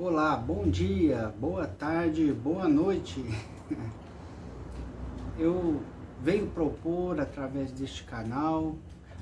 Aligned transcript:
Olá, 0.00 0.36
bom 0.36 0.62
dia, 0.70 1.34
boa 1.40 1.66
tarde, 1.66 2.32
boa 2.32 2.68
noite. 2.68 3.20
Eu 5.36 5.82
venho 6.22 6.46
propor 6.46 7.18
através 7.18 7.72
deste 7.72 8.04
canal 8.04 8.76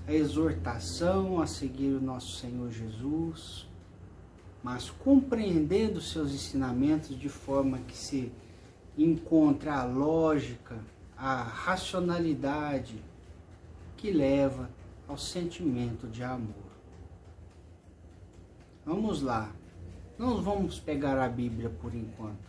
a 0.06 0.12
exortação 0.12 1.40
a 1.40 1.46
seguir 1.46 1.94
o 1.94 2.00
nosso 2.02 2.36
Senhor 2.36 2.70
Jesus, 2.70 3.66
mas 4.62 4.90
compreendendo 4.90 5.98
seus 5.98 6.30
ensinamentos 6.30 7.18
de 7.18 7.30
forma 7.30 7.78
que 7.78 7.96
se 7.96 8.30
encontre 8.98 9.70
a 9.70 9.82
lógica, 9.82 10.76
a 11.16 11.42
racionalidade 11.42 13.02
que 13.96 14.10
leva 14.10 14.68
ao 15.08 15.16
sentimento 15.16 16.06
de 16.06 16.22
amor. 16.22 16.66
Vamos 18.84 19.22
lá. 19.22 19.55
Não 20.18 20.40
vamos 20.40 20.80
pegar 20.80 21.22
a 21.22 21.28
Bíblia 21.28 21.68
por 21.68 21.94
enquanto. 21.94 22.48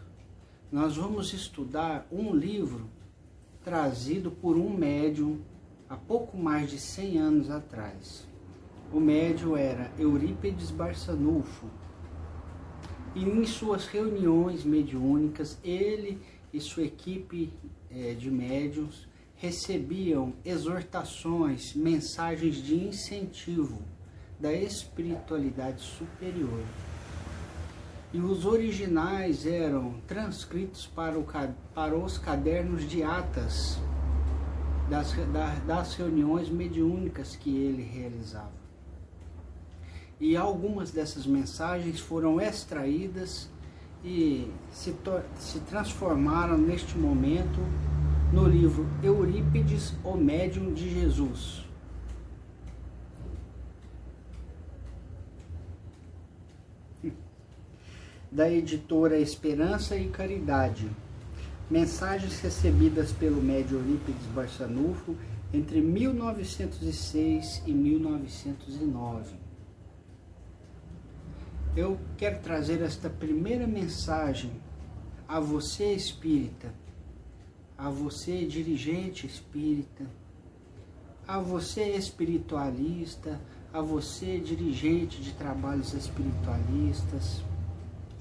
Nós 0.71 0.95
vamos 0.95 1.33
estudar 1.33 2.07
um 2.09 2.33
livro 2.33 2.89
trazido 3.61 4.31
por 4.31 4.55
um 4.55 4.69
médium 4.69 5.41
há 5.89 5.97
pouco 5.97 6.37
mais 6.37 6.69
de 6.69 6.79
100 6.79 7.17
anos 7.17 7.49
atrás. 7.51 8.25
O 8.93 9.01
médium 9.01 9.57
era 9.57 9.91
Eurípides 9.99 10.71
Barçanufo. 10.71 11.67
E 13.13 13.25
em 13.25 13.45
suas 13.45 13.85
reuniões 13.85 14.63
mediúnicas, 14.63 15.59
ele 15.61 16.21
e 16.53 16.61
sua 16.61 16.83
equipe 16.83 17.51
é, 17.91 18.13
de 18.13 18.31
médiums 18.31 19.09
recebiam 19.35 20.31
exortações, 20.45 21.73
mensagens 21.75 22.63
de 22.63 22.75
incentivo 22.75 23.81
da 24.39 24.53
espiritualidade 24.53 25.81
superior 25.81 26.63
e 28.13 28.19
os 28.19 28.45
originais 28.45 29.45
eram 29.45 29.95
transcritos 30.07 30.87
para, 30.87 31.19
o, 31.19 31.25
para 31.73 31.95
os 31.95 32.17
cadernos 32.17 32.87
de 32.87 33.03
atas 33.03 33.77
das, 34.89 35.13
das 35.65 35.95
reuniões 35.95 36.49
mediúnicas 36.49 37.35
que 37.35 37.55
ele 37.55 37.83
realizava. 37.83 38.55
E 40.19 40.35
algumas 40.35 40.89
dessas 40.89 41.27
mensagens 41.27 41.99
foram 41.99 42.41
extraídas 42.41 43.49
e 44.03 44.51
se, 44.71 44.95
se 45.37 45.59
transformaram 45.61 46.57
neste 46.57 46.97
momento 46.97 47.59
no 48.31 48.47
livro 48.47 48.87
Eurípides, 49.03 49.93
o 50.03 50.15
Médium 50.15 50.73
de 50.73 50.89
Jesus, 50.89 51.66
da 58.31 58.49
editora 58.51 59.19
Esperança 59.19 59.95
e 59.95 60.09
Caridade. 60.09 60.89
Mensagens 61.69 62.39
recebidas 62.39 63.11
pelo 63.11 63.41
médio 63.41 63.77
Eurípides 63.77 64.25
Barçanufo 64.33 65.15
entre 65.53 65.81
1906 65.81 67.63
e 67.65 67.71
1909. 67.71 69.35
Eu 71.75 71.97
quero 72.17 72.39
trazer 72.39 72.81
esta 72.81 73.09
primeira 73.09 73.67
mensagem 73.67 74.51
a 75.27 75.39
você 75.39 75.93
espírita, 75.93 76.73
a 77.77 77.89
você 77.89 78.45
dirigente 78.45 79.27
espírita, 79.27 80.05
a 81.27 81.39
você 81.39 81.95
espiritualista, 81.95 83.39
a 83.73 83.81
você 83.81 84.39
dirigente 84.39 85.21
de 85.21 85.33
trabalhos 85.33 85.93
espiritualistas, 85.93 87.43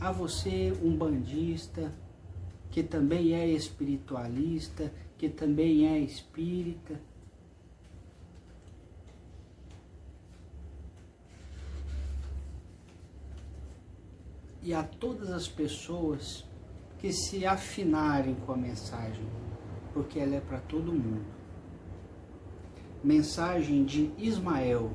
a 0.01 0.13
você, 0.13 0.73
um 0.83 0.97
bandista, 0.97 1.93
que 2.71 2.83
também 2.83 3.35
é 3.35 3.49
espiritualista, 3.49 4.93
que 5.17 5.29
também 5.29 5.89
é 5.89 5.99
espírita. 5.99 7.01
E 14.63 14.75
a 14.75 14.83
todas 14.83 15.31
as 15.31 15.49
pessoas 15.49 16.45
que 16.99 17.13
se 17.13 17.47
afinarem 17.47 18.35
com 18.35 18.53
a 18.53 18.57
mensagem, 18.57 19.25
porque 19.95 20.19
ela 20.19 20.35
é 20.35 20.41
para 20.41 20.59
todo 20.59 20.93
mundo. 20.93 21.25
Mensagem 23.03 23.85
de 23.85 24.11
Ismael, 24.19 24.91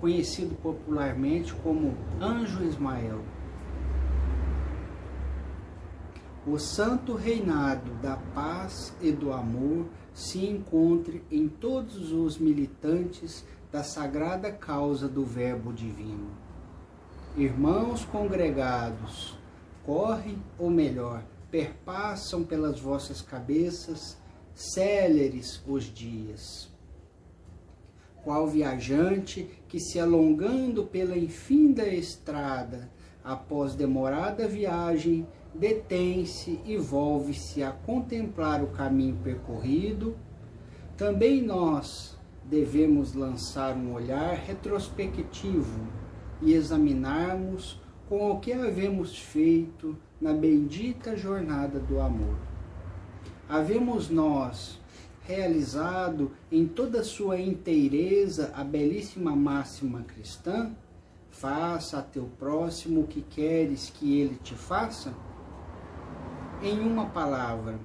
conhecido 0.00 0.54
popularmente 0.56 1.54
como 1.54 1.96
Anjo 2.20 2.64
Ismael. 2.64 3.37
O 6.50 6.58
santo 6.58 7.14
reinado 7.14 7.92
da 8.00 8.16
paz 8.34 8.94
e 9.02 9.12
do 9.12 9.32
amor 9.32 9.86
se 10.14 10.46
encontre 10.46 11.22
em 11.30 11.46
todos 11.46 12.10
os 12.10 12.38
militantes 12.38 13.44
da 13.70 13.82
sagrada 13.82 14.50
causa 14.50 15.06
do 15.06 15.24
Verbo 15.24 15.74
Divino. 15.74 16.30
Irmãos 17.36 18.04
congregados, 18.06 19.36
correm, 19.84 20.42
ou 20.58 20.70
melhor, 20.70 21.22
perpassam 21.50 22.42
pelas 22.42 22.80
vossas 22.80 23.20
cabeças 23.20 24.16
céleres 24.54 25.62
os 25.68 25.84
dias. 25.84 26.70
Qual 28.24 28.48
viajante 28.48 29.48
que 29.68 29.78
se 29.78 30.00
alongando 30.00 30.84
pela 30.84 31.16
infinda 31.16 31.86
estrada, 31.86 32.90
após 33.22 33.74
demorada 33.74 34.48
viagem, 34.48 35.26
detém-se 35.58 36.60
e 36.64 36.76
volve-se 36.76 37.62
a 37.62 37.72
contemplar 37.72 38.62
o 38.62 38.68
caminho 38.68 39.16
percorrido, 39.16 40.16
também 40.96 41.42
nós 41.42 42.16
devemos 42.44 43.12
lançar 43.12 43.76
um 43.76 43.92
olhar 43.92 44.34
retrospectivo 44.36 45.86
e 46.40 46.52
examinarmos 46.52 47.80
com 48.08 48.30
o 48.30 48.40
que 48.40 48.52
havemos 48.52 49.18
feito 49.18 49.96
na 50.20 50.32
bendita 50.32 51.16
jornada 51.16 51.78
do 51.78 52.00
amor. 52.00 52.36
Havemos 53.48 54.08
nós 54.08 54.78
realizado 55.22 56.32
em 56.50 56.66
toda 56.66 57.04
sua 57.04 57.38
inteireza 57.38 58.52
a 58.54 58.64
belíssima 58.64 59.34
máxima 59.36 60.02
cristã? 60.02 60.70
Faça 61.30 61.98
a 61.98 62.02
teu 62.02 62.30
próximo 62.38 63.02
o 63.02 63.06
que 63.06 63.20
queres 63.20 63.90
que 63.90 64.18
ele 64.20 64.36
te 64.36 64.54
faça? 64.54 65.12
Em 66.62 66.80
uma 66.80 67.06
palavra, 67.06 67.78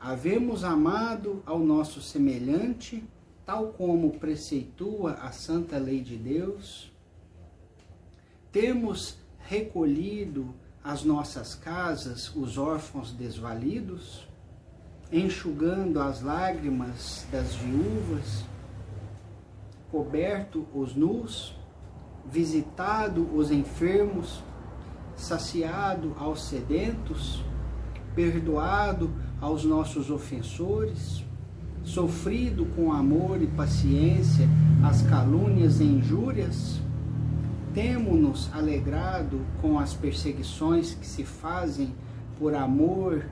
havemos 0.00 0.64
amado 0.64 1.42
ao 1.44 1.58
nosso 1.58 2.00
semelhante, 2.00 3.04
tal 3.44 3.68
como 3.68 4.18
preceitua 4.18 5.12
a 5.14 5.30
santa 5.32 5.78
lei 5.78 6.00
de 6.00 6.16
Deus? 6.16 6.90
Temos 8.50 9.18
recolhido 9.38 10.54
às 10.82 11.04
nossas 11.04 11.54
casas 11.54 12.34
os 12.34 12.56
órfãos 12.56 13.12
desvalidos, 13.12 14.26
enxugando 15.12 16.00
as 16.00 16.22
lágrimas 16.22 17.26
das 17.30 17.54
viúvas, 17.54 18.44
coberto 19.90 20.66
os 20.74 20.94
nus, 20.96 21.54
visitado 22.24 23.28
os 23.36 23.50
enfermos, 23.50 24.42
saciado 25.16 26.14
aos 26.18 26.42
sedentos, 26.44 27.44
perdoado 28.16 29.12
aos 29.40 29.62
nossos 29.62 30.10
ofensores, 30.10 31.22
sofrido 31.84 32.64
com 32.74 32.90
amor 32.90 33.40
e 33.42 33.46
paciência 33.46 34.48
as 34.82 35.02
calúnias 35.02 35.78
e 35.78 35.84
injúrias? 35.84 36.80
Temo-nos 37.74 38.50
alegrado 38.54 39.38
com 39.60 39.78
as 39.78 39.92
perseguições 39.92 40.94
que 40.94 41.06
se 41.06 41.24
fazem 41.24 41.94
por 42.38 42.54
amor 42.54 43.26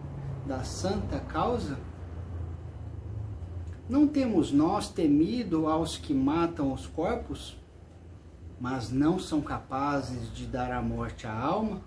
da 0.47 0.63
santa 0.63 1.19
causa? 1.19 1.79
Não 3.89 4.07
temos 4.07 4.53
nós 4.53 4.89
temido 4.89 5.67
aos 5.67 5.97
que 5.97 6.13
matam 6.13 6.73
os 6.75 6.87
corpos, 6.87 7.59
mas 8.61 8.91
não 8.91 9.19
são 9.19 9.41
capazes 9.41 10.33
de 10.35 10.47
dar 10.47 10.73
a 10.73 10.83
morte 10.83 11.27
à 11.27 11.33
alma? 11.33 11.81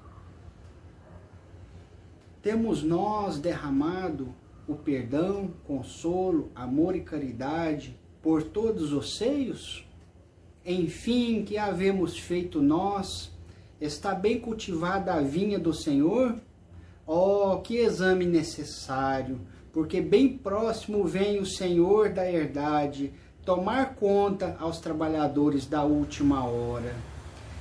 Temos 2.47 2.81
nós 2.81 3.37
derramado 3.39 4.33
o 4.65 4.73
perdão, 4.73 5.51
consolo, 5.65 6.49
amor 6.55 6.95
e 6.95 7.01
caridade 7.01 7.99
por 8.21 8.41
todos 8.41 8.93
os 8.93 9.17
seios? 9.17 9.85
Enfim, 10.65 11.43
que 11.43 11.57
havemos 11.57 12.17
feito 12.17 12.61
nós? 12.61 13.33
Está 13.81 14.15
bem 14.15 14.39
cultivada 14.39 15.13
a 15.13 15.19
vinha 15.19 15.59
do 15.59 15.73
Senhor? 15.73 16.37
Oh, 17.05 17.57
que 17.57 17.79
exame 17.79 18.25
necessário, 18.25 19.41
porque 19.73 19.99
bem 19.99 20.37
próximo 20.37 21.03
vem 21.03 21.41
o 21.41 21.45
Senhor 21.45 22.13
da 22.13 22.31
herdade 22.31 23.11
tomar 23.43 23.95
conta 23.95 24.55
aos 24.57 24.79
trabalhadores 24.79 25.65
da 25.65 25.83
última 25.83 26.45
hora. 26.45 26.95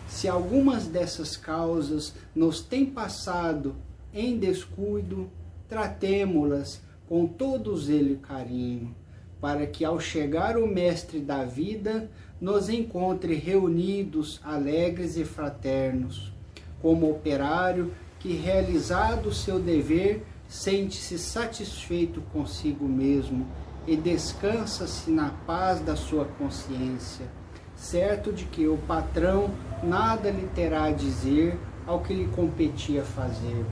Se 0.06 0.29
algumas 0.29 0.87
dessas 0.87 1.37
causas 1.37 2.15
nos 2.33 2.61
têm 2.61 2.87
passado 2.87 3.75
em 4.16 4.38
descuido, 4.38 5.28
tratemo-las 5.68 6.80
com 7.06 7.26
todo 7.26 7.76
zelo 7.76 8.12
e 8.12 8.16
carinho, 8.16 8.96
para 9.40 9.66
que 9.66 9.84
ao 9.84 10.00
chegar 10.00 10.56
o 10.56 10.66
Mestre 10.66 11.20
da 11.20 11.44
vida, 11.44 12.10
nos 12.40 12.70
encontre 12.70 13.34
reunidos, 13.34 14.40
alegres 14.42 15.16
e 15.18 15.24
fraternos, 15.24 16.32
como 16.80 17.10
operário 17.10 17.92
que, 18.18 18.32
realizado 18.32 19.28
o 19.28 19.34
seu 19.34 19.60
dever, 19.60 20.24
sente-se 20.48 21.18
satisfeito 21.18 22.22
consigo 22.32 22.88
mesmo 22.88 23.46
e 23.86 23.96
descansa-se 23.96 25.10
na 25.10 25.30
paz 25.46 25.80
da 25.80 25.94
sua 25.94 26.24
consciência, 26.24 27.26
certo 27.74 28.32
de 28.32 28.46
que 28.46 28.66
o 28.66 28.78
patrão 28.78 29.50
nada 29.82 30.30
lhe 30.30 30.48
terá 30.54 30.84
a 30.84 30.92
dizer 30.92 31.58
ao 31.86 32.00
que 32.00 32.14
lhe 32.14 32.26
competia 32.28 33.02
fazer. 33.02 33.64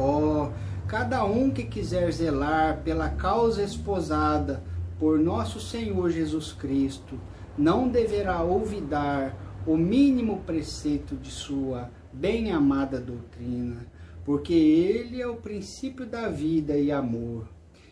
Oh, 0.00 0.52
cada 0.86 1.24
um 1.24 1.50
que 1.50 1.64
quiser 1.64 2.12
zelar 2.12 2.82
pela 2.84 3.10
causa 3.10 3.64
esposada 3.64 4.62
por 4.96 5.18
nosso 5.18 5.58
Senhor 5.58 6.08
Jesus 6.10 6.52
Cristo, 6.52 7.18
não 7.58 7.88
deverá 7.88 8.44
olvidar 8.44 9.36
o 9.66 9.76
mínimo 9.76 10.38
preceito 10.46 11.16
de 11.16 11.32
sua 11.32 11.90
bem-amada 12.12 13.00
doutrina, 13.00 13.86
porque 14.24 14.54
ele 14.54 15.20
é 15.20 15.26
o 15.26 15.38
princípio 15.38 16.06
da 16.06 16.28
vida 16.28 16.78
e 16.78 16.92
amor, 16.92 17.48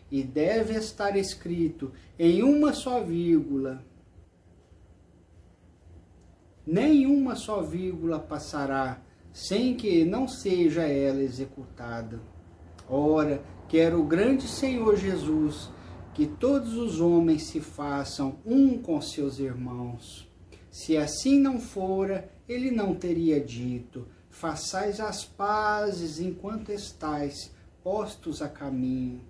e 0.08 0.22
deve 0.22 0.74
estar 0.74 1.16
escrito 1.16 1.90
em 2.16 2.40
uma 2.44 2.72
só 2.72 3.02
vírgula. 3.02 3.82
Nenhuma 6.64 7.34
só 7.34 7.62
vírgula 7.62 8.20
passará 8.20 9.00
sem 9.36 9.74
que 9.74 10.02
não 10.02 10.26
seja 10.26 10.84
ela 10.84 11.20
executada. 11.20 12.18
Ora, 12.88 13.42
quero 13.68 14.00
o 14.00 14.06
grande 14.06 14.48
Senhor 14.48 14.96
Jesus 14.96 15.70
que 16.14 16.26
todos 16.26 16.72
os 16.72 17.02
homens 17.02 17.42
se 17.42 17.60
façam 17.60 18.38
um 18.46 18.78
com 18.78 18.98
seus 18.98 19.38
irmãos. 19.38 20.26
Se 20.70 20.96
assim 20.96 21.38
não 21.38 21.60
fora, 21.60 22.30
ele 22.48 22.70
não 22.70 22.94
teria 22.94 23.38
dito: 23.38 24.08
façais 24.30 25.00
as 25.00 25.26
pazes 25.26 26.18
enquanto 26.18 26.72
estais 26.72 27.54
postos 27.84 28.40
a 28.40 28.48
caminho. 28.48 29.20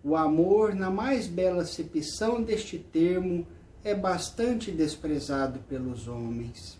O 0.00 0.14
amor, 0.14 0.76
na 0.76 0.90
mais 0.90 1.26
bela 1.26 1.62
acepção 1.62 2.40
deste 2.40 2.78
termo, 2.78 3.44
é 3.82 3.96
bastante 3.96 4.70
desprezado 4.70 5.58
pelos 5.68 6.06
homens. 6.06 6.78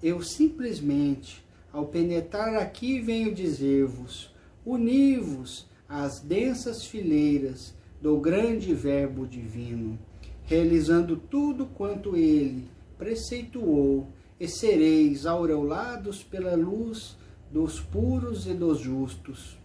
Eu 0.00 0.22
simplesmente, 0.22 1.47
ao 1.72 1.86
penetrar 1.86 2.54
aqui, 2.56 3.00
venho 3.00 3.34
dizer-vos: 3.34 4.34
uni-vos 4.64 5.68
às 5.88 6.20
densas 6.20 6.84
fileiras 6.84 7.74
do 8.00 8.18
grande 8.18 8.74
Verbo 8.74 9.26
divino, 9.26 9.98
realizando 10.44 11.16
tudo 11.16 11.66
quanto 11.66 12.16
ele 12.16 12.68
preceituou, 12.96 14.08
e 14.40 14.46
sereis 14.46 15.26
aureolados 15.26 16.22
pela 16.22 16.54
luz 16.54 17.16
dos 17.50 17.80
puros 17.80 18.46
e 18.46 18.54
dos 18.54 18.78
justos. 18.78 19.58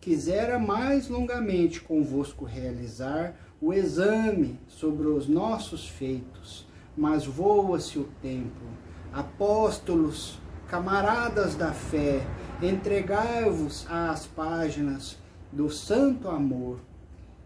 Quisera 0.00 0.58
mais 0.58 1.08
longamente 1.08 1.80
convosco 1.80 2.44
realizar 2.44 3.36
o 3.60 3.74
exame 3.74 4.58
sobre 4.66 5.08
os 5.08 5.28
nossos 5.28 5.86
feitos, 5.86 6.66
mas 6.96 7.26
voa-se 7.26 7.98
o 7.98 8.08
tempo. 8.22 8.64
Apóstolos, 9.12 10.38
camaradas 10.68 11.54
da 11.54 11.72
fé, 11.72 12.20
entregai-vos 12.62 13.86
às 13.90 14.26
páginas 14.26 15.18
do 15.50 15.70
santo 15.70 16.28
amor, 16.28 16.80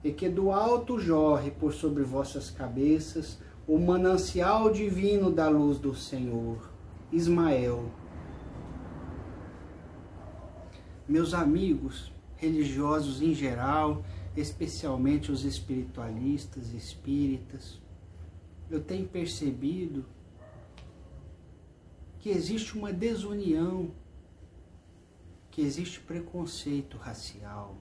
e 0.03 0.11
que 0.11 0.29
do 0.29 0.51
alto 0.51 0.99
jorre 0.99 1.53
por 1.53 1.73
sobre 1.73 2.03
vossas 2.03 2.51
cabeças 2.51 3.39
o 3.69 3.79
manancial 3.79 4.73
divino 4.73 5.31
da 5.31 5.49
luz 5.49 5.79
do 5.79 5.95
Senhor. 5.95 6.59
Ismael. 7.13 7.85
Meus 11.07 11.35
amigos 11.35 12.11
religiosos 12.37 13.23
em 13.23 13.35
geral, 13.35 14.03
especialmente 14.37 15.31
os 15.31 15.45
espiritualistas, 15.45 16.73
espíritas, 16.73 17.81
eu 18.71 18.81
tenho 18.81 19.07
percebido 19.07 20.05
que 22.23 22.31
existe 22.31 22.79
uma 22.79 22.91
desunião, 22.91 23.95
que 25.51 25.61
existe 25.61 26.01
preconceito 26.01 26.97
racial 26.97 27.77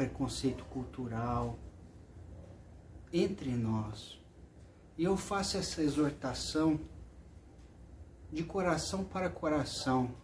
preconceito 0.00 0.64
cultural 0.64 1.58
entre 3.12 3.50
nós. 3.50 4.18
E 4.96 5.04
eu 5.04 5.14
faço 5.14 5.58
essa 5.58 5.82
exortação 5.82 6.80
de 8.32 8.42
coração 8.42 9.04
para 9.04 9.28
coração. 9.28 10.14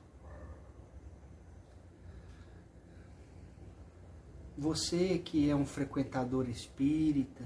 Você 4.56 5.18
que 5.18 5.50
é 5.50 5.54
um 5.54 5.66
frequentador 5.66 6.48
espírita, 6.48 7.44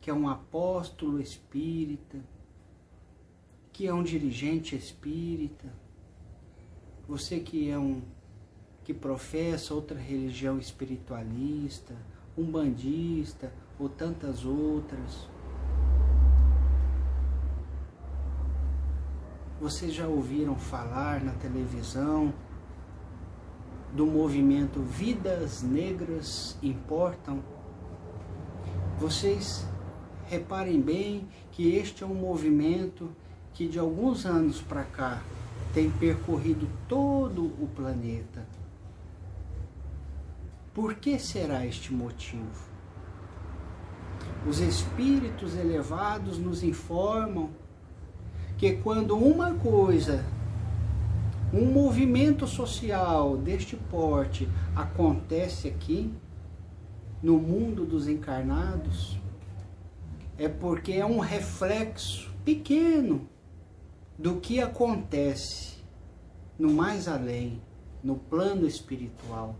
que 0.00 0.08
é 0.08 0.14
um 0.14 0.28
apóstolo 0.28 1.20
espírita, 1.20 2.24
que 3.74 3.88
é 3.88 3.92
um 3.92 4.04
dirigente 4.04 4.76
espírita, 4.76 5.66
você 7.08 7.40
que 7.40 7.68
é 7.68 7.76
um 7.76 8.02
que 8.84 8.94
professa 8.94 9.74
outra 9.74 9.98
religião 9.98 10.58
espiritualista, 10.58 11.92
umbandista 12.38 13.52
ou 13.76 13.88
tantas 13.88 14.44
outras. 14.44 15.28
Vocês 19.60 19.92
já 19.92 20.06
ouviram 20.06 20.54
falar 20.54 21.24
na 21.24 21.32
televisão 21.32 22.32
do 23.92 24.06
movimento 24.06 24.80
Vidas 24.82 25.62
Negras 25.62 26.56
Importam? 26.62 27.42
Vocês 29.00 29.66
reparem 30.28 30.80
bem 30.80 31.26
que 31.50 31.74
este 31.74 32.04
é 32.04 32.06
um 32.06 32.14
movimento 32.14 33.10
que 33.54 33.66
de 33.66 33.78
alguns 33.78 34.26
anos 34.26 34.60
para 34.60 34.84
cá 34.84 35.22
tem 35.72 35.90
percorrido 35.90 36.68
todo 36.88 37.46
o 37.60 37.68
planeta 37.74 38.44
por 40.74 40.96
que 40.96 41.20
será 41.20 41.64
este 41.64 41.94
motivo? 41.94 42.74
Os 44.44 44.58
espíritos 44.58 45.56
elevados 45.56 46.36
nos 46.36 46.64
informam 46.64 47.48
que 48.58 48.72
quando 48.78 49.16
uma 49.16 49.54
coisa, 49.54 50.24
um 51.52 51.66
movimento 51.66 52.44
social 52.48 53.36
deste 53.36 53.76
porte 53.76 54.48
acontece 54.74 55.68
aqui, 55.68 56.12
no 57.22 57.38
mundo 57.38 57.86
dos 57.86 58.08
encarnados, 58.08 59.16
é 60.36 60.48
porque 60.48 60.94
é 60.94 61.06
um 61.06 61.20
reflexo 61.20 62.34
pequeno 62.44 63.28
do 64.18 64.40
que 64.40 64.60
acontece 64.60 65.74
no 66.58 66.72
mais 66.72 67.08
além, 67.08 67.60
no 68.02 68.16
plano 68.16 68.66
espiritual 68.66 69.56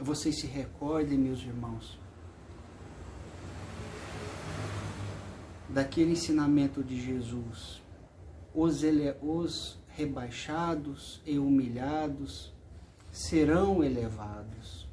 vocês 0.00 0.40
se 0.40 0.46
recordem, 0.46 1.18
meus 1.18 1.40
irmãos, 1.40 1.98
daquele 5.68 6.12
ensinamento 6.12 6.82
de 6.82 7.00
Jesus. 7.00 7.82
Os, 8.54 8.82
ele, 8.82 9.14
os 9.22 9.78
rebaixados 9.88 11.20
e 11.24 11.38
humilhados 11.38 12.52
serão 13.10 13.82
elevados. 13.82 14.88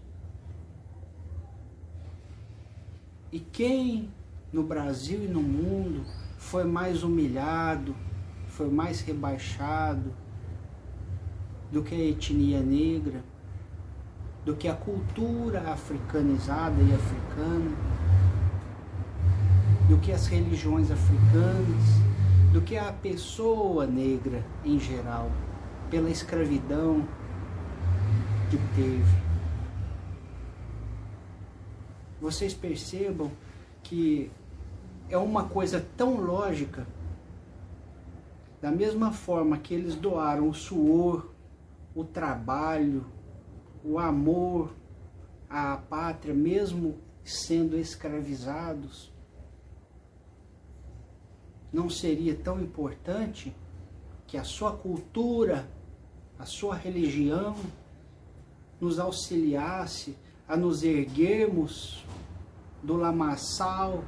E 3.31 3.39
quem 3.39 4.11
no 4.51 4.63
Brasil 4.63 5.23
e 5.23 5.27
no 5.27 5.41
mundo 5.41 6.05
foi 6.41 6.65
mais 6.65 7.03
humilhado, 7.03 7.95
foi 8.47 8.69
mais 8.69 9.01
rebaixado 9.01 10.13
do 11.71 11.81
que 11.81 11.95
a 11.95 12.09
etnia 12.09 12.59
negra? 12.59 13.23
do 14.43 14.55
que 14.55 14.67
a 14.67 14.73
cultura 14.73 15.71
africanizada 15.71 16.81
e 16.81 16.93
africana, 16.93 17.71
do 19.87 19.97
que 19.99 20.11
as 20.11 20.25
religiões 20.27 20.89
africanas, 20.89 21.83
do 22.51 22.61
que 22.61 22.77
a 22.77 22.91
pessoa 22.91 23.85
negra 23.85 24.43
em 24.65 24.79
geral, 24.79 25.31
pela 25.89 26.09
escravidão 26.09 27.07
que 28.49 28.57
teve. 28.75 29.21
Vocês 32.19 32.53
percebam 32.53 33.31
que 33.83 34.31
é 35.11 35.17
uma 35.17 35.47
coisa 35.47 35.85
tão 35.97 36.19
lógica 36.19 36.87
Da 38.61 38.71
mesma 38.71 39.11
forma 39.11 39.57
que 39.57 39.73
eles 39.73 39.95
doaram 39.95 40.47
o 40.47 40.53
suor, 40.53 41.29
o 41.95 42.03
trabalho, 42.03 43.05
o 43.83 43.99
amor 43.99 44.73
à 45.49 45.75
pátria, 45.75 46.33
mesmo 46.33 46.97
sendo 47.23 47.77
escravizados, 47.77 49.11
não 51.73 51.89
seria 51.89 52.35
tão 52.35 52.59
importante 52.61 53.55
que 54.27 54.37
a 54.37 54.43
sua 54.43 54.75
cultura, 54.75 55.67
a 56.37 56.45
sua 56.45 56.75
religião 56.75 57.55
nos 58.79 58.99
auxiliasse 58.99 60.17
a 60.47 60.55
nos 60.57 60.83
erguermos 60.83 62.05
do 62.83 62.95
lamaçal 62.95 64.03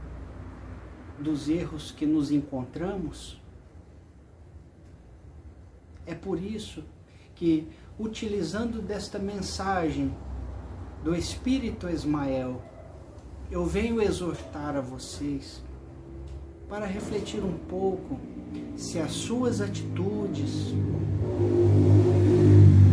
dos 1.20 1.50
erros 1.50 1.91
que 1.91 2.05
nos 2.05 2.32
encontramos? 2.32 3.41
É 6.05 6.13
por 6.13 6.41
isso 6.41 6.84
que, 7.36 7.67
utilizando 7.98 8.82
desta 8.82 9.17
mensagem 9.20 10.13
do 11.03 11.15
Espírito 11.15 11.89
Ismael, 11.89 12.62
eu 13.51 13.65
venho 13.65 14.01
exortar 14.01 14.75
a 14.75 14.82
vocês 14.82 15.63
para 16.67 16.86
refletir 16.86 17.43
um 17.43 17.58
pouco 17.58 18.20
se 18.75 19.00
as 19.00 19.12
suas 19.12 19.62
atitudes 19.62 20.74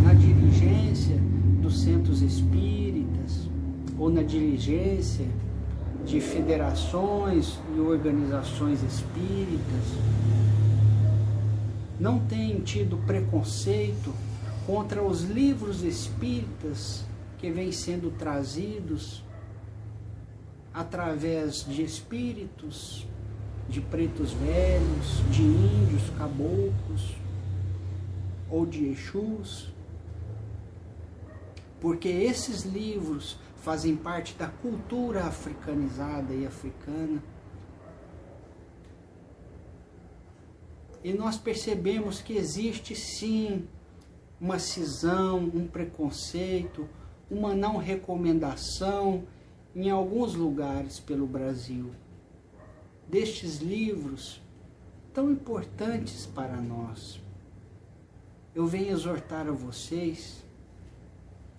na 0.05 0.13
diligência 0.13 1.17
dos 1.63 1.81
centros 1.83 2.21
espíritas 2.21 3.49
ou 3.99 4.11
na 4.11 4.23
diligência 4.23 5.27
de 6.05 6.21
federações 6.21 7.59
e 7.75 7.81
organizações 7.81 8.83
espíritas 8.83 9.85
não 11.99 12.19
têm 12.19 12.61
tido 12.61 12.97
preconceito 13.07 14.13
contra 14.67 15.03
os 15.03 15.23
livros 15.23 15.83
espíritas 15.83 17.05
que 17.39 17.51
vêm 17.51 17.71
sendo 17.73 18.11
trazidos 18.11 19.23
através 20.73 21.65
de 21.67 21.83
espíritos, 21.83 23.07
de 23.69 23.81
pretos 23.81 24.33
velhos, 24.33 25.23
de 25.31 25.43
índios, 25.43 26.03
caboclos 26.17 27.17
ou 28.49 28.65
de 28.65 28.87
Exus, 28.87 29.73
porque 31.81 32.09
esses 32.09 32.65
livros 32.65 33.37
fazem 33.61 33.97
parte 33.97 34.35
da 34.35 34.49
cultura 34.49 35.25
africanizada 35.25 36.35
e 36.35 36.47
africana. 36.47 37.23
E 41.03 41.13
nós 41.13 41.39
percebemos 41.39 42.21
que 42.21 42.37
existe 42.37 42.95
sim 42.95 43.67
uma 44.41 44.59
cisão, 44.59 45.39
um 45.55 45.67
preconceito, 45.67 46.89
uma 47.31 47.55
não 47.55 47.77
recomendação 47.77 49.25
em 49.75 49.89
alguns 49.89 50.35
lugares 50.35 50.99
pelo 50.99 51.27
Brasil 51.27 51.91
destes 53.11 53.59
livros 53.59 54.41
tão 55.13 55.31
importantes 55.33 56.27
para 56.27 56.57
nós. 56.57 57.21
Eu 58.55 58.67
venho 58.67 58.93
exortar 58.93 59.49
a 59.49 59.53
vocês, 59.53 60.45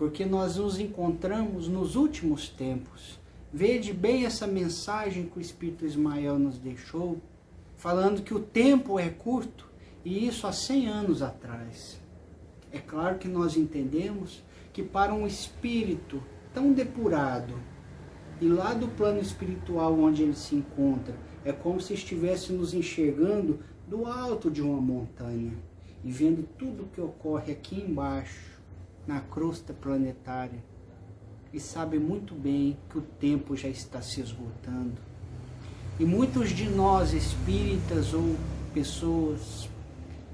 porque 0.02 0.26
nós 0.26 0.56
nos 0.56 0.80
encontramos 0.80 1.68
nos 1.68 1.96
últimos 1.96 2.50
tempos. 2.50 3.20
Vede 3.54 3.94
bem 3.94 4.26
essa 4.26 4.48
mensagem 4.48 5.28
que 5.28 5.38
o 5.38 5.40
Espírito 5.40 5.86
Ismael 5.86 6.40
nos 6.40 6.58
deixou, 6.58 7.22
falando 7.78 8.24
que 8.24 8.34
o 8.34 8.40
tempo 8.40 8.98
é 8.98 9.10
curto, 9.10 9.70
e 10.04 10.26
isso 10.26 10.48
há 10.48 10.52
100 10.52 10.88
anos 10.88 11.22
atrás. 11.22 12.02
É 12.72 12.80
claro 12.80 13.20
que 13.20 13.28
nós 13.28 13.56
entendemos 13.56 14.42
que 14.74 14.82
para 14.82 15.14
um 15.14 15.28
espírito 15.28 16.24
tão 16.52 16.74
depurado, 16.74 17.54
e 18.42 18.48
lá 18.48 18.74
do 18.74 18.88
plano 18.88 19.20
espiritual 19.20 19.94
onde 20.00 20.24
ele 20.24 20.34
se 20.34 20.56
encontra, 20.56 21.16
é 21.46 21.54
como 21.54 21.80
se 21.80 21.94
estivesse 21.94 22.52
nos 22.52 22.74
enxergando 22.74 23.60
do 23.88 24.08
alto 24.08 24.50
de 24.50 24.64
uma 24.64 24.82
montanha 24.82 25.54
e 26.04 26.12
vendo 26.12 26.48
tudo 26.58 26.86
o 26.86 26.88
que 26.88 27.00
ocorre 27.00 27.54
aqui 27.54 27.80
embaixo, 27.80 28.51
na 29.08 29.20
crosta 29.22 29.74
planetária, 29.74 30.64
e 31.54 31.60
sabe 31.60 32.00
muito 32.00 32.34
bem 32.34 32.78
que 32.90 32.98
o 32.98 33.02
tempo 33.02 33.56
já 33.56 33.68
está 33.68 34.02
se 34.02 34.22
esgotando. 34.22 34.98
E 36.00 36.06
muitos 36.06 36.50
de 36.50 36.70
nós, 36.70 37.14
espíritas 37.14 38.14
ou 38.14 38.36
pessoas, 38.74 39.70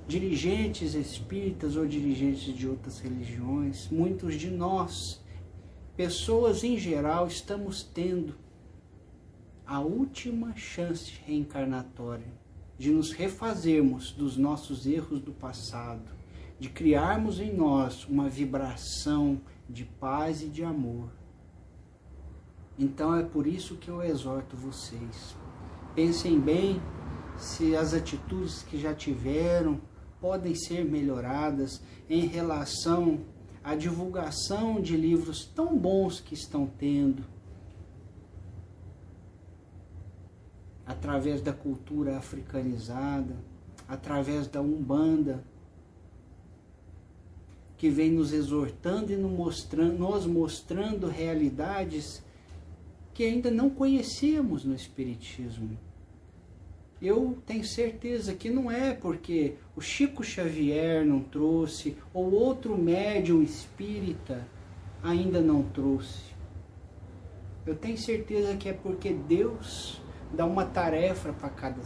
dirigentes 0.08 0.94
espíritas 0.94 1.76
ou 1.76 1.86
dirigentes 1.86 2.56
de 2.56 2.68
outras 2.68 3.00
religiões, 3.00 3.90
muitos 3.90 4.36
de 4.36 4.50
nós, 4.50 5.22
pessoas 5.96 6.64
em 6.64 6.78
geral, 6.78 7.28
estamos 7.28 7.84
tendo 7.84 8.36
a 9.66 9.82
última 9.82 10.56
chance 10.56 11.12
reencarnatória 11.26 12.32
de 12.78 12.92
nos 12.92 13.12
refazermos 13.12 14.12
dos 14.12 14.38
nossos 14.38 14.86
erros 14.86 15.20
do 15.20 15.34
passado, 15.34 16.17
de 16.60 16.70
criarmos 16.70 17.40
em 17.40 17.54
nós 17.54 18.06
uma 18.06 18.28
vibração 18.28 19.40
de 19.70 19.86
paz 19.86 20.42
e 20.42 20.48
de 20.48 20.64
amor. 20.64 21.10
Então 22.78 23.16
é 23.16 23.24
por 23.24 23.48
isso 23.48 23.76
que 23.76 23.90
eu 23.90 24.02
exorto 24.04 24.56
vocês. 24.56 25.36
Pensem 25.96 26.40
bem 26.40 26.82
se 27.38 27.76
as 27.76 27.94
atitudes 27.94 28.64
que 28.64 28.80
já 28.80 28.94
tiveram 28.94 29.80
podem 30.20 30.56
ser 30.56 30.84
melhoradas 30.86 31.82
em 32.10 32.26
relação 32.26 33.22
à 33.64 33.76
divulgação 33.76 34.82
de 34.82 34.96
livros 34.96 35.46
tão 35.46 35.78
bons 35.78 36.20
que 36.20 36.34
estão 36.34 36.66
tendo 36.66 37.24
através 40.86 41.42
da 41.42 41.52
cultura 41.52 42.18
africanizada, 42.18 43.36
através 43.88 44.48
da 44.48 44.62
Umbanda, 44.62 45.44
que 47.78 47.90
vem 47.90 48.12
nos 48.12 48.34
exortando 48.34 49.14
e 49.14 49.16
nos 49.16 49.32
mostrando, 49.32 49.98
nos 49.98 50.26
mostrando 50.26 51.08
realidades 51.08 52.24
que 53.14 53.24
ainda 53.24 53.52
não 53.52 53.70
conhecemos 53.70 54.64
no 54.64 54.76
Espiritismo. 54.76 55.78
Eu 57.00 57.38
tenho 57.46 57.64
certeza 57.64 58.34
que 58.34 58.50
não 58.50 58.72
é 58.72 58.94
porque 58.94 59.56
o 59.76 59.82
Chico 59.82 60.24
Xavier 60.24 61.06
não 61.06 61.20
trouxe 61.22 61.96
ou 62.12 62.32
outro 62.32 62.76
médium 62.76 63.44
espírita 63.44 64.48
ainda 65.04 65.40
não 65.40 65.62
trouxe. 65.62 66.36
Eu 67.66 67.76
tenho 67.76 67.98
certeza 67.98 68.56
que 68.56 68.70
é 68.70 68.74
porque 68.74 69.14
Deus 69.14 70.02
dá 70.34 70.46
uma 70.46 70.66
tarefa 70.66 71.34
para 71.34 71.50
cada, 71.50 71.82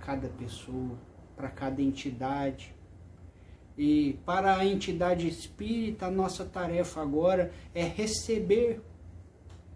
cada 0.00 0.28
pessoa, 0.28 0.98
para 1.36 1.48
cada 1.48 1.80
entidade. 1.80 2.74
E 3.82 4.18
para 4.26 4.58
a 4.58 4.66
entidade 4.66 5.26
espírita, 5.26 6.04
a 6.04 6.10
nossa 6.10 6.44
tarefa 6.44 7.00
agora 7.00 7.50
é 7.74 7.82
receber 7.82 8.78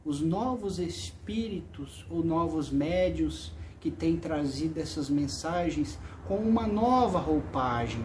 os 0.05 0.21
novos 0.21 0.79
espíritos 0.79 2.05
ou 2.11 2.23
novos 2.23 2.71
médios 2.71 3.55
que 3.81 3.91
têm 3.91 4.19
trazido 4.19 4.79
essas 4.79 5.09
mensagens 5.09 5.99
com 6.29 6.37
uma 6.37 6.67
nova 6.67 7.19
roupagem. 7.19 8.05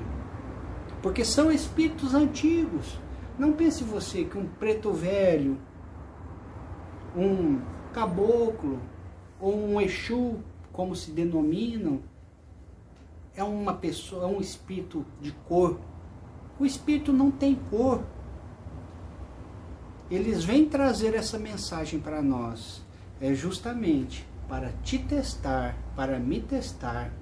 Porque 1.01 1.25
são 1.25 1.51
espíritos 1.51 2.13
antigos. 2.13 2.97
Não 3.37 3.51
pense 3.51 3.83
você 3.83 4.23
que 4.23 4.37
um 4.37 4.47
preto 4.47 4.93
velho, 4.93 5.59
um 7.13 7.59
caboclo, 7.91 8.79
ou 9.37 9.53
um 9.53 9.81
Exu, 9.81 10.37
como 10.71 10.95
se 10.95 11.11
denominam, 11.11 11.99
é 13.35 13.43
uma 13.43 13.73
pessoa, 13.73 14.23
é 14.23 14.27
um 14.27 14.39
espírito 14.39 15.05
de 15.19 15.31
cor. 15.31 15.88
O 16.59 16.65
espírito 16.65 17.13
não 17.13 17.31
tem 17.31 17.55
cor. 17.55 18.03
Eles 20.11 20.43
vêm 20.43 20.67
trazer 20.67 21.13
essa 21.13 21.39
mensagem 21.39 21.99
para 21.99 22.21
nós. 22.21 22.81
É 23.21 23.33
justamente 23.33 24.27
para 24.47 24.71
te 24.83 24.97
testar, 24.97 25.77
para 25.95 26.19
me 26.19 26.41
testar, 26.41 27.13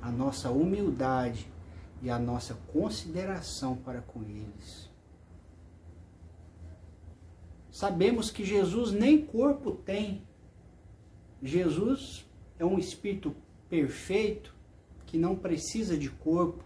a 0.00 0.10
nossa 0.10 0.50
humildade 0.50 1.50
e 2.02 2.10
a 2.10 2.18
nossa 2.18 2.54
consideração 2.72 3.76
para 3.76 4.02
com 4.02 4.22
eles. 4.22 4.90
Sabemos 7.70 8.30
que 8.30 8.44
Jesus 8.44 8.92
nem 8.92 9.24
corpo 9.24 9.72
tem, 9.72 10.22
Jesus 11.42 12.24
é 12.58 12.64
um 12.64 12.78
espírito 12.78 13.36
perfeito 13.68 14.54
que 15.04 15.18
não 15.18 15.36
precisa 15.36 15.96
de 15.96 16.08
corpo. 16.08 16.64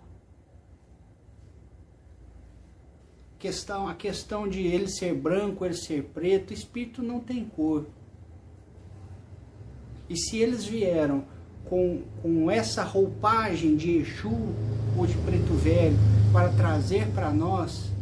Questão, 3.39 3.87
a 3.87 3.95
questão 3.95 4.49
de 4.49 4.67
ele 4.67 4.89
ser 4.89 5.15
branco, 5.15 5.65
ele 5.65 5.75
ser 5.75 6.05
preto, 6.13 6.53
espírito 6.53 7.03
não 7.03 7.21
tem 7.21 7.45
cor. 7.45 7.87
E 10.09 10.17
se 10.17 10.39
eles 10.39 10.65
vieram 10.65 11.25
com, 11.65 12.03
com 12.23 12.51
essa 12.51 12.83
roupagem 12.83 13.77
de 13.77 13.99
Exu 13.99 14.33
ou 14.97 15.07
de 15.07 15.15
Preto 15.19 15.53
Velho 15.55 15.97
para 16.33 16.49
trazer 16.49 17.07
para 17.13 17.31
nós, 17.31 17.93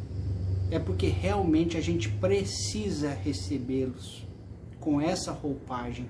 é 0.71 0.79
porque 0.79 1.09
realmente 1.09 1.77
a 1.77 1.81
gente 1.81 2.09
precisa 2.09 3.11
recebê-los 3.11 4.27
com 4.81 5.01
essa 5.01 5.33
roupagem. 5.33 6.09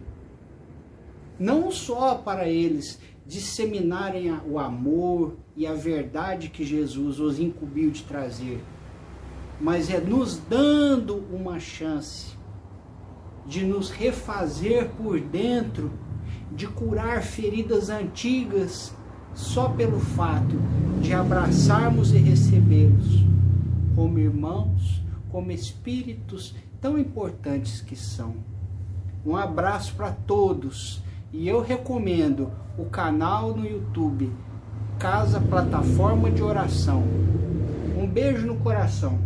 Não 1.38 1.71
só 1.71 2.14
para 2.14 2.49
eles 2.49 2.99
disseminarem 3.26 4.33
o 4.47 4.59
amor 4.59 5.37
e 5.56 5.66
a 5.66 5.75
verdade 5.75 6.49
que 6.49 6.64
Jesus 6.64 7.18
os 7.18 7.40
incumbiu 7.40 7.90
de 7.90 8.04
trazer, 8.04 8.61
mas 9.60 9.90
é 9.90 10.00
nos 10.00 10.38
dando 10.38 11.25
uma 11.32 11.58
chance 11.58 12.36
de 13.46 13.64
nos 13.64 13.90
refazer 13.90 14.90
por 14.90 15.20
dentro, 15.20 15.90
de 16.52 16.66
curar 16.66 17.22
feridas 17.22 17.90
antigas 17.90 18.94
só 19.34 19.68
pelo 19.68 20.00
fato 20.00 20.56
de 21.00 21.12
abraçarmos 21.12 22.12
e 22.12 22.18
recebê-los 22.18 23.25
como 23.94 24.18
irmãos, 24.18 25.02
como 25.30 25.52
espíritos 25.52 26.54
tão 26.80 26.98
importantes 26.98 27.80
que 27.80 27.96
são. 27.96 28.34
Um 29.25 29.36
abraço 29.36 29.94
para 29.94 30.12
todos 30.12 31.02
e 31.32 31.48
eu 31.48 31.60
recomendo 31.60 32.50
o 32.78 32.84
canal 32.84 33.56
no 33.56 33.66
YouTube 33.66 34.30
Casa 34.98 35.40
Plataforma 35.40 36.30
de 36.30 36.42
Oração. 36.42 37.02
Um 37.98 38.06
beijo 38.06 38.46
no 38.46 38.56
coração. 38.56 39.18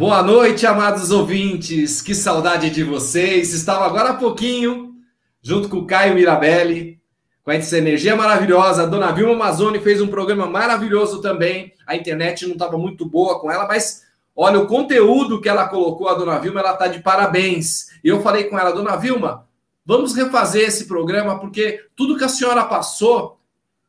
Boa 0.00 0.22
noite, 0.22 0.66
amados 0.66 1.10
ouvintes. 1.10 2.00
Que 2.00 2.14
saudade 2.14 2.70
de 2.70 2.82
vocês. 2.82 3.52
Estava 3.52 3.84
agora 3.84 4.08
há 4.08 4.14
pouquinho, 4.14 4.94
junto 5.42 5.68
com 5.68 5.76
o 5.76 5.86
Caio 5.86 6.14
Mirabelli, 6.14 6.98
com 7.44 7.50
essa 7.52 7.76
energia 7.76 8.16
maravilhosa. 8.16 8.84
A 8.84 8.86
dona 8.86 9.12
Vilma 9.12 9.34
Amazoni 9.34 9.78
fez 9.78 10.00
um 10.00 10.06
programa 10.06 10.46
maravilhoso 10.46 11.20
também. 11.20 11.74
A 11.86 11.94
internet 11.96 12.46
não 12.46 12.54
estava 12.54 12.78
muito 12.78 13.04
boa 13.04 13.38
com 13.40 13.50
ela, 13.52 13.68
mas 13.68 14.04
olha 14.34 14.58
o 14.58 14.66
conteúdo 14.66 15.38
que 15.38 15.50
ela 15.50 15.68
colocou, 15.68 16.08
a 16.08 16.14
dona 16.14 16.38
Vilma, 16.38 16.60
ela 16.60 16.72
está 16.72 16.86
de 16.86 17.00
parabéns. 17.00 17.88
E 18.02 18.08
eu 18.08 18.22
falei 18.22 18.44
com 18.44 18.58
ela, 18.58 18.70
dona 18.70 18.96
Vilma, 18.96 19.46
vamos 19.84 20.14
refazer 20.14 20.66
esse 20.66 20.86
programa, 20.86 21.38
porque 21.38 21.78
tudo 21.94 22.16
que 22.16 22.24
a 22.24 22.28
senhora 22.30 22.64
passou, 22.64 23.38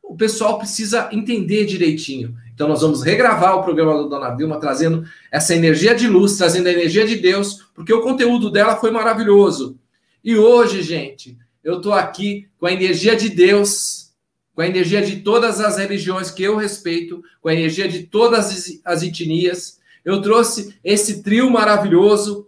o 0.02 0.14
pessoal 0.14 0.58
precisa 0.58 1.08
entender 1.10 1.64
direitinho. 1.64 2.36
Então, 2.62 2.70
nós 2.70 2.80
vamos 2.80 3.02
regravar 3.02 3.58
o 3.58 3.64
programa 3.64 4.04
da 4.04 4.08
Dona 4.08 4.36
Vilma, 4.36 4.60
trazendo 4.60 5.04
essa 5.32 5.52
energia 5.52 5.96
de 5.96 6.06
luz, 6.06 6.36
trazendo 6.36 6.68
a 6.68 6.72
energia 6.72 7.04
de 7.04 7.16
Deus, 7.16 7.66
porque 7.74 7.92
o 7.92 8.02
conteúdo 8.02 8.52
dela 8.52 8.76
foi 8.76 8.92
maravilhoso. 8.92 9.76
E 10.22 10.36
hoje, 10.36 10.80
gente, 10.80 11.36
eu 11.64 11.78
estou 11.78 11.92
aqui 11.92 12.46
com 12.60 12.66
a 12.66 12.72
energia 12.72 13.16
de 13.16 13.30
Deus, 13.30 14.12
com 14.54 14.62
a 14.62 14.66
energia 14.68 15.02
de 15.02 15.22
todas 15.22 15.58
as 15.58 15.76
religiões 15.76 16.30
que 16.30 16.44
eu 16.44 16.56
respeito, 16.56 17.20
com 17.40 17.48
a 17.48 17.52
energia 17.52 17.88
de 17.88 18.04
todas 18.04 18.80
as 18.84 19.02
etnias. 19.02 19.80
Eu 20.04 20.22
trouxe 20.22 20.72
esse 20.84 21.20
trio 21.20 21.50
maravilhoso. 21.50 22.46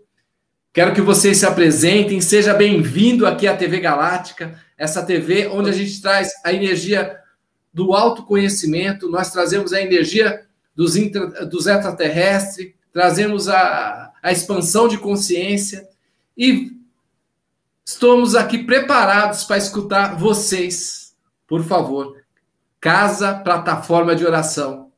Quero 0.73 0.94
que 0.94 1.00
vocês 1.00 1.38
se 1.38 1.44
apresentem. 1.44 2.21
Seja 2.21 2.54
bem-vindo 2.54 3.26
aqui 3.26 3.49
à 3.49 3.56
TV 3.56 3.80
Galáctica, 3.80 4.62
essa 4.78 5.02
TV 5.02 5.49
onde 5.49 5.71
a 5.71 5.73
gente 5.73 6.00
traz 6.00 6.30
a 6.44 6.52
energia 6.52 7.18
do 7.75 7.93
autoconhecimento, 7.93 9.11
nós 9.11 9.33
trazemos 9.33 9.73
a 9.73 9.83
energia 9.83 10.47
dos, 10.76 10.95
intra, 10.95 11.45
dos 11.45 11.66
extraterrestres, 11.66 12.73
trazemos 12.93 13.49
a, 13.49 14.12
a 14.23 14.31
expansão 14.31 14.87
de 14.87 14.97
consciência 14.97 15.88
e 16.38 16.71
estamos 17.85 18.37
aqui 18.37 18.62
preparados 18.62 19.43
para 19.43 19.59
escutar 19.59 20.16
vocês. 20.16 21.16
Por 21.49 21.64
favor, 21.64 22.25
Casa 22.81 23.35
Plataforma 23.35 24.14
de 24.14 24.25
Oração. 24.25 24.92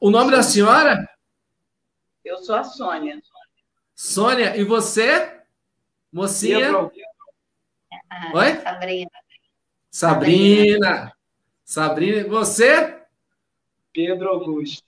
O 0.00 0.10
nome 0.10 0.30
da 0.30 0.44
senhora? 0.44 1.08
Eu 2.24 2.38
sou 2.38 2.54
a 2.54 2.62
Sônia. 2.62 3.20
Sônia, 3.96 4.56
e 4.56 4.62
você? 4.62 5.40
Mocinha? 6.12 6.68
Eu... 6.68 6.92
Oi? 8.32 8.54
Sabrina. 8.62 9.10
Sabrina. 9.90 9.90
Sabrina, 9.90 11.13
você? 12.28 13.02
Pedro 13.92 14.28
Augusto. 14.28 14.84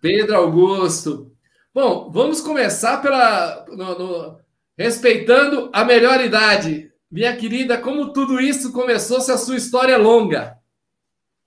Pedro 0.00 0.36
Augusto. 0.36 1.36
Bom, 1.72 2.10
vamos 2.10 2.40
começar 2.40 3.00
pela 3.00 3.64
no, 3.68 3.98
no, 3.98 4.40
respeitando 4.76 5.70
a 5.72 5.84
melhor 5.84 6.20
idade. 6.20 6.92
Minha 7.10 7.36
querida, 7.36 7.80
como 7.80 8.12
tudo 8.12 8.40
isso 8.40 8.72
começou, 8.72 9.20
se 9.20 9.30
a 9.30 9.36
sua 9.36 9.56
história 9.56 9.92
é 9.92 9.96
longa? 9.96 10.58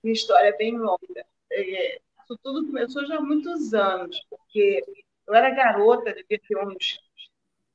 Minha 0.02 0.14
história 0.14 0.48
é 0.48 0.56
bem 0.56 0.76
longa. 0.78 1.26
É, 1.50 1.98
isso 2.22 2.38
tudo 2.42 2.66
começou 2.66 3.06
já 3.06 3.16
há 3.16 3.20
muitos 3.20 3.74
anos, 3.74 4.18
porque 4.30 4.82
eu 5.26 5.34
era 5.34 5.50
garota, 5.50 6.14
devia 6.14 6.40
ter 6.46 6.58
uns 6.58 7.00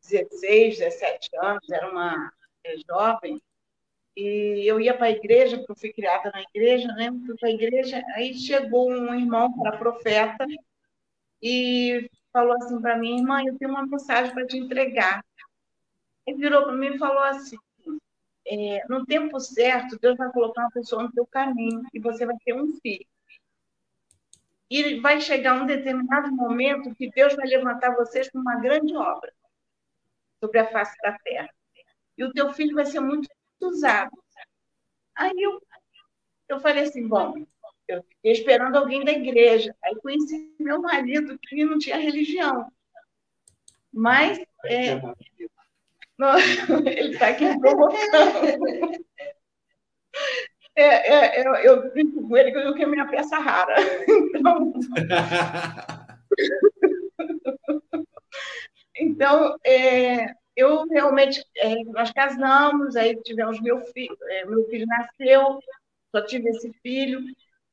16, 0.10 0.80
17 0.80 1.30
anos, 1.38 1.70
era 1.70 1.90
uma 1.90 2.32
é, 2.64 2.76
jovem, 2.88 3.42
e 4.16 4.70
eu 4.70 4.80
ia 4.80 4.94
para 4.94 5.08
a 5.08 5.12
igreja, 5.12 5.58
porque 5.58 5.72
eu 5.72 5.76
fui 5.76 5.94
criada 5.94 6.32
na 6.32 6.42
igreja, 6.42 6.88
né? 6.94 7.10
Fui 7.26 7.38
para 7.38 7.50
a 7.50 7.52
igreja, 7.52 8.04
aí 8.16 8.34
chegou 8.34 8.90
um 8.92 9.14
irmão 9.14 9.52
para 9.60 9.78
profeta 9.78 10.46
e 11.42 12.10
falou 12.32 12.54
assim 12.56 12.82
para 12.82 12.98
mim, 12.98 13.20
irmã, 13.20 13.44
eu 13.44 13.58
tenho 13.58 13.72
uma 13.72 13.86
mensagem 13.86 14.34
para 14.34 14.46
te 14.46 14.58
entregar. 14.58 15.24
Ele 16.26 16.38
virou 16.38 16.64
para 16.64 16.74
mim 16.74 16.96
e 16.96 16.98
falou 16.98 17.24
assim, 17.24 17.58
é, 18.46 18.86
no 18.88 19.06
tempo 19.06 19.40
certo, 19.40 19.98
Deus 20.00 20.18
vai 20.18 20.32
colocar 20.32 20.62
uma 20.62 20.72
pessoa 20.72 21.04
no 21.04 21.12
teu 21.12 21.26
caminho 21.26 21.84
e 21.94 22.00
você 22.00 22.26
vai 22.26 22.36
ter 22.44 22.54
um 22.54 22.74
filho. 22.82 23.06
E 24.70 25.00
vai 25.00 25.20
chegar 25.20 25.62
um 25.62 25.66
determinado 25.66 26.32
momento 26.32 26.94
que 26.96 27.10
Deus 27.12 27.36
vai 27.36 27.48
levantar 27.48 27.96
vocês 27.96 28.30
para 28.30 28.42
uma 28.42 28.60
grande 28.60 28.96
obra 28.96 29.34
sobre 30.40 30.60
a 30.60 30.68
face 30.68 30.96
da 31.02 31.18
terra. 31.20 31.50
E 32.18 32.24
o 32.24 32.34
teu 32.34 32.54
filho 32.54 32.76
vai 32.76 32.86
ser 32.86 33.00
muito 33.00 33.30
usado. 33.62 34.12
Aí 35.16 35.34
eu, 35.38 35.62
eu 36.48 36.60
falei 36.60 36.84
assim, 36.84 37.08
bom, 37.08 37.34
eu 37.88 38.04
fiquei 38.04 38.32
esperando 38.32 38.76
alguém 38.76 39.04
da 39.04 39.12
igreja. 39.12 39.76
Aí 39.84 39.96
conheci 39.96 40.56
meu 40.60 40.82
marido, 40.82 41.38
que 41.40 41.66
não 41.66 41.80
tinha 41.80 41.98
religião. 41.98 42.72
Mas 43.92 44.40
é, 44.66 44.96
não, 46.18 46.38
ele 46.86 47.14
está 47.14 47.30
aqui 47.30 47.60
provocando. 47.60 48.00
É, 50.76 51.14
é, 51.14 51.46
eu, 51.46 51.56
eu 51.56 51.92
brinco 51.92 52.26
com 52.26 52.38
ele 52.38 52.54
que 52.54 52.58
eu 52.58 52.74
que 52.74 52.84
é 52.84 52.86
minha 52.86 53.06
peça 53.06 53.38
rara. 53.38 53.76
Então, 54.08 54.74
então 58.96 59.58
é, 59.66 60.34
eu 60.60 60.86
realmente, 60.88 61.44
é, 61.58 61.84
nós 61.86 62.12
casamos, 62.12 62.96
aí 62.96 63.16
tivemos 63.22 63.62
meu 63.62 63.82
filho, 63.94 64.18
é, 64.24 64.46
meu 64.46 64.66
filho 64.70 64.86
nasceu, 64.88 65.60
só 66.12 66.26
tive 66.26 66.50
esse 66.50 66.72
filho, 66.82 67.22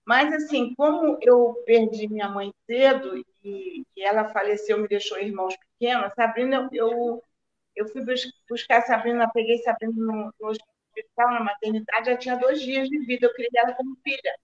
mas 0.05 0.33
assim, 0.35 0.75
como 0.75 1.18
eu 1.22 1.55
perdi 1.66 2.09
minha 2.09 2.29
mãe 2.29 2.53
cedo 2.66 3.16
e, 3.44 3.85
e 3.96 4.03
ela 4.05 4.29
faleceu, 4.29 4.79
me 4.79 4.88
deixou 4.88 5.18
irmãos 5.18 5.57
pequenos, 5.57 6.14
Sabrina, 6.14 6.68
eu, 6.72 7.22
eu 7.75 7.88
fui 7.88 8.03
buscar 8.49 8.83
Sabrina, 8.83 9.31
peguei 9.33 9.59
Sabrina 9.59 9.94
no, 9.96 10.33
no 10.40 10.49
hospital, 10.49 11.33
na 11.33 11.40
maternidade, 11.40 12.07
já 12.11 12.16
tinha 12.16 12.37
dois 12.37 12.61
dias 12.61 12.88
de 12.88 12.99
vida, 13.07 13.27
eu 13.27 13.35
criei 13.35 13.51
ela 13.57 13.75
como 13.75 13.96
filha. 14.05 14.35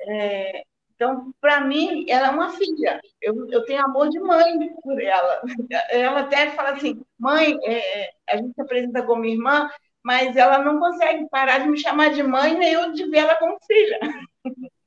É, 0.00 0.64
então, 0.94 1.32
para 1.40 1.60
mim, 1.60 2.06
ela 2.08 2.28
é 2.28 2.30
uma 2.30 2.50
filha. 2.50 3.00
Eu, 3.20 3.50
eu 3.50 3.64
tenho 3.64 3.84
amor 3.84 4.08
de 4.08 4.20
mãe 4.20 4.56
por 4.82 5.00
ela. 5.00 5.42
Ela 5.90 6.20
até 6.20 6.50
fala 6.52 6.70
assim: 6.70 7.02
mãe, 7.18 7.56
é, 7.64 8.10
a 8.30 8.36
gente 8.36 8.54
se 8.54 8.60
apresenta 8.60 9.02
como 9.02 9.24
irmã, 9.24 9.68
mas 10.02 10.36
ela 10.36 10.58
não 10.58 10.78
consegue 10.78 11.28
parar 11.28 11.58
de 11.58 11.68
me 11.68 11.78
chamar 11.78 12.12
de 12.12 12.22
mãe, 12.22 12.56
nem 12.56 12.72
eu 12.72 12.92
de 12.92 13.08
ver 13.10 13.18
ela 13.18 13.34
como 13.36 13.58
filha. 13.66 13.98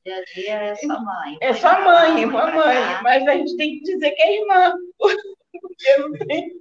Dia 0.05 0.17
a 0.17 0.23
dia 0.23 0.53
é 0.53 0.75
sua 0.75 0.99
mãe. 1.01 1.37
É 1.41 1.53
sua 1.53 1.79
mãe, 1.81 2.25
uma 2.25 2.51
mãe. 2.51 2.77
Mas 3.03 3.27
a 3.27 3.35
gente 3.35 3.57
tem 3.57 3.79
que 3.79 3.83
dizer 3.83 4.11
que 4.11 4.21
é 4.21 4.41
irmã. 4.41 4.73
Porque 4.97 5.97
não 5.97 6.11
tem. 6.13 6.51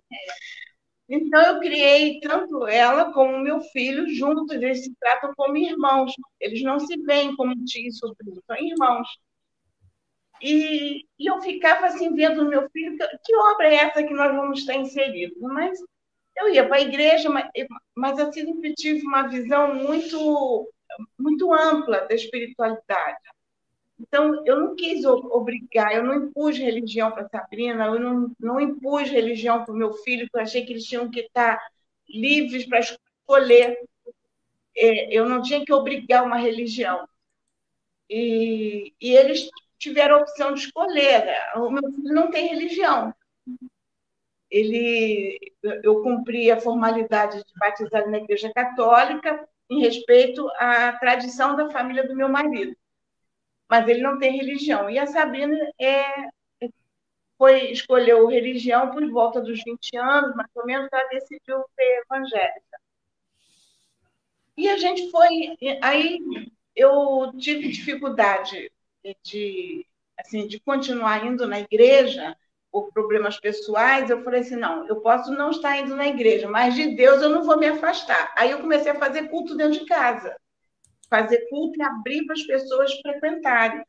Então, 1.09 1.41
eu 1.41 1.61
criei 1.61 2.19
tanto 2.19 2.67
ela 2.67 3.13
como 3.13 3.39
meu 3.39 3.61
filho 3.61 4.09
juntos, 4.13 4.51
eles 4.57 4.83
se 4.83 4.93
tratam 4.99 5.33
como 5.37 5.57
irmãos. 5.57 6.13
Eles 6.41 6.63
não 6.63 6.81
se 6.81 6.97
veem 7.03 7.37
como 7.37 7.55
tio 7.65 7.87
e 7.87 7.93
sobrinho, 7.93 8.43
são 8.45 8.57
irmãos. 8.57 9.07
E, 10.42 11.05
e 11.18 11.27
eu 11.27 11.40
ficava 11.40 11.87
assim 11.87 12.14
vendo 12.14 12.42
o 12.42 12.49
meu 12.49 12.68
filho, 12.70 12.96
que, 12.96 13.07
que, 13.25 13.37
obra 13.37 13.68
é 13.68 13.77
essa 13.77 14.03
que 14.03 14.12
nós 14.12 14.35
vamos 14.35 14.61
estar 14.61 14.75
inseridos? 14.75 15.38
Mas 15.40 15.79
eu 16.37 16.49
ia 16.53 16.66
para 16.66 16.77
a 16.77 16.83
igreja, 16.83 17.31
mas, 17.31 17.49
mas 17.94 18.18
eu 18.18 18.33
sempre 18.33 18.75
tive 18.75 19.07
uma 19.07 19.29
visão 19.29 19.75
muito, 19.75 20.70
muito 21.18 21.53
ampla 21.53 22.07
da 22.07 22.14
espiritualidade. 22.14 23.18
Então, 23.99 24.44
eu 24.44 24.61
não 24.61 24.77
quis 24.77 25.05
obrigar, 25.07 25.94
eu 25.94 26.05
não 26.05 26.14
impus 26.14 26.59
religião 26.59 27.11
para 27.11 27.29
Sabrina, 27.29 27.87
eu 27.87 27.99
não, 27.99 28.31
não 28.38 28.61
impus 28.61 29.09
religião 29.09 29.64
para 29.64 29.72
o 29.72 29.77
meu 29.77 29.94
filho, 29.94 30.27
porque 30.27 30.38
eu 30.38 30.42
achei 30.42 30.66
que 30.66 30.72
eles 30.72 30.85
tinham 30.85 31.11
que 31.11 31.20
estar 31.20 31.59
livres 32.09 32.66
para 32.66 32.81
escolher. 32.81 33.79
É, 34.77 35.14
eu 35.16 35.27
não 35.29 35.40
tinha 35.42 35.64
que 35.64 35.72
obrigar 35.72 36.25
uma 36.25 36.37
religião. 36.37 37.09
E, 38.11 38.94
e 39.01 39.16
eles 39.16 39.49
tiveram 39.79 40.17
a 40.17 40.21
opção 40.21 40.55
de 40.55 40.61
escolher. 40.61 41.25
Né? 41.25 41.53
O 41.57 41.71
meu 41.71 41.91
filho 41.93 42.15
não 42.15 42.31
tem 42.31 42.49
religião. 42.49 43.15
Ele, 44.51 45.39
eu 45.83 46.03
cumpri 46.03 46.51
a 46.51 46.61
formalidade 46.61 47.39
de 47.39 47.53
batizar 47.59 48.09
na 48.09 48.19
Igreja 48.19 48.53
Católica 48.55 49.47
em 49.69 49.81
respeito 49.81 50.49
à 50.59 50.93
tradição 50.93 51.57
da 51.57 51.69
família 51.71 52.07
do 52.07 52.15
meu 52.15 52.29
marido 52.29 52.77
mas 53.69 53.89
ele 53.89 54.01
não 54.01 54.19
tem 54.19 54.37
religião. 54.37 54.89
E 54.89 54.99
a 54.99 55.07
Sabrina 55.07 55.57
é, 55.81 56.05
foi 57.37 57.71
escolheu 57.71 58.27
religião 58.29 58.91
por 58.91 59.09
volta 59.11 59.41
dos 59.41 59.62
20 59.65 59.97
anos, 59.97 60.37
mais 60.37 60.51
ou 60.55 60.65
menos, 60.65 60.89
ela 60.93 61.09
decidiu 61.09 61.65
ser 61.75 62.03
evangélica. 62.05 62.81
E 64.57 64.69
a 64.69 64.79
gente 64.79 65.11
foi. 65.11 65.57
Aí 65.83 66.19
eu 66.75 67.33
tive 67.39 67.69
dificuldade 67.69 68.71
de, 69.23 69.87
assim, 70.19 70.47
de 70.47 70.59
continuar 70.61 71.27
indo 71.27 71.47
na 71.47 71.61
igreja 71.61 72.37
por 72.73 72.92
problemas 72.92 73.38
pessoais. 73.38 74.11
Eu 74.11 74.23
falei 74.25 74.40
assim: 74.40 74.57
não, 74.57 74.87
eu 74.88 75.01
posso 75.01 75.31
não 75.33 75.51
estar 75.51 75.79
indo 75.79 75.95
na 75.95 76.07
igreja, 76.07 76.49
mas 76.49 76.75
de 76.75 76.97
Deus 76.97 77.23
eu 77.23 77.29
não 77.29 77.45
vou 77.45 77.59
me 77.59 77.66
afastar. 77.66 78.33
Aí 78.37 78.51
eu 78.51 78.61
comecei 78.61 78.92
a 78.92 78.99
fazer 78.99 79.29
culto 79.29 79.57
dentro 79.57 79.81
de 79.81 79.87
casa 79.87 80.37
fazer 81.09 81.49
culto 81.49 81.79
e 81.79 81.83
abrir 81.83 82.25
para 82.27 82.35
as 82.35 82.42
pessoas 82.42 82.92
frequentarem. 83.01 83.85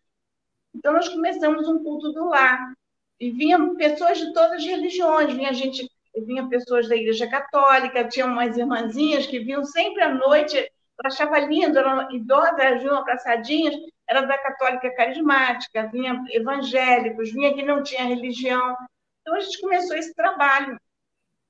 Então, 0.74 0.94
nós 0.94 1.10
começamos 1.10 1.68
um 1.68 1.84
culto 1.84 2.12
do 2.12 2.26
lar. 2.26 2.74
E 3.20 3.32
vinham 3.32 3.76
pessoas 3.76 4.20
de 4.20 4.32
todas 4.32 4.58
as 4.58 4.66
religiões, 4.66 5.34
vinha 5.34 5.52
gente, 5.52 5.90
vinha 6.16 6.48
pessoas 6.48 6.88
da 6.88 6.96
Igreja 6.96 7.28
Católica, 7.28 8.08
tinha 8.08 8.28
umas 8.28 8.56
irmãzinhas 8.56 9.26
que 9.26 9.40
vinham 9.40 9.66
sempre 9.66 10.04
à 10.04 10.14
noite, 10.14 10.56
eu 10.56 11.04
achava 11.04 11.40
lindo, 11.40 11.80
eram 11.80 12.12
idosas, 12.12 12.80
vinham 12.80 12.96
abraçadinhas, 12.96 13.76
era 14.08 14.22
da 14.22 14.38
Católica 14.38 14.94
Carismática, 14.96 15.88
vinha 15.88 16.24
evangélicos, 16.30 17.32
vinha 17.32 17.54
que 17.54 17.64
não 17.64 17.84
tinha 17.84 18.06
religião. 18.06 18.76
Então, 19.22 19.36
a 19.36 19.40
gente 19.40 19.60
começou 19.60 19.96
esse 19.98 20.14
trabalho. 20.14 20.80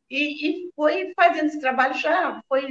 E, 0.10 0.68
e, 0.68 0.72
foi 0.76 1.14
fazendo 1.16 1.48
esse 1.48 1.60
trabalho 1.60 1.94
já, 1.96 2.42
foi 2.48 2.68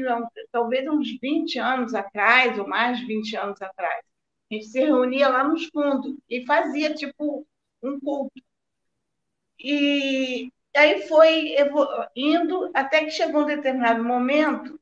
talvez 0.50 0.88
uns 0.88 1.18
20 1.20 1.58
anos 1.58 1.94
atrás, 1.94 2.58
ou 2.58 2.66
mais 2.66 2.98
de 2.98 3.06
20 3.06 3.36
anos 3.36 3.60
atrás. 3.62 4.02
A 4.50 4.54
gente 4.54 4.66
se 4.66 4.80
reunia 4.80 5.28
lá 5.28 5.44
nos 5.44 5.66
fundos 5.66 6.16
e 6.28 6.44
fazia, 6.46 6.94
tipo, 6.94 7.46
um 7.82 8.00
culto. 8.00 8.42
E 9.58 10.50
aí 10.76 11.06
foi 11.08 11.56
indo 12.14 12.70
até 12.74 13.04
que 13.04 13.10
chegou 13.10 13.42
um 13.42 13.46
determinado 13.46 14.02
momento 14.04 14.78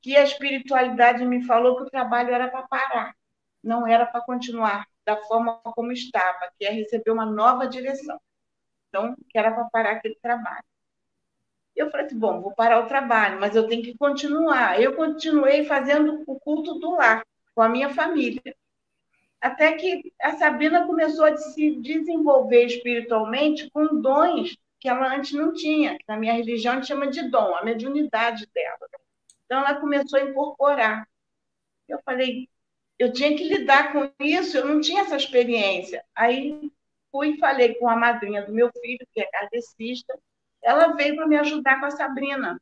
que 0.00 0.16
a 0.16 0.24
espiritualidade 0.24 1.24
me 1.24 1.44
falou 1.44 1.76
que 1.76 1.82
o 1.82 1.90
trabalho 1.90 2.32
era 2.32 2.48
para 2.48 2.66
parar, 2.66 3.14
não 3.62 3.86
era 3.86 4.06
para 4.06 4.20
continuar 4.20 4.86
da 5.04 5.16
forma 5.16 5.60
como 5.62 5.92
estava, 5.92 6.50
que 6.58 6.64
é 6.64 6.70
receber 6.70 7.10
uma 7.10 7.26
nova 7.26 7.66
direção. 7.66 8.20
Então, 8.88 9.14
que 9.28 9.38
era 9.38 9.52
para 9.52 9.64
parar 9.64 9.92
aquele 9.92 10.16
trabalho. 10.16 10.64
Eu 11.74 11.90
falei 11.90 12.06
assim, 12.06 12.18
bom, 12.18 12.40
vou 12.40 12.52
parar 12.54 12.80
o 12.80 12.88
trabalho, 12.88 13.40
mas 13.40 13.56
eu 13.56 13.66
tenho 13.68 13.82
que 13.82 13.96
continuar. 13.96 14.80
Eu 14.80 14.94
continuei 14.96 15.64
fazendo 15.64 16.22
o 16.26 16.38
culto 16.40 16.78
do 16.78 16.90
lar 16.96 17.24
com 17.54 17.62
a 17.62 17.68
minha 17.68 17.88
família. 17.90 18.54
Até 19.40 19.72
que 19.72 20.12
a 20.20 20.32
Sabrina 20.32 20.86
começou 20.86 21.24
a 21.24 21.36
se 21.36 21.76
desenvolver 21.80 22.64
espiritualmente 22.66 23.70
com 23.70 24.00
dons 24.00 24.56
que 24.78 24.88
ela 24.88 25.14
antes 25.14 25.32
não 25.32 25.52
tinha. 25.52 25.96
Na 26.06 26.16
minha 26.16 26.34
religião, 26.34 26.74
a 26.74 26.76
gente 26.76 26.88
chama 26.88 27.06
de 27.06 27.30
dom, 27.30 27.54
a 27.54 27.64
mediunidade 27.64 28.46
dela. 28.54 28.88
Então, 29.44 29.60
ela 29.60 29.80
começou 29.80 30.18
a 30.18 30.22
incorporar. 30.22 31.08
Eu 31.88 32.00
falei, 32.04 32.48
eu 33.00 33.10
tinha 33.10 33.34
que 33.34 33.48
lidar 33.48 33.94
com 33.94 34.12
isso, 34.22 34.58
eu 34.58 34.66
não 34.66 34.78
tinha 34.78 35.00
essa 35.00 35.16
experiência. 35.16 36.04
Aí 36.14 36.70
fui 37.10 37.30
e 37.30 37.38
falei 37.38 37.74
com 37.76 37.88
a 37.88 37.96
madrinha 37.96 38.44
do 38.44 38.52
meu 38.52 38.70
filho, 38.70 39.06
que 39.10 39.22
é 39.22 39.26
kardecista, 39.26 40.16
ela 40.62 40.88
veio 40.88 41.16
para 41.16 41.26
me 41.26 41.38
ajudar 41.38 41.80
com 41.80 41.86
a 41.86 41.90
Sabrina, 41.90 42.60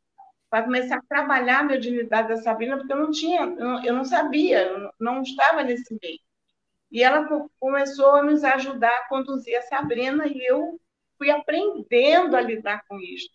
para 0.48 0.62
começar 0.62 0.98
a 0.98 1.02
trabalhar 1.02 1.58
a 1.58 1.64
mediunidade 1.64 2.28
da 2.28 2.36
Sabrina, 2.36 2.76
porque 2.78 2.92
eu 2.92 2.98
não 2.98 3.10
tinha, 3.10 3.40
eu 3.84 3.92
não 3.92 4.04
sabia, 4.04 4.62
eu 4.62 4.92
não 5.00 5.22
estava 5.22 5.64
nesse 5.64 5.98
meio. 6.00 6.20
E 6.92 7.02
ela 7.02 7.28
começou 7.58 8.14
a 8.14 8.22
nos 8.22 8.44
ajudar 8.44 8.96
a 8.96 9.08
conduzir 9.08 9.58
a 9.58 9.62
Sabrina 9.62 10.28
e 10.28 10.38
eu 10.46 10.80
fui 11.18 11.32
aprendendo 11.32 12.36
a 12.36 12.40
lidar 12.40 12.84
com 12.88 13.00
isso. 13.00 13.28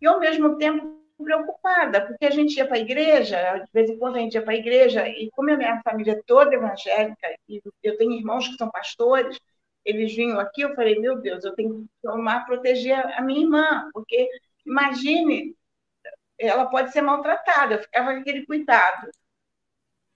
E 0.00 0.06
ao 0.06 0.18
mesmo 0.18 0.58
tempo 0.58 0.97
preocupada, 1.24 2.06
porque 2.06 2.26
a 2.26 2.30
gente 2.30 2.56
ia 2.56 2.66
para 2.66 2.76
a 2.76 2.80
igreja, 2.80 3.58
de 3.58 3.72
vez 3.72 3.90
em 3.90 3.98
quando 3.98 4.16
a 4.16 4.20
gente 4.20 4.34
ia 4.34 4.42
para 4.42 4.52
a 4.52 4.56
igreja, 4.56 5.08
e 5.08 5.30
como 5.32 5.50
a 5.50 5.56
minha 5.56 5.80
família 5.82 6.12
é 6.12 6.22
toda 6.26 6.54
evangélica, 6.54 7.28
e 7.48 7.60
eu 7.82 7.96
tenho 7.96 8.12
irmãos 8.12 8.48
que 8.48 8.56
são 8.56 8.70
pastores, 8.70 9.38
eles 9.84 10.14
vinham 10.14 10.38
aqui, 10.38 10.62
eu 10.62 10.74
falei, 10.74 10.98
meu 10.98 11.20
Deus, 11.20 11.44
eu 11.44 11.54
tenho 11.54 11.82
que 11.82 11.88
tomar, 12.02 12.46
proteger 12.46 12.94
a 13.16 13.22
minha 13.22 13.40
irmã, 13.40 13.90
porque 13.92 14.28
imagine, 14.66 15.56
ela 16.38 16.66
pode 16.66 16.92
ser 16.92 17.02
maltratada, 17.02 17.74
eu 17.74 17.82
ficava 17.82 18.12
com 18.12 18.20
aquele 18.20 18.46
cuidado. 18.46 19.10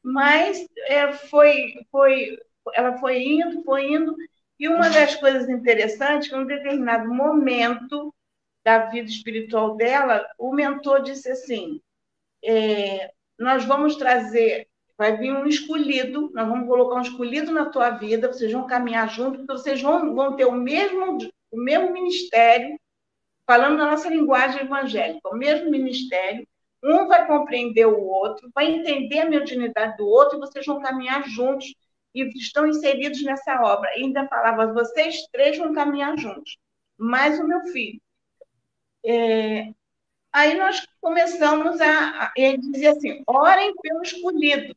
Mas 0.03 0.67
é, 0.87 1.13
foi, 1.13 1.75
foi, 1.91 2.39
ela 2.75 2.99
foi 2.99 3.23
indo, 3.23 3.63
foi 3.65 3.93
indo, 3.93 4.15
e 4.59 4.69
uma 4.69 4.89
das 4.91 5.15
coisas 5.17 5.49
interessantes, 5.49 6.29
que 6.29 6.35
em 6.35 6.41
um 6.41 6.47
determinado 6.47 7.13
momento 7.13 8.15
da 8.65 8.87
vida 8.87 9.09
espiritual 9.09 9.77
dela, 9.77 10.27
o 10.39 10.53
mentor 10.55 11.03
disse 11.03 11.31
assim, 11.31 11.81
é, 12.45 13.13
nós 13.39 13.65
vamos 13.65 13.97
trazer 13.97 14.69
vai 15.03 15.17
vir 15.17 15.33
um 15.33 15.47
escolhido, 15.47 16.31
nós 16.33 16.49
vamos 16.49 16.69
colocar 16.69 16.95
um 16.95 17.03
escolhido 17.03 17.51
na 17.51 17.67
tua 17.67 17.91
vida, 17.91 18.33
vocês 18.33 18.53
vão 18.53 18.69
caminhar 18.69 19.09
junto, 19.11 19.39
porque 19.39 19.53
vocês 19.53 19.83
vão, 19.83 20.15
vão 20.15 20.37
ter 20.37 20.45
o 20.45 20.53
mesmo, 20.53 21.19
o 21.51 21.57
mesmo 21.57 21.93
ministério, 21.93 22.79
falando 23.45 23.79
na 23.79 23.91
nossa 23.91 24.09
linguagem 24.09 24.63
evangélica, 24.63 25.29
o 25.29 25.37
mesmo 25.37 25.71
ministério, 25.71 26.47
um 26.85 27.09
vai 27.09 27.27
compreender 27.27 27.87
o 27.87 28.01
outro, 28.01 28.49
vai 28.55 28.67
entender 28.67 29.21
a 29.21 29.29
mediunidade 29.29 29.97
do 29.97 30.07
outro, 30.07 30.37
e 30.37 30.41
vocês 30.41 30.65
vão 30.65 30.81
caminhar 30.81 31.29
juntos, 31.29 31.75
e 32.15 32.23
estão 32.39 32.67
inseridos 32.67 33.23
nessa 33.25 33.61
obra. 33.61 33.91
E 33.97 34.05
ainda 34.05 34.29
falava, 34.29 34.73
vocês 34.73 35.27
três 35.33 35.59
vão 35.59 35.73
caminhar 35.73 36.17
juntos, 36.17 36.59
mais 36.97 37.41
o 37.41 37.47
meu 37.47 37.61
filho. 37.73 38.01
É, 39.05 39.69
aí 40.33 40.55
nós 40.57 40.87
começamos 41.01 41.81
a, 41.81 42.25
a 42.25 42.33
ele 42.37 42.59
dizia 42.59 42.93
assim, 42.93 43.23
orem 43.27 43.75
pelo 43.83 44.03
escolhido 44.03 44.75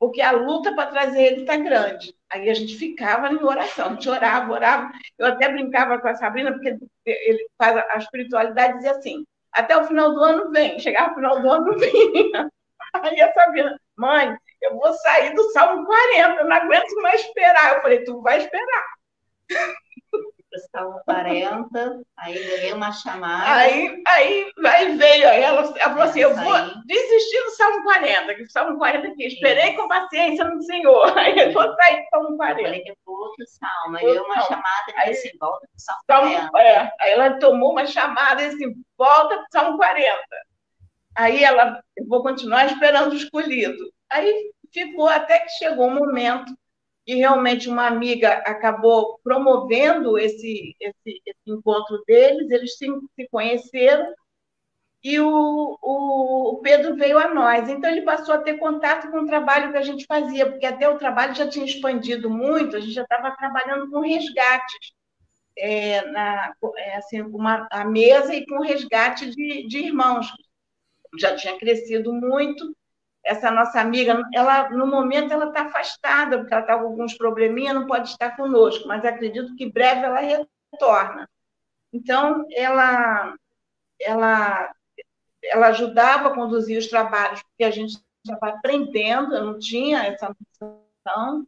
porque 0.00 0.22
a 0.22 0.32
luta 0.32 0.74
para 0.74 0.90
trazer 0.90 1.22
ele 1.22 1.40
está 1.42 1.56
grande. 1.58 2.16
Aí 2.30 2.48
a 2.48 2.54
gente 2.54 2.74
ficava 2.76 3.30
em 3.30 3.44
oração, 3.44 3.88
a 3.88 3.90
gente 3.90 4.08
orava, 4.08 4.50
orava. 4.50 4.90
Eu 5.18 5.26
até 5.26 5.46
brincava 5.50 5.98
com 5.98 6.08
a 6.08 6.14
Sabrina, 6.14 6.52
porque 6.52 6.78
ele 7.04 7.46
faz 7.58 7.76
a 7.76 7.98
espiritualidade 7.98 8.78
dizia 8.78 8.92
assim: 8.92 9.26
até 9.52 9.76
o 9.76 9.84
final 9.84 10.14
do 10.14 10.24
ano 10.24 10.50
vem. 10.50 10.78
Chegava 10.78 11.12
o 11.12 11.14
final 11.16 11.42
do 11.42 11.50
ano, 11.50 11.76
vinha. 11.78 12.50
Aí 12.94 13.20
a 13.20 13.32
Sabrina, 13.34 13.78
mãe, 13.94 14.34
eu 14.62 14.74
vou 14.74 14.92
sair 14.94 15.34
do 15.34 15.50
Salmo 15.50 15.84
40, 15.84 16.40
eu 16.40 16.48
não 16.48 16.56
aguento 16.56 17.02
mais 17.02 17.20
esperar. 17.20 17.74
Eu 17.74 17.82
falei, 17.82 18.02
tu 18.02 18.22
vai 18.22 18.38
esperar 18.38 18.84
estavam 20.52 21.00
40, 21.04 22.02
aí 22.16 22.34
ganhei 22.34 22.72
uma 22.72 22.92
chamada. 22.92 23.52
Aí, 23.52 24.02
aí, 24.06 24.52
aí 24.66 24.96
veio, 24.96 25.24
ela, 25.26 25.60
ela 25.60 25.90
falou 25.90 26.02
assim: 26.02 26.20
eu 26.20 26.34
vou 26.34 26.54
desistir 26.86 27.44
do 27.44 27.50
Salmo 27.50 27.82
40, 27.84 28.34
que 28.34 28.42
o 28.42 28.50
Salmo 28.50 28.78
40 28.78 29.08
aqui, 29.08 29.26
esperei 29.26 29.74
com 29.74 29.88
paciência 29.88 30.44
no 30.44 30.62
Senhor. 30.62 31.12
Aí 31.18 31.38
eu 31.38 31.52
vou 31.52 31.62
sair 31.76 32.02
do 32.02 32.08
Salmo 32.10 32.36
40. 32.36 32.62
Falei 32.62 32.82
que 32.82 32.92
outro 33.20 33.44
salmo, 33.46 33.96
aí 33.96 34.04
veio 34.04 34.22
uma 34.24 34.40
chamada 34.42 34.92
e 35.06 35.10
disse: 35.10 35.36
volta 35.38 35.66
para 35.66 35.76
o 35.76 35.80
Salmo 35.80 36.08
40. 36.08 36.58
É, 36.58 36.92
aí 37.00 37.12
ela 37.12 37.38
tomou 37.38 37.72
uma 37.72 37.86
chamada 37.86 38.42
e 38.42 38.50
disse: 38.50 38.74
volta 38.96 39.36
para 39.36 39.44
o 39.44 39.46
Salmo 39.52 39.78
40. 39.78 40.18
Aí 41.16 41.44
ela, 41.44 41.82
eu 41.96 42.06
vou 42.06 42.22
continuar 42.22 42.66
esperando 42.66 43.12
o 43.12 43.16
escolhido. 43.16 43.92
Aí 44.08 44.52
ficou 44.72 45.08
até 45.08 45.40
que 45.40 45.50
chegou 45.50 45.88
um 45.88 45.94
momento 45.94 46.52
que 47.04 47.14
realmente 47.14 47.68
uma 47.68 47.86
amiga 47.86 48.30
acabou 48.46 49.18
promovendo 49.24 50.18
esse, 50.18 50.76
esse, 50.80 51.22
esse 51.26 51.40
encontro 51.46 52.02
deles, 52.06 52.50
eles 52.50 52.76
se, 52.76 52.86
se 53.16 53.28
conheceram 53.30 54.14
e 55.02 55.18
o, 55.18 55.78
o, 55.80 56.60
Pedro 56.62 56.94
veio 56.94 57.18
a 57.18 57.32
nós. 57.32 57.68
Então, 57.68 57.90
ele 57.90 58.02
passou 58.02 58.34
a 58.34 58.38
ter 58.38 58.58
contato 58.58 59.10
com 59.10 59.20
o 59.20 59.26
trabalho 59.26 59.72
que 59.72 59.78
a 59.78 59.82
gente 59.82 60.04
fazia, 60.04 60.50
porque 60.50 60.66
até 60.66 60.88
o 60.88 60.98
trabalho 60.98 61.34
já 61.34 61.48
tinha 61.48 61.64
expandido 61.64 62.28
muito, 62.28 62.76
a 62.76 62.80
gente 62.80 62.92
já 62.92 63.02
estava 63.02 63.34
trabalhando 63.34 63.90
com 63.90 64.00
resgates, 64.00 64.92
é, 65.56 66.02
na, 66.10 66.54
é, 66.76 66.96
assim, 66.96 67.22
uma, 67.22 67.66
a 67.70 67.84
mesa 67.84 68.34
e 68.34 68.46
com 68.46 68.60
resgate 68.60 69.30
de, 69.30 69.66
de 69.66 69.78
irmãos. 69.78 70.26
Já 71.18 71.34
tinha 71.34 71.58
crescido 71.58 72.12
muito, 72.12 72.76
essa 73.24 73.50
nossa 73.50 73.80
amiga, 73.80 74.22
ela 74.32 74.70
no 74.70 74.86
momento 74.86 75.32
ela 75.32 75.46
está 75.48 75.62
afastada, 75.62 76.38
porque 76.38 76.52
ela 76.52 76.62
está 76.62 76.78
com 76.78 76.84
alguns 76.84 77.16
probleminha, 77.16 77.74
não 77.74 77.86
pode 77.86 78.08
estar 78.08 78.36
conosco, 78.36 78.88
mas 78.88 79.04
acredito 79.04 79.54
que 79.56 79.70
breve 79.70 80.02
ela 80.02 80.20
retorna. 80.20 81.28
Então, 81.92 82.46
ela, 82.52 83.34
ela, 84.00 84.72
ela 85.44 85.68
ajudava 85.68 86.28
a 86.28 86.34
conduzir 86.34 86.78
os 86.78 86.86
trabalhos, 86.86 87.42
porque 87.42 87.64
a 87.64 87.70
gente 87.70 88.00
estava 88.24 88.54
aprendendo, 88.54 89.34
eu 89.34 89.44
não 89.44 89.58
tinha 89.58 90.04
essa 90.06 90.34
noção. 90.60 91.46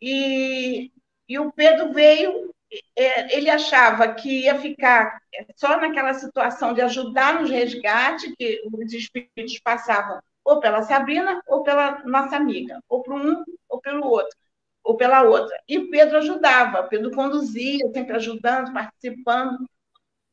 E, 0.00 0.90
e 1.28 1.38
o 1.38 1.52
Pedro 1.52 1.92
veio, 1.92 2.54
é, 2.96 3.36
ele 3.36 3.50
achava 3.50 4.14
que 4.14 4.44
ia 4.44 4.58
ficar 4.60 5.20
só 5.56 5.80
naquela 5.80 6.14
situação 6.14 6.72
de 6.72 6.80
ajudar 6.80 7.40
nos 7.40 7.50
resgates, 7.50 8.34
que 8.36 8.62
os 8.72 8.92
espíritos 8.92 9.58
passavam 9.60 10.20
ou 10.48 10.60
pela 10.60 10.80
Sabrina 10.82 11.42
ou 11.46 11.62
pela 11.62 12.02
nossa 12.06 12.36
amiga, 12.36 12.82
ou 12.88 13.02
para 13.02 13.14
um 13.14 13.44
ou 13.68 13.80
pelo 13.82 14.06
outro, 14.06 14.34
ou 14.82 14.96
pela 14.96 15.22
outra. 15.22 15.54
E 15.68 15.78
Pedro 15.90 16.16
ajudava, 16.16 16.84
Pedro 16.84 17.10
conduzia, 17.10 17.86
sempre 17.92 18.16
ajudando, 18.16 18.72
participando, 18.72 19.68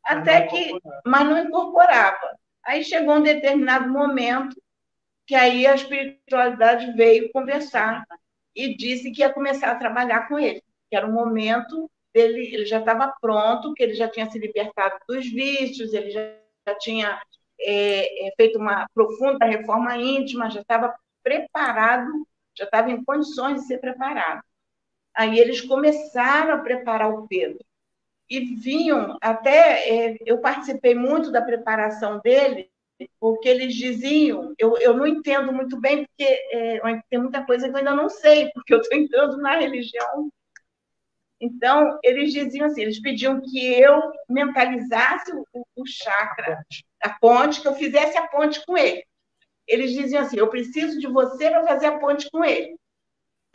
até 0.01 0.43
que, 0.43 0.80
mas 1.06 1.25
não 1.25 1.38
incorporava. 1.38 2.38
Aí 2.63 2.82
chegou 2.82 3.15
um 3.15 3.23
determinado 3.23 3.89
momento 3.89 4.56
que 5.28 5.36
aí 5.36 5.67
a 5.67 5.75
espiritualidade 5.75 6.93
veio 6.93 7.30
conversar 7.34 8.06
e 8.56 8.73
disse 8.78 9.12
que 9.12 9.19
ia 9.19 9.34
começar 9.34 9.71
a 9.71 9.75
trabalhar 9.75 10.30
com 10.30 10.39
ele, 10.39 10.63
que 10.89 10.95
era 10.95 11.06
o 11.06 11.12
momento 11.12 11.91
dele, 12.13 12.54
ele 12.54 12.65
já 12.65 12.80
estava 12.80 13.13
pronto, 13.19 13.73
que 13.73 13.84
ele 13.84 13.95
já 13.95 14.08
tinha 14.08 14.32
se 14.32 14.39
libertado 14.39 14.95
dos 15.10 15.30
vícios, 15.30 15.93
ele 15.93 16.10
já, 16.10 16.21
já 16.65 16.75
tinha 16.75 17.21
é, 17.59 18.27
é, 18.27 18.31
feito 18.35 18.59
uma 18.59 18.87
profunda 18.93 19.45
reforma 19.45 19.95
íntima, 19.97 20.49
já 20.49 20.61
estava 20.61 20.95
preparado, 21.23 22.27
já 22.57 22.65
estava 22.65 22.91
em 22.91 23.03
condições 23.03 23.61
de 23.61 23.67
ser 23.67 23.79
preparado. 23.79 24.41
Aí 25.13 25.39
eles 25.39 25.61
começaram 25.61 26.53
a 26.55 26.59
preparar 26.59 27.09
o 27.09 27.27
Pedro. 27.27 27.63
E 28.29 28.55
vinham, 28.55 29.17
até 29.21 29.89
é, 29.89 30.17
eu 30.25 30.39
participei 30.39 30.95
muito 30.95 31.31
da 31.31 31.41
preparação 31.41 32.19
dele, 32.19 32.69
porque 33.19 33.47
eles 33.47 33.75
diziam, 33.75 34.53
eu, 34.57 34.77
eu 34.79 34.93
não 34.95 35.05
entendo 35.05 35.53
muito 35.53 35.79
bem, 35.79 36.05
porque 36.05 36.23
é, 36.23 36.79
tem 37.09 37.19
muita 37.19 37.45
coisa 37.45 37.67
que 37.67 37.73
eu 37.73 37.77
ainda 37.77 37.93
não 37.93 38.09
sei, 38.09 38.49
porque 38.53 38.73
eu 38.73 38.79
estou 38.81 38.97
entrando 38.97 39.37
na 39.37 39.57
religião 39.57 40.29
então, 41.39 41.99
eles 42.03 42.31
diziam 42.33 42.65
assim, 42.65 42.81
eles 42.81 42.99
pediam 43.01 43.41
que 43.41 43.59
eu 43.59 44.01
mentalizasse 44.29 45.31
o, 45.33 45.65
o 45.75 45.85
chakra, 45.85 46.63
a 47.05 47.09
ponte, 47.19 47.61
que 47.61 47.67
eu 47.67 47.75
fizesse 47.75 48.17
a 48.17 48.27
ponte 48.27 48.65
com 48.65 48.77
ele. 48.77 49.03
Eles 49.67 49.91
diziam 49.91 50.23
assim, 50.23 50.37
eu 50.37 50.47
preciso 50.47 50.99
de 50.99 51.07
você 51.07 51.49
para 51.49 51.65
fazer 51.65 51.87
a 51.87 51.99
ponte 51.99 52.29
com 52.29 52.43
ele. 52.43 52.77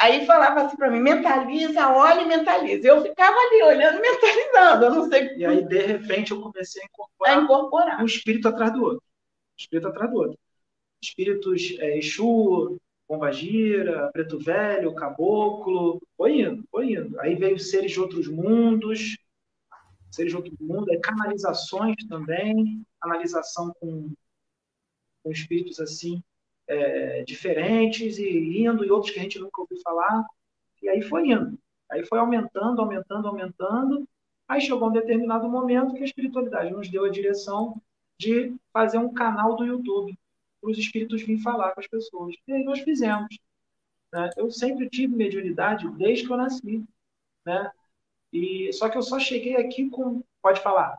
Aí 0.01 0.25
falava 0.25 0.63
assim 0.63 0.77
para 0.77 0.91
mim, 0.91 0.99
mentaliza, 0.99 1.89
olha 1.93 2.23
e 2.23 2.27
mentaliza. 2.27 2.89
Eu 2.89 3.03
ficava 3.03 3.37
ali 3.37 3.63
olhando, 3.63 4.01
mentalizando, 4.01 4.85
eu 4.87 4.95
não 4.95 5.11
sei. 5.11 5.37
E 5.37 5.45
aí, 5.45 5.63
de 5.63 5.79
repente, 5.79 6.31
eu 6.31 6.41
comecei 6.41 6.83
a 6.83 6.87
incorporar, 6.87 7.39
a 7.39 7.43
incorporar. 7.43 8.03
um 8.03 8.07
espírito 8.07 8.49
atrás 8.49 8.73
do 8.73 8.83
outro. 8.83 9.03
Espírito 9.59 9.89
atrás 9.89 10.11
do 10.11 10.17
outro. 10.17 10.39
Espíritos 11.03 11.77
é, 11.81 11.99
Exu, 11.99 12.79
Pombagira, 13.07 14.11
Preto 14.13 14.39
Velho, 14.39 14.95
Caboclo, 14.95 16.01
foi 16.17 16.41
indo, 16.41 16.65
foi 16.71 16.93
indo. 16.93 17.21
Aí 17.21 17.35
veio 17.35 17.59
seres 17.59 17.93
de 17.93 18.01
outros 18.01 18.27
mundos, 18.27 19.19
seres 20.11 20.33
de 20.33 20.37
outros 20.37 20.57
mundos, 20.59 20.89
aí 20.89 20.99
canalizações 21.01 21.97
também, 22.09 22.85
canalização 23.01 23.73
com, 23.81 24.13
com 25.23 25.31
espíritos 25.31 25.81
assim 25.81 26.23
é, 26.67 27.23
diferentes 27.25 28.19
e 28.19 28.63
indo, 28.65 28.85
e 28.85 28.91
outros 28.91 29.13
que 29.13 29.19
a 29.19 29.23
gente 29.23 29.39
nunca 29.39 29.61
ouviu 29.61 29.79
falar. 29.83 30.25
E 30.83 30.89
aí 30.89 31.03
foi 31.03 31.29
indo. 31.29 31.59
Aí 31.91 32.05
foi 32.07 32.19
aumentando, 32.19 32.81
aumentando, 32.81 33.29
aumentando. 33.29 34.09
Aí 34.49 34.61
chegou 34.61 34.89
um 34.89 34.93
determinado 34.93 35.49
momento 35.49 35.95
que 35.95 36.03
a 36.03 36.05
espiritualidade 36.05 36.71
nos 36.71 36.89
deu 36.89 37.05
a 37.05 37.11
direção 37.11 37.81
de 38.19 38.55
fazer 38.73 38.99
um 38.99 39.13
canal 39.13 39.57
do 39.57 39.65
YouTube 39.65 40.17
para 40.61 40.71
os 40.71 40.79
espíritos 40.79 41.23
virem 41.23 41.43
falar 41.43 41.73
com 41.73 41.81
as 41.81 41.89
pessoas. 41.89 42.35
E 42.47 42.53
aí 42.53 42.65
nós 42.65 42.81
fizemos. 42.81 43.39
Né? 44.13 44.31
Eu 44.37 44.51
sempre 44.51 44.89
tive 44.89 45.15
mediunidade 45.15 45.89
desde 45.93 46.27
que 46.27 46.33
eu 46.33 46.37
nasci. 46.37 46.85
Né? 47.45 47.71
E, 48.33 48.73
só 48.73 48.89
que 48.89 48.97
eu 48.97 49.03
só 49.03 49.19
cheguei 49.19 49.57
aqui 49.57 49.89
com. 49.89 50.23
Pode 50.43 50.61
falar. 50.61 50.99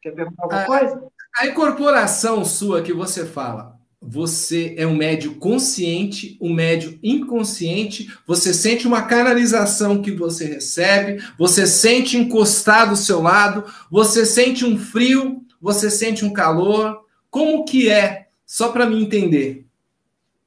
Quer 0.00 0.12
perguntar 0.12 0.42
alguma 0.42 0.62
a, 0.62 0.66
coisa? 0.66 1.08
A 1.38 1.46
incorporação 1.46 2.44
sua 2.44 2.82
que 2.82 2.92
você 2.92 3.26
fala, 3.26 3.78
você 4.00 4.74
é 4.78 4.86
um 4.86 4.96
médio 4.96 5.34
consciente, 5.34 6.38
um 6.40 6.52
médio 6.52 6.98
inconsciente, 7.02 8.12
você 8.26 8.54
sente 8.54 8.86
uma 8.86 9.02
canalização 9.02 10.00
que 10.00 10.10
você 10.10 10.46
recebe, 10.46 11.22
você 11.38 11.66
sente 11.66 12.16
encostar 12.16 12.88
do 12.88 12.96
seu 12.96 13.20
lado, 13.20 13.64
você 13.90 14.24
sente 14.24 14.64
um 14.64 14.78
frio, 14.78 15.44
você 15.60 15.90
sente 15.90 16.24
um 16.24 16.32
calor. 16.32 17.04
Como 17.28 17.64
que 17.64 17.90
é 17.90 18.28
só 18.46 18.72
para 18.72 18.86
me 18.86 19.00
entender. 19.00 19.64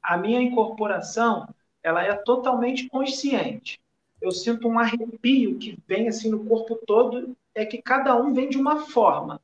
A 0.02 0.18
minha 0.18 0.42
incorporação, 0.42 1.48
ela 1.82 2.04
é 2.04 2.12
totalmente 2.14 2.86
consciente. 2.88 3.80
Eu 4.24 4.32
sinto 4.32 4.66
um 4.66 4.78
arrepio 4.78 5.58
que 5.58 5.78
vem 5.86 6.08
assim 6.08 6.30
no 6.30 6.46
corpo 6.46 6.80
todo, 6.86 7.36
é 7.54 7.66
que 7.66 7.82
cada 7.82 8.16
um 8.16 8.32
vem 8.32 8.48
de 8.48 8.56
uma 8.56 8.86
forma. 8.86 9.38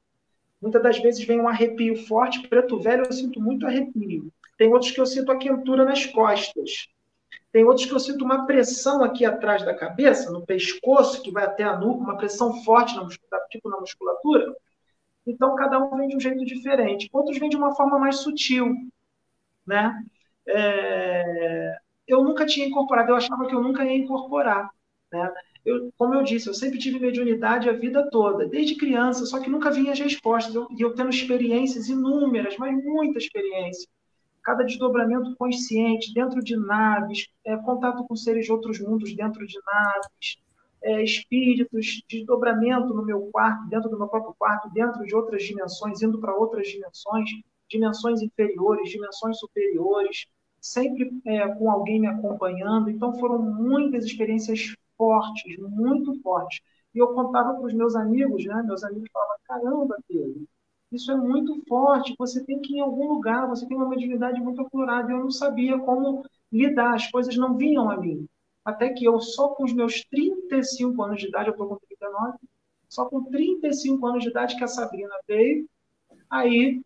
Muitas 0.59 0.83
das 0.83 0.99
vezes 0.99 1.23
vem 1.23 1.39
um 1.39 1.47
arrepio 1.47 2.07
forte, 2.07 2.49
preto 2.49 2.81
velho, 2.81 3.05
eu 3.05 3.13
sinto 3.13 3.39
muito 3.39 3.67
arrepio. 3.67 4.33
Tem 4.57 4.73
outros 4.73 4.91
que 4.91 4.99
eu 4.99 5.05
sinto 5.05 5.31
a 5.31 5.37
quentura 5.37 5.85
nas 5.85 6.07
costas. 6.07 6.89
Tem 7.53 7.63
outros 7.63 7.85
que 7.85 7.93
eu 7.93 8.01
sinto 8.01 8.25
uma 8.25 8.47
pressão 8.47 9.05
aqui 9.05 9.23
atrás 9.23 9.63
da 9.63 9.75
cabeça, 9.75 10.31
no 10.31 10.47
pescoço, 10.47 11.21
que 11.21 11.31
vai 11.31 11.45
até 11.45 11.63
a 11.63 11.77
nuca, 11.77 12.03
uma 12.03 12.17
pressão 12.17 12.65
forte, 12.65 12.97
na 12.97 13.05
musculatura, 13.05 13.49
tipo 13.51 13.69
na 13.69 13.81
musculatura. 13.81 14.57
Então, 15.27 15.55
cada 15.57 15.79
um 15.79 15.95
vem 15.95 16.09
de 16.09 16.17
um 16.17 16.21
jeito 16.21 16.43
diferente. 16.47 17.11
Outros 17.13 17.37
vêm 17.39 17.51
de 17.51 17.57
uma 17.57 17.75
forma 17.75 17.99
mais 17.99 18.21
sutil, 18.21 18.75
né? 19.67 20.03
É... 20.47 21.77
Eu 22.11 22.25
nunca 22.25 22.45
tinha 22.45 22.67
incorporado, 22.67 23.11
eu 23.11 23.17
achava 23.17 23.47
que 23.47 23.55
eu 23.55 23.63
nunca 23.63 23.85
ia 23.85 23.97
incorporar, 23.97 24.71
né? 25.13 25.33
Eu, 25.65 25.93
como 25.99 26.15
eu 26.15 26.23
disse, 26.23 26.49
eu 26.49 26.55
sempre 26.55 26.79
tive 26.79 26.99
mediunidade 26.99 27.69
a 27.69 27.73
vida 27.73 28.09
toda, 28.11 28.47
desde 28.49 28.77
criança, 28.77 29.27
só 29.27 29.39
que 29.39 29.51
nunca 29.51 29.71
vinha 29.71 29.93
as 29.93 30.01
respostas. 30.01 30.55
Eu, 30.55 30.67
e 30.71 30.81
eu 30.81 30.95
tendo 30.95 31.11
experiências 31.11 31.89
inúmeras, 31.89 32.57
mas 32.59 32.83
muita 32.83 33.19
experiência. 33.19 33.87
Cada 34.43 34.65
desdobramento 34.65 35.37
consciente, 35.37 36.15
dentro 36.15 36.43
de 36.43 36.57
naves, 36.57 37.29
é, 37.45 37.57
contato 37.59 38.05
com 38.07 38.17
seres 38.17 38.47
de 38.47 38.53
outros 38.53 38.81
mundos 38.81 39.15
dentro 39.15 39.47
de 39.47 39.59
naves, 39.67 40.39
é, 40.83 41.03
espíritos, 41.05 42.03
desdobramento 42.09 42.95
no 42.95 43.05
meu 43.05 43.29
quarto, 43.31 43.69
dentro 43.69 43.91
do 43.91 43.99
meu 43.99 44.09
próprio 44.09 44.35
quarto, 44.39 44.71
dentro 44.73 45.05
de 45.05 45.15
outras 45.15 45.43
dimensões, 45.43 46.01
indo 46.03 46.19
para 46.19 46.35
outras 46.35 46.69
dimensões, 46.69 47.29
dimensões 47.69 48.23
inferiores, 48.23 48.91
dimensões 48.91 49.39
superiores, 49.39 50.27
sempre 50.61 51.11
é, 51.27 51.49
com 51.55 51.71
alguém 51.71 52.01
me 52.01 52.07
acompanhando. 52.07 52.91
Então 52.91 53.19
foram 53.19 53.43
muitas 53.43 54.05
experiências 54.05 54.75
fortes, 54.97 55.59
muito 55.59 56.21
fortes. 56.23 56.61
E 56.95 56.99
eu 56.99 57.09
contava 57.15 57.55
para 57.55 57.67
os 57.67 57.75
meus 57.75 57.95
amigos, 57.97 58.45
né? 58.45 58.63
Meus 58.67 58.83
amigos 58.85 59.09
falavam: 59.13 59.37
caramba, 59.45 59.97
Pedro, 60.09 60.47
isso 60.93 61.11
é 61.13 61.17
muito 61.17 61.63
forte. 61.69 62.15
Você 62.19 62.45
tem 62.45 62.61
que 62.61 62.75
ir 62.75 62.77
em 62.79 62.81
algum 62.81 63.09
lugar, 63.15 63.49
você 63.49 63.67
tem 63.67 63.77
uma 63.77 63.89
mediunidade 63.89 64.41
muito 64.41 64.61
aflorada. 64.63 65.13
Eu 65.13 65.21
não 65.21 65.31
sabia 65.31 65.79
como 65.79 66.25
lidar, 66.53 66.95
as 66.95 67.11
coisas 67.11 67.37
não 67.37 67.57
vinham 67.57 67.91
a 67.91 67.97
mim 67.97 68.27
até 68.65 68.93
que 68.93 69.05
eu, 69.05 69.21
só 69.21 69.49
com 69.49 69.65
os 69.65 69.73
meus 69.73 70.05
35 70.05 71.03
anos 71.03 71.21
de 71.21 71.29
idade, 71.29 71.49
eu 71.49 71.53
estou 71.53 71.69
com 71.69 71.79
39, 71.79 72.39
só 72.89 73.07
com 73.07 73.25
35 73.25 74.07
anos 74.07 74.23
de 74.23 74.31
idade 74.31 74.57
que 74.57 74.65
a 74.65 74.69
Sabrina 74.69 75.15
veio, 75.27 75.69
aí 76.29 76.83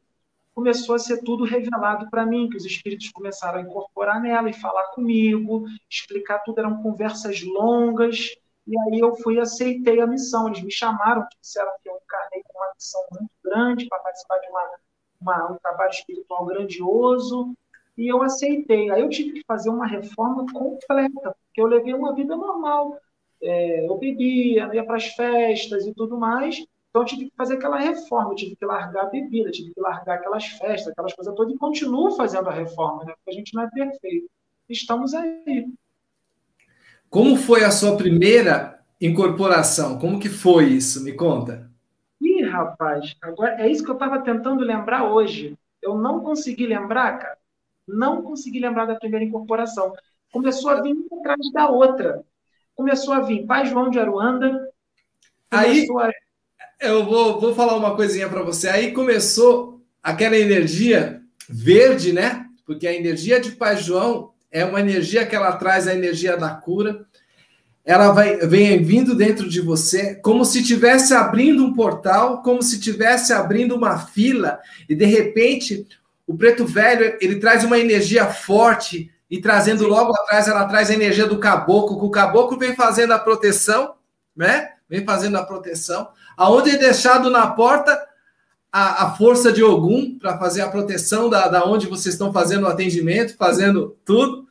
começou 0.54 0.94
a 0.94 0.98
ser 0.98 1.22
tudo 1.22 1.44
revelado 1.44 2.08
para 2.08 2.24
mim, 2.24 2.48
que 2.48 2.56
os 2.56 2.64
espíritos 2.64 3.10
começaram 3.10 3.58
a 3.58 3.62
incorporar 3.62 4.20
nela 4.20 4.48
e 4.48 4.52
falar 4.52 4.84
comigo, 4.92 5.64
explicar 5.90 6.38
tudo, 6.40 6.60
eram 6.60 6.82
conversas 6.82 7.42
longas, 7.42 8.34
e 8.66 8.78
aí 8.78 9.00
eu 9.00 9.14
fui 9.16 9.38
aceitei 9.40 10.00
a 10.00 10.06
missão. 10.06 10.48
Eles 10.48 10.62
me 10.62 10.72
chamaram, 10.72 11.26
disseram 11.42 11.72
que 11.82 11.88
eu 11.88 11.96
encarnei 12.02 12.42
com 12.44 12.58
uma 12.58 12.72
missão 12.74 13.00
muito 13.10 13.30
grande 13.42 13.88
para 13.88 13.98
participar 13.98 14.38
de 14.38 14.48
uma, 14.48 14.70
uma, 15.20 15.52
um 15.52 15.58
trabalho 15.58 15.90
espiritual 15.90 16.46
grandioso, 16.46 17.54
e 17.96 18.08
eu 18.10 18.22
aceitei. 18.22 18.90
Aí 18.90 19.02
eu 19.02 19.08
tive 19.08 19.32
que 19.32 19.44
fazer 19.46 19.70
uma 19.70 19.86
reforma 19.86 20.46
completa, 20.52 21.36
porque 21.46 21.60
eu 21.60 21.66
levei 21.66 21.94
uma 21.94 22.14
vida 22.14 22.36
normal. 22.36 22.98
É, 23.42 23.86
eu 23.86 23.98
bebia, 23.98 24.70
ia 24.72 24.84
para 24.84 24.96
as 24.96 25.08
festas 25.08 25.86
e 25.86 25.92
tudo 25.94 26.16
mais. 26.16 26.64
Então 26.94 27.02
eu 27.02 27.06
tive 27.06 27.24
que 27.28 27.36
fazer 27.36 27.54
aquela 27.54 27.76
reforma, 27.76 28.30
eu 28.30 28.36
tive 28.36 28.54
que 28.54 28.64
largar 28.64 29.06
a 29.06 29.10
bebida, 29.10 29.50
tive 29.50 29.74
que 29.74 29.80
largar 29.80 30.14
aquelas 30.14 30.46
festas, 30.46 30.92
aquelas 30.92 31.12
coisas 31.12 31.34
todas, 31.34 31.52
e 31.52 31.58
continuo 31.58 32.12
fazendo 32.12 32.48
a 32.48 32.52
reforma, 32.52 33.04
né? 33.04 33.14
porque 33.16 33.30
a 33.30 33.32
gente 33.32 33.52
não 33.52 33.64
é 33.64 33.68
perfeito. 33.68 34.30
Estamos 34.68 35.12
aí. 35.12 35.66
Como 37.10 37.34
foi 37.34 37.64
a 37.64 37.72
sua 37.72 37.96
primeira 37.96 38.80
incorporação? 39.00 39.98
Como 39.98 40.20
que 40.20 40.28
foi 40.28 40.66
isso? 40.66 41.02
Me 41.02 41.12
conta. 41.12 41.68
Ih, 42.20 42.42
rapaz, 42.42 43.16
agora 43.20 43.60
é 43.60 43.68
isso 43.68 43.82
que 43.82 43.90
eu 43.90 43.94
estava 43.94 44.20
tentando 44.20 44.62
lembrar 44.62 45.02
hoje. 45.10 45.58
Eu 45.82 45.98
não 45.98 46.20
consegui 46.20 46.64
lembrar, 46.64 47.18
cara. 47.18 47.38
Não 47.88 48.22
consegui 48.22 48.60
lembrar 48.60 48.86
da 48.86 48.94
primeira 48.94 49.24
incorporação. 49.24 49.92
Começou 50.32 50.70
a 50.70 50.80
vir 50.80 50.92
uma 50.92 51.18
atrás 51.18 51.52
da 51.52 51.68
outra. 51.68 52.24
Começou 52.76 53.14
a 53.14 53.20
vir 53.20 53.44
Pai 53.46 53.66
João 53.66 53.90
de 53.90 53.98
Aruanda. 53.98 54.70
Aí, 55.50 55.84
a... 55.98 56.23
eu 56.80 57.04
vou, 57.04 57.40
vou 57.40 57.54
falar 57.54 57.76
uma 57.76 57.94
coisinha 57.94 58.28
para 58.28 58.42
você. 58.42 58.68
Aí 58.68 58.92
começou 58.92 59.80
aquela 60.02 60.36
energia 60.36 61.20
verde, 61.48 62.12
né? 62.12 62.46
Porque 62.66 62.86
a 62.86 62.94
energia 62.94 63.40
de 63.40 63.52
Pai 63.52 63.76
João 63.76 64.32
é 64.50 64.64
uma 64.64 64.80
energia 64.80 65.26
que 65.26 65.34
ela 65.34 65.52
traz 65.56 65.88
a 65.88 65.94
energia 65.94 66.36
da 66.36 66.50
cura. 66.50 67.04
Ela 67.84 68.12
vai 68.12 68.36
vem 68.38 68.82
vindo 68.82 69.14
dentro 69.14 69.48
de 69.48 69.60
você 69.60 70.14
como 70.14 70.44
se 70.44 70.60
estivesse 70.60 71.12
abrindo 71.12 71.64
um 71.64 71.74
portal, 71.74 72.42
como 72.42 72.62
se 72.62 72.76
estivesse 72.76 73.32
abrindo 73.32 73.74
uma 73.74 73.98
fila 73.98 74.58
e 74.88 74.94
de 74.94 75.04
repente 75.04 75.86
o 76.26 76.34
preto 76.34 76.64
velho 76.64 77.18
ele 77.20 77.36
traz 77.36 77.62
uma 77.62 77.78
energia 77.78 78.26
forte 78.26 79.10
e 79.30 79.38
trazendo 79.38 79.86
logo 79.86 80.14
atrás 80.14 80.48
ela 80.48 80.64
traz 80.64 80.88
a 80.88 80.94
energia 80.94 81.26
do 81.26 81.38
caboclo, 81.38 81.98
que 81.98 82.06
o 82.06 82.10
caboclo 82.10 82.58
vem 82.58 82.74
fazendo 82.74 83.12
a 83.12 83.18
proteção, 83.18 83.94
né? 84.34 84.70
Vem 84.88 85.04
fazendo 85.04 85.36
a 85.36 85.42
proteção. 85.42 86.08
Aonde 86.36 86.70
é 86.70 86.78
deixado 86.78 87.30
na 87.30 87.46
porta 87.48 87.98
a, 88.72 89.04
a 89.04 89.10
força 89.14 89.52
de 89.52 89.62
Ogum 89.62 90.18
para 90.18 90.36
fazer 90.36 90.62
a 90.62 90.68
proteção 90.68 91.30
da, 91.30 91.46
da 91.46 91.64
onde 91.64 91.86
vocês 91.86 92.14
estão 92.14 92.32
fazendo 92.32 92.64
o 92.64 92.68
atendimento, 92.68 93.36
fazendo 93.36 93.96
tudo. 94.04 94.48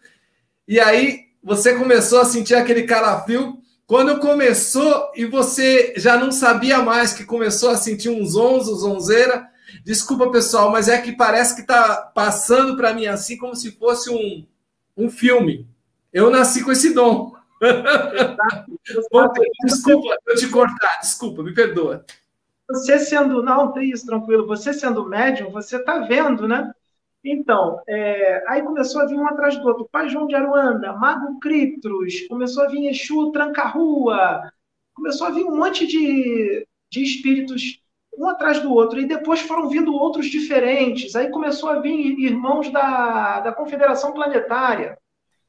E 0.66 0.80
aí 0.80 1.26
você 1.44 1.76
começou 1.76 2.22
a 2.22 2.26
sentir 2.26 2.56
aquele 2.56 2.84
calafrio. 2.84 3.58
Quando 3.86 4.20
começou 4.20 5.12
e 5.14 5.26
você 5.26 5.94
já 5.98 6.18
não 6.18 6.32
sabia 6.32 6.80
mais 6.80 7.12
que 7.14 7.26
começou 7.26 7.70
a 7.70 7.76
sentir 7.76 8.10
uns 8.10 8.36
onzos, 8.36 8.80
zonzeira. 8.80 9.46
Desculpa, 9.84 10.32
pessoal, 10.32 10.72
mas 10.72 10.88
é 10.88 11.02
que 11.02 11.12
parece 11.12 11.56
que 11.56 11.62
está 11.62 11.98
passando 12.16 12.78
para 12.78 12.94
mim 12.94 13.08
assim 13.08 13.38
como 13.38 13.56
se 13.56 13.72
fosse 13.72 14.10
um, 14.10 14.46
um 14.96 15.10
filme. 15.10 15.68
Eu 16.14 16.32
nasci 16.32 16.64
com 16.64 16.72
esse 16.72 16.94
dom. 16.94 17.34
Desculpa 19.66 20.18
eu 20.28 20.36
te 20.36 20.50
cortar, 20.50 21.00
desculpa, 21.02 21.44
me 21.44 21.54
perdoa. 21.54 22.06
Você 22.70 22.98
sendo, 23.00 23.44
não, 23.44 23.72
tem 23.72 23.90
isso, 23.90 24.06
tranquilo. 24.06 24.48
Você 24.48 24.74
sendo 24.74 25.08
médium, 25.08 25.52
você 25.52 25.78
está 25.78 26.00
vendo, 26.00 26.48
né? 26.48 26.74
Então, 27.24 27.80
é, 27.88 28.44
aí 28.48 28.62
começou 28.64 29.02
a 29.02 29.06
vir 29.06 29.16
um 29.16 29.28
atrás 29.28 29.58
do 29.58 29.66
outro. 29.68 29.88
Pai 29.92 30.10
João 30.10 30.28
de 30.28 30.36
Aruanda, 30.36 30.94
Mago 30.94 31.40
Criptros, 31.40 32.28
começou 32.28 32.64
a 32.64 32.68
vir 32.68 32.88
Exu 32.88 33.32
Tranca-Rua, 33.32 34.52
começou 34.94 35.28
a 35.28 35.32
vir 35.32 35.46
um 35.46 35.56
monte 35.56 35.88
de, 35.88 36.68
de 36.92 37.04
espíritos 37.04 37.82
um 38.16 38.28
atrás 38.28 38.60
do 38.60 38.72
outro, 38.72 39.00
e 39.00 39.08
depois 39.08 39.42
foram 39.42 39.70
vindo 39.70 39.96
outros 39.96 40.28
diferentes. 40.28 41.16
Aí 41.16 41.30
começou 41.30 41.70
a 41.70 41.80
vir 41.80 42.20
irmãos 42.20 42.70
da, 42.70 43.40
da 43.40 43.52
Confederação 43.52 44.14
Planetária. 44.14 44.98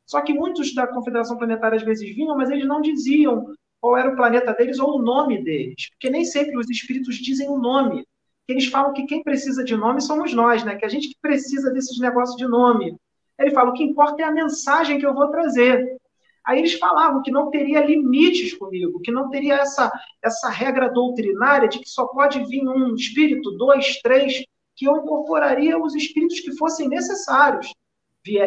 Só 0.06 0.20
que 0.20 0.34
muitos 0.34 0.74
da 0.74 0.86
Confederação 0.86 1.36
Planetária 1.36 1.76
às 1.76 1.82
vezes 1.82 2.14
vinham, 2.14 2.36
mas 2.36 2.50
eles 2.50 2.66
não 2.66 2.80
diziam 2.80 3.54
qual 3.80 3.96
era 3.96 4.10
o 4.10 4.16
planeta 4.16 4.52
deles 4.52 4.78
ou 4.78 4.98
o 4.98 5.02
nome 5.02 5.42
deles, 5.42 5.90
porque 5.90 6.10
nem 6.10 6.24
sempre 6.24 6.56
os 6.56 6.70
espíritos 6.70 7.16
dizem 7.16 7.48
o 7.48 7.58
nome 7.58 8.06
eles 8.46 8.66
falam 8.66 8.92
que 8.92 9.06
quem 9.06 9.22
precisa 9.22 9.64
de 9.64 9.76
nome 9.76 10.00
somos 10.00 10.32
nós, 10.34 10.62
né? 10.64 10.76
Que 10.76 10.84
a 10.84 10.88
gente 10.88 11.08
que 11.08 11.16
precisa 11.20 11.72
desses 11.72 11.98
negócios 11.98 12.36
de 12.36 12.46
nome. 12.46 12.96
Ele 13.38 13.50
fala, 13.50 13.70
o 13.70 13.72
que 13.72 13.82
importa 13.82 14.22
é 14.22 14.24
a 14.26 14.30
mensagem 14.30 14.98
que 14.98 15.06
eu 15.06 15.14
vou 15.14 15.28
trazer. 15.30 15.96
Aí 16.44 16.58
eles 16.58 16.74
falavam 16.74 17.22
que 17.22 17.30
não 17.30 17.50
teria 17.50 17.84
limites 17.84 18.52
comigo, 18.54 19.00
que 19.00 19.10
não 19.10 19.30
teria 19.30 19.54
essa, 19.54 19.90
essa 20.22 20.50
regra 20.50 20.90
doutrinária 20.90 21.68
de 21.68 21.78
que 21.78 21.88
só 21.88 22.06
pode 22.06 22.44
vir 22.44 22.68
um 22.68 22.94
espírito, 22.94 23.50
dois, 23.52 23.98
três, 24.02 24.44
que 24.76 24.86
eu 24.86 24.98
incorporaria 24.98 25.78
os 25.78 25.94
espíritos 25.94 26.40
que 26.40 26.54
fossem 26.56 26.86
necessários 26.86 27.72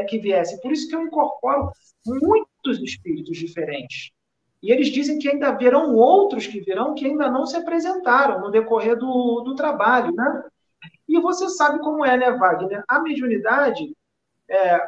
que 0.08 0.20
viessem. 0.20 0.60
Por 0.60 0.72
isso 0.72 0.88
que 0.88 0.96
eu 0.96 1.02
incorporo 1.02 1.72
muitos 2.06 2.82
espíritos 2.82 3.38
diferentes. 3.38 4.12
E 4.62 4.72
eles 4.72 4.88
dizem 4.88 5.20
que 5.20 5.30
ainda 5.30 5.50
haverão 5.50 5.96
outros 5.96 6.48
que 6.48 6.60
virão 6.60 6.96
que 6.96 7.06
ainda 7.06 7.30
não 7.30 7.46
se 7.46 7.56
apresentaram 7.56 8.42
no 8.42 8.52
decorrer 8.52 8.98
do, 8.98 9.42
do 9.42 9.56
trabalho, 9.56 10.14
né? 10.14 10.44
E 11.08 11.20
você 11.20 11.48
sabe 11.50 11.80
como 11.80 12.04
é, 12.04 12.18
né, 12.18 12.32
Wagner? 12.32 12.84
A 12.88 13.00
mediunidade, 13.00 13.96
é, 14.50 14.80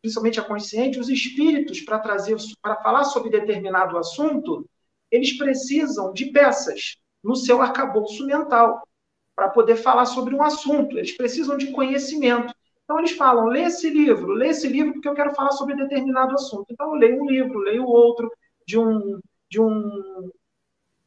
principalmente 0.00 0.40
a 0.40 0.44
consciente, 0.44 0.98
os 0.98 1.08
espíritos, 1.08 1.80
para 1.80 1.98
trazer, 1.98 2.36
para 2.62 2.76
falar 2.76 3.04
sobre 3.04 3.30
determinado 3.30 3.98
assunto, 3.98 4.68
eles 5.10 5.36
precisam 5.36 6.12
de 6.12 6.26
peças 6.26 6.96
no 7.22 7.36
seu 7.36 7.60
arcabouço 7.60 8.24
mental 8.24 8.86
para 9.34 9.50
poder 9.50 9.76
falar 9.76 10.06
sobre 10.06 10.34
um 10.34 10.42
assunto. 10.42 10.96
Eles 10.96 11.16
precisam 11.16 11.56
de 11.56 11.72
conhecimento. 11.72 12.54
Então, 12.86 13.00
eles 13.00 13.12
falam: 13.12 13.46
lê 13.46 13.64
esse 13.64 13.90
livro, 13.90 14.28
lê 14.32 14.48
esse 14.48 14.68
livro 14.68 14.94
porque 14.94 15.08
eu 15.08 15.14
quero 15.14 15.34
falar 15.34 15.50
sobre 15.50 15.74
determinado 15.76 16.34
assunto. 16.34 16.66
Então, 16.70 16.94
eu 16.94 16.94
leio 16.94 17.22
um 17.22 17.26
livro, 17.26 17.58
leio 17.58 17.84
outro, 17.84 18.30
de 18.64 18.78
um, 18.78 19.20
de 19.50 19.60
um, 19.60 20.30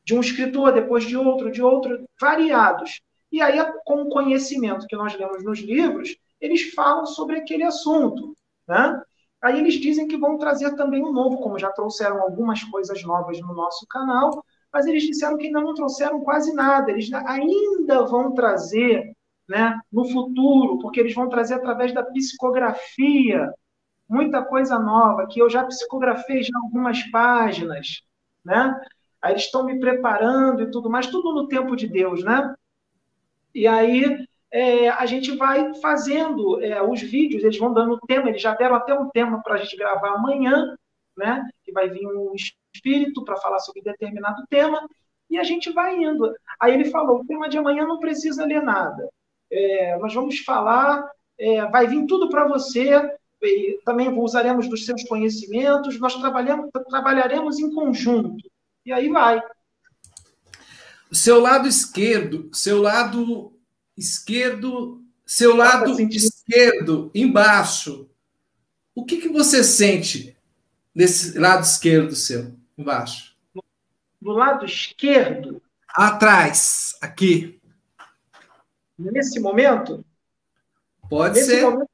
de 0.04 0.13
um 0.13 0.20
escritor, 0.20 0.74
depois 0.74 1.06
de 1.06 1.15
outro, 1.15 1.50
de 1.50 1.63
outro, 1.63 2.06
variados. 2.20 3.02
E 3.32 3.42
aí, 3.42 3.58
com 3.86 4.04
o 4.04 4.10
conhecimento 4.10 4.88
que 4.88 4.96
nós 4.96 5.18
lemos 5.18 5.44
nos 5.44 5.60
livros, 5.60 6.15
eles 6.42 6.74
falam 6.74 7.06
sobre 7.06 7.38
aquele 7.38 7.63
assunto. 7.63 8.36
Né? 8.68 9.02
Aí 9.42 9.58
eles 9.60 9.76
dizem 9.76 10.08
que 10.08 10.18
vão 10.18 10.38
trazer 10.38 10.76
também 10.76 11.02
um 11.02 11.13
novo, 11.13 11.38
como 11.38 11.58
já 11.58 11.72
trouxeram 11.72 12.22
algumas 12.22 12.62
coisas 12.65 13.02
novas 13.04 13.39
no 13.39 13.54
nosso 13.54 13.86
canal, 13.88 14.44
mas 14.72 14.86
eles 14.86 15.04
disseram 15.04 15.38
que 15.38 15.48
ainda 15.48 15.62
não 15.62 15.74
trouxeram 15.74 16.22
quase 16.22 16.54
nada. 16.54 16.92
Eles 16.92 17.10
ainda 17.13 18.06
vão 18.06 18.34
trazer 18.34 19.15
né, 19.50 19.82
no 19.92 20.08
futuro, 20.08 20.78
porque 20.78 21.00
eles 21.00 21.16
vão 21.16 21.28
trazer 21.28 21.56
através 21.56 21.92
da 21.92 22.04
psicografia 22.04 23.52
muita 24.08 24.44
coisa 24.46 24.78
nova, 24.78 25.28
que 25.28 25.42
eu 25.42 25.50
já 25.50 25.66
psicografei 25.66 26.44
já 26.44 26.58
algumas 26.64 27.02
páginas, 27.10 28.04
né? 28.46 28.80
Aí 29.22 29.34
eles 29.34 29.44
estão 29.44 29.66
me 29.66 29.80
preparando 29.80 30.62
e 30.62 30.72
tudo 30.72 30.90
mais, 30.90 31.08
tudo 31.08 31.34
no 31.34 31.48
tempo 31.48 31.76
de 31.76 31.88
Deus, 31.88 32.24
né? 32.24 32.54
E 33.54 33.68
aí 33.68 34.24
é, 34.52 34.90
a 34.90 35.06
gente 35.08 35.36
vai 35.36 35.74
fazendo 35.76 36.64
é, 36.64 36.82
os 36.82 37.02
vídeos, 37.02 37.44
eles 37.44 37.58
vão 37.58 37.74
dando 37.74 38.00
tema, 38.08 38.30
eles 38.30 38.42
já 38.42 38.54
deram 38.54 38.76
até 38.76 38.94
um 38.94 39.10
tema 39.10 39.42
para 39.44 39.56
a 39.56 39.58
gente 39.58 39.76
gravar 39.76 40.14
amanhã, 40.14 40.76
né? 41.18 41.44
Que 41.64 41.72
vai 41.72 41.90
vir 41.90 42.06
um 42.08 42.34
espírito 42.74 43.26
para 43.26 43.38
falar 43.38 43.60
sobre 43.60 43.82
determinado 43.82 44.44
tema, 44.48 44.88
e 45.30 45.38
a 45.38 45.44
gente 45.44 45.72
vai 45.72 45.96
indo. 45.96 46.34
Aí 46.60 46.74
ele 46.74 46.86
falou: 46.86 47.22
o 47.22 47.26
tema 47.26 47.50
de 47.50 47.58
amanhã 47.58 47.86
não 47.86 48.00
precisa 48.00 48.46
ler 48.46 48.62
nada. 48.62 49.10
É, 49.52 49.98
nós 49.98 50.14
vamos 50.14 50.40
falar, 50.40 51.10
é, 51.38 51.66
vai 51.68 51.88
vir 51.88 52.06
tudo 52.06 52.30
para 52.30 52.48
você, 52.48 52.92
também 53.86 54.10
usaremos 54.10 54.68
dos 54.68 54.86
seus 54.86 55.04
conhecimentos, 55.04 56.00
nós 56.00 56.14
trabalharemos 56.90 57.60
em 57.60 57.74
conjunto. 57.74 58.44
E 58.86 58.92
aí 58.92 59.10
vai. 59.10 59.42
O 61.10 61.16
seu 61.16 61.40
lado 61.40 61.68
esquerdo, 61.68 62.50
seu 62.54 62.82
lado 62.82 63.54
esquerdo, 63.98 65.04
seu 65.26 65.56
lado 65.56 66.00
esquerdo, 66.00 67.10
embaixo. 67.16 68.10
O 68.94 69.06
que, 69.06 69.18
que 69.18 69.30
você 69.30 69.64
sente 69.64 70.38
nesse 70.94 71.38
lado 71.40 71.64
esquerdo 71.64 72.16
seu, 72.16 72.54
embaixo? 72.78 73.36
Do 74.22 74.32
lado 74.32 74.66
esquerdo? 74.66 75.62
Atrás, 75.88 76.96
aqui. 77.02 77.59
Nesse 79.00 79.40
momento? 79.40 80.04
Pode 81.10 81.36
nesse 81.36 81.52
ser. 81.52 81.62
Momento, 81.64 81.90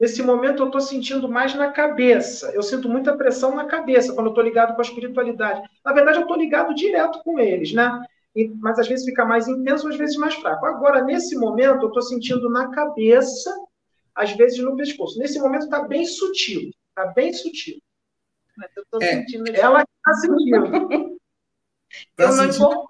Nesse 0.00 0.22
momento, 0.22 0.62
eu 0.62 0.66
estou 0.66 0.80
sentindo 0.80 1.28
mais 1.28 1.54
na 1.54 1.72
cabeça. 1.72 2.50
Eu 2.52 2.62
sinto 2.62 2.88
muita 2.88 3.14
pressão 3.14 3.54
na 3.54 3.66
cabeça 3.66 4.14
quando 4.14 4.28
eu 4.28 4.30
estou 4.30 4.42
ligado 4.42 4.74
com 4.74 4.80
a 4.80 4.84
espiritualidade. 4.84 5.60
Na 5.84 5.92
verdade, 5.92 6.16
eu 6.16 6.22
estou 6.22 6.38
ligado 6.38 6.74
direto 6.74 7.22
com 7.22 7.38
eles, 7.38 7.74
né? 7.74 8.02
E, 8.34 8.48
mas 8.48 8.78
às 8.78 8.88
vezes 8.88 9.04
fica 9.04 9.26
mais 9.26 9.46
intenso, 9.46 9.86
às 9.86 9.96
vezes 9.96 10.16
mais 10.16 10.34
fraco. 10.36 10.64
Agora, 10.64 11.04
nesse 11.04 11.36
momento, 11.36 11.82
eu 11.82 11.88
estou 11.88 12.00
sentindo 12.00 12.48
na 12.48 12.70
cabeça, 12.70 13.54
às 14.14 14.32
vezes 14.32 14.58
no 14.60 14.74
pescoço. 14.74 15.18
Nesse 15.18 15.38
momento 15.38 15.64
está 15.64 15.82
bem 15.82 16.06
sutil. 16.06 16.70
Está 16.88 17.12
bem 17.12 17.34
sutil. 17.34 17.78
Mas 18.56 18.70
eu 18.74 18.82
estou 18.82 19.02
é, 19.02 19.06
sentindo. 19.06 19.54
Ela 19.54 19.82
está 19.82 20.14
sentindo. 20.14 20.64
eu, 22.16 22.26
tá 22.26 22.32
não 22.36 22.44
incorporo, 22.46 22.88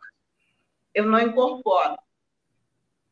eu 0.94 1.06
não 1.06 1.20
incorporo. 1.20 1.98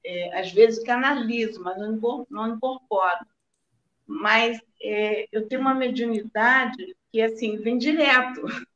É, 0.05 0.39
às 0.39 0.53
vezes 0.53 0.83
canalizo, 0.85 1.63
mas 1.63 1.77
não 1.79 2.49
incorporo 2.49 3.27
mas 4.09 4.59
é, 4.83 5.29
eu 5.31 5.47
tenho 5.47 5.61
uma 5.61 5.75
mediunidade 5.75 6.97
que, 7.13 7.21
assim, 7.21 7.59
vem 7.59 7.77
direto. 7.77 8.41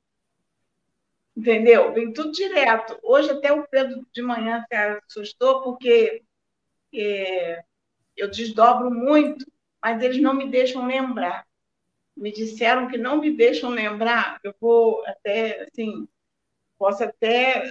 Entendeu? 1.35 1.91
Vem 1.95 2.13
tudo 2.13 2.31
direto. 2.33 2.99
Hoje, 3.03 3.31
até 3.31 3.51
o 3.51 3.67
Pedro 3.67 4.07
de 4.13 4.21
manhã 4.21 4.63
se 4.69 4.75
assustou, 4.77 5.63
porque 5.63 6.23
é, 6.95 7.65
eu 8.15 8.31
desdobro 8.31 8.91
muito, 8.91 9.47
mas 9.83 10.03
eles 10.03 10.21
não 10.21 10.35
me 10.35 10.51
deixam 10.51 10.87
lembrar. 10.87 11.47
Me 12.15 12.31
disseram 12.31 12.89
que 12.89 12.99
não 12.99 13.19
me 13.19 13.31
deixam 13.35 13.71
lembrar. 13.71 14.39
Eu 14.45 14.55
vou 14.61 15.03
até, 15.07 15.63
assim, 15.63 16.07
posso 16.79 17.05
até. 17.05 17.65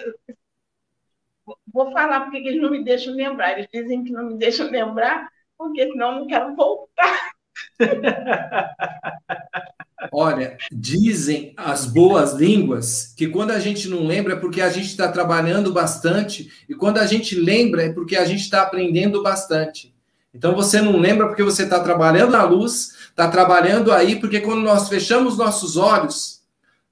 Vou 1.72 1.92
falar 1.92 2.22
porque 2.22 2.38
eles 2.38 2.62
não 2.62 2.72
me 2.72 2.84
deixam 2.84 3.14
lembrar. 3.14 3.54
Eles 3.54 3.68
dizem 3.74 4.04
que 4.04 4.12
não 4.12 4.26
me 4.26 4.38
deixam 4.38 4.70
lembrar, 4.70 5.30
porque 5.58 5.88
senão 5.88 6.14
eu 6.14 6.20
não 6.20 6.28
quero 6.28 6.56
voltar. 6.56 7.32
Olha, 10.12 10.58
dizem 10.72 11.54
as 11.56 11.86
boas 11.86 12.34
línguas 12.34 13.14
que 13.16 13.28
quando 13.28 13.52
a 13.52 13.60
gente 13.60 13.88
não 13.88 14.06
lembra 14.06 14.34
é 14.34 14.36
porque 14.36 14.60
a 14.60 14.70
gente 14.70 14.88
está 14.88 15.12
trabalhando 15.12 15.72
bastante, 15.72 16.52
e 16.68 16.74
quando 16.74 16.98
a 16.98 17.06
gente 17.06 17.36
lembra 17.36 17.84
é 17.84 17.94
porque 17.94 18.16
a 18.16 18.26
gente 18.26 18.42
está 18.42 18.64
aprendendo 18.64 19.22
bastante. 19.22 19.94
Então 20.34 20.56
você 20.56 20.82
não 20.82 20.98
lembra 20.98 21.28
porque 21.28 21.44
você 21.44 21.64
está 21.64 21.80
trabalhando 21.80 22.32
na 22.32 22.44
luz, 22.44 22.96
está 23.10 23.30
trabalhando 23.30 23.92
aí, 23.92 24.20
porque 24.20 24.40
quando 24.40 24.62
nós 24.62 24.90
fechamos 24.90 25.38
nossos 25.38 25.78
olhos, 25.78 26.41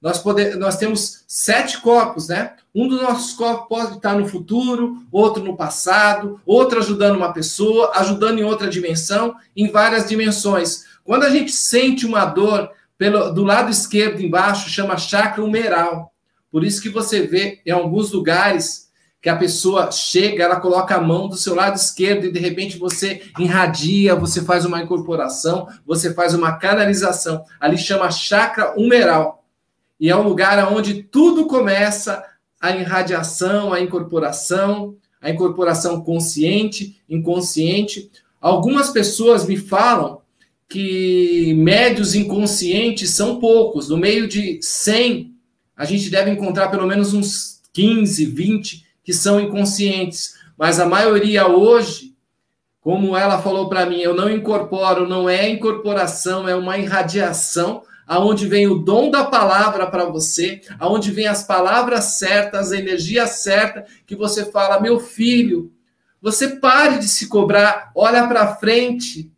nós, 0.00 0.18
poder, 0.18 0.56
nós 0.56 0.76
temos 0.76 1.24
sete 1.26 1.80
corpos, 1.80 2.28
né? 2.28 2.54
Um 2.74 2.88
dos 2.88 3.02
nossos 3.02 3.32
corpos 3.34 3.68
pode 3.68 3.96
estar 3.96 4.14
no 4.14 4.26
futuro, 4.26 5.02
outro 5.12 5.44
no 5.44 5.56
passado, 5.56 6.40
outro 6.46 6.78
ajudando 6.78 7.16
uma 7.16 7.32
pessoa, 7.32 7.92
ajudando 7.96 8.38
em 8.38 8.44
outra 8.44 8.68
dimensão, 8.68 9.34
em 9.54 9.70
várias 9.70 10.08
dimensões. 10.08 10.84
Quando 11.04 11.24
a 11.24 11.30
gente 11.30 11.52
sente 11.52 12.06
uma 12.06 12.24
dor 12.24 12.70
pelo, 12.96 13.30
do 13.30 13.44
lado 13.44 13.70
esquerdo 13.70 14.22
embaixo, 14.22 14.70
chama 14.70 14.96
chakra 14.96 15.44
humeral. 15.44 16.12
Por 16.50 16.64
isso 16.64 16.80
que 16.80 16.88
você 16.88 17.26
vê 17.26 17.60
em 17.66 17.70
alguns 17.70 18.10
lugares 18.12 18.90
que 19.20 19.28
a 19.28 19.36
pessoa 19.36 19.90
chega, 19.92 20.44
ela 20.44 20.60
coloca 20.60 20.94
a 20.94 21.00
mão 21.00 21.28
do 21.28 21.36
seu 21.36 21.54
lado 21.54 21.76
esquerdo 21.76 22.24
e 22.24 22.32
de 22.32 22.38
repente 22.38 22.78
você 22.78 23.22
irradia, 23.38 24.14
você 24.14 24.40
faz 24.42 24.64
uma 24.64 24.82
incorporação, 24.82 25.68
você 25.86 26.14
faz 26.14 26.34
uma 26.34 26.52
canalização. 26.52 27.44
Ali 27.60 27.76
chama 27.76 28.10
chakra 28.10 28.72
humeral. 28.78 29.39
E 30.00 30.08
é 30.08 30.16
um 30.16 30.22
lugar 30.22 30.72
onde 30.72 31.02
tudo 31.02 31.46
começa 31.46 32.24
a 32.58 32.74
irradiação, 32.74 33.72
a 33.72 33.80
incorporação, 33.80 34.96
a 35.20 35.28
incorporação 35.28 36.00
consciente, 36.00 37.00
inconsciente. 37.08 38.10
Algumas 38.40 38.88
pessoas 38.88 39.46
me 39.46 39.58
falam 39.58 40.22
que 40.66 41.52
médios 41.58 42.14
inconscientes 42.14 43.10
são 43.10 43.38
poucos. 43.38 43.90
No 43.90 43.98
meio 43.98 44.26
de 44.26 44.58
100, 44.62 45.34
a 45.76 45.84
gente 45.84 46.08
deve 46.08 46.30
encontrar 46.30 46.68
pelo 46.68 46.86
menos 46.86 47.12
uns 47.12 47.60
15, 47.72 48.24
20 48.24 48.86
que 49.02 49.12
são 49.12 49.40
inconscientes, 49.40 50.34
mas 50.56 50.78
a 50.78 50.86
maioria 50.86 51.48
hoje, 51.48 52.14
como 52.80 53.16
ela 53.16 53.42
falou 53.42 53.68
para 53.68 53.86
mim, 53.86 54.00
eu 54.00 54.14
não 54.14 54.30
incorporo, 54.30 55.08
não 55.08 55.28
é 55.28 55.48
incorporação, 55.48 56.48
é 56.48 56.54
uma 56.54 56.78
irradiação, 56.78 57.82
aonde 58.10 58.48
vem 58.48 58.66
o 58.66 58.74
dom 58.74 59.08
da 59.08 59.22
palavra 59.22 59.86
para 59.86 60.04
você, 60.04 60.60
aonde 60.80 61.12
vem 61.12 61.28
as 61.28 61.44
palavras 61.44 62.16
certas, 62.18 62.72
a 62.72 62.76
energia 62.76 63.24
certa, 63.28 63.86
que 64.04 64.16
você 64.16 64.50
fala, 64.50 64.80
meu 64.80 64.98
filho, 64.98 65.72
você 66.20 66.56
pare 66.56 66.98
de 66.98 67.06
se 67.06 67.28
cobrar, 67.28 67.92
olha 67.94 68.26
para 68.26 68.56
frente, 68.56 69.30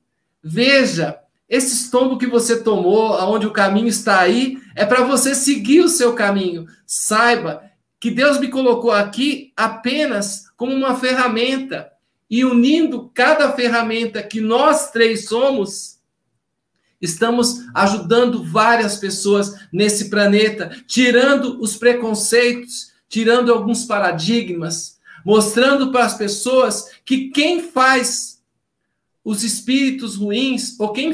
veja, 0.42 1.18
esse 1.46 1.74
estombo 1.74 2.16
que 2.16 2.26
você 2.26 2.62
tomou, 2.62 3.12
aonde 3.12 3.46
o 3.46 3.52
caminho 3.52 3.88
está 3.88 4.20
aí, 4.20 4.56
é 4.74 4.86
para 4.86 5.04
você 5.04 5.34
seguir 5.34 5.80
o 5.82 5.88
seu 5.90 6.14
caminho. 6.14 6.64
Saiba 6.86 7.64
que 8.00 8.10
Deus 8.10 8.40
me 8.40 8.48
colocou 8.48 8.90
aqui 8.90 9.52
apenas 9.54 10.44
como 10.56 10.72
uma 10.74 10.94
ferramenta 10.94 11.92
e 12.30 12.42
unindo 12.42 13.10
cada 13.12 13.52
ferramenta 13.52 14.22
que 14.22 14.40
nós 14.40 14.90
três 14.90 15.26
somos, 15.26 15.91
estamos 17.02 17.64
ajudando 17.74 18.44
várias 18.44 18.96
pessoas 18.96 19.54
nesse 19.72 20.08
planeta, 20.08 20.70
tirando 20.86 21.60
os 21.60 21.76
preconceitos, 21.76 22.92
tirando 23.08 23.52
alguns 23.52 23.84
paradigmas, 23.84 24.98
mostrando 25.26 25.92
para 25.92 26.04
as 26.04 26.14
pessoas 26.14 26.86
que 27.04 27.28
quem 27.30 27.62
faz 27.62 28.40
os 29.24 29.44
espíritos 29.44 30.16
ruins 30.16 30.78
ou 30.80 30.92
quem 30.92 31.12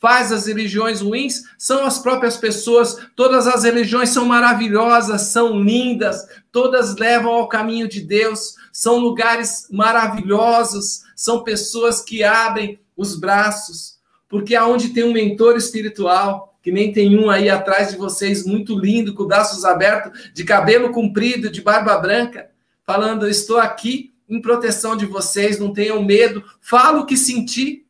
faz 0.00 0.32
as 0.32 0.46
religiões 0.46 1.02
ruins 1.02 1.42
são 1.58 1.84
as 1.84 1.98
próprias 1.98 2.36
pessoas. 2.36 2.96
Todas 3.14 3.46
as 3.46 3.64
religiões 3.64 4.08
são 4.08 4.24
maravilhosas, 4.24 5.22
são 5.22 5.60
lindas, 5.60 6.26
todas 6.50 6.96
levam 6.96 7.32
ao 7.32 7.48
caminho 7.48 7.86
de 7.86 8.00
Deus, 8.00 8.54
são 8.72 8.98
lugares 8.98 9.66
maravilhosos, 9.70 11.02
são 11.14 11.44
pessoas 11.44 12.00
que 12.00 12.24
abrem 12.24 12.80
os 12.96 13.14
braços, 13.14 13.99
porque 14.30 14.56
aonde 14.56 14.94
tem 14.94 15.04
um 15.04 15.12
mentor 15.12 15.56
espiritual, 15.56 16.56
que 16.62 16.72
nem 16.72 16.92
tem 16.92 17.18
um 17.18 17.28
aí 17.28 17.50
atrás 17.50 17.90
de 17.90 17.98
vocês, 17.98 18.46
muito 18.46 18.78
lindo, 18.78 19.12
com 19.12 19.26
braços 19.26 19.64
abertos, 19.64 20.30
de 20.32 20.44
cabelo 20.44 20.92
comprido, 20.92 21.50
de 21.50 21.60
barba 21.60 21.98
branca, 21.98 22.50
falando: 22.86 23.28
Estou 23.28 23.58
aqui 23.58 24.14
em 24.26 24.40
proteção 24.40 24.96
de 24.96 25.04
vocês, 25.04 25.58
não 25.58 25.72
tenham 25.72 26.02
medo, 26.02 26.42
falo 26.60 27.00
o 27.00 27.06
que 27.06 27.16
senti, 27.16 27.84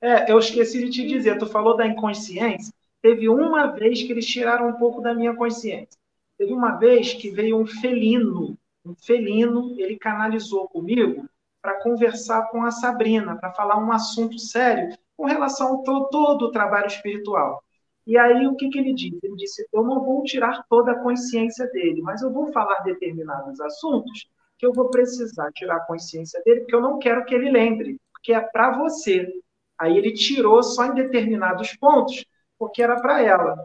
é, 0.00 0.30
eu 0.30 0.38
esqueci 0.38 0.84
de 0.84 0.90
te 0.90 1.06
dizer, 1.06 1.38
tu 1.38 1.46
falou 1.46 1.76
da 1.76 1.86
inconsciência. 1.86 2.72
Teve 3.00 3.28
uma 3.28 3.66
vez 3.68 4.02
que 4.02 4.12
eles 4.12 4.26
tiraram 4.26 4.68
um 4.68 4.74
pouco 4.74 5.00
da 5.00 5.14
minha 5.14 5.34
consciência. 5.34 5.98
Teve 6.36 6.52
uma 6.52 6.76
vez 6.76 7.14
que 7.14 7.30
veio 7.30 7.58
um 7.58 7.66
felino, 7.66 8.58
um 8.84 8.94
felino, 8.94 9.74
ele 9.78 9.96
canalizou 9.96 10.68
comigo 10.68 11.28
para 11.66 11.82
conversar 11.82 12.48
com 12.50 12.62
a 12.64 12.70
Sabrina, 12.70 13.36
para 13.36 13.52
falar 13.52 13.76
um 13.76 13.90
assunto 13.90 14.38
sério 14.38 14.96
com 15.16 15.24
relação 15.24 15.82
todo, 15.82 16.08
todo 16.10 16.42
o 16.42 16.50
trabalho 16.52 16.86
espiritual. 16.86 17.60
E 18.06 18.16
aí, 18.16 18.46
o 18.46 18.54
que, 18.54 18.68
que 18.68 18.78
ele 18.78 18.94
disse? 18.94 19.18
Ele 19.20 19.34
disse: 19.34 19.66
Eu 19.72 19.82
não 19.82 20.04
vou 20.04 20.22
tirar 20.22 20.64
toda 20.70 20.92
a 20.92 21.02
consciência 21.02 21.66
dele, 21.72 22.02
mas 22.02 22.22
eu 22.22 22.32
vou 22.32 22.52
falar 22.52 22.84
determinados 22.84 23.60
assuntos 23.60 24.28
que 24.56 24.64
eu 24.64 24.72
vou 24.72 24.90
precisar 24.90 25.50
tirar 25.52 25.78
a 25.78 25.86
consciência 25.86 26.40
dele, 26.44 26.60
porque 26.60 26.74
eu 26.76 26.80
não 26.80 27.00
quero 27.00 27.24
que 27.24 27.34
ele 27.34 27.50
lembre, 27.50 28.00
porque 28.12 28.32
é 28.32 28.40
para 28.40 28.78
você. 28.78 29.28
Aí 29.76 29.98
ele 29.98 30.12
tirou 30.12 30.62
só 30.62 30.86
em 30.86 30.94
determinados 30.94 31.74
pontos, 31.76 32.24
porque 32.56 32.80
era 32.80 33.00
para 33.00 33.20
ela. 33.22 33.56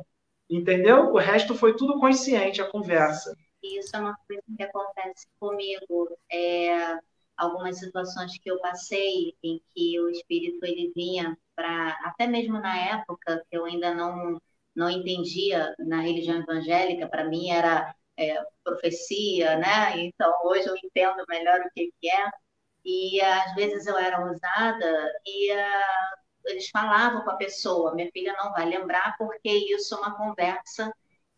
Entendeu? 0.50 1.14
O 1.14 1.20
resto 1.20 1.54
foi 1.54 1.76
tudo 1.76 2.00
consciente, 2.00 2.64
a 2.64 2.68
conversa. 2.68 3.38
Isso 3.62 3.96
é 3.96 4.00
uma 4.00 4.18
coisa 4.28 4.42
que 4.58 4.64
acontece 4.64 5.28
comigo. 5.40 6.18
É, 6.32 6.98
algumas 7.42 7.80
situações 7.80 8.38
que 8.40 8.52
eu 8.52 8.60
passei 8.60 9.36
em 9.44 9.62
que 9.74 10.00
o 10.00 10.10
espírito 10.10 10.64
ele 10.66 10.92
vinha 10.96 11.38
para 11.56 11.90
até 12.06 12.28
mesmo 12.28 12.60
na 12.60 12.78
época 12.78 13.44
que 13.50 13.58
eu 13.58 13.66
ainda 13.66 13.94
não 13.94 14.40
não 14.76 14.90
entendia 14.90 15.76
na 15.80 16.02
religião 16.02 16.40
evangélica 16.40 17.08
para 17.08 17.26
mim 17.26 17.50
era 17.50 17.94
é, 18.18 18.42
profecia 18.64 19.58
né 19.58 19.98
então 20.00 20.32
hoje 20.46 20.68
eu 20.68 20.76
entendo 20.84 21.26
melhor 21.30 21.60
o 21.62 21.70
que, 21.74 21.92
que 22.02 22.10
é 22.10 22.30
e 22.86 23.22
às 23.22 23.54
vezes 23.56 23.86
eu 23.88 23.98
era 23.98 24.24
usada 24.26 25.12
e 25.26 25.54
uh, 25.54 26.22
eles 26.46 26.70
falavam 26.70 27.24
com 27.24 27.32
a 27.32 27.36
pessoa: 27.38 27.94
minha 27.96 28.10
filha 28.12 28.34
não 28.34 28.52
vai 28.52 28.66
lembrar 28.66 29.16
porque 29.18 29.50
isso 29.50 29.96
é 29.96 29.98
uma 29.98 30.18
conversa 30.18 30.94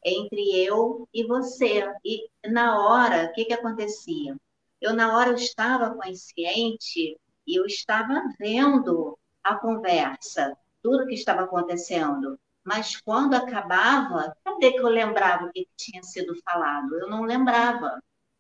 entre 0.05 0.63
eu 0.65 1.07
e 1.13 1.25
você. 1.25 1.83
E 2.05 2.29
na 2.49 2.79
hora, 2.79 3.25
o 3.25 3.33
que, 3.33 3.45
que 3.45 3.53
acontecia? 3.53 4.35
Eu, 4.83 4.93
na 4.93 5.17
hora, 5.17 5.29
eu 5.29 5.35
estava 5.35 5.95
consciente 5.95 7.17
e 7.47 7.59
eu 7.59 7.65
estava 7.65 8.21
vendo 8.37 9.17
a 9.43 9.55
conversa, 9.55 10.57
tudo 10.81 11.07
que 11.07 11.13
estava 11.15 11.43
acontecendo. 11.43 12.37
Mas 12.63 12.99
quando 13.01 13.33
acabava, 13.33 14.35
cadê 14.43 14.71
que 14.73 14.79
eu 14.79 14.89
lembrava 14.89 15.45
o 15.45 15.51
que 15.51 15.67
tinha 15.77 16.03
sido 16.03 16.33
falado? 16.43 16.99
Eu 16.99 17.09
não 17.09 17.23
lembrava 17.23 17.99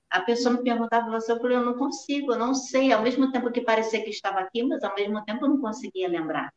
a 0.09 0.21
pessoa 0.21 0.55
me 0.55 0.63
perguntava 0.63 1.09
você, 1.09 1.31
eu 1.31 1.39
falei, 1.39 1.57
eu 1.57 1.65
não 1.65 1.73
consigo, 1.75 2.33
eu 2.33 2.37
não 2.37 2.53
sei. 2.53 2.91
Ao 2.91 3.01
mesmo 3.01 3.31
tempo 3.31 3.51
que 3.51 3.61
parecia 3.61 4.03
que 4.03 4.11
estava 4.11 4.39
aqui, 4.41 4.61
mas 4.61 4.83
ao 4.83 4.93
mesmo 4.93 5.23
tempo 5.25 5.45
eu 5.45 5.49
não 5.49 5.59
conseguia 5.61 6.07
lembrar. 6.07 6.53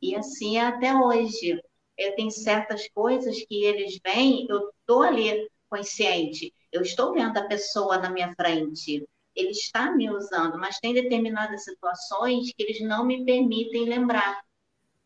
E 0.00 0.16
assim 0.16 0.58
é 0.58 0.62
até 0.62 0.94
hoje. 0.94 1.60
Eu 1.98 2.14
tenho 2.16 2.30
certas 2.30 2.88
coisas 2.94 3.36
que 3.46 3.64
eles 3.64 3.98
vêm, 4.04 4.46
eu 4.48 4.70
estou 4.80 5.02
ali 5.02 5.50
consciente, 5.68 6.54
eu 6.72 6.82
estou 6.82 7.12
vendo 7.12 7.36
a 7.36 7.46
pessoa 7.46 7.98
na 7.98 8.10
minha 8.10 8.32
frente, 8.34 9.04
ele 9.34 9.50
está 9.50 9.90
me 9.92 10.10
usando, 10.10 10.58
mas 10.58 10.78
tem 10.78 10.94
determinadas 10.94 11.64
situações 11.64 12.52
que 12.52 12.62
eles 12.62 12.80
não 12.82 13.04
me 13.04 13.24
permitem 13.24 13.84
lembrar. 13.88 14.42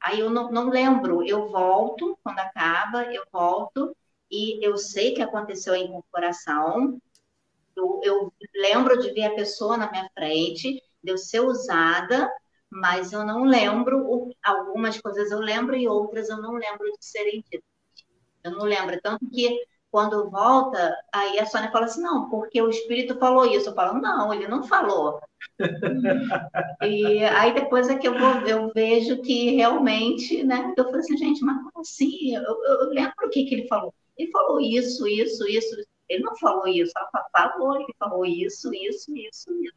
Aí 0.00 0.20
eu 0.20 0.30
não, 0.30 0.50
não 0.50 0.68
lembro, 0.70 1.26
eu 1.26 1.50
volto, 1.50 2.18
quando 2.22 2.38
acaba, 2.38 3.04
eu 3.12 3.24
volto, 3.32 3.96
e 4.30 4.64
eu 4.64 4.76
sei 4.76 5.14
que 5.14 5.22
aconteceu 5.22 5.74
a 5.74 5.78
incorporação, 5.78 7.00
eu, 7.76 8.00
eu 8.04 8.32
lembro 8.54 8.98
de 9.00 9.12
ver 9.12 9.24
a 9.24 9.34
pessoa 9.34 9.76
na 9.76 9.90
minha 9.90 10.08
frente, 10.14 10.82
de 11.02 11.12
eu 11.12 11.18
ser 11.18 11.40
usada, 11.40 12.30
mas 12.70 13.12
eu 13.12 13.24
não 13.24 13.44
lembro, 13.44 14.30
algumas 14.42 15.00
coisas 15.00 15.30
eu 15.30 15.40
lembro 15.40 15.76
e 15.76 15.88
outras 15.88 16.28
eu 16.28 16.36
não 16.38 16.52
lembro 16.52 16.84
de 16.84 17.04
serem 17.04 17.42
ditas. 17.50 17.62
Eu 18.44 18.52
não 18.52 18.64
lembro. 18.64 19.00
Tanto 19.00 19.28
que 19.30 19.64
quando 19.90 20.30
volta, 20.30 20.94
aí 21.12 21.38
a 21.38 21.46
Sônia 21.46 21.70
fala 21.70 21.86
assim: 21.86 22.02
não, 22.02 22.28
porque 22.28 22.60
o 22.60 22.68
espírito 22.68 23.18
falou 23.18 23.46
isso. 23.46 23.70
Eu 23.70 23.74
falo: 23.74 24.00
não, 24.00 24.32
ele 24.32 24.46
não 24.46 24.62
falou. 24.62 25.20
e 26.82 27.24
aí 27.24 27.54
depois 27.54 27.88
é 27.88 27.96
que 27.96 28.06
eu, 28.06 28.18
vou, 28.18 28.46
eu 28.46 28.72
vejo 28.74 29.22
que 29.22 29.54
realmente, 29.54 30.42
né? 30.44 30.74
Eu 30.76 30.84
falei 30.84 31.00
assim: 31.00 31.16
gente, 31.16 31.42
mas 31.42 31.56
como 31.58 31.80
assim? 31.80 32.34
Eu, 32.34 32.42
eu 32.42 32.88
lembro 32.90 33.14
o 33.26 33.30
que, 33.30 33.44
que 33.44 33.54
ele 33.54 33.68
falou. 33.68 33.94
Ele 34.16 34.30
falou 34.30 34.60
isso, 34.60 35.06
isso, 35.06 35.46
isso. 35.48 35.76
Ele 36.08 36.22
não 36.22 36.36
falou 36.36 36.66
isso, 36.66 36.92
ela 36.96 37.28
falou, 37.30 37.76
ele 37.76 37.94
falou 37.98 38.24
isso, 38.24 38.72
isso, 38.74 39.14
isso, 39.14 39.54
isso. 39.62 39.76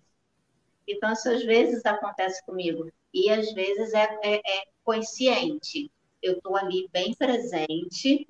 Então, 0.87 1.11
isso 1.11 1.29
às 1.29 1.43
vezes 1.43 1.85
acontece 1.85 2.43
comigo. 2.45 2.89
E 3.13 3.29
às 3.29 3.51
vezes 3.53 3.93
é, 3.93 4.17
é, 4.23 4.35
é 4.35 4.63
consciente. 4.83 5.91
Eu 6.21 6.33
estou 6.33 6.55
ali 6.55 6.87
bem 6.91 7.13
presente, 7.13 8.27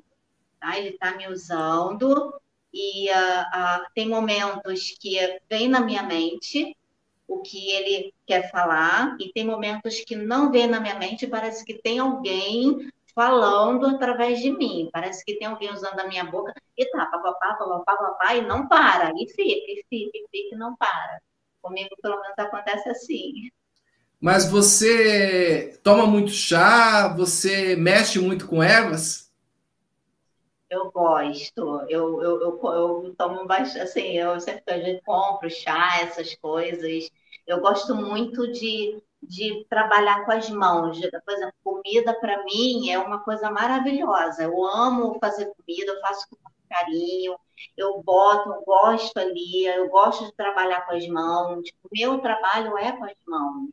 tá? 0.62 0.78
ele 0.78 0.90
está 0.90 1.18
me 1.18 1.28
usando, 1.28 2.34
e 2.74 3.10
uh, 3.10 3.14
uh, 3.14 3.86
tem 3.94 4.08
momentos 4.08 4.96
que 5.00 5.18
vem 5.50 5.68
na 5.68 5.82
minha 5.82 6.04
mente 6.04 6.78
o 7.28 7.42
que 7.42 7.72
ele 7.72 8.14
quer 8.26 8.50
falar, 8.52 9.18
e 9.20 9.32
tem 9.34 9.46
momentos 9.46 10.02
que 10.02 10.16
não 10.16 10.52
vem 10.52 10.68
na 10.68 10.80
minha 10.80 10.96
mente, 10.96 11.28
parece 11.28 11.66
que 11.66 11.74
tem 11.74 12.00
alguém 12.00 12.90
falando 13.16 13.88
através 13.88 14.40
de 14.40 14.52
mim, 14.52 14.90
parece 14.92 15.24
que 15.24 15.36
tem 15.36 15.48
alguém 15.48 15.72
usando 15.72 16.00
a 16.00 16.08
minha 16.08 16.24
boca, 16.26 16.54
e 16.78 16.86
tá, 16.92 17.06
papapá, 17.06 17.56
papapá, 17.56 17.96
papapá, 17.96 18.36
e 18.36 18.42
não 18.42 18.68
para, 18.68 19.12
e 19.16 19.28
fica, 19.30 19.44
e 19.44 19.84
fica, 19.90 20.18
e 20.18 20.28
fica, 20.30 20.56
e 20.56 20.58
não 20.58 20.76
para. 20.76 21.22
Comigo, 21.62 21.90
pelo 22.02 22.20
menos, 22.22 22.38
acontece 22.38 22.90
assim. 22.90 23.50
Mas 24.20 24.50
você 24.50 25.80
toma 25.84 26.06
muito 26.06 26.32
chá? 26.32 27.08
Você 27.18 27.76
mexe 27.76 28.20
muito 28.20 28.48
com 28.48 28.62
ervas? 28.62 29.31
Eu 30.72 30.90
gosto. 30.92 31.86
Eu, 31.88 32.22
eu, 32.24 32.42
eu, 32.42 32.60
eu 32.64 33.16
tomo 33.16 33.46
bastante. 33.46 33.82
Assim, 33.82 34.18
eu 34.18 34.40
sempre 34.40 35.02
compro 35.06 35.50
chá, 35.50 36.00
essas 36.02 36.34
coisas. 36.36 37.12
Eu 37.46 37.60
gosto 37.62 37.94
muito 37.94 38.52
de, 38.52 39.00
de 39.22 39.66
trabalhar 39.70 40.26
com 40.26 40.32
as 40.32 40.50
mãos. 40.50 41.00
Por 41.00 41.34
exemplo, 41.34 41.54
comida 41.64 42.14
para 42.20 42.44
mim 42.46 42.90
é 42.90 42.98
uma 42.98 43.20
coisa 43.20 43.52
maravilhosa. 43.52 44.44
Eu 44.44 44.66
amo 44.66 45.20
fazer 45.20 45.52
comida, 45.58 45.92
eu 45.92 46.02
faço 46.02 46.26
com 46.30 46.38
carinho 46.68 47.36
eu 47.78 48.02
boto, 48.04 48.50
eu 48.50 48.64
gosto 48.66 49.18
ali, 49.18 49.66
eu 49.66 49.90
gosto 49.90 50.26
de 50.26 50.34
trabalhar 50.34 50.86
com 50.86 50.96
as 50.96 51.08
mãos. 51.08 51.70
Meu 51.92 52.20
trabalho 52.20 52.78
é 52.78 52.92
com 52.92 53.06
as 53.06 53.18
mãos. 53.28 53.70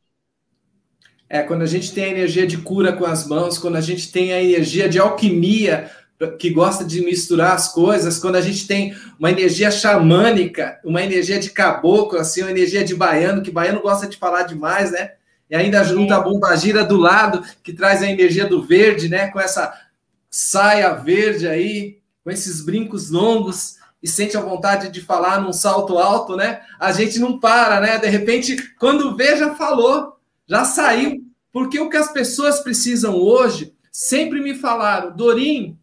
É, 1.29 1.43
quando 1.43 1.63
a 1.63 1.67
gente 1.67 1.93
tem 1.93 2.05
a 2.05 2.09
energia 2.09 2.47
de 2.47 2.57
cura 2.59 2.93
com 2.93 3.05
as 3.05 3.27
mãos, 3.27 3.59
quando 3.59 3.77
a 3.77 3.83
gente 3.83 4.11
tem 4.11 4.33
a 4.33 4.43
energia 4.43 4.89
de 4.89 4.99
alquimia, 4.99 5.91
que 6.39 6.51
gosta 6.51 6.85
de 6.85 7.01
misturar 7.01 7.53
as 7.53 7.73
coisas, 7.73 8.19
quando 8.19 8.37
a 8.37 8.41
gente 8.41 8.67
tem 8.67 8.95
uma 9.19 9.31
energia 9.31 9.71
xamânica, 9.71 10.81
uma 10.85 11.03
energia 11.03 11.39
de 11.39 11.51
caboclo, 11.51 12.19
assim, 12.19 12.43
uma 12.43 12.51
energia 12.51 12.85
de 12.85 12.95
baiano, 12.95 13.43
que 13.43 13.51
baiano 13.51 13.81
gosta 13.81 14.07
de 14.07 14.17
falar 14.17 14.43
demais, 14.43 14.91
né? 14.91 15.13
E 15.49 15.55
ainda 15.55 15.85
junta 15.85 16.17
a 16.17 16.21
bomba 16.21 16.55
gira 16.57 16.85
do 16.85 16.97
lado, 16.97 17.43
que 17.63 17.73
traz 17.73 18.03
a 18.03 18.11
energia 18.11 18.47
do 18.47 18.63
verde, 18.63 19.09
né? 19.09 19.29
Com 19.29 19.41
essa 19.41 19.73
saia 20.29 20.93
verde 20.95 21.47
aí, 21.47 21.99
com 22.25 22.31
esses 22.31 22.61
brincos 22.61 23.11
longos 23.11 23.77
e 24.03 24.09
sente 24.09 24.37
a 24.37 24.41
vontade 24.41 24.91
de 24.91 25.01
falar 25.01 25.41
num 25.41 25.53
salto 25.53 25.99
alto, 25.99 26.37
né? 26.37 26.61
A 26.79 26.93
gente 26.93 27.19
não 27.19 27.39
para, 27.39 27.81
né? 27.81 27.97
De 27.99 28.09
repente, 28.09 28.57
quando 28.79 29.17
vê, 29.17 29.37
já 29.37 29.55
falou, 29.55 30.19
já 30.47 30.65
saiu. 30.65 31.25
Porque 31.53 31.79
o 31.79 31.89
que 31.89 31.97
as 31.97 32.13
pessoas 32.13 32.61
precisam 32.61 33.15
hoje, 33.15 33.73
sempre 33.91 34.41
me 34.41 34.55
falaram, 34.55 35.17
Dorim, 35.17 35.78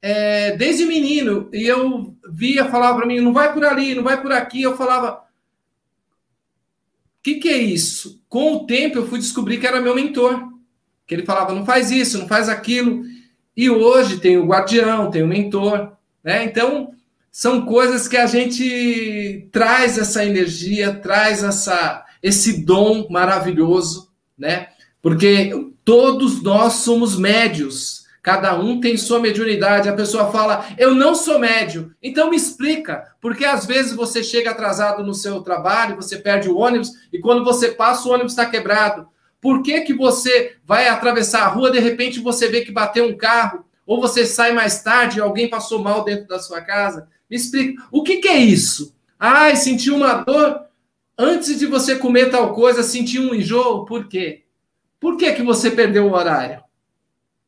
é, 0.00 0.56
desde 0.56 0.84
menino, 0.84 1.48
e 1.52 1.64
eu 1.64 2.14
via, 2.30 2.66
falava 2.66 2.98
para 2.98 3.06
mim, 3.06 3.20
não 3.20 3.32
vai 3.32 3.52
por 3.52 3.64
ali, 3.64 3.94
não 3.94 4.02
vai 4.02 4.20
por 4.20 4.32
aqui, 4.32 4.62
eu 4.62 4.76
falava, 4.76 5.14
o 5.14 5.22
que, 7.22 7.36
que 7.36 7.48
é 7.48 7.56
isso? 7.56 8.22
Com 8.28 8.52
o 8.54 8.66
tempo 8.66 8.98
eu 8.98 9.06
fui 9.06 9.18
descobrir 9.18 9.58
que 9.58 9.66
era 9.66 9.80
meu 9.80 9.94
mentor, 9.94 10.52
que 11.06 11.14
ele 11.14 11.24
falava, 11.24 11.54
não 11.54 11.64
faz 11.64 11.90
isso, 11.90 12.18
não 12.18 12.28
faz 12.28 12.48
aquilo, 12.48 13.04
e 13.56 13.70
hoje 13.70 14.18
tem 14.18 14.36
o 14.36 14.46
guardião, 14.46 15.10
tem 15.10 15.22
o 15.22 15.28
mentor, 15.28 15.92
né? 16.22 16.44
Então, 16.44 16.92
são 17.32 17.64
coisas 17.64 18.08
que 18.08 18.16
a 18.16 18.26
gente 18.26 19.48
traz 19.52 19.96
essa 19.98 20.24
energia, 20.24 20.94
traz 20.94 21.42
essa, 21.42 22.04
esse 22.22 22.64
dom 22.64 23.06
maravilhoso, 23.10 24.10
né? 24.36 24.68
Porque 25.00 25.50
todos 25.84 26.42
nós 26.42 26.74
somos 26.74 27.18
médios, 27.18 27.95
cada 28.26 28.58
um 28.58 28.80
tem 28.80 28.96
sua 28.96 29.20
mediunidade. 29.20 29.88
A 29.88 29.92
pessoa 29.92 30.32
fala, 30.32 30.66
eu 30.76 30.92
não 30.92 31.14
sou 31.14 31.38
médio, 31.38 31.94
então 32.02 32.28
me 32.28 32.36
explica, 32.36 33.14
porque 33.20 33.44
às 33.44 33.64
vezes 33.64 33.92
você 33.92 34.20
chega 34.20 34.50
atrasado 34.50 35.04
no 35.04 35.14
seu 35.14 35.42
trabalho, 35.42 35.94
você 35.94 36.18
perde 36.18 36.48
o 36.48 36.56
ônibus, 36.56 36.90
e 37.12 37.20
quando 37.20 37.44
você 37.44 37.70
passa, 37.70 38.08
o 38.08 38.10
ônibus 38.10 38.32
está 38.32 38.44
quebrado. 38.44 39.06
Por 39.40 39.62
que, 39.62 39.82
que 39.82 39.94
você 39.94 40.56
vai 40.64 40.88
atravessar 40.88 41.44
a 41.44 41.46
rua, 41.46 41.70
de 41.70 41.78
repente 41.78 42.18
você 42.18 42.48
vê 42.48 42.62
que 42.62 42.72
bateu 42.72 43.06
um 43.06 43.16
carro, 43.16 43.64
ou 43.86 44.00
você 44.00 44.26
sai 44.26 44.52
mais 44.52 44.82
tarde 44.82 45.18
e 45.18 45.22
alguém 45.22 45.48
passou 45.48 45.78
mal 45.78 46.02
dentro 46.02 46.26
da 46.26 46.40
sua 46.40 46.60
casa? 46.60 47.06
Me 47.30 47.36
explica. 47.36 47.80
O 47.92 48.02
que, 48.02 48.16
que 48.16 48.26
é 48.26 48.38
isso? 48.38 48.92
Ai, 49.20 49.54
senti 49.54 49.88
uma 49.88 50.14
dor. 50.14 50.62
Antes 51.16 51.60
de 51.60 51.66
você 51.66 51.94
comer 51.94 52.30
tal 52.30 52.52
coisa, 52.52 52.82
senti 52.82 53.20
um 53.20 53.32
enjoo. 53.32 53.84
Por 53.84 54.08
quê? 54.08 54.42
Por 54.98 55.16
que, 55.16 55.30
que 55.30 55.44
você 55.44 55.70
perdeu 55.70 56.06
o 56.06 56.12
horário? 56.12 56.65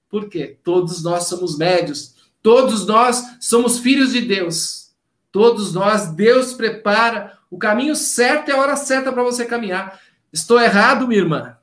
Por 0.08 0.28
quê? 0.28 0.56
Todos 0.62 1.02
nós 1.02 1.24
somos 1.24 1.58
médios. 1.58 2.16
Todos 2.42 2.86
nós 2.86 3.36
somos 3.40 3.78
filhos 3.78 4.12
de 4.12 4.22
Deus. 4.22 4.92
Todos 5.30 5.74
nós, 5.74 6.14
Deus 6.14 6.54
prepara 6.54 7.38
o 7.50 7.58
caminho 7.58 7.94
certo 7.94 8.48
e 8.48 8.52
a 8.52 8.58
hora 8.58 8.76
certa 8.76 9.12
para 9.12 9.22
você 9.22 9.44
caminhar. 9.44 10.00
Estou 10.32 10.60
errado, 10.60 11.06
minha 11.06 11.20
irmã? 11.20 11.58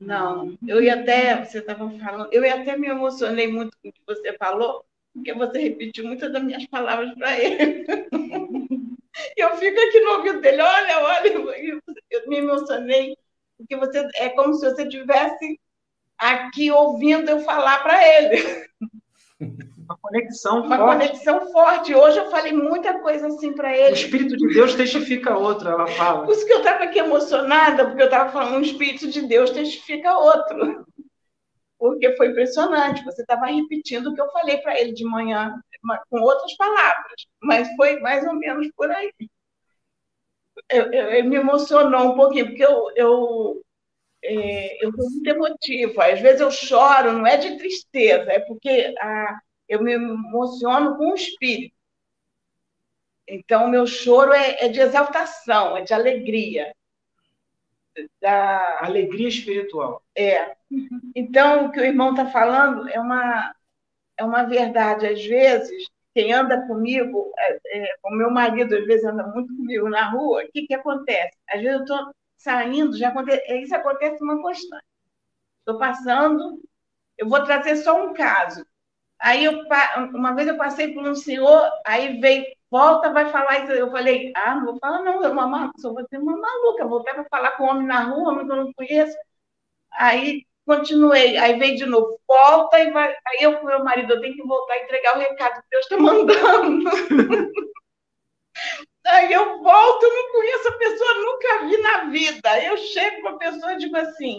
Não, 0.00 0.56
eu 0.66 0.82
ia 0.82 1.00
até, 1.00 1.44
você 1.44 1.58
estava 1.58 1.88
falando, 1.90 2.28
eu 2.32 2.44
ia 2.44 2.60
até 2.60 2.76
me 2.76 2.88
emocionei 2.88 3.46
muito 3.46 3.76
com 3.82 3.88
o 3.88 3.92
que 3.92 4.00
você 4.06 4.36
falou, 4.36 4.84
porque 5.12 5.32
você 5.32 5.58
repetiu 5.58 6.04
muitas 6.04 6.32
das 6.32 6.42
minhas 6.42 6.66
palavras 6.66 7.14
para 7.14 7.38
ele. 7.38 7.84
E 9.36 9.40
eu 9.40 9.56
fico 9.56 9.80
aqui 9.80 10.00
no 10.00 10.10
ouvido 10.16 10.40
dele, 10.40 10.60
olha, 10.60 11.00
olha, 11.00 11.28
eu 12.10 12.28
me 12.28 12.38
emocionei, 12.38 13.16
porque 13.56 13.76
você 13.76 14.08
é 14.16 14.30
como 14.30 14.54
se 14.54 14.68
você 14.68 14.82
estivesse 14.82 15.60
aqui 16.18 16.70
ouvindo 16.70 17.28
eu 17.30 17.40
falar 17.40 17.82
para 17.82 18.06
ele. 18.06 18.64
Uma 19.40 19.98
conexão 20.00 20.62
Uma 20.62 20.76
forte. 20.78 20.92
conexão 20.92 21.52
forte. 21.52 21.94
Hoje 21.94 22.18
eu 22.18 22.30
falei 22.30 22.52
muita 22.52 23.00
coisa 23.00 23.26
assim 23.26 23.52
para 23.52 23.76
ele. 23.76 23.92
O 23.92 23.94
Espírito 23.94 24.36
de 24.36 24.54
Deus 24.54 24.74
testifica 24.74 25.36
outro, 25.36 25.68
ela 25.68 25.86
fala. 25.88 26.24
Por 26.24 26.32
isso 26.32 26.46
que 26.46 26.52
eu 26.52 26.58
estava 26.58 26.84
aqui 26.84 26.98
emocionada, 26.98 27.86
porque 27.86 28.02
eu 28.02 28.06
estava 28.06 28.32
falando, 28.32 28.58
o 28.58 28.66
Espírito 28.66 29.08
de 29.08 29.22
Deus 29.22 29.50
testifica 29.50 30.16
outro 30.16 30.86
porque 31.84 32.16
foi 32.16 32.28
impressionante. 32.28 33.04
Você 33.04 33.20
estava 33.20 33.44
repetindo 33.44 34.06
o 34.06 34.14
que 34.14 34.20
eu 34.20 34.30
falei 34.30 34.56
para 34.58 34.80
ele 34.80 34.92
de 34.94 35.04
manhã, 35.04 35.54
com 36.08 36.18
outras 36.20 36.56
palavras, 36.56 37.26
mas 37.42 37.68
foi 37.76 38.00
mais 38.00 38.26
ou 38.26 38.34
menos 38.34 38.70
por 38.74 38.90
aí. 38.90 39.12
Eu, 40.70 40.90
eu, 40.90 41.10
eu 41.10 41.24
me 41.24 41.36
emocionou 41.36 42.12
um 42.12 42.16
pouquinho, 42.16 42.46
porque 42.46 42.64
eu, 42.64 42.90
eu, 42.96 43.62
é, 44.24 44.84
eu 44.84 44.92
sou 44.92 45.10
muito 45.10 45.28
emotiva. 45.28 46.06
Às 46.06 46.20
vezes 46.20 46.40
eu 46.40 46.50
choro, 46.50 47.12
não 47.12 47.26
é 47.26 47.36
de 47.36 47.56
tristeza, 47.58 48.32
é 48.32 48.40
porque 48.40 48.94
ah, 48.98 49.38
eu 49.68 49.82
me 49.82 49.92
emociono 49.92 50.96
com 50.96 51.12
o 51.12 51.14
espírito. 51.14 51.74
Então, 53.28 53.66
o 53.66 53.68
meu 53.68 53.86
choro 53.86 54.32
é, 54.32 54.64
é 54.64 54.68
de 54.68 54.80
exaltação, 54.80 55.76
é 55.76 55.82
de 55.82 55.94
alegria 55.94 56.74
da 58.20 58.84
alegria 58.84 59.28
espiritual. 59.28 60.02
É. 60.16 60.56
Então, 61.14 61.66
o 61.66 61.72
que 61.72 61.80
o 61.80 61.84
irmão 61.84 62.10
está 62.10 62.26
falando 62.26 62.88
é 62.88 62.98
uma, 62.98 63.54
é 64.16 64.24
uma 64.24 64.42
verdade. 64.44 65.06
Às 65.06 65.24
vezes, 65.24 65.86
quem 66.14 66.32
anda 66.32 66.66
comigo, 66.66 67.32
é, 67.38 67.58
é, 67.78 67.94
o 68.04 68.10
meu 68.10 68.30
marido, 68.30 68.76
às 68.76 68.84
vezes, 68.84 69.04
anda 69.04 69.26
muito 69.28 69.54
comigo 69.56 69.88
na 69.88 70.10
rua, 70.10 70.42
o 70.42 70.52
que, 70.52 70.66
que 70.66 70.74
acontece? 70.74 71.36
Às 71.48 71.60
vezes 71.62 71.76
eu 71.76 71.82
estou 71.82 72.14
saindo, 72.44 72.96
já 72.96 73.08
acontece, 73.08 73.42
isso 73.62 73.74
acontece 73.74 74.22
uma 74.22 74.40
constante. 74.42 74.84
Estou 75.60 75.78
passando, 75.78 76.60
eu 77.18 77.28
vou 77.28 77.44
trazer 77.44 77.76
só 77.76 78.04
um 78.04 78.14
caso. 78.14 78.66
Aí, 79.18 79.44
eu, 79.44 79.62
uma 80.14 80.34
vez 80.34 80.48
eu 80.48 80.56
passei 80.58 80.92
por 80.94 81.06
um 81.06 81.14
senhor, 81.14 81.70
aí 81.86 82.20
veio 82.20 82.44
volta, 82.70 83.12
vai 83.12 83.30
falar 83.30 83.64
isso. 83.64 83.72
Eu 83.72 83.90
falei, 83.90 84.32
ah, 84.36 84.56
não 84.56 84.66
vou 84.66 84.78
falar, 84.78 85.02
não, 85.02 85.22
eu 85.22 85.32
uma 85.32 85.72
sou 85.78 85.92
uma 85.92 86.36
maluca, 86.36 86.86
voltei 86.86 87.14
para 87.14 87.24
falar 87.24 87.52
com 87.52 87.64
homem 87.64 87.86
na 87.86 88.04
rua, 88.04 88.32
homem 88.32 88.46
que 88.46 88.52
eu 88.52 88.56
não 88.56 88.72
conheço. 88.74 89.16
Aí 89.92 90.46
continuei, 90.66 91.36
aí 91.38 91.58
veio 91.58 91.76
de 91.76 91.86
novo, 91.86 92.20
volta 92.28 92.78
e 92.80 92.90
vai. 92.90 93.14
Aí 93.26 93.38
eu 93.42 93.58
com 93.60 93.66
meu 93.66 93.84
marido, 93.84 94.14
eu 94.14 94.20
tenho 94.20 94.34
que 94.34 94.42
voltar 94.42 94.76
e 94.78 94.84
entregar 94.84 95.16
o 95.16 95.20
recado 95.20 95.62
que 95.62 95.68
Deus 95.70 95.84
está 95.84 95.98
mandando. 95.98 96.90
aí 99.06 99.32
eu 99.32 99.62
volto, 99.62 100.02
eu 100.02 100.14
não 100.14 100.32
conheço 100.32 100.68
a 100.68 100.78
pessoa, 100.78 101.14
nunca 101.14 101.66
vi 101.66 101.76
na 101.78 102.04
vida. 102.10 102.64
Eu 102.64 102.76
chego 102.76 103.22
para 103.22 103.30
a 103.32 103.38
pessoa 103.38 103.72
e 103.74 103.78
digo 103.78 103.96
assim, 103.96 104.38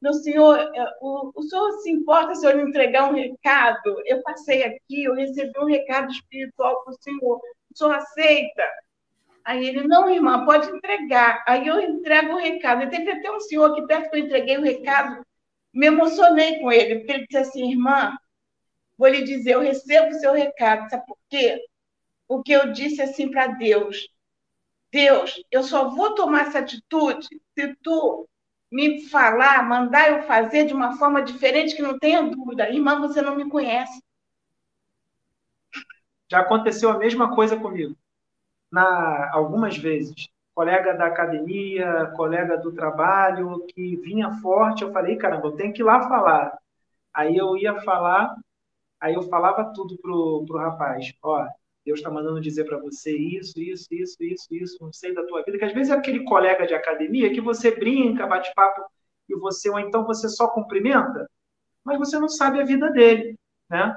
meu 0.00 0.12
senhor, 0.14 0.58
é, 0.58 0.86
o, 1.00 1.32
o 1.34 1.42
senhor 1.42 1.72
se 1.80 1.90
importa 1.90 2.34
se 2.34 2.46
eu 2.46 2.52
lhe 2.52 2.62
entregar 2.62 3.10
um 3.10 3.14
recado? 3.14 4.02
Eu 4.04 4.22
passei 4.22 4.64
aqui, 4.64 5.04
eu 5.04 5.14
recebi 5.14 5.58
um 5.58 5.66
recado 5.66 6.10
espiritual 6.10 6.82
para 6.84 6.92
o 6.92 7.02
senhor 7.02 7.40
o 7.76 7.78
senhor 7.78 7.94
aceita? 7.94 8.62
Aí 9.44 9.66
ele, 9.66 9.86
não, 9.86 10.10
irmã, 10.10 10.44
pode 10.44 10.68
entregar. 10.68 11.44
Aí 11.46 11.66
eu 11.68 11.80
entrego 11.80 12.34
o 12.34 12.38
recado. 12.38 12.82
E 12.82 12.90
teve 12.90 13.10
até 13.12 13.30
um 13.30 13.40
senhor 13.40 13.70
aqui 13.70 13.86
perto 13.86 14.10
que 14.10 14.16
eu 14.16 14.24
entreguei 14.24 14.58
o 14.58 14.62
recado, 14.62 15.24
me 15.72 15.86
emocionei 15.86 16.58
com 16.58 16.72
ele, 16.72 16.96
porque 16.96 17.12
ele 17.12 17.26
disse 17.26 17.36
assim, 17.36 17.70
irmã, 17.70 18.16
vou 18.98 19.08
lhe 19.08 19.22
dizer, 19.22 19.52
eu 19.52 19.60
recebo 19.60 20.08
o 20.08 20.14
seu 20.14 20.32
recado, 20.32 20.88
sabe 20.90 21.04
por 21.06 21.18
quê? 21.28 21.60
Porque 22.28 22.52
eu 22.52 22.72
disse 22.72 23.00
assim 23.00 23.30
para 23.30 23.46
Deus, 23.48 24.08
Deus, 24.90 25.42
eu 25.50 25.62
só 25.62 25.90
vou 25.90 26.14
tomar 26.14 26.48
essa 26.48 26.60
atitude 26.60 27.28
se 27.54 27.74
tu 27.82 28.28
me 28.70 29.06
falar, 29.08 29.62
mandar 29.62 30.10
eu 30.10 30.22
fazer 30.22 30.66
de 30.66 30.74
uma 30.74 30.96
forma 30.96 31.22
diferente 31.22 31.74
que 31.74 31.82
não 31.82 31.98
tenha 31.98 32.22
dúvida. 32.22 32.68
Irmã, 32.70 33.00
você 33.00 33.22
não 33.22 33.36
me 33.36 33.48
conhece. 33.48 34.02
Já 36.30 36.40
aconteceu 36.40 36.90
a 36.90 36.98
mesma 36.98 37.34
coisa 37.34 37.56
comigo. 37.56 37.96
Na, 38.70 39.30
algumas 39.32 39.76
vezes. 39.76 40.28
Colega 40.54 40.94
da 40.94 41.06
academia, 41.06 42.12
colega 42.16 42.56
do 42.56 42.72
trabalho, 42.72 43.66
que 43.66 43.96
vinha 43.96 44.32
forte, 44.40 44.82
eu 44.82 44.92
falei, 44.92 45.16
caramba, 45.16 45.48
eu 45.48 45.52
tenho 45.52 45.72
que 45.72 45.82
ir 45.82 45.84
lá 45.84 46.08
falar. 46.08 46.58
Aí 47.12 47.36
eu 47.36 47.56
ia 47.56 47.80
falar, 47.82 48.34
aí 48.98 49.14
eu 49.14 49.22
falava 49.22 49.72
tudo 49.74 49.96
pro, 49.98 50.44
pro 50.46 50.58
rapaz. 50.58 51.12
Ó, 51.22 51.46
Deus 51.86 52.00
está 52.00 52.10
mandando 52.10 52.40
dizer 52.40 52.64
para 52.64 52.78
você 52.78 53.16
isso, 53.16 53.60
isso, 53.60 53.86
isso, 53.92 54.16
isso, 54.20 54.46
isso, 54.50 54.76
não 54.80 54.92
sei 54.92 55.14
da 55.14 55.24
tua 55.24 55.44
vida, 55.44 55.56
que 55.56 55.64
às 55.64 55.72
vezes 55.72 55.92
é 55.92 55.94
aquele 55.94 56.24
colega 56.24 56.66
de 56.66 56.74
academia 56.74 57.32
que 57.32 57.40
você 57.40 57.70
brinca, 57.70 58.26
bate 58.26 58.52
papo 58.56 58.82
e 59.28 59.36
você, 59.36 59.70
ou 59.70 59.78
então 59.78 60.04
você 60.04 60.28
só 60.28 60.48
cumprimenta, 60.48 61.30
mas 61.84 61.96
você 61.96 62.18
não 62.18 62.28
sabe 62.28 62.60
a 62.60 62.64
vida 62.64 62.90
dele, 62.90 63.38
né? 63.70 63.96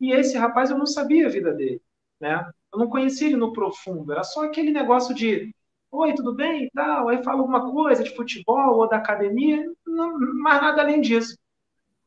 E 0.00 0.12
esse 0.12 0.38
rapaz 0.38 0.70
eu 0.70 0.78
não 0.78 0.86
sabia 0.86 1.26
a 1.26 1.30
vida 1.30 1.52
dele, 1.52 1.82
né? 2.20 2.48
Eu 2.72 2.78
não 2.78 2.88
conhecia 2.88 3.26
ele 3.26 3.36
no 3.36 3.52
profundo, 3.52 4.12
era 4.12 4.22
só 4.22 4.44
aquele 4.44 4.70
negócio 4.70 5.12
de 5.12 5.52
oi, 5.90 6.14
tudo 6.14 6.34
bem 6.34 6.66
e 6.66 6.70
tal, 6.70 7.08
aí 7.08 7.20
fala 7.24 7.40
alguma 7.40 7.68
coisa 7.72 8.04
de 8.04 8.14
futebol 8.14 8.78
ou 8.78 8.88
da 8.88 8.98
academia, 8.98 9.68
não, 9.84 10.18
mais 10.34 10.62
nada 10.62 10.82
além 10.82 11.00
disso. 11.00 11.36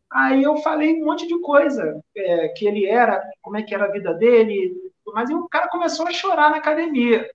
Aí 0.09 0.41
eu 0.43 0.55
falei 0.57 1.01
um 1.01 1.05
monte 1.05 1.27
de 1.27 1.37
coisa, 1.41 2.01
é, 2.15 2.47
que 2.49 2.65
ele 2.65 2.85
era, 2.85 3.21
como 3.41 3.57
é 3.57 3.63
que 3.63 3.75
era 3.75 3.85
a 3.85 3.91
vida 3.91 4.13
dele, 4.13 4.86
mas 5.13 5.29
o 5.29 5.47
cara 5.47 5.69
começou 5.69 6.07
a 6.07 6.11
chorar 6.11 6.49
na 6.49 6.57
academia. 6.57 7.29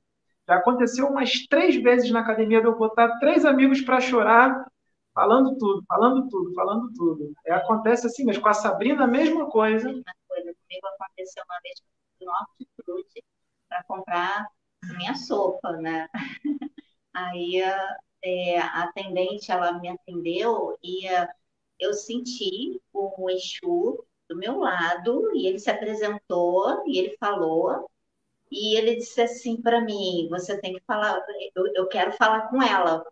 Já 0.46 0.56
aconteceu 0.56 1.06
umas 1.06 1.46
três 1.46 1.76
vezes 1.76 2.10
na 2.10 2.20
academia 2.20 2.60
de 2.60 2.66
eu 2.66 2.76
botar 2.76 3.18
três 3.18 3.44
amigos 3.44 3.80
para 3.80 4.00
chorar, 4.00 4.66
falando 5.14 5.56
tudo, 5.56 5.84
falando 5.86 6.28
tudo, 6.28 6.54
falando 6.54 6.92
tudo. 6.94 7.32
É, 7.46 7.52
acontece 7.52 8.06
assim, 8.06 8.24
mas 8.24 8.38
com 8.38 8.48
a 8.48 8.54
Sabrina 8.54 9.04
a 9.04 9.08
mesma 9.08 9.48
coisa. 9.48 9.88
A 9.88 9.92
mesma 9.92 10.14
coisa. 10.28 10.54
Comigo 10.54 10.86
aconteceu 10.86 11.44
uma 11.44 11.60
vez 11.62 11.82
no 12.20 12.30
hortifruti 12.30 13.24
para 13.68 13.84
comprar 13.84 14.46
minha 14.96 15.14
sopa, 15.14 15.72
né? 15.76 16.08
Aí 17.14 17.62
é, 18.22 18.58
a 18.58 18.84
atendente, 18.84 19.50
ela 19.50 19.72
me 19.78 19.88
atendeu 19.88 20.78
e 20.82 21.06
eu 21.78 21.92
senti 21.92 22.80
o 22.92 23.28
Exu 23.30 24.04
do 24.32 24.38
meu 24.38 24.58
lado 24.58 25.30
e 25.34 25.46
ele 25.46 25.58
se 25.58 25.70
apresentou 25.70 26.82
e 26.86 26.98
ele 26.98 27.16
falou 27.18 27.88
e 28.50 28.76
ele 28.76 28.96
disse 28.96 29.22
assim 29.22 29.60
para 29.60 29.80
mim, 29.80 30.28
você 30.30 30.60
tem 30.60 30.74
que 30.74 30.82
falar, 30.86 31.24
eu, 31.54 31.66
eu 31.74 31.88
quero 31.88 32.12
falar 32.12 32.48
com 32.48 32.62
ela. 32.62 33.04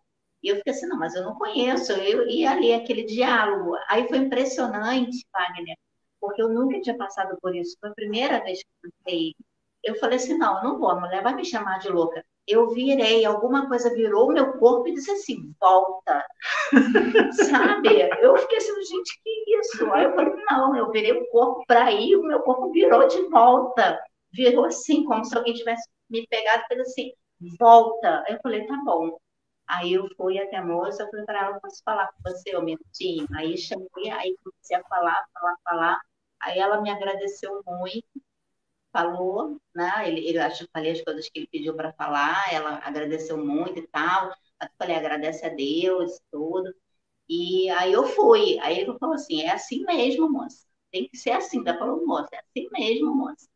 E 0.42 0.48
eu 0.48 0.56
fiquei 0.56 0.72
assim, 0.72 0.86
não, 0.86 0.98
mas 0.98 1.14
eu 1.14 1.24
não 1.24 1.34
conheço, 1.34 1.92
eu 1.92 2.28
ia 2.28 2.50
ali 2.52 2.72
aquele 2.72 3.04
diálogo. 3.04 3.74
Aí 3.88 4.08
foi 4.08 4.18
impressionante, 4.18 5.26
Wagner, 5.32 5.76
porque 6.20 6.42
eu 6.42 6.48
nunca 6.48 6.80
tinha 6.80 6.96
passado 6.96 7.38
por 7.40 7.54
isso. 7.54 7.76
Foi 7.80 7.90
a 7.90 7.94
primeira 7.94 8.42
vez 8.42 8.62
que 8.62 8.68
eu 8.82 8.90
passei. 9.04 9.34
Eu 9.82 9.94
falei 9.96 10.16
assim, 10.16 10.36
não, 10.36 10.58
eu 10.58 10.64
não 10.64 10.78
vou, 10.78 10.90
a 10.90 11.00
mulher 11.00 11.22
vai 11.22 11.34
me 11.34 11.44
chamar 11.44 11.78
de 11.78 11.88
louca 11.88 12.24
eu 12.50 12.70
virei, 12.70 13.24
alguma 13.24 13.68
coisa 13.68 13.94
virou 13.94 14.28
o 14.28 14.32
meu 14.32 14.52
corpo 14.58 14.88
e 14.88 14.94
disse 14.94 15.10
assim, 15.10 15.54
volta. 15.60 16.24
Sabe? 17.32 17.88
Eu 18.20 18.36
fiquei 18.38 18.58
assim, 18.58 18.82
gente, 18.82 19.20
que 19.22 19.58
isso? 19.58 19.92
Aí 19.92 20.04
eu 20.04 20.14
falei, 20.14 20.34
não, 20.50 20.76
eu 20.76 20.90
virei 20.90 21.12
o 21.12 21.28
corpo 21.30 21.64
para 21.66 21.92
ir, 21.92 22.16
o 22.16 22.22
meu 22.22 22.40
corpo 22.40 22.70
virou 22.72 23.06
de 23.08 23.22
volta. 23.28 23.98
Virou 24.32 24.64
assim, 24.64 25.04
como 25.04 25.24
se 25.24 25.36
alguém 25.36 25.54
tivesse 25.54 25.88
me 26.08 26.26
pegado 26.26 26.62
e 26.64 26.66
fez 26.68 26.80
assim, 26.80 27.12
volta. 27.58 28.24
Aí 28.26 28.34
eu 28.34 28.40
falei, 28.42 28.66
tá 28.66 28.76
bom. 28.84 29.18
Aí 29.66 29.92
eu 29.94 30.08
fui 30.16 30.38
até 30.38 30.56
a 30.56 30.64
moça, 30.64 31.02
eu 31.02 31.10
falei 31.10 31.24
para 31.24 31.46
ela, 31.46 31.60
posso 31.60 31.80
falar 31.84 32.08
com 32.08 32.22
você 32.24 32.56
um 32.56 32.62
minutinho? 32.62 33.26
Aí 33.36 33.56
chamei, 33.56 34.10
aí 34.10 34.36
comecei 34.42 34.76
a 34.76 34.82
falar, 34.84 35.24
falar, 35.32 35.56
falar. 35.64 36.00
Aí 36.40 36.58
ela 36.58 36.80
me 36.80 36.90
agradeceu 36.90 37.62
muito 37.66 38.20
falou, 38.92 39.60
né? 39.74 40.08
Ele, 40.08 40.26
ele 40.28 40.38
acho 40.38 40.64
que 40.64 40.70
falei 40.72 40.92
as 40.92 41.02
coisas 41.02 41.28
que 41.28 41.38
ele 41.40 41.48
pediu 41.48 41.74
para 41.76 41.92
falar, 41.94 42.52
ela 42.52 42.78
agradeceu 42.84 43.36
muito 43.44 43.78
e 43.78 43.86
tal. 43.88 44.30
Eu 44.62 44.68
falei, 44.78 44.96
agradece 44.96 45.46
a 45.46 45.48
Deus, 45.50 46.20
tudo. 46.30 46.74
E 47.28 47.70
aí 47.70 47.92
eu 47.92 48.04
fui. 48.04 48.58
Aí 48.60 48.78
ele 48.80 48.98
falou 48.98 49.14
assim: 49.14 49.42
é 49.42 49.50
assim 49.52 49.84
mesmo, 49.84 50.30
moça. 50.30 50.66
Tem 50.92 51.08
que 51.08 51.16
ser 51.18 51.32
assim. 51.32 51.62
Da 51.62 51.78
falou, 51.78 52.06
moça, 52.06 52.28
é 52.34 52.38
assim 52.40 52.68
mesmo, 52.72 53.14
moça. 53.14 53.48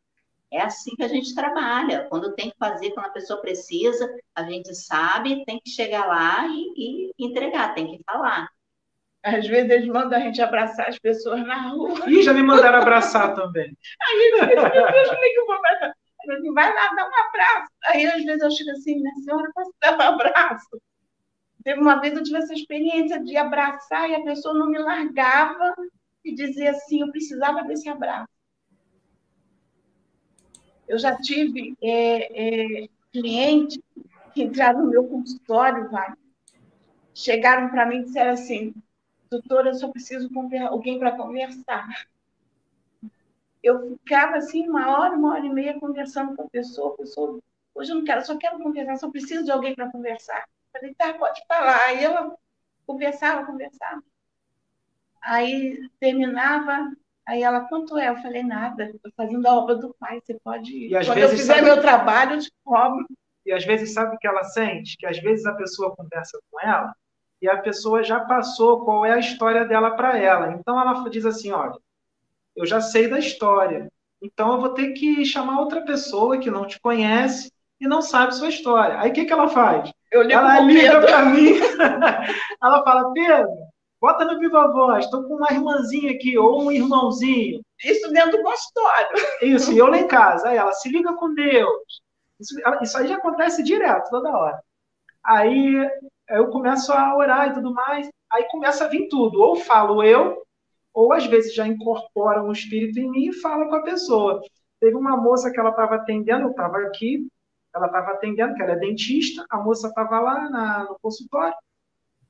É 0.52 0.60
assim 0.62 0.94
que 0.96 1.02
a 1.02 1.08
gente 1.08 1.34
trabalha. 1.34 2.08
Quando 2.08 2.34
tem 2.34 2.50
que 2.50 2.56
fazer, 2.58 2.92
quando 2.92 3.06
a 3.06 3.10
pessoa 3.12 3.40
precisa, 3.40 4.08
a 4.34 4.44
gente 4.50 4.74
sabe, 4.74 5.44
tem 5.44 5.60
que 5.60 5.70
chegar 5.70 6.06
lá 6.06 6.46
e, 6.48 7.10
e 7.18 7.26
entregar, 7.26 7.74
tem 7.74 7.96
que 7.98 8.04
falar. 8.04 8.48
Às 9.24 9.46
vezes 9.46 9.70
eles 9.70 9.88
mandam 9.88 10.18
a 10.18 10.22
gente 10.22 10.42
abraçar 10.42 10.86
as 10.86 10.98
pessoas 10.98 11.40
na 11.46 11.68
rua. 11.68 12.08
Ih, 12.10 12.22
já 12.22 12.34
me 12.34 12.42
mandaram 12.42 12.78
abraçar 12.78 13.34
também. 13.34 13.74
Aí, 14.06 14.32
meu 14.36 14.46
Deus, 14.46 15.08
como 15.08 15.24
é 15.24 15.28
que 15.30 15.38
eu 15.40 15.46
vou 15.46 15.54
abraçar? 15.54 15.94
Assim, 16.30 16.52
vai 16.52 16.74
lá, 16.74 16.94
dá 16.94 17.04
um 17.04 17.26
abraço. 17.26 17.70
Aí, 17.86 18.06
às 18.06 18.24
vezes, 18.24 18.42
eu 18.42 18.50
chego 18.50 18.70
assim, 18.70 18.96
minha 18.96 19.14
senhora, 19.16 19.50
posso 19.54 19.72
dar 19.80 19.98
um 19.98 20.02
abraço? 20.02 20.80
Teve 21.62 21.80
uma 21.80 22.00
vez 22.00 22.14
eu 22.14 22.22
tive 22.22 22.38
essa 22.38 22.52
experiência 22.52 23.22
de 23.22 23.36
abraçar 23.36 24.08
e 24.10 24.14
a 24.14 24.22
pessoa 24.22 24.54
não 24.54 24.66
me 24.66 24.78
largava 24.78 25.74
e 26.22 26.34
dizia 26.34 26.70
assim, 26.70 27.00
eu 27.00 27.10
precisava 27.10 27.62
desse 27.64 27.88
abraço. 27.88 28.28
Eu 30.86 30.98
já 30.98 31.16
tive 31.16 31.74
é, 31.82 32.82
é, 32.84 32.88
clientes 33.10 33.78
que 34.34 34.42
entraram 34.42 34.84
no 34.84 34.90
meu 34.90 35.04
consultório, 35.04 35.90
vai, 35.90 36.12
chegaram 37.14 37.70
para 37.70 37.86
mim 37.86 38.00
e 38.00 38.04
disseram 38.04 38.32
assim, 38.32 38.74
doutora, 39.34 39.70
eu 39.70 39.74
só 39.74 39.88
preciso 39.88 40.30
alguém 40.68 40.98
para 40.98 41.16
conversar. 41.16 42.06
Eu 43.62 43.96
ficava 43.98 44.36
assim 44.36 44.68
uma 44.68 44.90
hora, 44.90 45.16
uma 45.16 45.34
hora 45.34 45.46
e 45.46 45.50
meia 45.50 45.78
conversando 45.78 46.36
com 46.36 46.42
a 46.42 46.48
pessoa, 46.48 46.94
a 46.94 46.96
pessoa, 46.98 47.38
hoje 47.74 47.90
eu 47.90 47.96
não 47.96 48.04
quero, 48.04 48.24
só 48.24 48.36
quero 48.36 48.58
conversar, 48.58 48.96
só 48.96 49.10
preciso 49.10 49.44
de 49.44 49.50
alguém 49.50 49.74
para 49.74 49.90
conversar. 49.90 50.44
Falei, 50.72 50.94
tá, 50.94 51.14
pode 51.14 51.40
falar. 51.46 51.86
Aí 51.86 52.04
ela 52.04 52.36
conversava, 52.86 53.46
conversava. 53.46 54.02
Aí 55.22 55.78
terminava, 55.98 56.92
aí 57.26 57.42
ela, 57.42 57.60
quanto 57.62 57.96
é? 57.96 58.10
Eu 58.10 58.16
falei, 58.16 58.42
nada, 58.42 58.90
estou 58.90 59.10
fazendo 59.16 59.46
a 59.46 59.54
obra 59.54 59.76
do 59.76 59.94
pai, 59.98 60.20
você 60.20 60.38
pode 60.44 60.70
ir. 60.70 60.92
E 60.92 61.06
Quando 61.06 61.18
eu 61.18 61.28
fizer 61.30 61.54
sabe... 61.54 61.62
meu 61.62 61.80
trabalho, 61.80 62.34
eu 62.34 62.40
te 62.40 62.52
cobro. 62.62 63.06
E 63.46 63.52
às 63.52 63.64
vezes 63.64 63.92
sabe 63.92 64.14
o 64.14 64.18
que 64.18 64.26
ela 64.26 64.44
sente? 64.44 64.96
Que 64.98 65.06
às 65.06 65.18
vezes 65.18 65.46
a 65.46 65.54
pessoa 65.54 65.94
conversa 65.96 66.38
com 66.50 66.60
ela 66.60 66.94
e 67.44 67.48
a 67.48 67.58
pessoa 67.58 68.02
já 68.02 68.20
passou 68.20 68.86
qual 68.86 69.04
é 69.04 69.12
a 69.12 69.18
história 69.18 69.66
dela 69.66 69.90
para 69.90 70.18
ela. 70.18 70.52
Então 70.52 70.80
ela 70.80 71.06
diz 71.10 71.26
assim: 71.26 71.52
olha, 71.52 71.76
eu 72.56 72.64
já 72.64 72.80
sei 72.80 73.06
da 73.06 73.18
história, 73.18 73.86
então 74.22 74.54
eu 74.54 74.60
vou 74.60 74.70
ter 74.70 74.92
que 74.92 75.26
chamar 75.26 75.60
outra 75.60 75.82
pessoa 75.82 76.38
que 76.38 76.50
não 76.50 76.66
te 76.66 76.80
conhece 76.80 77.52
e 77.78 77.86
não 77.86 78.00
sabe 78.00 78.34
sua 78.34 78.48
história. 78.48 78.98
Aí 78.98 79.10
o 79.10 79.12
que, 79.12 79.26
que 79.26 79.32
ela 79.32 79.48
faz? 79.48 79.92
ela 80.10 80.60
liga 80.60 81.02
para 81.02 81.26
mim, 81.26 81.50
ela 82.62 82.82
fala: 82.82 83.12
Pedro, 83.12 83.50
bota 84.00 84.24
no 84.24 84.38
Viva 84.38 84.72
Voz, 84.72 85.04
estou 85.04 85.24
com 85.24 85.34
uma 85.34 85.52
irmãzinha 85.52 86.12
aqui, 86.12 86.38
ou 86.38 86.62
um 86.62 86.72
irmãozinho. 86.72 87.60
Isso 87.84 88.10
dentro 88.10 88.38
do 88.38 88.42
consultório. 88.42 89.16
Isso, 89.42 89.70
e 89.70 89.76
eu 89.76 89.88
lá 89.88 89.98
em 89.98 90.08
casa. 90.08 90.48
Aí 90.48 90.56
ela 90.56 90.72
se 90.72 90.88
liga 90.88 91.12
com 91.12 91.34
Deus. 91.34 92.00
Isso, 92.40 92.54
isso 92.80 92.96
aí 92.96 93.06
já 93.06 93.16
acontece 93.16 93.62
direto, 93.62 94.08
toda 94.08 94.34
hora. 94.34 94.58
Aí 95.22 95.90
eu 96.28 96.48
começo 96.48 96.92
a 96.92 97.16
orar 97.16 97.50
e 97.50 97.54
tudo 97.54 97.72
mais, 97.72 98.08
aí 98.30 98.44
começa 98.50 98.84
a 98.84 98.88
vir 98.88 99.08
tudo. 99.08 99.40
Ou 99.40 99.56
falo 99.56 100.02
eu, 100.02 100.42
ou 100.92 101.12
às 101.12 101.26
vezes 101.26 101.54
já 101.54 101.66
incorpora 101.66 102.42
um 102.42 102.52
espírito 102.52 102.98
em 102.98 103.10
mim 103.10 103.28
e 103.28 103.32
fala 103.32 103.68
com 103.68 103.74
a 103.74 103.82
pessoa. 103.82 104.40
Teve 104.80 104.96
uma 104.96 105.16
moça 105.16 105.50
que 105.50 105.58
ela 105.58 105.70
estava 105.70 105.96
atendendo, 105.96 106.44
eu 106.44 106.50
estava 106.50 106.78
aqui, 106.78 107.26
ela 107.74 107.86
estava 107.86 108.12
atendendo, 108.12 108.54
que 108.54 108.62
ela 108.62 108.72
é 108.72 108.76
dentista, 108.76 109.44
a 109.50 109.58
moça 109.58 109.88
estava 109.88 110.20
lá 110.20 110.48
na, 110.48 110.84
no 110.84 110.98
consultório, 111.00 111.54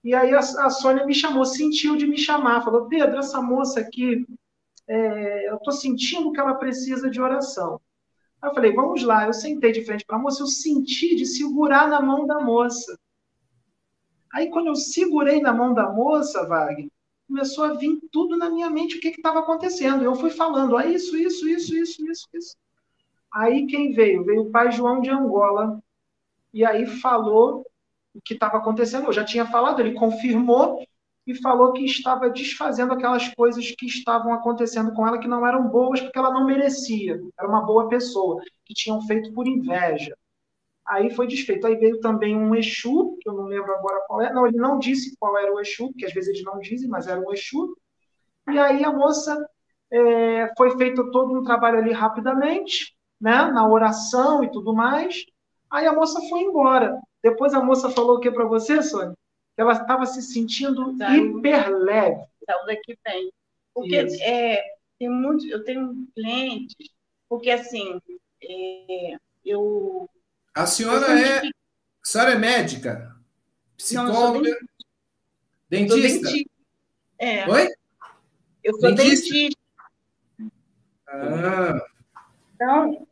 e 0.02 0.14
aí 0.14 0.34
a, 0.34 0.38
a, 0.38 0.70
Sônia 0.70 1.06
me 1.06 1.14
chamou, 1.14 1.44
sentiu 1.46 1.96
de 1.96 2.06
me 2.06 2.18
chamar, 2.18 2.62
falou, 2.62 2.86
Pedro, 2.86 3.18
essa 3.18 3.40
moça 3.40 3.80
aqui, 3.80 4.26
é, 4.86 5.50
eu 5.50 5.56
estou 5.56 5.72
sentindo 5.72 6.30
que 6.30 6.38
ela 6.38 6.54
precisa 6.54 7.10
de 7.10 7.20
oração. 7.20 7.80
Aí 8.40 8.50
eu 8.50 8.54
falei, 8.54 8.72
vamos 8.74 9.02
lá, 9.02 9.26
eu 9.26 9.32
sentei 9.32 9.72
de 9.72 9.84
frente 9.84 10.04
para 10.04 10.16
a 10.16 10.18
moça, 10.18 10.42
eu 10.42 10.46
senti 10.46 11.16
de 11.16 11.24
segurar 11.24 11.88
na 11.88 12.02
mão 12.02 12.26
da 12.26 12.38
moça. 12.38 12.98
Aí, 14.34 14.50
quando 14.50 14.66
eu 14.66 14.74
segurei 14.74 15.40
na 15.40 15.52
mão 15.52 15.72
da 15.72 15.88
moça, 15.92 16.44
Wagner, 16.44 16.90
começou 17.28 17.64
a 17.64 17.74
vir 17.74 18.00
tudo 18.10 18.36
na 18.36 18.50
minha 18.50 18.68
mente 18.68 18.96
o 18.96 19.00
que 19.00 19.08
estava 19.08 19.38
acontecendo. 19.38 20.02
Eu 20.02 20.16
fui 20.16 20.30
falando, 20.30 20.76
ah, 20.76 20.84
isso, 20.84 21.16
isso, 21.16 21.48
isso, 21.48 21.76
isso, 21.76 22.04
isso, 22.04 22.28
isso. 22.34 22.56
Aí 23.32 23.64
quem 23.66 23.92
veio? 23.92 24.24
Veio 24.24 24.42
o 24.42 24.50
pai 24.50 24.72
João 24.72 25.00
de 25.00 25.08
Angola. 25.08 25.80
E 26.52 26.64
aí 26.64 26.84
falou 26.84 27.64
o 28.12 28.20
que 28.20 28.34
estava 28.34 28.58
acontecendo. 28.58 29.06
Eu 29.06 29.12
já 29.12 29.24
tinha 29.24 29.46
falado, 29.46 29.78
ele 29.78 29.94
confirmou 29.94 30.84
e 31.24 31.34
falou 31.36 31.72
que 31.72 31.84
estava 31.84 32.28
desfazendo 32.28 32.92
aquelas 32.92 33.32
coisas 33.34 33.70
que 33.70 33.86
estavam 33.86 34.34
acontecendo 34.34 34.92
com 34.94 35.06
ela 35.06 35.18
que 35.18 35.28
não 35.28 35.46
eram 35.46 35.68
boas 35.68 36.00
porque 36.00 36.18
ela 36.18 36.32
não 36.32 36.44
merecia. 36.44 37.22
Era 37.38 37.48
uma 37.48 37.64
boa 37.64 37.88
pessoa, 37.88 38.42
que 38.64 38.74
tinham 38.74 39.00
feito 39.02 39.32
por 39.32 39.46
inveja. 39.46 40.16
Aí 40.86 41.10
foi 41.10 41.26
desfeito. 41.26 41.66
Aí 41.66 41.76
veio 41.76 42.00
também 42.00 42.36
um 42.36 42.54
Exu, 42.54 43.16
que 43.20 43.28
eu 43.28 43.34
não 43.34 43.44
lembro 43.44 43.72
agora 43.74 44.02
qual 44.06 44.22
é. 44.22 44.32
Não, 44.32 44.46
ele 44.46 44.56
não 44.56 44.78
disse 44.78 45.16
qual 45.18 45.36
era 45.38 45.52
o 45.52 45.60
Exu, 45.60 45.92
que 45.94 46.04
às 46.04 46.12
vezes 46.12 46.30
eles 46.30 46.44
não 46.44 46.58
dizem, 46.58 46.88
mas 46.88 47.06
era 47.06 47.20
um 47.20 47.32
Exu. 47.32 47.76
E 48.50 48.58
aí 48.58 48.84
a 48.84 48.92
moça 48.92 49.48
é, 49.90 50.52
foi 50.56 50.76
feito 50.76 51.10
todo 51.10 51.32
um 51.32 51.42
trabalho 51.42 51.78
ali 51.78 51.92
rapidamente, 51.92 52.94
né, 53.20 53.46
na 53.46 53.66
oração 53.68 54.44
e 54.44 54.50
tudo 54.50 54.74
mais. 54.74 55.24
Aí 55.70 55.86
a 55.86 55.92
moça 55.92 56.20
foi 56.28 56.40
embora. 56.40 56.98
Depois 57.22 57.54
a 57.54 57.62
moça 57.62 57.88
falou 57.90 58.16
o 58.16 58.20
que 58.20 58.30
para 58.30 58.44
você, 58.44 58.82
Sônia? 58.82 59.14
Que 59.54 59.62
ela 59.62 59.72
estava 59.72 60.04
se 60.04 60.20
sentindo 60.20 60.96
Saiu, 60.96 61.38
hiper 61.38 61.70
leve. 61.70 62.22
Saiu 62.44 62.66
daqui 62.66 62.98
bem. 63.04 63.32
Porque 63.72 63.96
é, 63.96 64.62
tem 64.98 65.08
muito, 65.08 65.46
eu 65.48 65.64
tenho 65.64 66.06
clientes, 66.14 66.74
porque 67.28 67.50
assim, 67.50 68.00
é, 68.42 69.16
eu. 69.44 70.08
A 70.54 70.66
senhora 70.66 71.20
é. 71.20 71.40
A 71.40 71.50
senhora 72.02 72.32
é 72.32 72.38
médica? 72.38 73.14
Psicóloga? 73.76 74.50
Não, 74.50 74.56
dentista? 75.68 76.28
dentista? 76.28 76.50
É. 77.18 77.48
Oi? 77.50 77.68
Eu 78.62 78.74
sou 78.78 78.94
dentista. 78.94 79.34
dentista. 79.34 79.60
Ah. 81.08 81.86
Então, 82.54 83.06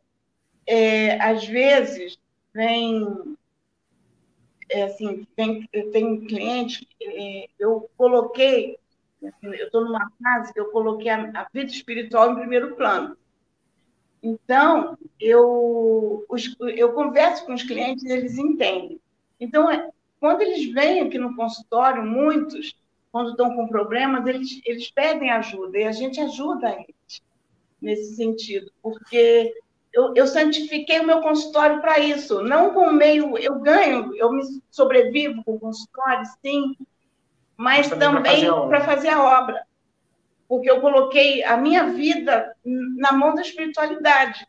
é, 0.65 1.21
às 1.21 1.45
vezes, 1.45 2.17
vem. 2.53 3.35
É, 4.69 4.83
assim, 4.83 5.27
tenho 5.35 6.25
cliente, 6.25 6.87
é, 6.99 7.47
eu 7.59 7.89
coloquei, 7.95 8.79
assim, 9.21 9.47
eu 9.47 9.65
estou 9.65 9.85
numa 9.85 10.11
fase 10.23 10.51
que 10.51 10.59
eu 10.59 10.71
coloquei 10.71 11.09
a, 11.09 11.29
a, 11.41 11.47
vida 11.53 11.69
espiritual 11.69 12.31
em 12.31 12.35
primeiro 12.35 12.75
plano. 12.75 13.15
Então, 14.23 14.97
eu, 15.19 16.25
os, 16.29 16.55
eu 16.61 16.93
converso 16.93 17.45
com 17.45 17.53
os 17.53 17.63
clientes 17.63 18.03
e 18.05 18.11
eles 18.11 18.37
entendem. 18.37 18.99
Então, 19.37 19.69
é, 19.69 19.89
quando 20.19 20.41
eles 20.41 20.71
vêm 20.71 21.01
aqui 21.01 21.17
no 21.17 21.35
consultório, 21.35 22.01
muitos, 22.01 22.73
quando 23.11 23.31
estão 23.31 23.53
com 23.53 23.67
problemas, 23.67 24.25
eles, 24.25 24.61
eles 24.65 24.89
pedem 24.89 25.29
ajuda 25.29 25.77
e 25.77 25.83
a 25.83 25.91
gente 25.91 26.21
ajuda 26.21 26.71
eles 26.71 27.21
nesse 27.81 28.15
sentido, 28.15 28.71
porque 28.81 29.53
eu, 29.91 30.13
eu 30.15 30.25
santifiquei 30.25 31.01
o 31.01 31.05
meu 31.05 31.19
consultório 31.21 31.81
para 31.81 31.99
isso, 31.99 32.41
não 32.41 32.73
com 32.73 32.89
meio, 32.91 33.37
eu 33.37 33.59
ganho, 33.59 34.15
eu 34.15 34.31
me 34.31 34.41
sobrevivo 34.71 35.43
com 35.43 35.55
o 35.55 35.59
consultório, 35.59 36.25
sim, 36.41 36.77
mas, 37.57 37.89
mas 37.89 37.99
também 37.99 38.45
para 38.45 38.79
fazer, 38.81 38.85
fazer, 38.85 39.09
a 39.09 39.41
obra, 39.41 39.67
porque 40.47 40.69
eu 40.69 40.81
coloquei 40.81 41.43
a 41.43 41.57
minha 41.57 41.87
vida 41.87 42.55
na 42.63 43.11
mão 43.11 43.33
da 43.33 43.41
espiritualidade. 43.41 44.45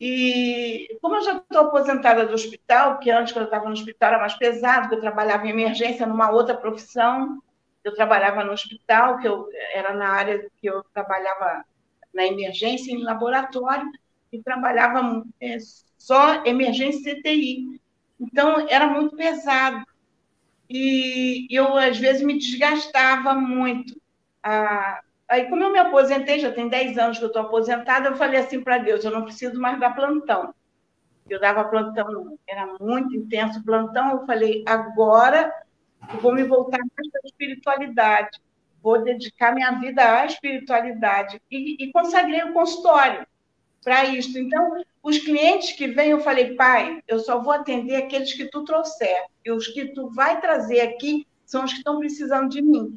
E 0.00 0.98
como 1.00 1.16
eu 1.16 1.22
já 1.22 1.36
estou 1.36 1.62
aposentada 1.62 2.26
do 2.26 2.34
hospital, 2.34 2.98
que 2.98 3.10
antes, 3.10 3.32
quando 3.32 3.44
eu 3.44 3.48
estava 3.48 3.64
no 3.64 3.72
hospital, 3.72 4.10
era 4.10 4.18
mais 4.18 4.34
pesado, 4.34 4.94
eu 4.94 5.00
trabalhava 5.00 5.46
em 5.46 5.50
emergência 5.50 6.06
numa 6.06 6.30
outra 6.30 6.54
profissão, 6.54 7.42
eu 7.82 7.94
trabalhava 7.94 8.44
no 8.44 8.52
hospital, 8.52 9.18
que 9.18 9.28
eu 9.28 9.48
era 9.72 9.94
na 9.94 10.08
área 10.08 10.50
que 10.58 10.68
eu 10.68 10.84
trabalhava 10.92 11.64
na 12.12 12.26
emergência 12.26 12.92
em 12.92 13.02
laboratório 13.02 13.90
e 14.32 14.42
trabalhava 14.42 15.24
é, 15.40 15.56
só 15.96 16.44
emergência 16.44 17.14
CTI. 17.14 17.80
Então, 18.20 18.66
era 18.68 18.86
muito 18.86 19.16
pesado. 19.16 19.86
E 20.68 21.46
eu, 21.50 21.76
às 21.76 21.98
vezes, 21.98 22.22
me 22.22 22.38
desgastava 22.38 23.34
muito. 23.34 23.94
Ah, 24.48 25.00
aí, 25.28 25.48
como 25.48 25.62
eu 25.64 25.72
me 25.72 25.78
aposentei, 25.78 26.38
já 26.38 26.52
tem 26.52 26.68
10 26.68 26.98
anos 26.98 27.18
que 27.18 27.24
eu 27.24 27.28
estou 27.28 27.42
aposentada, 27.42 28.08
eu 28.10 28.16
falei 28.16 28.38
assim 28.38 28.62
para 28.62 28.78
Deus: 28.78 29.04
eu 29.04 29.10
não 29.10 29.24
preciso 29.24 29.60
mais 29.60 29.80
dar 29.80 29.94
plantão. 29.94 30.54
Eu 31.28 31.40
dava 31.40 31.64
plantão, 31.64 32.38
era 32.46 32.66
muito 32.80 33.16
intenso 33.16 33.64
plantão. 33.64 34.12
Eu 34.12 34.26
falei: 34.26 34.62
agora 34.66 35.52
eu 36.12 36.20
vou 36.20 36.32
me 36.32 36.44
voltar 36.44 36.78
mais 36.78 37.10
para 37.10 37.20
a 37.24 37.26
espiritualidade 37.26 38.38
vou 38.86 39.02
dedicar 39.02 39.52
minha 39.52 39.72
vida 39.80 40.00
à 40.00 40.26
espiritualidade. 40.26 41.42
E, 41.50 41.82
e 41.82 41.90
consagrei 41.90 42.44
o 42.44 42.52
consultório 42.52 43.26
para 43.82 44.04
isso. 44.04 44.38
Então, 44.38 44.80
os 45.02 45.18
clientes 45.18 45.72
que 45.72 45.88
vêm, 45.88 46.10
eu 46.10 46.20
falei, 46.20 46.54
pai, 46.54 47.02
eu 47.08 47.18
só 47.18 47.42
vou 47.42 47.52
atender 47.52 47.96
aqueles 47.96 48.32
que 48.32 48.44
tu 48.44 48.64
trouxer. 48.64 49.24
E 49.44 49.50
os 49.50 49.66
que 49.66 49.86
tu 49.86 50.08
vai 50.10 50.40
trazer 50.40 50.82
aqui 50.82 51.26
são 51.44 51.64
os 51.64 51.72
que 51.72 51.78
estão 51.78 51.98
precisando 51.98 52.48
de 52.48 52.62
mim. 52.62 52.96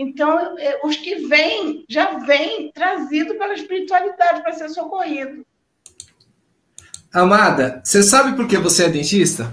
Então, 0.00 0.56
é, 0.56 0.78
os 0.84 0.96
que 0.96 1.26
vêm, 1.26 1.84
já 1.88 2.20
vêm 2.20 2.70
trazido 2.70 3.34
pela 3.34 3.52
espiritualidade 3.52 4.42
para 4.42 4.52
ser 4.52 4.68
socorrido. 4.68 5.44
Amada, 7.12 7.82
você 7.84 8.04
sabe 8.04 8.36
por 8.36 8.46
que 8.46 8.56
você 8.58 8.84
é 8.84 8.88
dentista? 8.88 9.52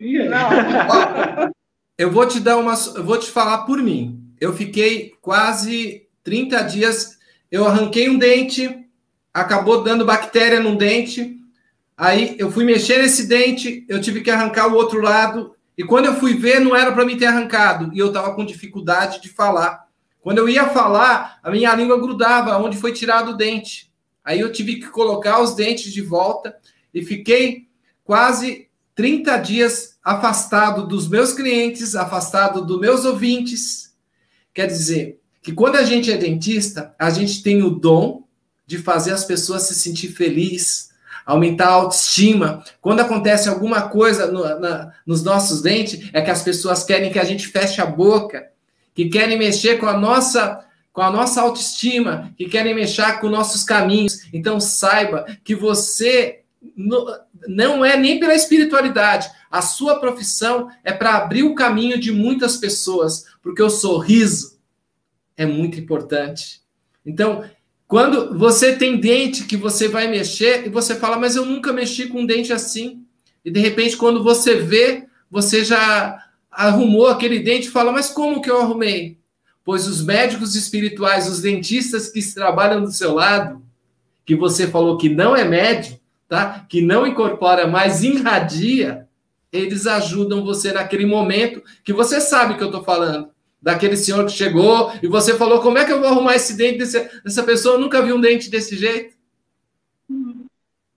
Não. 0.00 1.52
eu 1.96 2.10
vou 2.10 2.26
te 2.26 2.40
dar 2.40 2.56
uma. 2.56 2.74
Eu 2.96 3.04
vou 3.04 3.16
te 3.16 3.30
falar 3.30 3.58
por 3.58 3.80
mim. 3.80 4.20
Eu 4.40 4.52
fiquei 4.52 5.14
quase 5.20 6.08
30 6.24 6.64
dias. 6.64 7.18
Eu 7.48 7.64
arranquei 7.64 8.08
um 8.08 8.18
dente, 8.18 8.88
acabou 9.32 9.84
dando 9.84 10.04
bactéria 10.04 10.58
num 10.58 10.74
dente. 10.74 11.38
Aí 11.96 12.34
eu 12.40 12.50
fui 12.50 12.64
mexer 12.64 12.98
nesse 12.98 13.28
dente, 13.28 13.86
eu 13.88 14.00
tive 14.00 14.20
que 14.20 14.32
arrancar 14.32 14.66
o 14.66 14.74
outro 14.74 15.00
lado. 15.00 15.54
E 15.76 15.84
quando 15.84 16.06
eu 16.06 16.16
fui 16.16 16.34
ver, 16.34 16.60
não 16.60 16.76
era 16.76 16.92
para 16.92 17.04
mim 17.04 17.16
ter 17.16 17.26
arrancado. 17.26 17.90
E 17.94 17.98
eu 17.98 18.08
estava 18.08 18.34
com 18.34 18.44
dificuldade 18.44 19.20
de 19.20 19.28
falar. 19.28 19.88
Quando 20.20 20.38
eu 20.38 20.48
ia 20.48 20.68
falar, 20.68 21.38
a 21.42 21.50
minha 21.50 21.74
língua 21.74 22.00
grudava 22.00 22.58
onde 22.58 22.76
foi 22.76 22.92
tirado 22.92 23.32
o 23.32 23.36
dente. 23.36 23.92
Aí 24.24 24.38
eu 24.40 24.52
tive 24.52 24.76
que 24.76 24.88
colocar 24.88 25.40
os 25.40 25.54
dentes 25.54 25.92
de 25.92 26.00
volta 26.00 26.56
e 26.94 27.02
fiquei 27.02 27.68
quase 28.04 28.68
30 28.94 29.36
dias 29.38 29.98
afastado 30.04 30.86
dos 30.86 31.08
meus 31.08 31.32
clientes, 31.32 31.96
afastado 31.96 32.64
dos 32.64 32.80
meus 32.80 33.04
ouvintes. 33.04 33.96
Quer 34.54 34.66
dizer, 34.66 35.22
que 35.42 35.52
quando 35.52 35.76
a 35.76 35.82
gente 35.82 36.10
é 36.10 36.16
dentista, 36.16 36.94
a 36.96 37.10
gente 37.10 37.42
tem 37.42 37.62
o 37.62 37.70
dom 37.70 38.22
de 38.64 38.78
fazer 38.78 39.12
as 39.12 39.24
pessoas 39.24 39.64
se 39.64 39.74
sentir 39.74 40.08
felizes, 40.08 40.90
aumentar 41.24 41.68
a 41.68 41.72
autoestima. 41.72 42.62
Quando 42.80 43.00
acontece 43.00 43.48
alguma 43.48 43.88
coisa 43.88 44.26
no, 44.30 44.42
na, 44.58 44.92
nos 45.06 45.22
nossos 45.22 45.62
dentes, 45.62 46.10
é 46.12 46.20
que 46.20 46.30
as 46.30 46.42
pessoas 46.42 46.84
querem 46.84 47.12
que 47.12 47.18
a 47.18 47.24
gente 47.24 47.48
feche 47.48 47.80
a 47.80 47.86
boca, 47.86 48.50
que 48.94 49.08
querem 49.08 49.38
mexer 49.38 49.78
com 49.78 49.86
a 49.86 49.96
nossa 49.96 50.64
com 50.92 51.00
a 51.00 51.10
nossa 51.10 51.40
autoestima, 51.40 52.34
que 52.36 52.44
querem 52.44 52.74
mexer 52.74 53.18
com 53.18 53.30
nossos 53.30 53.64
caminhos. 53.64 54.28
Então 54.30 54.60
saiba 54.60 55.24
que 55.42 55.54
você 55.54 56.42
não 57.48 57.84
é 57.84 57.96
nem 57.96 58.20
pela 58.20 58.34
espiritualidade. 58.34 59.30
A 59.50 59.62
sua 59.62 59.98
profissão 59.98 60.68
é 60.84 60.92
para 60.92 61.16
abrir 61.16 61.42
o 61.42 61.54
caminho 61.54 61.98
de 61.98 62.12
muitas 62.12 62.56
pessoas, 62.56 63.24
porque 63.42 63.62
o 63.62 63.70
sorriso 63.70 64.58
é 65.36 65.44
muito 65.44 65.78
importante. 65.78 66.62
Então, 67.04 67.44
quando 67.92 68.38
você 68.38 68.74
tem 68.74 68.98
dente 68.98 69.44
que 69.44 69.54
você 69.54 69.86
vai 69.86 70.08
mexer 70.08 70.66
e 70.66 70.70
você 70.70 70.94
fala, 70.94 71.18
mas 71.18 71.36
eu 71.36 71.44
nunca 71.44 71.74
mexi 71.74 72.06
com 72.06 72.22
um 72.22 72.26
dente 72.26 72.50
assim. 72.50 73.04
E 73.44 73.50
de 73.50 73.60
repente, 73.60 73.98
quando 73.98 74.24
você 74.24 74.54
vê, 74.54 75.04
você 75.30 75.62
já 75.62 76.18
arrumou 76.50 77.08
aquele 77.08 77.40
dente 77.40 77.68
e 77.68 77.70
fala, 77.70 77.92
mas 77.92 78.08
como 78.08 78.40
que 78.40 78.50
eu 78.50 78.58
arrumei? 78.58 79.18
Pois 79.62 79.86
os 79.86 80.02
médicos 80.02 80.54
espirituais, 80.54 81.28
os 81.28 81.42
dentistas 81.42 82.08
que 82.08 82.22
trabalham 82.34 82.80
do 82.80 82.90
seu 82.90 83.12
lado, 83.12 83.60
que 84.24 84.34
você 84.34 84.66
falou 84.66 84.96
que 84.96 85.10
não 85.10 85.36
é 85.36 85.44
médico, 85.44 86.00
tá? 86.26 86.64
Que 86.66 86.80
não 86.80 87.06
incorpora, 87.06 87.66
mas 87.66 88.02
irradia, 88.02 89.06
eles 89.52 89.86
ajudam 89.86 90.42
você 90.42 90.72
naquele 90.72 91.04
momento 91.04 91.62
que 91.84 91.92
você 91.92 92.22
sabe 92.22 92.56
que 92.56 92.62
eu 92.62 92.68
estou 92.68 92.82
falando. 92.82 93.28
Daquele 93.62 93.96
senhor 93.96 94.26
que 94.26 94.32
chegou 94.32 94.92
e 95.00 95.06
você 95.06 95.38
falou: 95.38 95.62
como 95.62 95.78
é 95.78 95.84
que 95.84 95.92
eu 95.92 96.00
vou 96.00 96.08
arrumar 96.08 96.34
esse 96.34 96.56
dente 96.56 96.78
desse, 96.78 97.22
dessa 97.22 97.44
pessoa? 97.44 97.76
Eu 97.76 97.80
nunca 97.80 98.02
vi 98.02 98.12
um 98.12 98.20
dente 98.20 98.50
desse 98.50 98.76
jeito. 98.76 99.16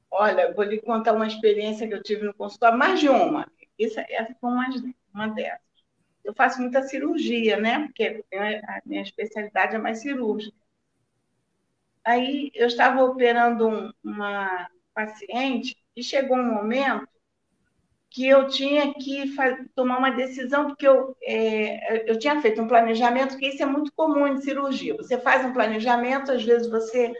Olha, 0.09 0.51
vou 0.53 0.63
lhe 0.63 0.81
contar 0.81 1.13
uma 1.13 1.27
experiência 1.27 1.87
que 1.87 1.93
eu 1.93 2.01
tive 2.01 2.23
no 2.23 2.33
consultório, 2.33 2.77
mais 2.77 2.99
de 2.99 3.07
uma. 3.07 3.45
Isso, 3.77 3.99
essa 3.99 4.33
foi 4.39 4.49
uma, 4.49 4.67
uma 5.13 5.27
dessas. 5.27 5.59
Eu 6.23 6.33
faço 6.33 6.59
muita 6.59 6.81
cirurgia, 6.81 7.57
né? 7.57 7.85
Porque 7.85 8.23
a 8.33 8.81
minha 8.85 9.03
especialidade 9.03 9.75
é 9.75 9.77
mais 9.77 9.99
cirúrgica. 9.99 10.57
Aí 12.03 12.51
eu 12.55 12.67
estava 12.67 13.03
operando 13.03 13.67
um, 13.67 13.91
uma 14.03 14.69
paciente 14.93 15.75
e 15.95 16.03
chegou 16.03 16.37
um 16.37 16.53
momento 16.53 17.07
que 18.15 18.25
eu 18.25 18.47
tinha 18.47 18.93
que 18.93 19.35
tomar 19.75 19.97
uma 19.97 20.09
decisão, 20.09 20.67
porque 20.67 20.87
eu, 20.87 21.17
é, 21.21 22.09
eu 22.09 22.17
tinha 22.17 22.41
feito 22.41 22.61
um 22.61 22.67
planejamento, 22.67 23.37
que 23.37 23.47
isso 23.47 23.61
é 23.61 23.65
muito 23.65 23.91
comum 23.93 24.25
em 24.25 24.39
cirurgia. 24.39 24.95
Você 24.95 25.19
faz 25.19 25.43
um 25.43 25.51
planejamento, 25.51 26.31
às 26.31 26.41
vezes 26.41 26.69
você, 26.69 27.11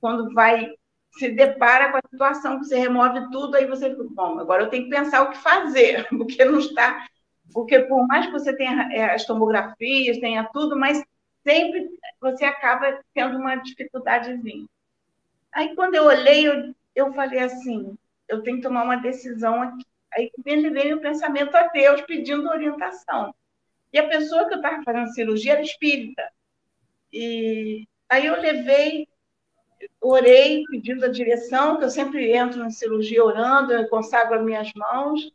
quando 0.00 0.32
vai, 0.32 0.70
se 1.18 1.30
depara 1.30 1.90
com 1.90 1.96
a 1.96 2.08
situação 2.08 2.60
que 2.60 2.66
você 2.66 2.78
remove 2.78 3.28
tudo, 3.32 3.56
aí 3.56 3.66
você 3.66 3.92
bom, 4.10 4.38
agora 4.38 4.62
eu 4.62 4.70
tenho 4.70 4.84
que 4.84 4.90
pensar 4.90 5.22
o 5.22 5.30
que 5.30 5.38
fazer, 5.38 6.06
porque 6.16 6.44
não 6.44 6.60
está. 6.60 7.04
Porque 7.52 7.80
por 7.80 8.06
mais 8.06 8.26
que 8.26 8.32
você 8.32 8.56
tenha 8.56 8.88
é, 8.92 9.16
as 9.16 9.24
tomografias, 9.24 10.20
tenha 10.20 10.48
tudo, 10.52 10.78
mas 10.78 11.02
sempre 11.42 11.88
você 12.20 12.44
acaba 12.44 13.00
tendo 13.12 13.36
uma 13.36 13.56
dificuldadezinha. 13.56 14.66
Aí 15.52 15.74
quando 15.74 15.96
eu 15.96 16.04
olhei, 16.04 16.46
eu 16.46 16.72
eu 16.94 17.12
falei 17.12 17.40
assim, 17.40 17.98
eu 18.28 18.42
tenho 18.42 18.58
que 18.58 18.62
tomar 18.62 18.84
uma 18.84 18.96
decisão 18.96 19.60
aqui. 19.60 19.84
Aí 20.16 20.30
me 20.44 20.70
veio 20.70 20.96
o 20.96 21.00
pensamento 21.00 21.54
a 21.54 21.68
Deus 21.68 22.00
pedindo 22.02 22.48
orientação. 22.48 23.34
E 23.92 23.98
a 23.98 24.08
pessoa 24.08 24.48
que 24.48 24.54
eu 24.54 24.58
estava 24.58 24.82
fazendo 24.82 25.12
cirurgia 25.12 25.52
era 25.52 25.62
espírita. 25.62 26.22
E 27.12 27.86
aí 28.08 28.26
eu 28.26 28.40
levei, 28.40 29.06
orei 30.00 30.64
pedindo 30.70 31.04
a 31.04 31.08
direção, 31.08 31.78
que 31.78 31.84
eu 31.84 31.90
sempre 31.90 32.32
entro 32.32 32.58
na 32.58 32.70
cirurgia 32.70 33.24
orando, 33.24 33.72
eu 33.72 33.88
consagro 33.88 34.36
as 34.36 34.44
minhas 34.44 34.72
mãos. 34.74 35.30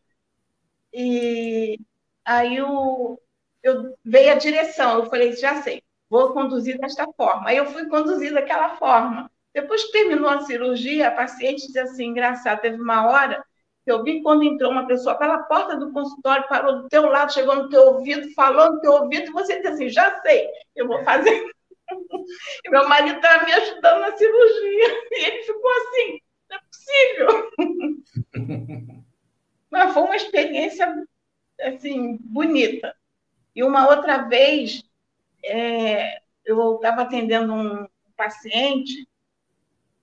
E 0.93 1.79
aí 2.25 2.57
eu, 2.57 3.21
eu 3.63 3.95
veio 4.03 4.31
a 4.33 4.35
direção, 4.35 4.99
eu 4.99 5.05
falei, 5.09 5.33
já 5.33 5.61
sei, 5.61 5.83
vou 6.09 6.33
conduzir 6.33 6.79
desta 6.79 7.05
forma. 7.13 7.49
Aí 7.49 7.57
eu 7.57 7.65
fui 7.67 7.87
conduzir 7.87 8.33
daquela 8.33 8.77
forma. 8.77 9.31
Depois 9.53 9.83
que 9.85 9.91
terminou 9.91 10.29
a 10.29 10.41
cirurgia, 10.41 11.09
a 11.09 11.11
paciente 11.11 11.67
disse 11.67 11.79
assim, 11.79 12.05
engraçado, 12.07 12.61
teve 12.61 12.81
uma 12.81 13.07
hora 13.07 13.43
que 13.91 13.93
eu 13.93 14.03
vi 14.03 14.21
quando 14.21 14.43
entrou 14.43 14.71
uma 14.71 14.87
pessoa 14.87 15.15
pela 15.15 15.39
porta 15.39 15.75
do 15.75 15.91
consultório, 15.91 16.47
parou 16.47 16.81
do 16.81 16.87
teu 16.87 17.07
lado, 17.07 17.33
chegou 17.33 17.55
no 17.55 17.69
teu 17.69 17.81
ouvido, 17.93 18.33
falou 18.33 18.73
no 18.73 18.79
teu 18.79 18.93
ouvido, 18.93 19.29
e 19.29 19.33
você 19.33 19.57
disse 19.57 19.67
assim, 19.67 19.89
já 19.89 20.21
sei, 20.21 20.47
eu 20.75 20.87
vou 20.87 21.03
fazer. 21.03 21.43
meu 22.71 22.87
marido 22.87 23.17
estava 23.17 23.45
me 23.45 23.51
ajudando 23.51 23.99
na 23.99 24.15
cirurgia, 24.15 25.03
e 25.11 25.25
ele 25.25 25.43
ficou 25.43 25.71
assim, 25.71 26.21
não 26.49 26.57
é 26.57 26.61
possível. 26.71 27.51
Mas 29.69 29.93
foi 29.93 30.03
uma 30.03 30.15
experiência, 30.15 31.05
assim, 31.61 32.17
bonita. 32.21 32.95
E 33.53 33.63
uma 33.63 33.89
outra 33.89 34.29
vez, 34.29 34.83
é, 35.43 36.21
eu 36.45 36.75
estava 36.75 37.01
atendendo 37.01 37.53
um 37.53 37.87
paciente 38.15 39.07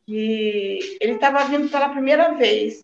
que 0.05 0.99
ele 1.01 1.15
estava 1.15 1.45
vindo 1.45 1.71
pela 1.71 1.91
primeira 1.91 2.35
vez. 2.35 2.83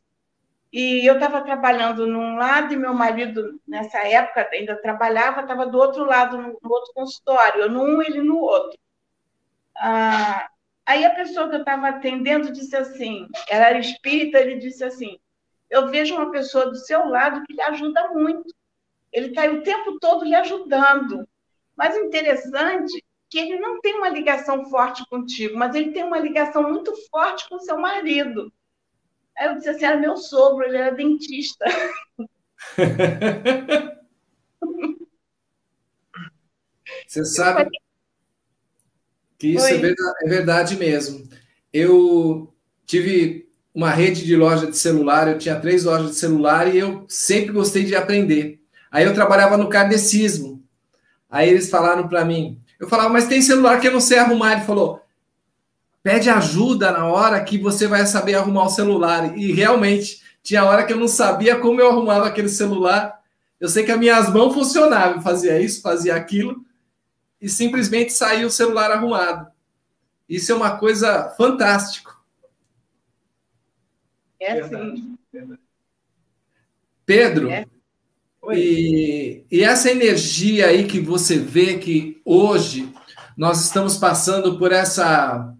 E 0.74 1.06
eu 1.06 1.14
estava 1.14 1.40
trabalhando 1.40 2.04
num 2.04 2.34
lado 2.34 2.74
e 2.74 2.76
meu 2.76 2.92
marido, 2.92 3.60
nessa 3.64 3.98
época, 3.98 4.48
ainda 4.52 4.74
trabalhava, 4.74 5.42
estava 5.42 5.66
do 5.66 5.78
outro 5.78 6.04
lado, 6.04 6.36
no, 6.36 6.58
outro 6.64 6.92
consultório, 6.92 7.62
eu 7.62 7.70
num, 7.70 8.02
ele 8.02 8.20
no 8.20 8.38
outro. 8.38 8.76
Ah, 9.76 10.48
aí 10.84 11.04
a 11.04 11.14
pessoa 11.14 11.48
que 11.48 11.54
eu 11.54 11.60
estava 11.60 11.86
atendendo 11.90 12.50
disse 12.50 12.74
assim, 12.74 13.28
ela 13.48 13.66
era 13.68 13.78
espírita, 13.78 14.40
ele 14.40 14.56
disse 14.56 14.82
assim, 14.82 15.16
eu 15.70 15.86
vejo 15.90 16.16
uma 16.16 16.32
pessoa 16.32 16.66
do 16.66 16.76
seu 16.76 17.08
lado 17.08 17.44
que 17.44 17.52
lhe 17.52 17.62
ajuda 17.62 18.08
muito. 18.08 18.52
Ele 19.12 19.28
está 19.28 19.44
o 19.44 19.62
tempo 19.62 20.00
todo 20.00 20.24
lhe 20.24 20.34
ajudando. 20.34 21.24
Mas 21.76 21.96
interessante 21.96 23.00
que 23.30 23.38
ele 23.38 23.60
não 23.60 23.80
tem 23.80 23.94
uma 23.94 24.08
ligação 24.08 24.68
forte 24.68 25.08
contigo, 25.08 25.56
mas 25.56 25.72
ele 25.76 25.92
tem 25.92 26.02
uma 26.02 26.18
ligação 26.18 26.64
muito 26.64 26.92
forte 27.10 27.48
com 27.48 27.60
seu 27.60 27.78
marido. 27.78 28.52
Aí 29.36 29.48
eu 29.48 29.56
disse 29.56 29.68
assim, 29.68 29.84
era 29.84 29.98
meu 29.98 30.16
sogro, 30.16 30.64
ele 30.64 30.76
era 30.76 30.94
dentista. 30.94 31.64
Você 37.06 37.24
sabe 37.24 37.68
que 39.38 39.48
isso 39.48 39.66
é 39.66 39.76
verdade, 39.76 40.16
é 40.24 40.28
verdade, 40.28 40.76
mesmo. 40.76 41.28
Eu 41.72 42.52
tive 42.86 43.48
uma 43.74 43.90
rede 43.90 44.24
de 44.24 44.36
loja 44.36 44.66
de 44.66 44.76
celular, 44.76 45.28
eu 45.28 45.38
tinha 45.38 45.58
três 45.60 45.84
lojas 45.84 46.12
de 46.12 46.16
celular 46.16 46.72
e 46.72 46.78
eu 46.78 47.04
sempre 47.08 47.52
gostei 47.52 47.84
de 47.84 47.94
aprender. 47.94 48.60
Aí 48.90 49.04
eu 49.04 49.14
trabalhava 49.14 49.56
no 49.56 49.68
kardecismo. 49.68 50.62
Aí 51.28 51.50
eles 51.50 51.68
falaram 51.68 52.06
para 52.06 52.24
mim, 52.24 52.60
eu 52.78 52.88
falava, 52.88 53.08
mas 53.08 53.26
tem 53.26 53.42
celular 53.42 53.80
que 53.80 53.88
eu 53.88 53.92
não 53.92 54.00
sei 54.00 54.18
arrumar. 54.18 54.52
Ele 54.52 54.64
falou, 54.64 55.00
pede 56.04 56.28
ajuda 56.28 56.92
na 56.92 57.06
hora 57.06 57.42
que 57.42 57.56
você 57.56 57.88
vai 57.88 58.06
saber 58.06 58.34
arrumar 58.34 58.66
o 58.66 58.68
celular. 58.68 59.36
E 59.38 59.52
realmente, 59.52 60.22
tinha 60.42 60.62
hora 60.62 60.84
que 60.84 60.92
eu 60.92 60.98
não 60.98 61.08
sabia 61.08 61.58
como 61.58 61.80
eu 61.80 61.88
arrumava 61.88 62.26
aquele 62.26 62.50
celular. 62.50 63.18
Eu 63.58 63.70
sei 63.70 63.84
que 63.84 63.90
as 63.90 63.98
minhas 63.98 64.30
mãos 64.30 64.52
funcionavam, 64.52 65.22
fazia 65.22 65.58
isso, 65.58 65.80
fazia 65.80 66.14
aquilo, 66.14 66.62
e 67.40 67.48
simplesmente 67.48 68.12
saía 68.12 68.46
o 68.46 68.50
celular 68.50 68.90
arrumado. 68.90 69.50
Isso 70.28 70.52
é 70.52 70.54
uma 70.54 70.76
coisa 70.76 71.30
fantástica. 71.38 72.12
É 74.38 74.60
assim. 74.60 75.16
Pedro, 77.06 77.50
é. 77.50 77.64
E, 78.52 79.42
e 79.50 79.64
essa 79.64 79.90
energia 79.90 80.66
aí 80.66 80.86
que 80.86 81.00
você 81.00 81.38
vê 81.38 81.78
que 81.78 82.20
hoje 82.26 82.92
nós 83.34 83.62
estamos 83.64 83.96
passando 83.96 84.58
por 84.58 84.70
essa 84.70 85.54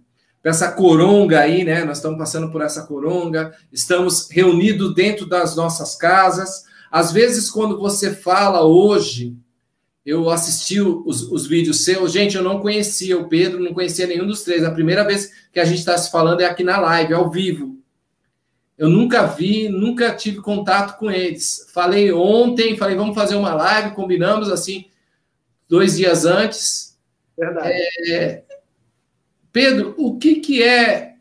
essa 0.45 0.71
coronga 0.71 1.41
aí, 1.41 1.65
né? 1.65 1.85
Nós 1.85 1.97
estamos 1.97 2.19
passando 2.19 2.51
por 2.51 2.61
essa 2.61 2.87
coronga, 2.87 3.55
estamos 3.73 4.29
reunidos 4.31 4.95
dentro 4.95 5.27
das 5.27 5.57
nossas 5.57 5.97
casas. 5.97 6.65
Às 6.91 7.11
vezes, 7.11 7.51
quando 7.51 7.79
você 7.79 8.15
fala 8.15 8.63
hoje, 8.63 9.35
eu 10.05 10.29
assisti 10.29 10.81
os, 10.81 11.23
os 11.33 11.47
vídeos 11.47 11.83
seus, 11.83 12.13
gente, 12.13 12.37
eu 12.37 12.43
não 12.43 12.61
conhecia 12.61 13.19
o 13.19 13.27
Pedro, 13.27 13.59
não 13.59 13.73
conhecia 13.73 14.07
nenhum 14.07 14.27
dos 14.27 14.43
três. 14.43 14.63
A 14.63 14.71
primeira 14.71 15.03
vez 15.03 15.33
que 15.51 15.59
a 15.59 15.65
gente 15.65 15.79
está 15.79 15.97
se 15.97 16.11
falando 16.11 16.43
é 16.43 16.45
aqui 16.45 16.63
na 16.63 16.79
live, 16.79 17.15
ao 17.15 17.31
vivo. 17.31 17.79
Eu 18.77 18.91
nunca 18.91 19.25
vi, 19.25 19.69
nunca 19.69 20.15
tive 20.15 20.43
contato 20.43 20.99
com 20.99 21.11
eles. 21.11 21.71
Falei 21.73 22.13
ontem, 22.13 22.77
falei, 22.77 22.97
vamos 22.97 23.15
fazer 23.15 23.37
uma 23.37 23.55
live, 23.55 23.95
combinamos 23.95 24.51
assim, 24.51 24.87
dois 25.69 25.97
dias 25.97 26.27
antes. 26.27 26.99
Verdade. 27.39 27.73
É, 28.11 28.45
Pedro, 29.55 29.95
o 29.97 30.19
que, 30.19 30.41
que 30.41 30.65
é 30.65 31.15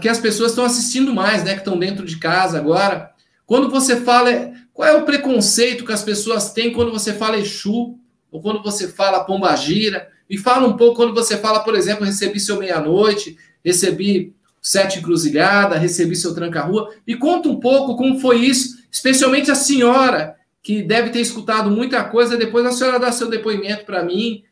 que 0.00 0.08
as 0.08 0.18
pessoas 0.18 0.50
estão 0.50 0.64
assistindo 0.64 1.14
mais, 1.14 1.44
né? 1.44 1.52
Que 1.52 1.60
estão 1.60 1.78
dentro 1.78 2.04
de 2.04 2.18
casa 2.18 2.58
agora. 2.58 3.12
Quando 3.46 3.70
você 3.70 4.00
fala, 4.00 4.52
qual 4.74 4.88
é 4.88 4.92
o 4.96 5.04
preconceito 5.04 5.84
que 5.84 5.92
as 5.92 6.02
pessoas 6.02 6.52
têm 6.52 6.72
quando 6.72 6.90
você 6.90 7.14
fala 7.14 7.38
Exu, 7.38 7.96
ou 8.32 8.42
quando 8.42 8.64
você 8.64 8.88
fala 8.88 9.22
Pombagira? 9.22 10.08
Me 10.28 10.36
fala 10.36 10.66
um 10.66 10.76
pouco 10.76 10.96
quando 10.96 11.14
você 11.14 11.36
fala, 11.36 11.60
por 11.60 11.76
exemplo, 11.76 12.04
recebi 12.04 12.40
seu 12.40 12.58
meia-noite, 12.58 13.36
recebi 13.64 14.34
Sete 14.60 14.98
Encruzilhada, 14.98 15.78
recebi 15.78 16.16
seu 16.16 16.34
tranca-rua. 16.34 16.92
E 17.06 17.14
conta 17.14 17.48
um 17.48 17.60
pouco 17.60 17.96
como 17.96 18.18
foi 18.18 18.40
isso, 18.40 18.84
especialmente 18.90 19.52
a 19.52 19.54
senhora, 19.54 20.34
que 20.60 20.82
deve 20.82 21.10
ter 21.10 21.20
escutado 21.20 21.70
muita 21.70 22.02
coisa, 22.02 22.36
depois 22.36 22.66
a 22.66 22.72
senhora 22.72 22.98
dá 22.98 23.12
seu 23.12 23.30
depoimento 23.30 23.84
para 23.84 24.02
mim, 24.02 24.42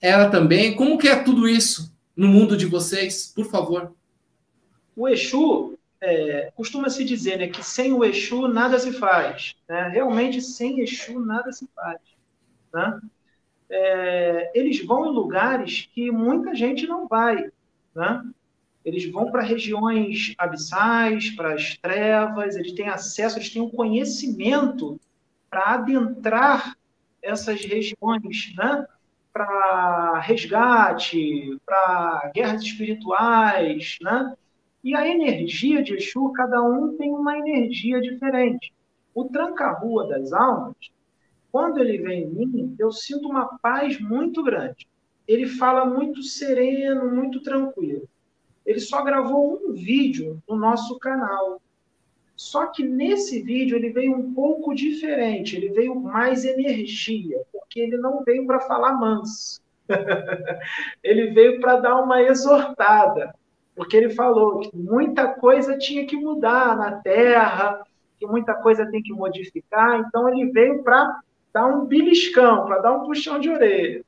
ela 0.00 0.30
também. 0.30 0.74
Como 0.74 0.96
que 0.96 1.08
é 1.08 1.16
tudo 1.16 1.46
isso 1.46 1.94
no 2.16 2.28
mundo 2.28 2.56
de 2.56 2.66
vocês, 2.66 3.32
por 3.34 3.44
favor? 3.46 3.94
O 4.96 5.06
Exu, 5.08 5.78
é, 6.00 6.50
costuma-se 6.56 7.04
dizer 7.04 7.38
né, 7.38 7.48
que 7.48 7.62
sem 7.62 7.92
o 7.92 8.04
Exu 8.04 8.48
nada 8.48 8.78
se 8.78 8.92
faz. 8.92 9.54
Né? 9.68 9.88
Realmente, 9.88 10.40
sem 10.40 10.80
Exu 10.80 11.20
nada 11.20 11.52
se 11.52 11.68
faz. 11.74 12.00
Né? 12.72 13.00
É, 13.68 14.52
eles 14.54 14.84
vão 14.84 15.06
em 15.06 15.14
lugares 15.14 15.88
que 15.92 16.10
muita 16.10 16.54
gente 16.54 16.86
não 16.86 17.06
vai. 17.06 17.50
Né? 17.94 18.22
eles 18.86 19.10
vão 19.10 19.32
para 19.32 19.42
regiões 19.42 20.32
abissais, 20.38 21.30
para 21.30 21.54
as 21.54 21.76
trevas, 21.76 22.54
eles 22.54 22.70
têm 22.70 22.88
acesso, 22.88 23.36
eles 23.36 23.50
têm 23.50 23.60
um 23.60 23.68
conhecimento 23.68 25.00
para 25.50 25.74
adentrar 25.74 26.76
essas 27.20 27.64
regiões, 27.64 28.54
né? 28.56 28.86
Para 29.36 30.20
resgate, 30.20 31.58
para 31.66 32.30
guerras 32.34 32.62
espirituais, 32.62 33.98
né? 34.00 34.34
E 34.82 34.94
a 34.94 35.06
energia 35.06 35.82
de 35.82 35.94
Exu, 35.94 36.32
cada 36.32 36.62
um 36.62 36.96
tem 36.96 37.10
uma 37.10 37.36
energia 37.36 38.00
diferente. 38.00 38.72
O 39.14 39.24
tranca-rua 39.24 40.08
das 40.08 40.32
almas, 40.32 40.76
quando 41.52 41.80
ele 41.80 41.98
vem 41.98 42.22
em 42.22 42.28
mim, 42.28 42.76
eu 42.78 42.90
sinto 42.92 43.28
uma 43.28 43.58
paz 43.58 44.00
muito 44.00 44.42
grande. 44.42 44.86
Ele 45.26 45.46
fala 45.46 45.84
muito 45.84 46.22
sereno, 46.22 47.14
muito 47.14 47.42
tranquilo 47.42 48.08
ele 48.66 48.80
só 48.80 49.02
gravou 49.02 49.62
um 49.64 49.72
vídeo 49.72 50.42
no 50.48 50.56
nosso 50.56 50.98
canal. 50.98 51.62
Só 52.34 52.66
que 52.66 52.82
nesse 52.82 53.40
vídeo 53.40 53.76
ele 53.76 53.90
veio 53.90 54.14
um 54.14 54.34
pouco 54.34 54.74
diferente, 54.74 55.56
ele 55.56 55.70
veio 55.70 55.94
mais 55.94 56.44
energia, 56.44 57.40
porque 57.66 57.80
ele 57.80 57.96
não 57.96 58.22
veio 58.24 58.46
para 58.46 58.60
falar 58.60 58.92
manso. 58.94 59.60
ele 61.02 61.30
veio 61.30 61.60
para 61.60 61.76
dar 61.76 61.96
uma 61.96 62.22
exortada, 62.22 63.34
porque 63.74 63.96
ele 63.96 64.10
falou 64.10 64.60
que 64.60 64.76
muita 64.76 65.28
coisa 65.28 65.76
tinha 65.76 66.06
que 66.06 66.16
mudar 66.16 66.76
na 66.76 66.92
Terra, 67.00 67.82
que 68.18 68.26
muita 68.26 68.54
coisa 68.54 68.90
tem 68.90 69.02
que 69.02 69.12
modificar, 69.12 70.00
então 70.00 70.28
ele 70.28 70.50
veio 70.50 70.82
para 70.82 71.20
dar 71.52 71.66
um 71.66 71.84
beliscão, 71.84 72.64
para 72.64 72.78
dar 72.78 72.92
um 72.94 73.04
puxão 73.04 73.38
de 73.38 73.50
orelha. 73.50 74.04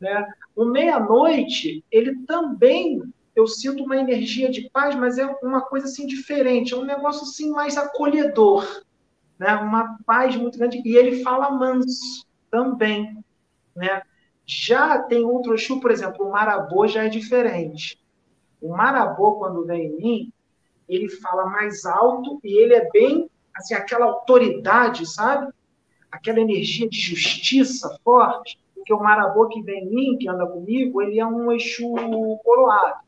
Né? 0.00 0.26
O 0.56 0.64
meia-noite, 0.64 1.84
ele 1.90 2.16
também 2.26 3.02
eu 3.36 3.46
sinto 3.48 3.82
uma 3.82 3.96
energia 3.96 4.48
de 4.48 4.70
paz, 4.70 4.94
mas 4.94 5.18
é 5.18 5.26
uma 5.42 5.60
coisa 5.60 5.86
assim 5.86 6.06
diferente, 6.06 6.72
é 6.72 6.76
um 6.76 6.84
negócio 6.84 7.22
assim 7.22 7.50
mais 7.50 7.76
acolhedor, 7.76 8.64
né? 9.36 9.56
Uma 9.56 9.98
paz 10.06 10.36
muito 10.36 10.56
grande 10.56 10.80
e 10.84 10.96
ele 10.96 11.20
fala 11.20 11.50
manso 11.50 12.24
também, 12.54 13.18
né? 13.74 14.02
Já 14.46 15.02
tem 15.02 15.24
outro 15.24 15.54
Exu, 15.54 15.80
por 15.80 15.90
exemplo, 15.90 16.24
o 16.24 16.30
Marabô 16.30 16.86
já 16.86 17.02
é 17.04 17.08
diferente. 17.08 17.98
O 18.62 18.68
Marabô 18.68 19.32
quando 19.32 19.66
vem 19.66 19.86
em 19.86 19.96
mim, 19.96 20.32
ele 20.88 21.08
fala 21.08 21.46
mais 21.46 21.84
alto 21.84 22.38
e 22.44 22.56
ele 22.56 22.74
é 22.74 22.88
bem, 22.90 23.28
assim, 23.56 23.74
aquela 23.74 24.06
autoridade, 24.06 25.04
sabe? 25.04 25.52
Aquela 26.12 26.38
energia 26.38 26.88
de 26.88 26.96
justiça 26.96 27.98
forte, 28.04 28.56
porque 28.72 28.94
o 28.94 29.02
marabô 29.02 29.48
que 29.48 29.60
vem 29.62 29.84
em 29.84 29.90
mim, 29.90 30.18
que 30.18 30.28
anda 30.28 30.46
comigo, 30.46 31.02
ele 31.02 31.18
é 31.18 31.26
um 31.26 31.50
Exu 31.50 31.92
coroado. 32.44 33.00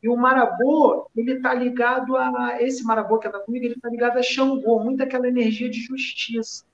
E 0.00 0.08
o 0.08 0.16
marabô, 0.16 1.10
ele 1.16 1.32
está 1.32 1.52
ligado 1.52 2.16
a. 2.16 2.62
Esse 2.62 2.84
marabô 2.84 3.18
que 3.18 3.26
anda 3.26 3.40
comigo, 3.40 3.64
ele 3.64 3.74
está 3.74 3.88
ligado 3.88 4.18
a 4.18 4.22
Xangô, 4.22 4.78
muito 4.78 5.02
aquela 5.02 5.26
energia 5.26 5.68
de 5.68 5.80
justiça. 5.80 6.64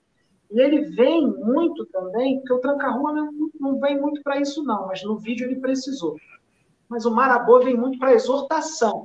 E 0.52 0.60
ele 0.60 0.82
vem 0.90 1.26
muito 1.26 1.86
também, 1.86 2.38
porque 2.38 2.52
o 2.52 2.58
tranca-rua 2.58 3.12
não, 3.12 3.50
não 3.58 3.80
vem 3.80 3.98
muito 3.98 4.22
para 4.22 4.38
isso, 4.38 4.62
não, 4.62 4.86
mas 4.86 5.02
no 5.02 5.16
vídeo 5.16 5.46
ele 5.46 5.58
precisou. 5.60 6.16
Mas 6.88 7.06
o 7.06 7.10
marabô 7.10 7.58
vem 7.60 7.74
muito 7.74 7.98
para 7.98 8.12
exortação. 8.12 9.02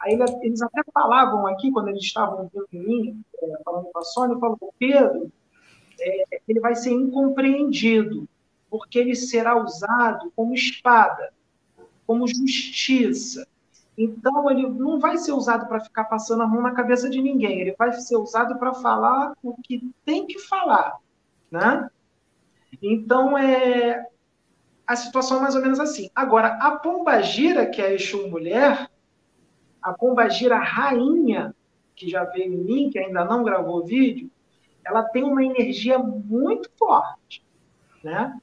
Aí 0.00 0.16
eles 0.42 0.62
até 0.62 0.82
falavam 0.94 1.44
aqui, 1.48 1.72
quando 1.72 1.88
eles 1.88 2.04
estavam 2.04 2.48
vindo 2.52 2.68
em 2.72 2.78
mim, 2.78 3.24
é, 3.42 3.62
falando 3.64 3.86
com 3.92 3.98
a 3.98 4.04
Sônia, 4.04 4.38
falou, 4.38 4.72
Pedro, 4.78 5.32
é, 5.98 6.40
ele 6.46 6.60
vai 6.60 6.76
ser 6.76 6.92
incompreendido, 6.92 8.28
porque 8.70 9.00
ele 9.00 9.16
será 9.16 9.60
usado 9.60 10.32
como 10.36 10.54
espada, 10.54 11.32
como 12.06 12.28
justiça. 12.28 13.44
Então, 13.96 14.50
ele 14.50 14.68
não 14.68 15.00
vai 15.00 15.16
ser 15.16 15.32
usado 15.32 15.66
para 15.66 15.80
ficar 15.80 16.04
passando 16.04 16.42
a 16.42 16.46
mão 16.46 16.60
na 16.60 16.72
cabeça 16.72 17.08
de 17.08 17.22
ninguém, 17.22 17.60
ele 17.60 17.74
vai 17.78 17.92
ser 17.92 18.16
usado 18.16 18.58
para 18.58 18.74
falar 18.74 19.32
o 19.42 19.56
que 19.62 19.90
tem 20.04 20.26
que 20.26 20.38
falar. 20.38 20.98
Né? 21.50 21.88
Então, 22.82 23.38
é, 23.38 24.06
a 24.86 24.96
situação 24.96 25.38
é 25.38 25.40
mais 25.40 25.54
ou 25.54 25.62
menos 25.62 25.80
assim. 25.80 26.10
Agora, 26.14 26.48
a 26.60 26.76
Pomba 26.76 27.20
Gira, 27.22 27.66
que 27.66 27.80
é 27.80 27.86
a 27.86 27.94
Exu 27.94 28.28
Mulher, 28.28 28.90
a 29.86 29.92
Pombagira 29.92 30.58
Rainha, 30.58 31.54
que 31.94 32.08
já 32.10 32.24
veio 32.24 32.52
em 32.52 32.56
mim, 32.56 32.90
que 32.90 32.98
ainda 32.98 33.24
não 33.24 33.44
gravou 33.44 33.84
vídeo, 33.84 34.28
ela 34.84 35.04
tem 35.04 35.22
uma 35.22 35.44
energia 35.44 35.96
muito 35.96 36.68
forte, 36.76 37.42
né? 38.02 38.36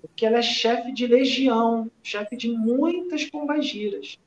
Porque 0.00 0.24
ela 0.24 0.38
é 0.38 0.42
chefe 0.42 0.92
de 0.92 1.06
legião, 1.06 1.90
chefe 2.00 2.36
de 2.36 2.48
muitas 2.48 3.24
pombagiras. 3.24 4.18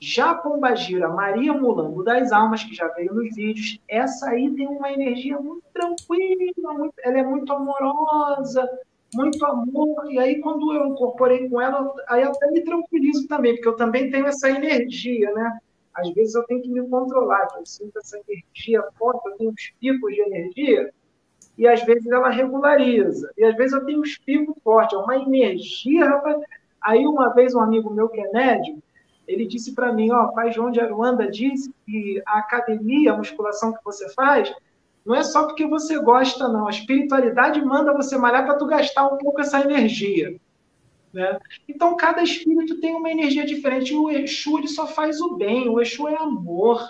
Já 0.00 0.30
a 0.30 0.34
pombagira 0.34 1.08
Maria 1.08 1.52
Mulambo 1.52 2.04
das 2.04 2.30
Almas, 2.30 2.62
que 2.62 2.74
já 2.74 2.86
veio 2.88 3.12
nos 3.12 3.34
vídeos, 3.34 3.80
essa 3.88 4.30
aí 4.30 4.54
tem 4.54 4.66
uma 4.68 4.92
energia 4.92 5.38
muito 5.40 5.64
tranquila, 5.72 6.74
muito, 6.74 6.94
ela 7.02 7.18
é 7.18 7.22
muito 7.22 7.52
amorosa, 7.52 8.68
muito 9.14 9.44
amor. 9.44 10.10
E 10.10 10.18
aí, 10.18 10.40
quando 10.40 10.72
eu 10.72 10.86
incorporei 10.86 11.48
com 11.48 11.60
ela, 11.60 11.92
aí 12.08 12.22
até 12.22 12.50
me 12.50 12.60
tranquilizo 12.62 13.26
também, 13.26 13.54
porque 13.54 13.68
eu 13.68 13.76
também 13.76 14.10
tenho 14.10 14.26
essa 14.26 14.48
energia, 14.48 15.32
né? 15.32 15.58
Às 15.94 16.10
vezes 16.10 16.34
eu 16.36 16.44
tenho 16.44 16.62
que 16.62 16.68
me 16.68 16.88
controlar, 16.88 17.48
eu 17.56 17.66
sinto 17.66 17.98
essa 17.98 18.20
energia 18.28 18.84
forte, 18.96 19.26
eu 19.26 19.36
tenho 19.36 19.50
uns 19.50 19.72
picos 19.80 20.14
de 20.14 20.20
energia, 20.20 20.92
e 21.56 21.66
às 21.66 21.82
vezes 21.82 22.06
ela 22.06 22.28
regulariza. 22.28 23.32
E 23.36 23.44
às 23.44 23.56
vezes 23.56 23.72
eu 23.72 23.84
tenho 23.84 24.00
uns 24.00 24.16
picos 24.16 24.54
fortes, 24.62 24.96
é 24.96 25.02
uma 25.02 25.16
energia, 25.16 26.04
rapaz. 26.04 26.40
Aí 26.80 27.04
uma 27.04 27.34
vez 27.34 27.52
um 27.52 27.60
amigo 27.60 27.90
meu 27.90 28.08
que 28.08 28.20
é 28.20 28.30
médium, 28.30 28.80
ele 29.28 29.46
disse 29.46 29.74
para 29.74 29.92
mim, 29.92 30.10
ó, 30.10 30.28
pai 30.28 30.50
João 30.50 30.70
de 30.70 30.80
Aruanda 30.80 31.30
disse 31.30 31.72
que 31.86 32.20
a 32.26 32.38
academia, 32.38 33.12
a 33.12 33.16
musculação 33.16 33.74
que 33.74 33.84
você 33.84 34.08
faz, 34.14 34.52
não 35.04 35.14
é 35.14 35.22
só 35.22 35.46
porque 35.46 35.66
você 35.66 35.98
gosta, 35.98 36.48
não. 36.48 36.66
A 36.66 36.70
espiritualidade 36.70 37.62
manda 37.64 37.92
você 37.92 38.16
malhar 38.16 38.44
para 38.44 38.56
tu 38.56 38.66
gastar 38.66 39.06
um 39.06 39.18
pouco 39.18 39.40
essa 39.40 39.60
energia. 39.60 40.40
Né? 41.12 41.38
Então, 41.68 41.96
cada 41.96 42.22
espírito 42.22 42.80
tem 42.80 42.94
uma 42.94 43.10
energia 43.10 43.44
diferente. 43.44 43.94
O 43.94 44.10
Exu 44.10 44.58
ele 44.58 44.68
só 44.68 44.86
faz 44.86 45.20
o 45.20 45.36
bem, 45.36 45.68
o 45.68 45.80
Exu 45.80 46.08
é 46.08 46.16
amor. 46.16 46.86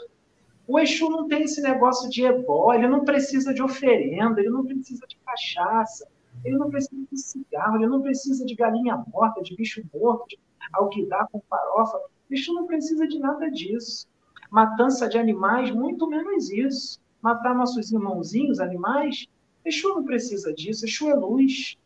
O 0.66 0.78
Exu 0.78 1.08
não 1.08 1.26
tem 1.26 1.42
esse 1.42 1.60
negócio 1.60 2.08
de 2.10 2.24
ebó, 2.24 2.72
ele 2.74 2.88
não 2.88 3.04
precisa 3.04 3.54
de 3.54 3.62
oferenda, 3.62 4.40
ele 4.40 4.50
não 4.50 4.64
precisa 4.64 5.06
de 5.06 5.16
cachaça, 5.24 6.06
ele 6.44 6.56
não 6.56 6.70
precisa 6.70 7.06
de 7.10 7.18
cigarro, 7.18 7.76
ele 7.76 7.86
não 7.86 8.02
precisa 8.02 8.44
de 8.44 8.54
galinha 8.54 9.02
morta, 9.12 9.42
de 9.42 9.56
bicho 9.56 9.82
morto, 9.94 10.26
de 10.28 10.38
alguidar 10.72 11.26
com 11.32 11.40
farofa. 11.48 11.98
O 12.30 12.34
Exu 12.34 12.52
não 12.52 12.66
precisa 12.66 13.06
de 13.06 13.18
nada 13.18 13.50
disso. 13.50 14.06
Matança 14.50 15.08
de 15.08 15.18
animais, 15.18 15.70
muito 15.70 16.06
menos 16.08 16.50
isso. 16.50 17.00
Matar 17.20 17.54
nossos 17.54 17.90
irmãozinhos, 17.90 18.60
animais, 18.60 19.26
Exu 19.64 19.88
não 19.88 20.04
precisa 20.04 20.52
disso. 20.52 20.86
Exu 20.86 21.10
é 21.10 21.14
luz. 21.14 21.76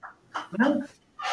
Né? 0.58 0.86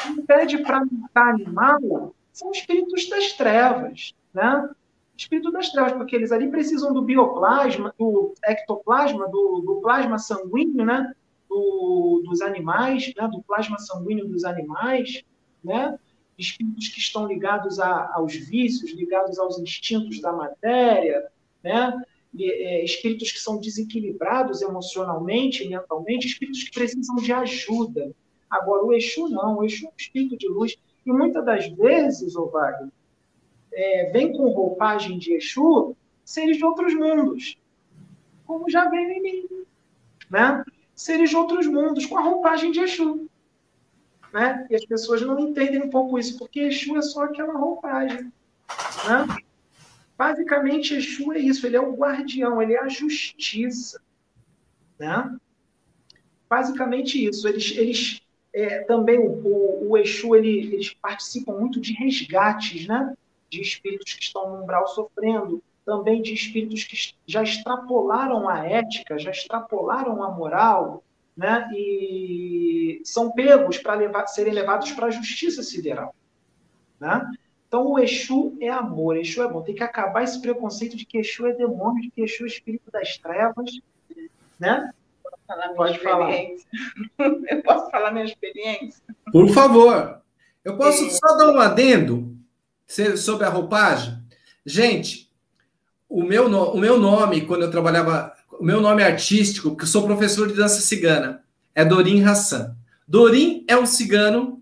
Quem 0.04 0.26
pede 0.26 0.60
para 0.60 0.86
matar 0.86 1.30
animal 1.30 2.14
são 2.32 2.52
espíritos 2.52 3.10
das 3.10 3.34
trevas, 3.34 4.14
né? 4.34 4.70
Espírito 5.18 5.52
das 5.52 5.70
trevas, 5.70 5.94
porque 5.94 6.16
eles 6.16 6.32
ali 6.32 6.50
precisam 6.50 6.94
do 6.94 7.02
bioplasma, 7.02 7.94
do 7.98 8.34
ectoplasma, 8.46 9.28
do, 9.28 9.62
do 9.66 9.82
plasma 9.82 10.18
sanguíneo, 10.18 10.86
né? 10.86 11.14
Do, 11.50 12.24
dos 12.26 12.42
animais, 12.42 13.12
né? 13.18 13.28
do 13.28 13.42
plasma 13.42 13.78
sanguíneo 13.80 14.28
dos 14.28 14.46
animais, 14.46 15.24
né? 15.64 16.00
Espíritos 16.40 16.88
que 16.90 17.00
estão 17.00 17.28
ligados 17.28 17.80
a, 17.80 18.14
aos 18.16 18.34
vícios, 18.34 18.92
ligados 18.92 19.38
aos 19.38 19.60
instintos 19.60 20.22
da 20.22 20.32
matéria, 20.32 21.28
né? 21.64 22.02
É, 22.40 22.84
espíritos 22.84 23.32
que 23.32 23.40
são 23.40 23.60
desequilibrados 23.60 24.62
emocionalmente, 24.62 25.68
mentalmente, 25.68 26.28
espíritos 26.28 26.64
que 26.64 26.72
precisam 26.72 27.16
de 27.16 27.34
ajuda, 27.34 28.14
Agora, 28.50 28.84
o 28.84 28.94
Exu 28.94 29.30
não, 29.30 29.58
o 29.58 29.64
Exu 29.64 29.86
é 29.86 29.90
um 29.90 29.94
espírito 29.98 30.38
de 30.38 30.48
luz. 30.48 30.76
E 31.06 31.12
muitas 31.12 31.46
das 31.46 31.68
vezes, 31.68 32.36
o 32.36 32.48
Wagner, 32.48 32.92
é, 33.72 34.10
vem 34.12 34.34
com 34.34 34.50
roupagem 34.50 35.20
de 35.20 35.34
Exu 35.34 35.96
seres 36.26 36.58
de 36.58 36.66
outros 36.66 36.94
mundos, 36.94 37.58
como 38.46 38.70
já 38.70 38.90
veio 38.90 39.12
em 39.12 39.22
mim. 39.22 39.48
Né? 40.30 40.64
Seres 40.96 41.30
de 41.30 41.36
outros 41.36 41.68
mundos, 41.68 42.06
com 42.06 42.18
a 42.18 42.22
roupagem 42.22 42.72
de 42.72 42.80
Exu. 42.80 43.30
Né? 44.34 44.68
E 44.70 44.76
as 44.76 44.86
pessoas 44.86 45.22
não 45.22 45.40
entendem 45.40 45.82
um 45.82 45.90
pouco 45.90 46.18
isso, 46.20 46.38
porque 46.38 46.62
Exu 46.62 46.98
é 46.98 47.02
só 47.02 47.24
aquela 47.24 47.54
roupagem. 47.54 48.32
Né? 49.08 49.38
Basicamente, 50.18 50.94
Exu 50.94 51.34
é 51.34 51.40
isso, 51.40 51.66
ele 51.66 51.78
é 51.78 51.82
o 51.82 51.96
guardião, 51.96 52.62
ele 52.62 52.74
é 52.74 52.80
a 52.80 52.88
justiça. 52.88 54.02
Né? 55.00 55.38
Basicamente 56.50 57.26
isso, 57.26 57.48
eles, 57.48 57.76
eles 57.76 58.22
é, 58.54 58.80
também 58.84 59.20
o, 59.20 59.30
o, 59.30 59.92
o 59.92 59.98
Exu, 59.98 60.36
ele, 60.36 60.74
eles 60.74 60.94
participam 60.94 61.54
muito 61.54 61.80
de 61.80 61.94
resgates, 61.94 62.88
né? 62.88 63.14
De 63.50 63.62
espíritos 63.62 64.14
que 64.14 64.24
estão 64.24 64.50
no 64.50 64.64
umbral 64.64 64.88
sofrendo, 64.88 65.64
também 65.86 66.22
de 66.22 66.34
espíritos 66.34 66.84
que 66.84 67.14
já 67.26 67.42
extrapolaram 67.42 68.48
a 68.48 68.66
ética, 68.66 69.18
já 69.18 69.32
extrapolaram 69.32 70.22
a 70.22 70.30
moral, 70.32 71.04
né? 71.40 71.70
E 71.74 73.02
são 73.06 73.32
pegos 73.32 73.78
para 73.78 74.28
serem 74.28 74.52
levados 74.52 74.92
para 74.92 75.08
a 75.08 75.12
justiça 75.12 75.64
sideral, 75.64 76.14
né? 77.00 77.26
Então, 77.66 77.86
o 77.86 78.00
Exu 78.00 78.58
é 78.60 78.68
amor, 78.68 79.16
Exu 79.16 79.42
é 79.42 79.48
bom. 79.48 79.62
Tem 79.62 79.76
que 79.76 79.84
acabar 79.84 80.24
esse 80.24 80.42
preconceito 80.42 80.98
de 80.98 81.06
que 81.06 81.20
Exu 81.20 81.48
é 81.48 81.54
demônio, 81.54 82.02
de 82.02 82.10
que 82.10 82.22
Exu 82.22 82.44
é 82.44 82.48
espírito 82.48 82.92
das 82.92 83.18
trevas, 83.18 83.80
né? 84.60 84.92
falar 85.48 85.70
Pode. 85.70 86.00
Falar. 86.00 86.30
Eu 87.50 87.64
posso 87.64 87.90
falar 87.90 88.12
minha 88.12 88.26
experiência? 88.26 89.02
Por 89.32 89.48
favor. 89.50 90.22
Eu 90.66 90.76
posso 90.76 91.06
é... 91.06 91.10
só 91.10 91.38
dar 91.38 91.52
um 91.52 91.60
adendo 91.60 92.36
sobre 93.18 93.46
a 93.46 93.50
roupagem? 93.50 94.18
Gente, 94.66 95.32
o 96.10 96.22
meu, 96.22 96.48
o 96.48 96.78
meu 96.78 97.00
nome, 97.00 97.46
quando 97.46 97.64
eu 97.64 97.72
trabalhava, 97.72 98.36
o 98.60 98.66
meu 98.66 98.82
nome 98.82 99.02
artístico, 99.02 99.70
porque 99.70 99.84
eu 99.84 99.88
sou 99.88 100.04
professor 100.04 100.48
de 100.48 100.54
dança 100.54 100.82
cigana, 100.82 101.42
é 101.74 101.86
Dorim 101.86 102.22
Hassan. 102.24 102.76
Dorim 103.08 103.64
é 103.68 103.78
um 103.78 103.86
cigano 103.86 104.62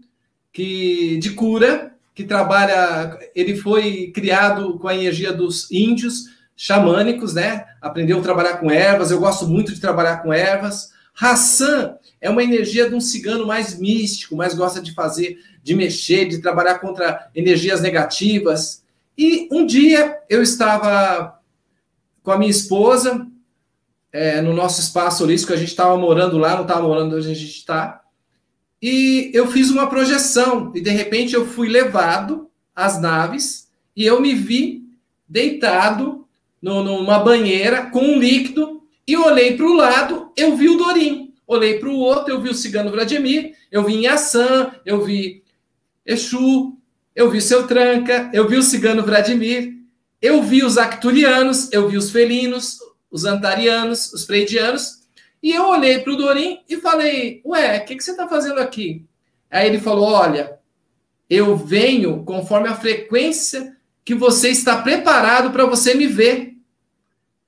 que 0.53 1.17
de 1.17 1.31
cura, 1.31 1.95
que 2.13 2.23
trabalha, 2.23 3.17
ele 3.35 3.55
foi 3.55 4.11
criado 4.13 4.77
com 4.77 4.87
a 4.87 4.95
energia 4.95 5.33
dos 5.33 5.69
índios, 5.71 6.25
xamânicos, 6.55 7.33
né? 7.33 7.65
Aprendeu 7.81 8.19
a 8.19 8.23
trabalhar 8.23 8.57
com 8.57 8.71
ervas. 8.71 9.11
Eu 9.11 9.19
gosto 9.19 9.47
muito 9.47 9.73
de 9.73 9.81
trabalhar 9.81 10.17
com 10.17 10.31
ervas. 10.31 10.91
Hassan 11.19 11.95
é 12.21 12.29
uma 12.29 12.43
energia 12.43 12.87
de 12.87 12.95
um 12.95 13.01
cigano 13.01 13.45
mais 13.45 13.77
místico, 13.77 14.35
mais 14.35 14.53
gosta 14.53 14.79
de 14.79 14.93
fazer, 14.93 15.37
de 15.63 15.75
mexer, 15.75 16.25
de 16.25 16.39
trabalhar 16.39 16.79
contra 16.79 17.29
energias 17.35 17.81
negativas. 17.81 18.83
E 19.17 19.47
um 19.51 19.65
dia 19.65 20.19
eu 20.29 20.41
estava 20.41 21.39
com 22.23 22.31
a 22.31 22.37
minha 22.37 22.51
esposa 22.51 23.27
é, 24.11 24.41
no 24.41 24.53
nosso 24.53 24.79
espaço 24.81 25.23
holístico, 25.23 25.53
a 25.53 25.57
gente 25.57 25.69
estava 25.69 25.97
morando 25.97 26.37
lá, 26.37 26.55
não 26.55 26.61
estava 26.63 26.87
morando 26.87 27.15
onde 27.15 27.29
a 27.29 27.33
gente 27.33 27.45
está. 27.45 28.01
E 28.81 29.31
eu 29.33 29.47
fiz 29.47 29.69
uma 29.69 29.87
projeção, 29.87 30.71
e 30.75 30.81
de 30.81 30.89
repente 30.89 31.33
eu 31.33 31.45
fui 31.45 31.67
levado 31.67 32.49
às 32.75 33.01
naves 33.01 33.67
e 33.95 34.05
eu 34.05 34.21
me 34.21 34.35
vi 34.35 34.83
deitado 35.27 36.25
no, 36.61 36.83
numa 36.83 37.19
banheira 37.19 37.87
com 37.87 38.01
um 38.01 38.19
líquido 38.19 38.83
e 39.07 39.17
olhei 39.17 39.55
para 39.57 39.65
o 39.65 39.73
lado, 39.73 40.31
eu 40.35 40.55
vi 40.55 40.69
o 40.69 40.77
Dorim. 40.77 41.33
Olhei 41.47 41.79
para 41.79 41.87
o 41.87 41.95
outro, 41.97 42.33
eu 42.33 42.41
vi 42.41 42.49
o 42.49 42.53
cigano 42.53 42.91
Vladimir, 42.91 43.53
eu 43.71 43.83
vi 43.83 43.95
Inhaçã, 43.95 44.71
eu 44.85 45.01
vi 45.01 45.43
Exu, 46.05 46.77
eu 47.15 47.31
vi 47.31 47.41
Seu 47.41 47.65
Tranca, 47.65 48.29
eu 48.33 48.47
vi 48.47 48.57
o 48.57 48.63
cigano 48.63 49.03
Vladimir. 49.03 49.75
eu 50.21 50.43
vi 50.43 50.63
os 50.63 50.77
acturianos, 50.77 51.71
eu 51.71 51.87
vi 51.87 51.95
os 51.95 52.11
felinos, 52.11 52.79
os 53.09 53.25
antarianos, 53.25 54.11
os 54.13 54.25
preidianos, 54.25 55.07
e 55.41 55.51
eu 55.51 55.67
olhei 55.67 55.99
para 55.99 56.13
o 56.13 56.17
Dorim 56.17 56.59
e 56.67 56.77
falei: 56.77 57.41
Ué, 57.45 57.77
o 57.77 57.85
que, 57.85 57.95
que 57.95 58.03
você 58.03 58.11
está 58.11 58.27
fazendo 58.27 58.59
aqui? 58.59 59.05
Aí 59.49 59.67
ele 59.67 59.79
falou: 59.79 60.05
Olha, 60.05 60.57
eu 61.29 61.55
venho 61.55 62.23
conforme 62.23 62.67
a 62.67 62.75
frequência 62.75 63.75
que 64.03 64.15
você 64.15 64.49
está 64.49 64.81
preparado 64.81 65.51
para 65.51 65.65
você 65.65 65.93
me 65.93 66.07
ver. 66.07 66.53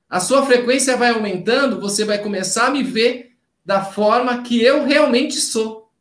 A 0.10 0.20
sua 0.20 0.46
frequência 0.46 0.98
vai 0.98 1.10
aumentando, 1.10 1.80
você 1.80 2.04
vai 2.04 2.18
começar 2.18 2.68
a 2.68 2.72
me 2.72 2.84
ver 2.84 3.34
da 3.64 3.84
forma 3.84 4.42
que 4.42 4.62
eu 4.62 4.84
realmente 4.84 5.36
sou. 5.36 5.92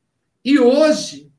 E 0.44 0.58
hoje, 0.58 1.30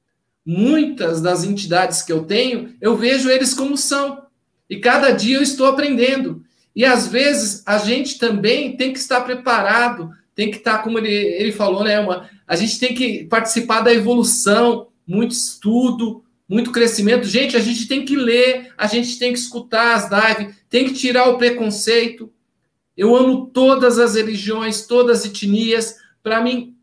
muitas 0.46 1.22
das 1.22 1.44
entidades 1.44 2.02
que 2.02 2.12
eu 2.12 2.26
tenho, 2.26 2.76
eu 2.80 2.96
vejo 2.96 3.30
eles 3.30 3.54
como 3.54 3.76
são. 3.76 4.26
E 4.70 4.78
cada 4.78 5.12
dia 5.12 5.38
eu 5.38 5.42
estou 5.42 5.66
aprendendo. 5.66 6.44
E 6.76 6.86
às 6.86 7.08
vezes 7.08 7.64
a 7.66 7.78
gente 7.78 8.18
também 8.18 8.76
tem 8.78 8.94
que 8.94 9.00
estar 9.00 9.22
preparado, 9.22 10.12
tem 10.36 10.50
que 10.50 10.58
estar, 10.58 10.80
como 10.80 10.98
ele, 10.98 11.14
ele 11.14 11.52
falou, 11.52 11.84
né, 11.84 12.00
uma, 12.00 12.30
a 12.48 12.56
gente 12.56 12.80
tem 12.80 12.94
que 12.94 13.26
participar 13.26 13.82
da 13.82 13.94
evolução, 13.94 14.88
muito 15.06 15.32
estudo, 15.32 16.24
muito 16.48 16.72
crescimento. 16.72 17.28
Gente, 17.28 17.56
a 17.56 17.60
gente 17.60 17.88
tem 17.88 18.06
que 18.06 18.16
ler, 18.16 18.72
a 18.78 18.88
gente 18.88 19.20
tem 19.20 19.32
que 19.32 19.40
escutar 19.40 19.96
as 19.96 20.10
lives, 20.10 20.56
tem 20.70 20.86
que 20.86 20.94
tirar 20.94 21.30
o 21.30 21.38
preconceito. 21.38 22.32
Eu 22.98 23.16
amo 23.16 23.48
todas 23.48 24.00
as 24.00 24.16
religiões, 24.16 24.86
todas 24.88 25.20
as 25.20 25.26
etnias. 25.26 25.98
Para 26.24 26.42
mim, 26.42 26.76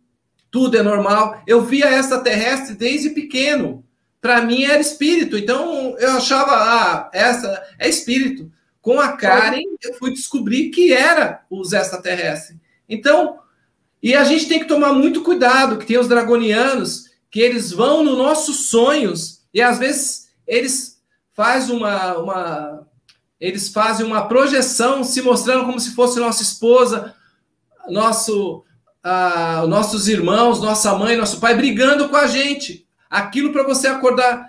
tudo 0.51 0.76
é 0.76 0.82
normal. 0.82 1.43
Eu 1.47 1.64
via 1.64 1.87
essa 1.87 2.20
terrestre 2.20 2.74
desde 2.74 3.11
pequeno. 3.11 3.84
Para 4.20 4.43
mim 4.43 4.64
era 4.64 4.80
espírito. 4.80 5.37
Então 5.37 5.97
eu 5.99 6.12
achava, 6.12 6.53
ah, 6.53 7.11
essa 7.12 7.62
é 7.78 7.89
espírito. 7.89 8.51
Com 8.87 9.01
a 9.01 9.16
Karen, 9.16 9.64
eu 9.82 9.95
fui 9.95 10.12
descobrir 10.12 10.70
que 10.70 10.93
era 10.93 11.45
os 11.51 11.72
extraterrestres. 11.72 12.57
Então, 12.89 13.41
e 14.01 14.14
a 14.14 14.22
gente 14.22 14.47
tem 14.47 14.61
que 14.61 14.68
tomar 14.68 14.93
muito 14.93 15.24
cuidado, 15.24 15.76
que 15.76 15.84
tem 15.84 15.99
os 15.99 16.07
dragonianos, 16.07 17.07
que 17.28 17.41
eles 17.41 17.72
vão 17.72 18.05
nos 18.05 18.16
nossos 18.16 18.68
sonhos, 18.68 19.41
e 19.53 19.61
às 19.61 19.80
vezes 19.80 20.28
eles 20.47 21.03
fazem 21.34 21.74
uma, 21.74 22.16
uma 22.16 22.87
eles 23.41 23.70
fazem 23.70 24.07
uma 24.07 24.28
projeção 24.28 25.03
se 25.03 25.20
mostrando 25.20 25.66
como 25.66 25.80
se 25.80 25.93
fosse 25.93 26.20
nossa 26.20 26.45
esposa, 26.45 27.12
nosso, 27.89 28.59
uh, 29.05 29.66
nossos 29.66 30.07
irmãos, 30.07 30.61
nossa 30.61 30.95
mãe, 30.95 31.16
nosso 31.16 31.41
pai 31.41 31.57
brigando 31.57 32.09
com 32.09 32.14
a 32.14 32.28
gente. 32.28 32.87
Aquilo 33.11 33.53
para 33.53 33.64
você 33.64 33.89
acordar 33.89 34.47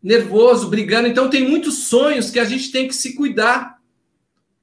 nervoso, 0.00 0.68
brigando. 0.68 1.08
Então 1.08 1.28
tem 1.28 1.44
muitos 1.44 1.88
sonhos 1.88 2.30
que 2.30 2.38
a 2.38 2.44
gente 2.44 2.70
tem 2.70 2.86
que 2.86 2.94
se 2.94 3.16
cuidar. 3.16 3.79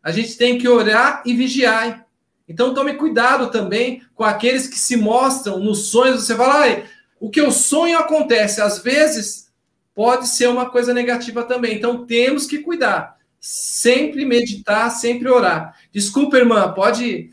A 0.07 0.11
gente 0.11 0.37
tem 0.37 0.57
que 0.57 0.69
orar 0.69 1.21
e 1.25 1.33
vigiar. 1.33 2.07
Então 2.47 2.73
tome 2.73 2.93
cuidado 2.93 3.51
também 3.51 4.01
com 4.15 4.23
aqueles 4.23 4.65
que 4.65 4.79
se 4.79 4.95
mostram 4.95 5.59
nos 5.59 5.89
sonhos. 5.89 6.23
Você 6.23 6.33
fala, 6.33 6.65
ah, 6.65 6.83
o 7.19 7.29
que 7.29 7.41
eu 7.41 7.51
sonho 7.51 7.97
acontece. 7.99 8.61
Às 8.61 8.79
vezes 8.79 9.51
pode 9.93 10.29
ser 10.29 10.47
uma 10.47 10.69
coisa 10.69 10.93
negativa 10.93 11.43
também. 11.43 11.75
Então 11.75 12.05
temos 12.05 12.45
que 12.47 12.59
cuidar 12.59 13.17
sempre 13.37 14.23
meditar, 14.23 14.89
sempre 14.91 15.27
orar. 15.29 15.77
Desculpa, 15.91 16.37
irmã, 16.37 16.73
pode 16.73 17.29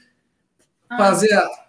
ah, 0.91 0.97
fazer 0.97 1.33
a. 1.33 1.65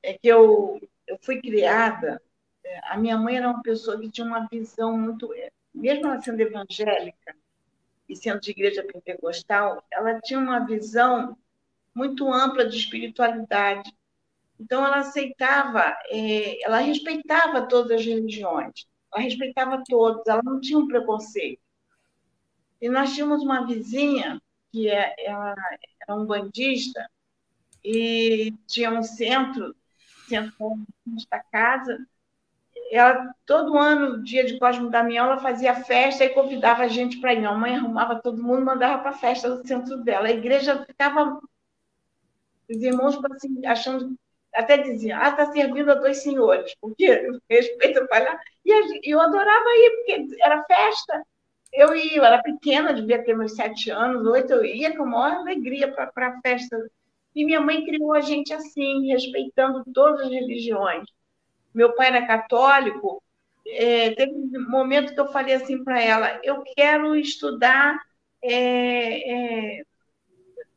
É 0.00 0.12
que 0.14 0.28
eu, 0.28 0.80
eu 1.08 1.18
fui 1.20 1.40
criada, 1.40 2.22
é, 2.64 2.92
a 2.92 2.96
minha 2.96 3.18
mãe 3.18 3.36
era 3.36 3.50
uma 3.50 3.62
pessoa 3.62 3.98
que 3.98 4.08
tinha 4.08 4.24
uma 4.24 4.46
visão 4.46 4.96
muito. 4.96 5.34
É, 5.34 5.50
mesmo 5.74 6.06
ela 6.06 6.22
sendo 6.22 6.40
evangélica 6.40 7.34
e 8.08 8.16
sendo 8.16 8.40
de 8.40 8.50
igreja 8.50 8.84
pentecostal, 8.84 9.84
ela 9.90 10.20
tinha 10.20 10.38
uma 10.38 10.66
visão 10.66 11.36
muito 11.94 12.30
ampla 12.32 12.66
de 12.66 12.76
espiritualidade. 12.76 13.92
Então, 14.58 14.84
ela 14.84 14.98
aceitava, 14.98 15.96
é, 16.10 16.64
ela 16.64 16.78
respeitava 16.78 17.66
todas 17.66 18.00
as 18.00 18.06
religiões, 18.06 18.86
ela 19.12 19.22
respeitava 19.22 19.82
todos, 19.88 20.26
ela 20.26 20.42
não 20.42 20.60
tinha 20.60 20.78
um 20.78 20.86
preconceito. 20.86 21.60
E 22.80 22.88
nós 22.88 23.14
tínhamos 23.14 23.42
uma 23.42 23.66
vizinha 23.66 24.40
que 24.72 24.88
é, 24.88 25.14
ela 25.24 25.54
era 26.00 26.16
um 26.18 26.26
bandista 26.26 27.08
e 27.84 28.52
tinha 28.66 28.90
um 28.90 29.02
centro, 29.02 29.74
centro 30.26 30.86
da 31.30 31.40
casa. 31.40 31.98
Ela, 32.92 33.34
todo 33.46 33.78
ano, 33.78 34.22
dia 34.22 34.44
de 34.44 34.58
Cosmo 34.58 34.90
Damião, 34.90 35.24
ela 35.24 35.38
fazia 35.38 35.74
festa 35.74 36.24
e 36.24 36.28
convidava 36.28 36.82
a 36.82 36.88
gente 36.88 37.18
para 37.20 37.32
ir. 37.32 37.44
A 37.46 37.52
mãe 37.54 37.74
arrumava 37.74 38.20
todo 38.20 38.42
mundo, 38.42 38.66
mandava 38.66 39.00
para 39.00 39.10
a 39.12 39.18
festa 39.18 39.48
do 39.48 39.66
centro 39.66 40.04
dela. 40.04 40.28
A 40.28 40.32
igreja 40.32 40.84
ficava, 40.84 41.40
os 42.68 42.82
irmãos 42.82 43.18
assim, 43.32 43.64
achando, 43.66 44.14
até 44.54 44.76
diziam, 44.76 45.18
ah, 45.18 45.30
está 45.30 45.50
servindo 45.52 45.90
a 45.90 45.94
dois 45.94 46.22
senhores, 46.22 46.74
porque 46.82 47.30
respeito 47.48 48.06
para 48.08 48.38
E 48.64 49.10
eu 49.10 49.20
adorava 49.20 49.64
ir, 49.70 49.90
porque 49.96 50.36
era 50.42 50.62
festa. 50.64 51.22
Eu 51.72 51.96
ia, 51.96 52.16
eu 52.18 52.24
era 52.24 52.42
pequena, 52.42 52.92
devia 52.92 53.24
ter 53.24 53.34
meus 53.34 53.54
sete 53.56 53.90
anos, 53.90 54.26
oito, 54.26 54.52
eu 54.52 54.64
ia 54.66 54.94
com 54.94 55.04
a 55.04 55.06
maior 55.06 55.36
alegria 55.38 55.90
para 55.90 56.28
a 56.28 56.40
festa. 56.42 56.76
E 57.34 57.42
minha 57.44 57.60
mãe 57.62 57.86
criou 57.86 58.12
a 58.14 58.20
gente 58.20 58.52
assim, 58.52 59.08
respeitando 59.08 59.82
todas 59.94 60.26
as 60.26 60.30
religiões. 60.30 61.08
Meu 61.74 61.94
pai 61.94 62.08
era 62.08 62.26
católico, 62.26 63.22
é, 63.66 64.10
teve 64.14 64.32
um 64.32 64.70
momento 64.70 65.14
que 65.14 65.20
eu 65.20 65.32
falei 65.32 65.54
assim 65.54 65.82
para 65.82 66.00
ela: 66.00 66.40
eu 66.42 66.62
quero 66.76 67.16
estudar 67.16 67.98
é, 68.42 69.78
é, 69.78 69.82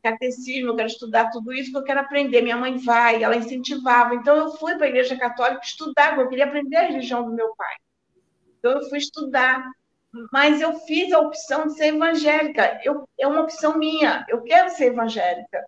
catecismo, 0.03 0.69
eu 0.69 0.75
quero 0.75 0.87
estudar 0.87 1.31
tudo 1.31 1.51
isso, 1.51 1.71
que 1.71 1.77
eu 1.77 1.83
quero 1.83 1.99
aprender. 1.99 2.41
Minha 2.41 2.57
mãe 2.57 2.77
vai, 2.77 3.23
ela 3.23 3.35
incentivava. 3.35 4.15
Então, 4.15 4.35
eu 4.37 4.51
fui 4.51 4.75
para 4.75 4.85
a 4.85 4.89
Igreja 4.89 5.17
Católica 5.17 5.61
estudar, 5.63 6.17
eu 6.17 6.29
queria 6.29 6.45
aprender 6.45 6.77
a 6.77 6.83
religião 6.83 7.23
do 7.25 7.33
meu 7.33 7.55
pai. 7.55 7.75
Então, 8.59 8.71
eu 8.71 8.89
fui 8.89 8.99
estudar 8.99 9.65
mas 10.31 10.61
eu 10.61 10.79
fiz 10.81 11.11
a 11.11 11.19
opção 11.19 11.67
de 11.67 11.75
ser 11.75 11.87
evangélica. 11.87 12.79
Eu, 12.83 13.07
é 13.19 13.27
uma 13.27 13.41
opção 13.41 13.77
minha. 13.77 14.25
Eu 14.29 14.41
quero 14.41 14.69
ser 14.69 14.85
evangélica. 14.85 15.65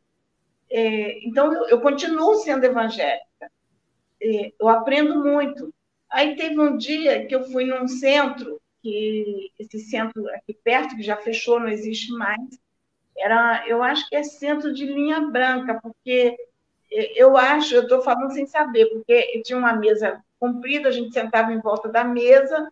É, 0.70 1.26
então, 1.26 1.54
eu, 1.54 1.68
eu, 1.70 1.82
continuo 1.82 2.36
sendo 2.36 2.66
evangélica. 2.66 3.26
É, 4.22 4.52
eu 4.60 4.68
aprendo 4.68 5.24
muito. 5.24 5.74
Aí 6.10 6.36
teve 6.36 6.60
um 6.60 6.78
dia 6.78 7.26
que 7.26 7.36
eu 7.36 7.44
fui 7.46 7.66
num 7.66 7.88
centro, 7.88 8.60
que 8.82 9.52
esse 9.60 9.80
centro 9.80 10.28
aqui 10.30 10.54
perto, 10.54 10.96
que 10.96 11.04
já 11.04 11.18
fechou, 11.18 11.60
não 11.60 11.70
existe 11.70 12.12
mais. 12.14 12.60
Era, 13.18 13.68
eu 13.68 13.84
acho 13.84 14.08
que 14.10 14.16
é 14.16 14.24
centro 14.24 14.74
de 14.74 14.86
linha 14.86 15.22
branca, 15.22 15.80
porque 15.82 16.38
é, 16.92 17.22
eu 17.22 17.38
acho, 17.38 17.76
eu 17.76 17.84
estou 17.84 18.02
falando 18.02 18.32
sem 18.34 18.46
saber, 18.46 18.88
porque 18.88 19.42
tinha 19.44 19.58
uma 19.58 19.74
mesa 19.74 20.24
comprida, 20.40 20.90
a 20.90 20.92
gente 20.92 21.14
sentava 21.14 21.52
em 21.52 21.60
volta 21.60 21.90
da 21.90 22.04
mesa, 22.04 22.72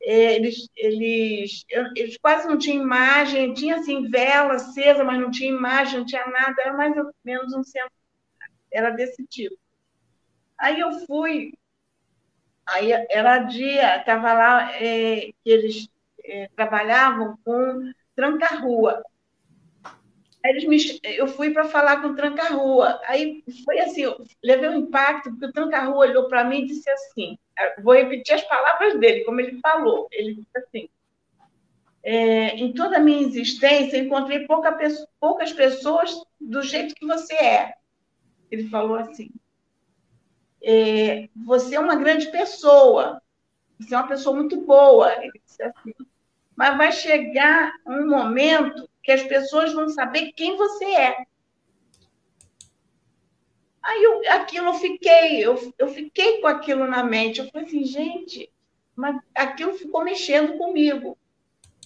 é, 0.00 0.36
eles, 0.36 0.68
eles, 0.76 1.64
eles 1.96 2.16
quase 2.18 2.46
não 2.46 2.58
tinham 2.58 2.82
imagem, 2.82 3.54
tinha 3.54 3.76
assim 3.76 4.08
vela 4.08 4.54
acesa, 4.54 5.02
mas 5.04 5.20
não 5.20 5.30
tinha 5.30 5.50
imagem, 5.50 6.00
não 6.00 6.06
tinha 6.06 6.26
nada, 6.26 6.54
era 6.60 6.72
mais 6.76 6.96
ou 6.96 7.10
menos 7.24 7.52
um 7.54 7.64
centro, 7.64 7.90
era 8.70 8.90
desse 8.90 9.26
tipo. 9.26 9.56
Aí 10.58 10.80
eu 10.80 10.92
fui, 11.06 11.54
aí 12.66 12.90
era 12.92 13.38
dia, 13.38 13.98
estava 13.98 14.32
lá 14.32 14.72
é, 14.74 15.30
que 15.42 15.50
eles 15.50 15.88
é, 16.24 16.48
trabalhavam 16.56 17.38
com 17.44 17.92
tranca-rua. 18.16 19.02
Eles 20.44 20.64
me, 20.64 20.78
eu 21.04 21.26
fui 21.28 21.50
para 21.50 21.64
falar 21.64 22.00
com 22.00 22.08
o 22.08 22.16
tranca-rua. 22.16 23.00
Aí 23.06 23.44
foi 23.64 23.78
assim, 23.80 24.02
levei 24.42 24.68
um 24.68 24.78
impacto, 24.78 25.30
porque 25.30 25.46
o 25.46 25.52
tranca-rua 25.52 26.06
olhou 26.06 26.28
para 26.28 26.44
mim 26.44 26.62
e 26.62 26.66
disse 26.66 26.88
assim: 26.90 27.38
vou 27.82 27.94
repetir 27.94 28.34
as 28.34 28.42
palavras 28.42 28.98
dele, 28.98 29.24
como 29.24 29.40
ele 29.40 29.60
falou. 29.60 30.08
Ele 30.10 30.34
disse 30.34 30.58
assim: 30.58 30.88
é, 32.02 32.56
em 32.56 32.72
toda 32.72 32.96
a 32.96 33.00
minha 33.00 33.26
existência, 33.26 33.98
encontrei 33.98 34.46
pouca, 34.46 34.76
poucas 35.20 35.52
pessoas 35.52 36.16
do 36.40 36.62
jeito 36.62 36.94
que 36.94 37.06
você 37.06 37.34
é. 37.34 37.74
Ele 38.50 38.68
falou 38.68 38.96
assim: 38.96 39.30
é, 40.62 41.28
você 41.34 41.76
é 41.76 41.80
uma 41.80 41.96
grande 41.96 42.30
pessoa, 42.30 43.20
você 43.78 43.94
é 43.94 43.98
uma 43.98 44.08
pessoa 44.08 44.36
muito 44.36 44.60
boa. 44.62 45.08
Assim, 45.08 45.94
mas 46.56 46.76
vai 46.76 46.92
chegar 46.92 47.72
um 47.86 48.08
momento 48.08 48.88
que 49.02 49.12
as 49.12 49.22
pessoas 49.22 49.72
vão 49.72 49.88
saber 49.88 50.32
quem 50.32 50.56
você 50.56 50.84
é. 50.84 51.16
Aí 53.82 54.02
eu, 54.02 54.20
aquilo 54.32 54.66
eu 54.66 54.74
fiquei, 54.74 55.38
eu, 55.38 55.74
eu 55.78 55.88
fiquei 55.88 56.40
com 56.40 56.46
aquilo 56.46 56.86
na 56.86 57.02
mente. 57.02 57.40
Eu 57.40 57.48
falei 57.50 57.66
assim, 57.66 57.84
gente, 57.84 58.52
mas 58.94 59.16
aquilo 59.34 59.74
ficou 59.74 60.04
mexendo 60.04 60.58
comigo. 60.58 61.16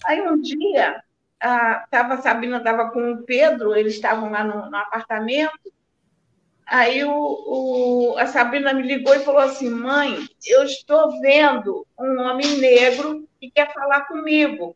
Aí 0.03 0.19
um 0.21 0.41
dia, 0.41 1.01
a, 1.39 1.87
tava, 1.89 2.15
a 2.15 2.21
Sabina 2.21 2.57
estava 2.57 2.89
com 2.91 3.13
o 3.13 3.23
Pedro, 3.23 3.75
eles 3.75 3.93
estavam 3.93 4.31
lá 4.31 4.43
no, 4.43 4.69
no 4.69 4.75
apartamento. 4.75 5.71
Aí 6.73 7.03
o, 7.03 7.13
o, 7.13 8.17
a 8.17 8.25
Sabrina 8.25 8.73
me 8.73 8.81
ligou 8.81 9.13
e 9.13 9.19
falou 9.19 9.41
assim: 9.41 9.69
mãe, 9.69 10.27
eu 10.43 10.63
estou 10.63 11.21
vendo 11.21 11.85
um 11.99 12.19
homem 12.19 12.57
negro 12.57 13.29
que 13.39 13.51
quer 13.51 13.71
falar 13.71 14.07
comigo. 14.07 14.75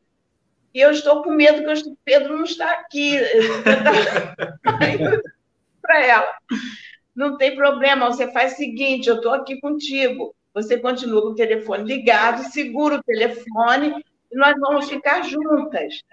E 0.71 0.79
eu 0.79 0.91
estou 0.91 1.23
com 1.23 1.31
medo 1.31 1.63
que 1.63 1.89
o 1.89 1.97
Pedro 2.05 2.37
não 2.37 2.43
está 2.43 2.69
aqui. 2.69 3.17
Para 5.81 6.05
ela. 6.05 6.37
Não 7.15 7.35
tem 7.35 7.55
problema, 7.55 8.11
você 8.11 8.31
faz 8.31 8.53
o 8.53 8.57
seguinte: 8.57 9.09
eu 9.09 9.15
estou 9.15 9.33
aqui 9.33 9.59
contigo. 9.59 10.35
Você 10.53 10.77
continua 10.77 11.23
com 11.23 11.29
o 11.29 11.35
telefone 11.35 11.83
ligado, 11.83 12.43
segura 12.51 12.97
o 12.97 13.03
telefone 13.03 14.05
e 14.31 14.37
nós 14.37 14.55
vamos 14.59 14.87
ficar 14.87 15.23
juntas. 15.23 16.03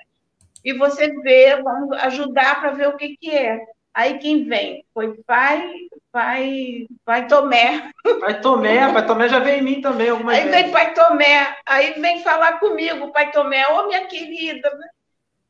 E 0.65 0.73
você 0.73 1.13
vê, 1.21 1.61
vamos 1.63 1.95
ajudar 1.99 2.63
para 2.63 2.71
ver 2.71 2.89
o 2.89 2.97
que, 2.97 3.19
que 3.19 3.29
é. 3.29 3.74
Aí 3.95 4.19
quem 4.19 4.45
vem? 4.45 4.85
Foi 4.93 5.15
pai, 5.23 5.73
pai, 6.11 6.87
pai 7.05 7.29
Tomé. 7.29 7.93
Pai 8.19 8.41
Tomé, 8.41 8.93
pai 8.93 9.07
Tomé 9.07 9.29
já 9.29 9.39
veio 9.39 9.61
em 9.61 9.63
mim 9.63 9.81
também 9.81 10.09
algumas 10.09 10.35
aí 10.35 10.43
vezes. 10.43 10.57
Aí 10.57 10.63
vem 10.65 10.73
pai 10.73 10.95
Tomé, 10.95 11.57
aí 11.65 11.93
vem 12.01 12.23
falar 12.25 12.59
comigo, 12.59 13.13
pai 13.13 13.31
Tomé, 13.31 13.65
ô 13.69 13.79
oh, 13.79 13.87
minha 13.87 14.05
querida. 14.07 14.69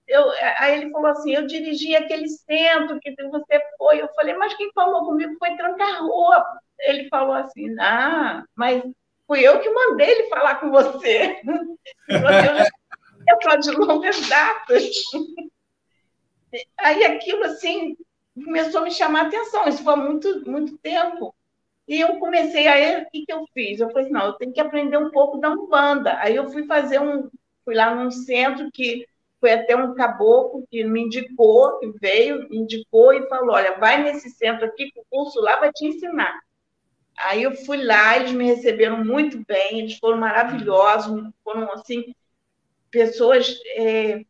Eu, 0.06 0.30
aí 0.58 0.76
ele 0.76 0.90
falou 0.90 1.10
assim, 1.10 1.32
eu 1.32 1.46
dirigi 1.46 1.96
aquele 1.96 2.28
centro 2.28 3.00
que 3.00 3.14
você 3.22 3.62
foi. 3.78 4.02
Eu 4.02 4.08
falei, 4.14 4.34
mas 4.34 4.54
quem 4.54 4.70
falou 4.74 5.06
comigo 5.06 5.34
foi 5.38 5.56
Tranca-Rua. 5.56 6.44
Ele 6.80 7.08
falou 7.08 7.34
assim, 7.34 7.74
ah, 7.80 8.44
mas 8.54 8.82
fui 9.26 9.40
eu 9.40 9.58
que 9.60 9.70
mandei 9.70 10.10
ele 10.10 10.28
falar 10.28 10.56
com 10.56 10.70
você. 10.70 11.40
Eu 12.06 13.38
já 13.42 13.54
é 13.54 13.56
de 13.56 13.70
longas 13.70 14.28
datas. 14.28 14.92
Aí 16.78 17.04
aquilo 17.04 17.44
assim 17.44 17.96
começou 18.34 18.80
a 18.80 18.84
me 18.84 18.90
chamar 18.90 19.24
a 19.24 19.26
atenção. 19.26 19.68
Isso 19.68 19.82
foi 19.82 19.96
muito, 19.96 20.48
muito 20.50 20.76
tempo. 20.78 21.34
E 21.86 22.00
eu 22.00 22.18
comecei 22.18 22.66
aí, 22.66 23.02
o 23.02 23.10
que, 23.10 23.26
que 23.26 23.32
eu 23.32 23.44
fiz? 23.52 23.80
Eu 23.80 23.88
falei 23.88 24.04
assim, 24.04 24.12
não, 24.12 24.26
eu 24.26 24.32
tenho 24.34 24.52
que 24.52 24.60
aprender 24.60 24.96
um 24.96 25.10
pouco 25.10 25.38
da 25.38 25.50
Umbanda. 25.50 26.18
Aí 26.18 26.34
eu 26.34 26.48
fui 26.50 26.66
fazer 26.66 27.00
um, 27.00 27.28
fui 27.64 27.74
lá 27.74 27.94
num 27.94 28.10
centro 28.10 28.70
que 28.72 29.06
foi 29.40 29.52
até 29.52 29.76
um 29.76 29.94
caboclo 29.94 30.66
que 30.70 30.82
me 30.84 31.02
indicou, 31.02 31.78
que 31.78 31.92
veio, 32.00 32.48
me 32.48 32.58
indicou 32.58 33.12
e 33.12 33.28
falou, 33.28 33.54
olha, 33.54 33.78
vai 33.78 34.02
nesse 34.02 34.30
centro 34.30 34.64
aqui, 34.64 34.90
que 34.90 35.00
o 35.00 35.04
curso 35.10 35.40
lá 35.40 35.60
vai 35.60 35.70
te 35.70 35.86
ensinar. 35.86 36.40
Aí 37.16 37.42
eu 37.42 37.54
fui 37.54 37.84
lá, 37.84 38.16
eles 38.16 38.32
me 38.32 38.44
receberam 38.44 39.04
muito 39.04 39.44
bem, 39.46 39.80
eles 39.80 39.98
foram 39.98 40.18
maravilhosos, 40.18 41.30
foram, 41.44 41.70
assim, 41.72 42.14
pessoas 42.90 43.54
é, 43.76 44.24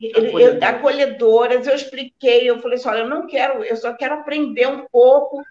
eu, 0.00 0.58
acolhedoras. 0.62 1.66
Eu 1.66 1.74
expliquei, 1.74 2.48
eu 2.48 2.60
falei 2.60 2.78
assim, 2.78 2.88
olha, 2.88 3.00
eu 3.00 3.08
não 3.08 3.26
quero, 3.26 3.64
eu 3.64 3.76
só 3.76 3.92
quero 3.94 4.14
aprender 4.14 4.66
um 4.66 4.86
pouco. 4.86 5.42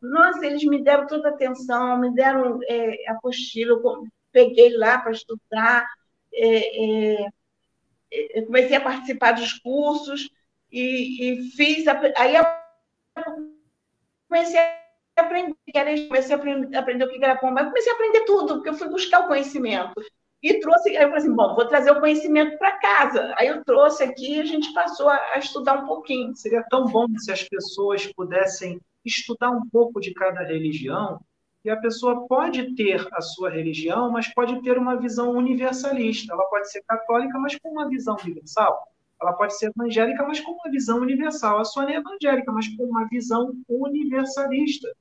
Nossa, 0.00 0.46
eles 0.46 0.64
me 0.64 0.82
deram 0.82 1.06
toda 1.06 1.28
a 1.28 1.32
atenção, 1.32 1.98
me 1.98 2.14
deram 2.14 2.60
é, 2.68 3.10
apostila, 3.10 3.72
eu 3.72 4.04
peguei 4.30 4.76
lá 4.76 4.98
para 4.98 5.12
estudar, 5.12 5.86
é, 6.32 7.14
é, 7.14 7.28
eu 8.10 8.46
comecei 8.46 8.76
a 8.76 8.80
participar 8.80 9.32
dos 9.32 9.54
cursos 9.54 10.28
e, 10.70 11.32
e 11.32 11.50
fiz, 11.52 11.86
aí 11.88 12.34
comecei 14.28 14.60
a 14.60 14.76
aprender, 15.16 15.56
comecei 16.08 16.34
a 16.34 16.38
aprender, 16.38 16.76
aprender 16.76 17.04
o 17.04 17.08
que 17.08 17.24
era 17.24 17.36
pomba, 17.36 17.64
comecei 17.64 17.92
a 17.92 17.94
aprender 17.94 18.24
tudo, 18.24 18.54
porque 18.56 18.68
eu 18.68 18.74
fui 18.74 18.88
buscar 18.88 19.20
o 19.20 19.28
conhecimento 19.28 19.94
e 20.42 20.58
trouxe. 20.58 20.96
Aí 20.96 21.04
eu 21.04 21.08
falei 21.08 21.18
assim: 21.18 21.34
bom, 21.34 21.54
vou 21.54 21.66
trazer 21.66 21.90
o 21.92 22.00
conhecimento 22.00 22.58
para 22.58 22.78
casa. 22.78 23.32
Aí 23.36 23.46
eu 23.46 23.64
trouxe 23.64 24.02
aqui 24.02 24.36
e 24.36 24.40
a 24.40 24.44
gente 24.44 24.72
passou 24.72 25.08
a, 25.08 25.16
a, 25.34 25.38
estudar 25.38 25.84
um 25.84 25.86
pouquinho. 25.86 26.34
Seria 26.34 26.64
tão 26.68 26.86
bom 26.86 27.06
se 27.18 27.30
as 27.30 27.44
pessoas 27.44 28.06
pudessem 28.12 28.80
estudar 29.04 29.50
um 29.50 29.68
pouco 29.68 30.00
de 30.00 30.12
cada 30.12 30.42
religião. 30.42 31.20
E 31.64 31.70
a 31.70 31.76
pessoa 31.76 32.26
pode 32.26 32.74
ter 32.74 33.06
a 33.12 33.20
sua 33.20 33.48
religião, 33.48 34.10
mas 34.10 34.26
pode 34.34 34.60
ter 34.62 34.76
uma 34.76 34.96
visão 34.96 35.30
universalista. 35.30 36.32
Ela 36.32 36.44
pode 36.46 36.68
ser 36.68 36.82
católica, 36.82 37.38
mas 37.38 37.56
com 37.56 37.68
uma 37.68 37.88
visão 37.88 38.16
universal. 38.20 38.88
Ela 39.20 39.32
pode 39.34 39.56
ser 39.56 39.70
evangélica, 39.76 40.26
mas 40.26 40.40
com 40.40 40.50
uma 40.50 40.68
visão 40.68 40.98
universal. 40.98 41.60
A 41.60 41.64
sua 41.64 41.84
não 41.84 41.90
é 41.90 41.96
evangélica, 41.96 42.50
mas 42.50 42.66
com 42.76 42.82
uma 42.82 43.06
visão 43.06 43.52
universalista. 43.68 44.92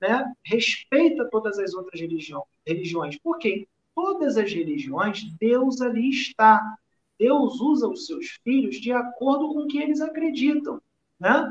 Né? 0.00 0.24
Respeita 0.42 1.28
todas 1.30 1.58
as 1.58 1.74
outras 1.74 2.00
religiões. 2.00 3.18
Por 3.18 3.36
quê? 3.36 3.68
Todas 3.94 4.36
as 4.36 4.52
religiões, 4.52 5.24
Deus 5.38 5.80
ali 5.80 6.10
está. 6.10 6.76
Deus 7.18 7.60
usa 7.60 7.88
os 7.88 8.06
seus 8.06 8.38
filhos 8.42 8.76
de 8.76 8.92
acordo 8.92 9.52
com 9.52 9.60
o 9.60 9.66
que 9.66 9.78
eles 9.78 10.00
acreditam, 10.00 10.80
né? 11.18 11.50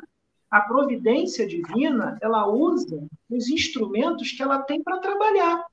A 0.50 0.62
providência 0.62 1.46
divina, 1.46 2.18
ela 2.22 2.48
usa 2.48 3.08
os 3.30 3.50
instrumentos 3.50 4.32
que 4.32 4.42
ela 4.42 4.64
tem 4.64 4.82
para 4.82 4.98
trabalhar. 4.98 5.64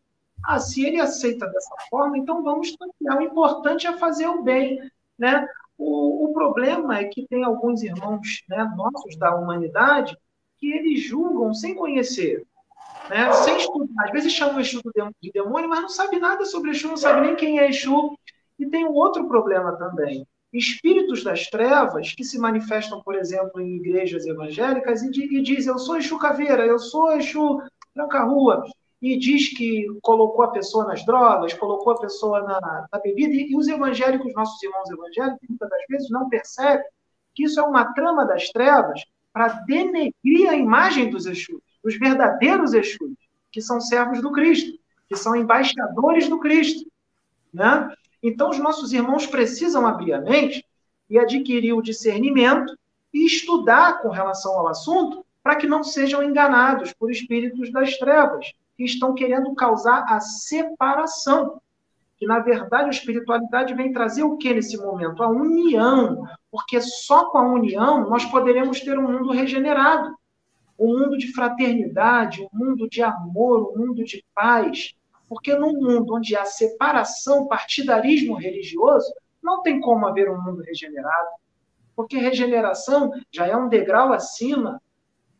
Ah, 0.45 0.61
se 0.61 0.85
ele 0.85 1.01
aceita 1.01 1.47
dessa 1.47 1.75
forma, 1.89 2.19
então 2.19 2.43
vamos 2.43 2.77
trabalhar. 2.77 3.21
O 3.21 3.25
importante 3.25 3.87
é 3.87 3.97
fazer 3.97 4.29
o 4.29 4.43
bem, 4.43 4.79
né? 5.19 5.49
O, 5.79 6.27
o 6.27 6.35
problema 6.35 6.99
é 6.99 7.05
que 7.05 7.27
tem 7.27 7.43
alguns 7.43 7.83
irmãos 7.83 8.43
né, 8.49 8.71
nossos 8.77 9.17
da 9.17 9.35
humanidade 9.35 10.17
que 10.59 10.71
eles 10.73 11.03
julgam 11.03 11.55
sem 11.55 11.75
conhecer 11.75 12.47
né? 13.09 13.33
sem 13.33 13.57
estudar. 13.57 14.05
Às 14.05 14.12
vezes 14.12 14.33
chama 14.33 14.59
o 14.59 14.61
Exu 14.61 14.81
de 15.23 15.33
demônio, 15.33 15.69
mas 15.69 15.81
não 15.81 15.89
sabe 15.89 16.19
nada 16.19 16.45
sobre 16.45 16.70
Exu, 16.70 16.89
não 16.89 16.97
sabe 16.97 17.27
nem 17.27 17.37
quem 17.37 17.59
é 17.59 17.69
Exu. 17.69 18.16
E 18.59 18.66
tem 18.66 18.87
um 18.87 18.93
outro 18.93 19.27
problema 19.28 19.77
também. 19.77 20.27
Espíritos 20.53 21.23
das 21.23 21.49
trevas 21.49 22.15
que 22.15 22.24
se 22.24 22.39
manifestam, 22.39 23.03
por 23.03 23.15
exemplo, 23.15 23.61
em 23.61 23.77
igrejas 23.77 24.24
evangélicas 24.27 25.03
e, 25.03 25.09
e 25.09 25.43
dizem: 25.43 25.73
Eu 25.73 25.78
sou 25.78 25.97
Exu 25.97 26.19
Caveira, 26.19 26.65
eu 26.65 26.78
sou 26.78 27.12
Exu 27.12 27.61
Tranca-Rua. 27.95 28.65
E 29.03 29.19
diz 29.19 29.55
que 29.55 29.87
colocou 30.01 30.47
a 30.47 30.51
pessoa 30.53 30.87
nas 30.87 31.05
drogas, 31.05 31.53
colocou 31.53 31.93
a 31.93 32.01
pessoa 32.01 32.41
na, 32.43 32.87
na 32.91 32.99
bebida. 32.99 33.35
E, 33.35 33.51
e 33.51 33.57
os 33.57 33.69
evangélicos, 33.69 34.33
nossos 34.33 34.62
irmãos 34.62 34.91
evangélicos, 34.91 35.49
muitas 35.49 35.69
das 35.69 35.83
vezes 35.89 36.11
não 36.11 36.28
percebem 36.31 36.87
que 37.35 37.45
isso 37.45 37.61
é 37.61 37.62
uma 37.62 37.93
trama 37.93 38.24
das 38.24 38.49
trevas 38.49 39.05
para 39.33 39.49
denegrir 39.66 40.49
a 40.49 40.57
imagem 40.57 41.11
dos 41.11 41.27
Exus 41.27 41.61
os 41.87 41.97
verdadeiros 41.97 42.75
Exus, 42.75 43.13
que 43.53 43.63
são 43.63 43.81
servos 43.81 44.21
do 44.21 44.33
Cristo, 44.33 44.77
que 45.09 45.15
são 45.15 45.37
embaixadores 45.37 46.29
do 46.29 46.41
Cristo. 46.41 46.91
Né? 47.55 47.89
Então, 48.21 48.51
os 48.51 48.59
nossos 48.59 48.93
irmãos 48.93 49.25
precisam 49.25 49.87
abrir 49.87 50.13
a 50.13 50.21
mente 50.21 50.67
e 51.09 51.17
adquirir 51.17 51.73
o 51.73 51.83
discernimento 51.83 52.77
e 53.15 53.25
estudar 53.25 54.03
com 54.03 54.09
relação 54.09 54.53
ao 54.59 54.67
assunto 54.67 55.25
para 55.45 55.55
que 55.55 55.69
não 55.69 55.85
sejam 55.85 56.25
enganados 56.25 56.93
por 56.93 57.09
espíritos 57.09 57.71
das 57.71 57.97
trevas 57.97 58.53
que 58.77 58.83
estão 58.83 59.15
querendo 59.15 59.55
causar 59.55 60.05
a 60.09 60.19
separação. 60.19 61.63
Que, 62.19 62.27
na 62.27 62.41
verdade, 62.41 62.87
a 62.87 62.91
espiritualidade 62.91 63.75
vem 63.75 63.93
trazer 63.93 64.25
o 64.25 64.37
que 64.37 64.53
nesse 64.53 64.77
momento? 64.77 65.23
A 65.23 65.29
união. 65.29 66.27
Porque 66.51 66.81
só 66.81 67.27
com 67.31 67.39
a 67.39 67.49
união 67.49 68.11
nós 68.11 68.25
poderemos 68.25 68.81
ter 68.81 68.99
um 68.99 69.09
mundo 69.09 69.31
regenerado 69.31 70.17
um 70.78 70.98
mundo 70.98 71.16
de 71.16 71.32
fraternidade, 71.32 72.43
um 72.43 72.48
mundo 72.53 72.89
de 72.89 73.03
amor, 73.03 73.73
um 73.73 73.86
mundo 73.86 74.05
de 74.05 74.24
paz. 74.35 74.94
Porque 75.28 75.55
num 75.55 75.73
mundo 75.73 76.15
onde 76.15 76.36
há 76.36 76.44
separação, 76.44 77.48
partidarismo 77.48 78.35
religioso, 78.35 79.12
não 79.43 79.62
tem 79.62 79.81
como 79.81 80.07
haver 80.07 80.31
um 80.31 80.40
mundo 80.40 80.62
regenerado. 80.62 81.28
Porque 81.94 82.19
regeneração 82.19 83.11
já 83.32 83.47
é 83.47 83.57
um 83.57 83.69
degrau 83.69 84.12
acima, 84.12 84.81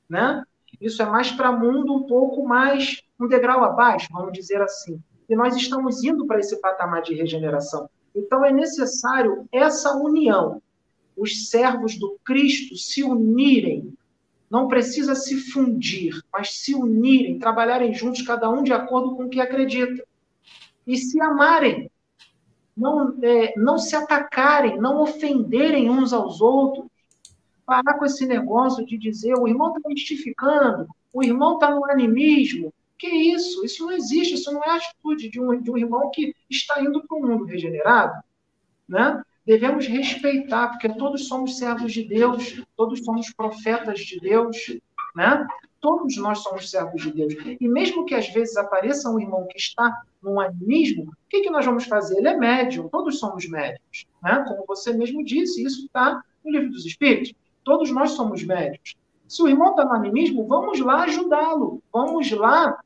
né? 0.09 0.43
Isso 0.81 1.03
é 1.03 1.07
mais 1.07 1.31
para 1.31 1.53
mundo 1.53 1.95
um 1.95 2.07
pouco 2.07 2.47
mais, 2.47 3.03
um 3.19 3.27
degrau 3.27 3.65
abaixo, 3.65 4.09
vamos 4.11 4.33
dizer 4.33 4.61
assim. 4.61 5.01
E 5.29 5.35
nós 5.35 5.57
estamos 5.57 6.03
indo 6.05 6.27
para 6.27 6.39
esse 6.39 6.61
patamar 6.61 7.03
de 7.03 7.15
regeneração. 7.15 7.89
Então 8.15 8.45
é 8.45 8.53
necessário 8.53 9.47
essa 9.53 9.95
união. 9.97 10.63
Os 11.17 11.49
servos 11.49 11.99
do 11.99 12.19
Cristo 12.25 12.77
se 12.77 13.03
unirem 13.03 13.96
não 14.51 14.69
precisa 14.69 15.15
se 15.15 15.37
fundir, 15.51 16.21
mas 16.33 16.59
se 16.59 16.75
unirem, 16.75 17.39
trabalharem 17.39 17.93
juntos, 17.93 18.23
cada 18.23 18.49
um 18.49 18.63
de 18.63 18.73
acordo 18.73 19.17
com 19.17 19.25
o 19.25 19.29
que 19.29 19.41
acredita. 19.41 20.05
E 20.87 20.97
se 20.97 21.21
amarem. 21.21 21.91
Não, 22.77 23.17
é, 23.23 23.55
não 23.57 23.79
se 23.79 23.97
atacarem, 23.97 24.79
não 24.79 25.01
ofenderem 25.03 25.91
uns 25.91 26.13
aos 26.13 26.41
outros. 26.41 26.87
Parar 27.65 27.95
com 27.95 28.05
esse 28.05 28.27
negócio 28.27 28.87
de 28.87 28.97
dizer 28.97 29.35
o 29.35 29.49
irmão 29.49 29.75
está 29.75 29.89
mistificando, 29.89 30.87
o 31.13 31.25
irmão 31.25 31.55
está 31.55 31.75
no 31.75 31.85
animismo. 31.91 32.73
Que 32.99 33.09
isso? 33.09 33.65
Isso 33.65 33.85
não 33.85 33.93
existe, 33.93 34.35
isso 34.35 34.53
não 34.53 34.63
é 34.63 34.77
atitude 34.77 35.29
de 35.29 35.41
um, 35.41 35.61
de 35.61 35.71
um 35.71 35.77
irmão 35.77 36.11
que 36.11 36.35
está 36.49 36.81
indo 36.81 37.03
para 37.07 37.17
o 37.17 37.23
mundo 37.23 37.45
regenerado. 37.45 38.23
Né? 38.89 39.21
Devemos 39.47 39.87
respeitar, 39.87 40.69
porque 40.71 40.89
todos 40.89 41.29
somos 41.29 41.57
servos 41.57 41.93
de 41.93 42.03
Deus, 42.03 42.63
todos 42.77 43.05
somos 43.05 43.33
profetas 43.33 44.01
de 44.01 44.19
Deus, 44.19 44.57
né? 45.15 45.47
Todos 45.81 46.17
nós 46.17 46.39
somos 46.41 46.69
servos 46.69 47.03
de 47.03 47.13
Deus. 47.13 47.35
E 47.61 47.69
mesmo 47.69 48.05
que 48.05 48.15
às 48.15 48.29
vezes 48.29 48.57
apareça 48.57 49.09
um 49.09 49.21
irmão 49.21 49.47
que 49.49 49.57
está 49.57 50.03
num 50.21 50.41
animismo, 50.41 51.05
o 51.05 51.29
que, 51.31 51.43
que 51.43 51.51
nós 51.51 51.65
vamos 51.65 51.85
fazer? 51.85 52.19
Ele 52.19 52.29
é 52.29 52.37
médium, 52.37 52.89
todos 52.89 53.21
somos 53.21 53.49
médios, 53.49 54.07
né? 54.23 54.45
Como 54.49 54.65
você 54.67 54.93
mesmo 54.93 55.25
disse, 55.25 55.63
isso 55.63 55.87
está 55.87 56.21
no 56.45 56.51
livro 56.51 56.71
dos 56.71 56.85
Espíritos. 56.85 57.33
Todos 57.63 57.91
nós 57.91 58.11
somos 58.13 58.43
médios. 58.43 58.97
Se 59.29 59.43
o 59.43 59.49
irmão 59.49 59.71
está 59.71 59.85
no 59.85 59.93
animismo, 59.93 60.47
vamos 60.47 60.81
lá 60.81 61.05
ajudá-lo, 61.05 61.83
vamos 61.93 62.31
lá 62.33 62.79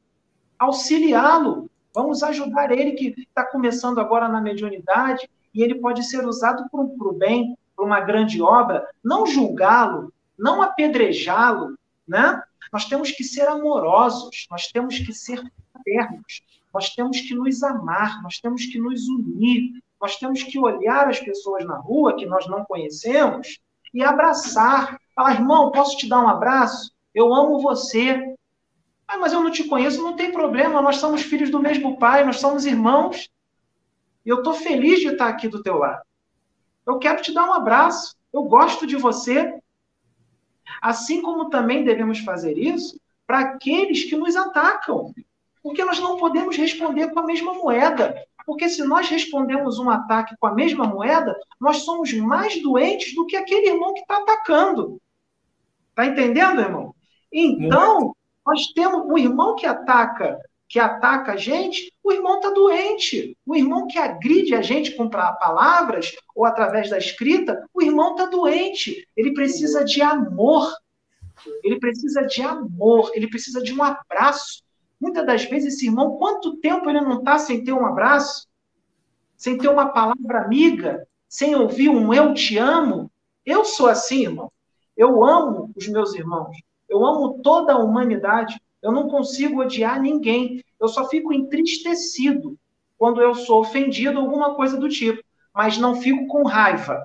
auxiliá-lo, 0.59 1.71
vamos 1.95 2.23
ajudar 2.23 2.71
ele 2.71 2.93
que 2.93 3.15
está 3.19 3.45
começando 3.45 3.99
agora 3.99 4.29
na 4.29 4.41
mediunidade, 4.41 5.29
e 5.55 5.63
ele 5.63 5.77
pode 5.77 6.03
ser 6.05 6.27
usado 6.27 6.69
para 6.71 6.81
o 6.81 7.13
bem, 7.13 7.57
para 7.75 7.85
uma 7.85 8.01
grande 8.01 8.41
obra, 8.43 8.87
não 9.03 9.27
julgá-lo, 9.27 10.13
não 10.39 10.63
apedrejá-lo, 10.63 11.77
né? 12.07 12.43
Nós 12.73 12.85
temos 12.85 13.11
que 13.11 13.25
ser 13.25 13.49
amorosos, 13.49 14.47
nós 14.51 14.69
temos 14.69 14.99
que 14.99 15.13
ser 15.13 15.43
fraternos, 15.73 16.43
nós 16.73 16.91
temos 16.95 17.21
que 17.21 17.35
nos 17.35 17.63
amar, 17.63 18.23
nós 18.23 18.39
temos 18.39 18.65
que 18.67 18.79
nos 18.79 19.09
unir, 19.09 19.83
nós 20.01 20.17
temos 20.17 20.43
que 20.43 20.59
olhar 20.59 21.09
as 21.09 21.19
pessoas 21.19 21.65
na 21.65 21.77
rua 21.77 22.17
que 22.17 22.27
nós 22.27 22.47
não 22.47 22.65
conhecemos 22.65 23.61
e 23.93 24.03
abraçar. 24.03 24.99
Falar, 25.15 25.35
irmão, 25.35 25.71
posso 25.73 25.97
te 25.97 26.09
dar 26.09 26.23
um 26.23 26.29
abraço? 26.29 26.93
Eu 27.15 27.35
amo 27.35 27.61
você. 27.61 28.35
Ah, 29.07 29.19
mas 29.19 29.33
eu 29.33 29.43
não 29.43 29.51
te 29.51 29.65
conheço, 29.65 30.03
não 30.03 30.15
tem 30.15 30.31
problema, 30.31 30.81
nós 30.81 30.97
somos 30.97 31.23
filhos 31.23 31.51
do 31.51 31.59
mesmo 31.59 31.99
pai, 31.99 32.25
nós 32.25 32.39
somos 32.39 32.65
irmãos. 32.65 33.29
Eu 34.31 34.39
estou 34.39 34.55
feliz 34.55 35.01
de 35.01 35.09
estar 35.09 35.27
aqui 35.27 35.49
do 35.49 35.61
teu 35.61 35.77
lado. 35.77 36.03
Eu 36.87 37.01
quero 37.01 37.21
te 37.21 37.35
dar 37.35 37.49
um 37.49 37.53
abraço, 37.53 38.15
eu 38.33 38.45
gosto 38.45 38.87
de 38.87 38.95
você. 38.95 39.61
Assim 40.81 41.21
como 41.21 41.51
também 41.51 41.83
devemos 41.83 42.21
fazer 42.21 42.57
isso 42.57 42.97
para 43.27 43.41
aqueles 43.41 44.05
que 44.05 44.17
nos 44.17 44.37
atacam. 44.37 45.13
Porque 45.61 45.85
nós 45.85 45.99
não 45.99 46.17
podemos 46.17 46.57
responder 46.57 47.11
com 47.11 47.19
a 47.19 47.27
mesma 47.27 47.55
moeda. 47.55 48.25
Porque 48.47 48.69
se 48.69 48.85
nós 48.85 49.09
respondemos 49.09 49.81
um 49.81 49.91
ataque 49.91 50.37
com 50.39 50.47
a 50.47 50.55
mesma 50.55 50.85
moeda, 50.85 51.37
nós 51.61 51.79
somos 51.79 52.13
mais 52.13 52.63
doentes 52.63 53.13
do 53.17 53.27
que 53.27 53.37
aquele 53.37 53.71
irmão 53.71 53.93
que 53.95 54.01
está 54.01 54.19
atacando. 54.19 55.03
Está 55.89 56.07
entendendo, 56.07 56.61
irmão? 56.61 56.95
Então, 57.33 58.15
nós 58.47 58.69
temos 58.69 59.05
o 59.11 59.19
irmão 59.19 59.57
que 59.57 59.67
ataca, 59.67 60.39
que 60.71 60.79
ataca 60.79 61.33
a 61.33 61.37
gente, 61.37 61.93
o 62.03 62.13
irmão 62.13 62.37
está 62.37 62.51
doente. 62.51 63.37
O 63.45 63.57
irmão 63.57 63.89
que 63.89 63.99
agride 63.99 64.55
a 64.55 64.63
gente 64.63 64.95
com 64.95 65.11
palavras 65.11 66.15
ou 66.33 66.45
através 66.45 66.89
da 66.89 66.97
escrita, 66.97 67.69
o 67.75 67.83
irmão 67.83 68.13
está 68.13 68.27
doente. 68.27 69.05
Ele 69.17 69.35
precisa 69.35 69.85
de 69.85 70.01
amor. 70.01 70.73
Ele 71.65 71.81
precisa 71.81 72.23
de 72.23 72.41
amor. 72.41 73.11
Ele 73.15 73.29
precisa 73.29 73.61
de 73.61 73.75
um 73.75 73.83
abraço. 73.83 74.63
Muitas 75.01 75.27
das 75.27 75.45
vezes, 75.45 75.75
esse 75.75 75.87
irmão, 75.87 76.17
quanto 76.19 76.59
tempo 76.59 76.89
ele 76.89 77.01
não 77.01 77.19
está 77.19 77.37
sem 77.37 77.65
ter 77.65 77.73
um 77.73 77.85
abraço? 77.85 78.47
Sem 79.37 79.59
ter 79.59 79.69
uma 79.69 79.89
palavra 79.89 80.43
amiga? 80.45 81.05
Sem 81.29 81.57
ouvir 81.57 81.89
um 81.89 82.15
eu 82.15 82.33
te 82.33 82.57
amo? 82.59 83.11
Eu 83.45 83.65
sou 83.65 83.89
assim, 83.89 84.23
irmão. 84.23 84.53
Eu 84.97 85.25
amo 85.25 85.73
os 85.75 85.89
meus 85.89 86.15
irmãos. 86.15 86.57
Eu 86.89 87.05
amo 87.05 87.41
toda 87.43 87.73
a 87.73 87.79
humanidade. 87.79 88.61
Eu 88.83 88.93
não 88.93 89.09
consigo 89.09 89.61
odiar 89.61 90.01
ninguém. 90.01 90.65
Eu 90.81 90.89
só 90.89 91.09
fico 91.09 91.33
entristecido 91.33 92.59
quando 92.97 93.21
eu 93.21 93.35
sou 93.35 93.61
ofendido 93.61 94.19
alguma 94.19 94.55
coisa 94.55 94.77
do 94.77 94.89
tipo, 94.89 95.23
mas 95.55 95.79
não 95.79 96.01
fico 96.01 96.27
com 96.27 96.43
raiva. 96.43 97.05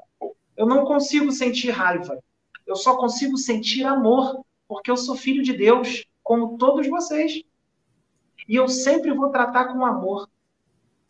Eu 0.56 0.66
não 0.66 0.86
consigo 0.86 1.32
sentir 1.32 1.72
raiva. 1.72 2.18
Eu 2.66 2.76
só 2.76 2.96
consigo 2.96 3.38
sentir 3.38 3.84
amor, 3.86 4.44
porque 4.68 4.90
eu 4.90 4.98
sou 4.98 5.16
filho 5.16 5.44
de 5.44 5.54
Deus, 5.54 6.06
como 6.24 6.58
todos 6.58 6.88
vocês. 6.88 7.44
E 8.48 8.56
eu 8.56 8.68
sempre 8.68 9.14
vou 9.14 9.30
tratar 9.30 9.66
com 9.66 9.86
amor. 9.86 10.30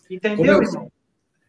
Entendeu, 0.10 0.62
irmão? 0.62 0.92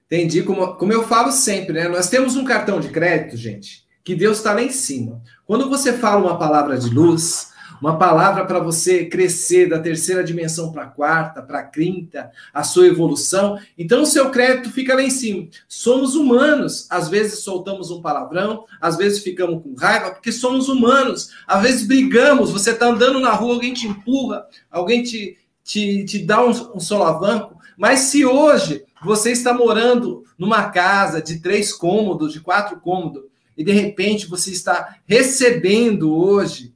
Entendi. 0.07 0.43
Como, 0.43 0.75
como 0.77 0.93
eu 0.93 1.03
falo 1.03 1.33
sempre, 1.33 1.73
né? 1.75 1.89
Nós 1.89 2.09
temos 2.09 2.37
um 2.37 2.45
cartão 2.45 2.81
de 2.81 2.91
crédito, 2.91 3.37
gente, 3.37 3.87
que 4.05 4.15
Deus 4.15 4.39
está 4.39 4.53
lá 4.53 4.63
em 4.63 4.71
cima. 4.71 5.23
Quando 5.45 5.69
você 5.69 5.93
fala 5.93 6.23
uma 6.25 6.39
palavra 6.39 6.79
de 6.79 6.89
luz, 6.89 7.53
uma 7.81 7.99
palavra 7.99 8.45
para 8.45 8.59
você 8.59 9.05
crescer 9.05 9.69
da 9.69 9.79
terceira 9.79 10.25
dimensão 10.25 10.73
para 10.73 10.85
a 10.85 10.89
quarta, 10.89 11.43
para 11.43 11.61
a 11.61 11.65
quinta, 11.65 12.31
a 12.53 12.63
sua 12.63 12.87
evolução, 12.87 13.59
então 13.77 14.03
o 14.03 14.07
seu 14.07 14.31
crédito 14.31 14.71
fica 14.71 14.95
lá 14.95 15.03
em 15.03 15.11
cima. 15.11 15.49
Somos 15.69 16.15
humanos, 16.15 16.87
às 16.91 17.09
vezes 17.09 17.41
soltamos 17.41 17.91
um 17.91 18.01
palavrão, 18.01 18.65
às 18.81 18.97
vezes 18.97 19.23
ficamos 19.23 19.63
com 19.63 19.75
raiva, 19.75 20.11
porque 20.11 20.33
somos 20.33 20.69
humanos, 20.69 21.31
às 21.47 21.63
vezes 21.63 21.87
brigamos, 21.87 22.51
você 22.51 22.71
está 22.71 22.87
andando 22.87 23.21
na 23.21 23.33
rua, 23.33 23.55
alguém 23.55 23.75
te 23.75 23.87
empurra, 23.87 24.47
alguém 24.71 25.03
te, 25.03 25.37
te, 25.63 26.05
te 26.05 26.19
dá 26.19 26.45
um, 26.45 26.51
um 26.75 26.81
solavanco, 26.81 27.57
mas 27.77 28.01
se 28.01 28.25
hoje 28.25 28.85
você 29.05 29.33
está 29.33 29.53
morando 29.53 30.25
numa 30.39 30.71
casa 30.71 31.21
de 31.21 31.41
três 31.41 31.73
cômodos, 31.73 32.33
de 32.33 32.41
quatro 32.41 32.81
cômodos, 32.81 33.25
e 33.57 33.65
de 33.65 33.73
repente 33.73 34.27
você 34.27 34.51
está 34.51 34.99
recebendo 35.07 36.15
hoje 36.15 36.75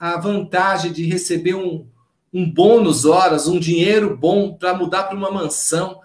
a 0.00 0.16
vantagem 0.18 0.90
de 0.90 1.04
receber 1.04 1.54
um, 1.54 1.86
um 2.32 2.50
bônus 2.50 3.04
horas, 3.04 3.46
um 3.46 3.60
dinheiro 3.60 4.16
bom 4.16 4.54
para 4.54 4.74
mudar 4.74 5.04
para 5.04 5.16
uma 5.16 5.30
mansão, 5.30 6.00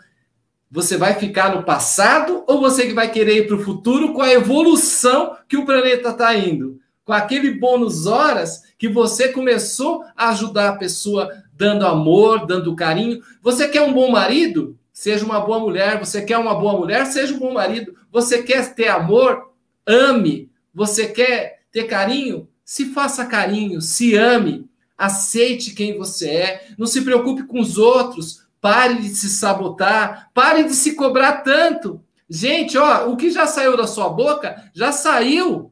você 0.69 0.97
vai 0.97 1.13
ficar 1.13 1.55
no 1.55 1.63
passado 1.63 2.43
ou 2.45 2.59
você 2.59 2.93
vai 2.93 3.09
querer 3.09 3.37
ir 3.37 3.47
para 3.47 3.55
o 3.55 3.63
futuro 3.63 4.13
com 4.13 4.21
a 4.21 4.33
evolução 4.33 5.37
que 5.47 5.55
o 5.55 5.65
planeta 5.65 6.09
está 6.09 6.35
indo? 6.35 6.79
Com 7.05 7.13
aquele 7.13 7.51
bônus 7.51 8.05
horas 8.05 8.63
que 8.77 8.89
você 8.89 9.29
começou 9.29 10.03
a 10.17 10.29
ajudar 10.29 10.69
a 10.69 10.75
pessoa 10.75 11.31
dando 11.53 11.87
amor, 11.87 12.45
dando 12.45 12.75
carinho. 12.75 13.21
Você 13.41 13.69
quer 13.69 13.83
um 13.83 13.93
bom 13.93 14.11
marido? 14.11 14.77
Seja 14.91 15.23
uma 15.23 15.39
boa 15.39 15.59
mulher. 15.59 15.99
Você 15.99 16.21
quer 16.21 16.37
uma 16.37 16.55
boa 16.55 16.77
mulher? 16.77 17.05
Seja 17.05 17.33
um 17.33 17.39
bom 17.39 17.53
marido. 17.53 17.95
Você 18.11 18.43
quer 18.43 18.73
ter 18.73 18.89
amor? 18.89 19.55
ame. 19.85 20.49
Você 20.73 21.07
quer 21.07 21.61
ter 21.71 21.83
carinho? 21.83 22.49
Se 22.65 22.87
faça 22.87 23.25
carinho, 23.25 23.79
se 23.79 24.15
ame, 24.15 24.67
aceite 24.97 25.75
quem 25.75 25.97
você 25.97 26.29
é, 26.29 26.67
não 26.77 26.87
se 26.87 27.01
preocupe 27.01 27.43
com 27.43 27.59
os 27.59 27.77
outros, 27.77 28.45
pare 28.59 28.95
de 28.95 29.09
se 29.09 29.29
sabotar, 29.29 30.31
pare 30.33 30.63
de 30.63 30.73
se 30.73 30.95
cobrar 30.95 31.43
tanto. 31.43 32.01
Gente, 32.27 32.75
ó, 32.77 33.07
o 33.07 33.15
que 33.15 33.29
já 33.29 33.45
saiu 33.45 33.77
da 33.77 33.85
sua 33.85 34.09
boca, 34.09 34.71
já 34.73 34.91
saiu. 34.91 35.71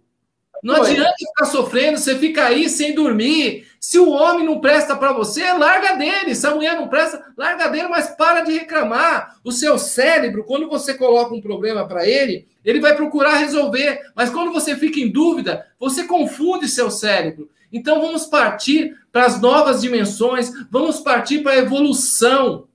Não 0.63 0.75
Foi. 0.75 0.91
adianta 0.91 1.15
ficar 1.17 1.45
sofrendo, 1.45 1.97
você 1.97 2.17
fica 2.17 2.45
aí 2.45 2.69
sem 2.69 2.93
dormir. 2.93 3.67
Se 3.83 3.99
o 3.99 4.11
homem 4.11 4.45
não 4.45 4.61
presta 4.61 4.95
para 4.95 5.11
você, 5.11 5.43
larga 5.51 5.97
dele. 5.97 6.33
Se 6.33 6.47
a 6.47 6.55
mulher 6.55 6.73
não 6.77 6.87
presta, 6.87 7.21
larga 7.37 7.67
dele, 7.67 7.89
mas 7.89 8.07
para 8.15 8.39
de 8.39 8.53
reclamar. 8.53 9.35
O 9.43 9.51
seu 9.51 9.77
cérebro, 9.77 10.45
quando 10.45 10.69
você 10.69 10.93
coloca 10.93 11.35
um 11.35 11.41
problema 11.41 11.85
para 11.85 12.07
ele, 12.07 12.47
ele 12.63 12.79
vai 12.79 12.95
procurar 12.95 13.39
resolver. 13.39 13.99
Mas 14.15 14.29
quando 14.29 14.53
você 14.53 14.77
fica 14.77 15.01
em 15.01 15.11
dúvida, 15.11 15.67
você 15.77 16.05
confunde 16.05 16.69
seu 16.69 16.89
cérebro. 16.89 17.49
Então 17.73 17.99
vamos 17.99 18.25
partir 18.25 18.95
para 19.11 19.25
as 19.25 19.41
novas 19.41 19.81
dimensões, 19.81 20.49
vamos 20.71 21.01
partir 21.01 21.39
para 21.39 21.51
a 21.51 21.57
evolução. 21.57 22.69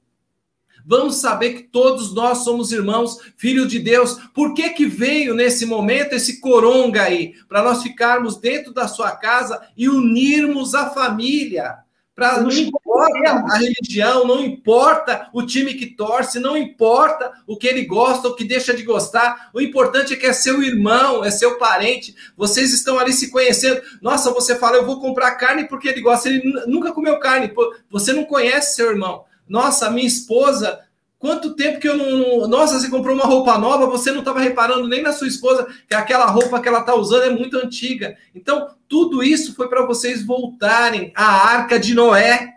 Vamos 0.89 1.16
saber 1.16 1.52
que 1.52 1.62
todos 1.65 2.15
nós 2.15 2.39
somos 2.39 2.73
irmãos, 2.73 3.19
filhos 3.36 3.69
de 3.69 3.78
Deus. 3.78 4.15
Por 4.32 4.55
que 4.55 4.70
que 4.70 4.86
veio 4.86 5.35
nesse 5.35 5.66
momento 5.66 6.15
esse 6.15 6.40
coronga 6.40 7.02
aí? 7.02 7.35
Para 7.47 7.62
nós 7.62 7.82
ficarmos 7.82 8.39
dentro 8.39 8.73
da 8.73 8.89
sua 8.89 9.10
casa 9.10 9.60
e 9.77 9.86
unirmos 9.86 10.74
a 10.74 10.89
família. 10.89 11.77
Pra, 12.15 12.40
não 12.40 12.51
importa 12.51 13.31
a 13.31 13.59
religião, 13.59 14.27
não 14.27 14.43
importa 14.43 15.28
o 15.35 15.44
time 15.44 15.74
que 15.74 15.94
torce, 15.94 16.40
não 16.40 16.56
importa 16.56 17.32
o 17.47 17.59
que 17.59 17.66
ele 17.66 17.85
gosta, 17.85 18.27
o 18.27 18.35
que 18.35 18.43
deixa 18.43 18.73
de 18.74 18.82
gostar. 18.82 19.51
O 19.52 19.60
importante 19.60 20.15
é 20.15 20.16
que 20.16 20.24
é 20.24 20.32
seu 20.32 20.62
irmão, 20.62 21.23
é 21.23 21.31
seu 21.31 21.59
parente. 21.59 22.16
Vocês 22.35 22.73
estão 22.73 22.98
ali 22.98 23.12
se 23.12 23.31
conhecendo. 23.31 23.82
Nossa, 24.01 24.32
você 24.32 24.56
fala, 24.56 24.78
eu 24.78 24.86
vou 24.86 25.02
comprar 25.02 25.32
carne 25.32 25.69
porque 25.69 25.86
ele 25.86 26.01
gosta. 26.01 26.31
Ele 26.31 26.43
nunca 26.66 26.93
comeu 26.93 27.20
carne. 27.20 27.52
Você 27.90 28.15
não 28.15 28.24
conhece 28.24 28.74
seu 28.74 28.90
irmão. 28.90 29.27
Nossa, 29.48 29.90
minha 29.90 30.06
esposa, 30.06 30.80
quanto 31.18 31.54
tempo 31.54 31.80
que 31.80 31.88
eu 31.88 31.96
não. 31.96 32.46
Nossa, 32.48 32.78
você 32.78 32.88
comprou 32.88 33.14
uma 33.14 33.24
roupa 33.24 33.58
nova, 33.58 33.86
você 33.86 34.10
não 34.12 34.20
estava 34.20 34.40
reparando 34.40 34.88
nem 34.88 35.02
na 35.02 35.12
sua 35.12 35.26
esposa 35.26 35.66
que 35.88 35.94
aquela 35.94 36.26
roupa 36.26 36.60
que 36.60 36.68
ela 36.68 36.80
está 36.80 36.94
usando 36.94 37.24
é 37.24 37.30
muito 37.30 37.56
antiga. 37.56 38.16
Então, 38.34 38.74
tudo 38.88 39.22
isso 39.22 39.54
foi 39.54 39.68
para 39.68 39.84
vocês 39.84 40.24
voltarem 40.24 41.12
à 41.14 41.24
arca 41.24 41.78
de 41.78 41.94
Noé 41.94 42.54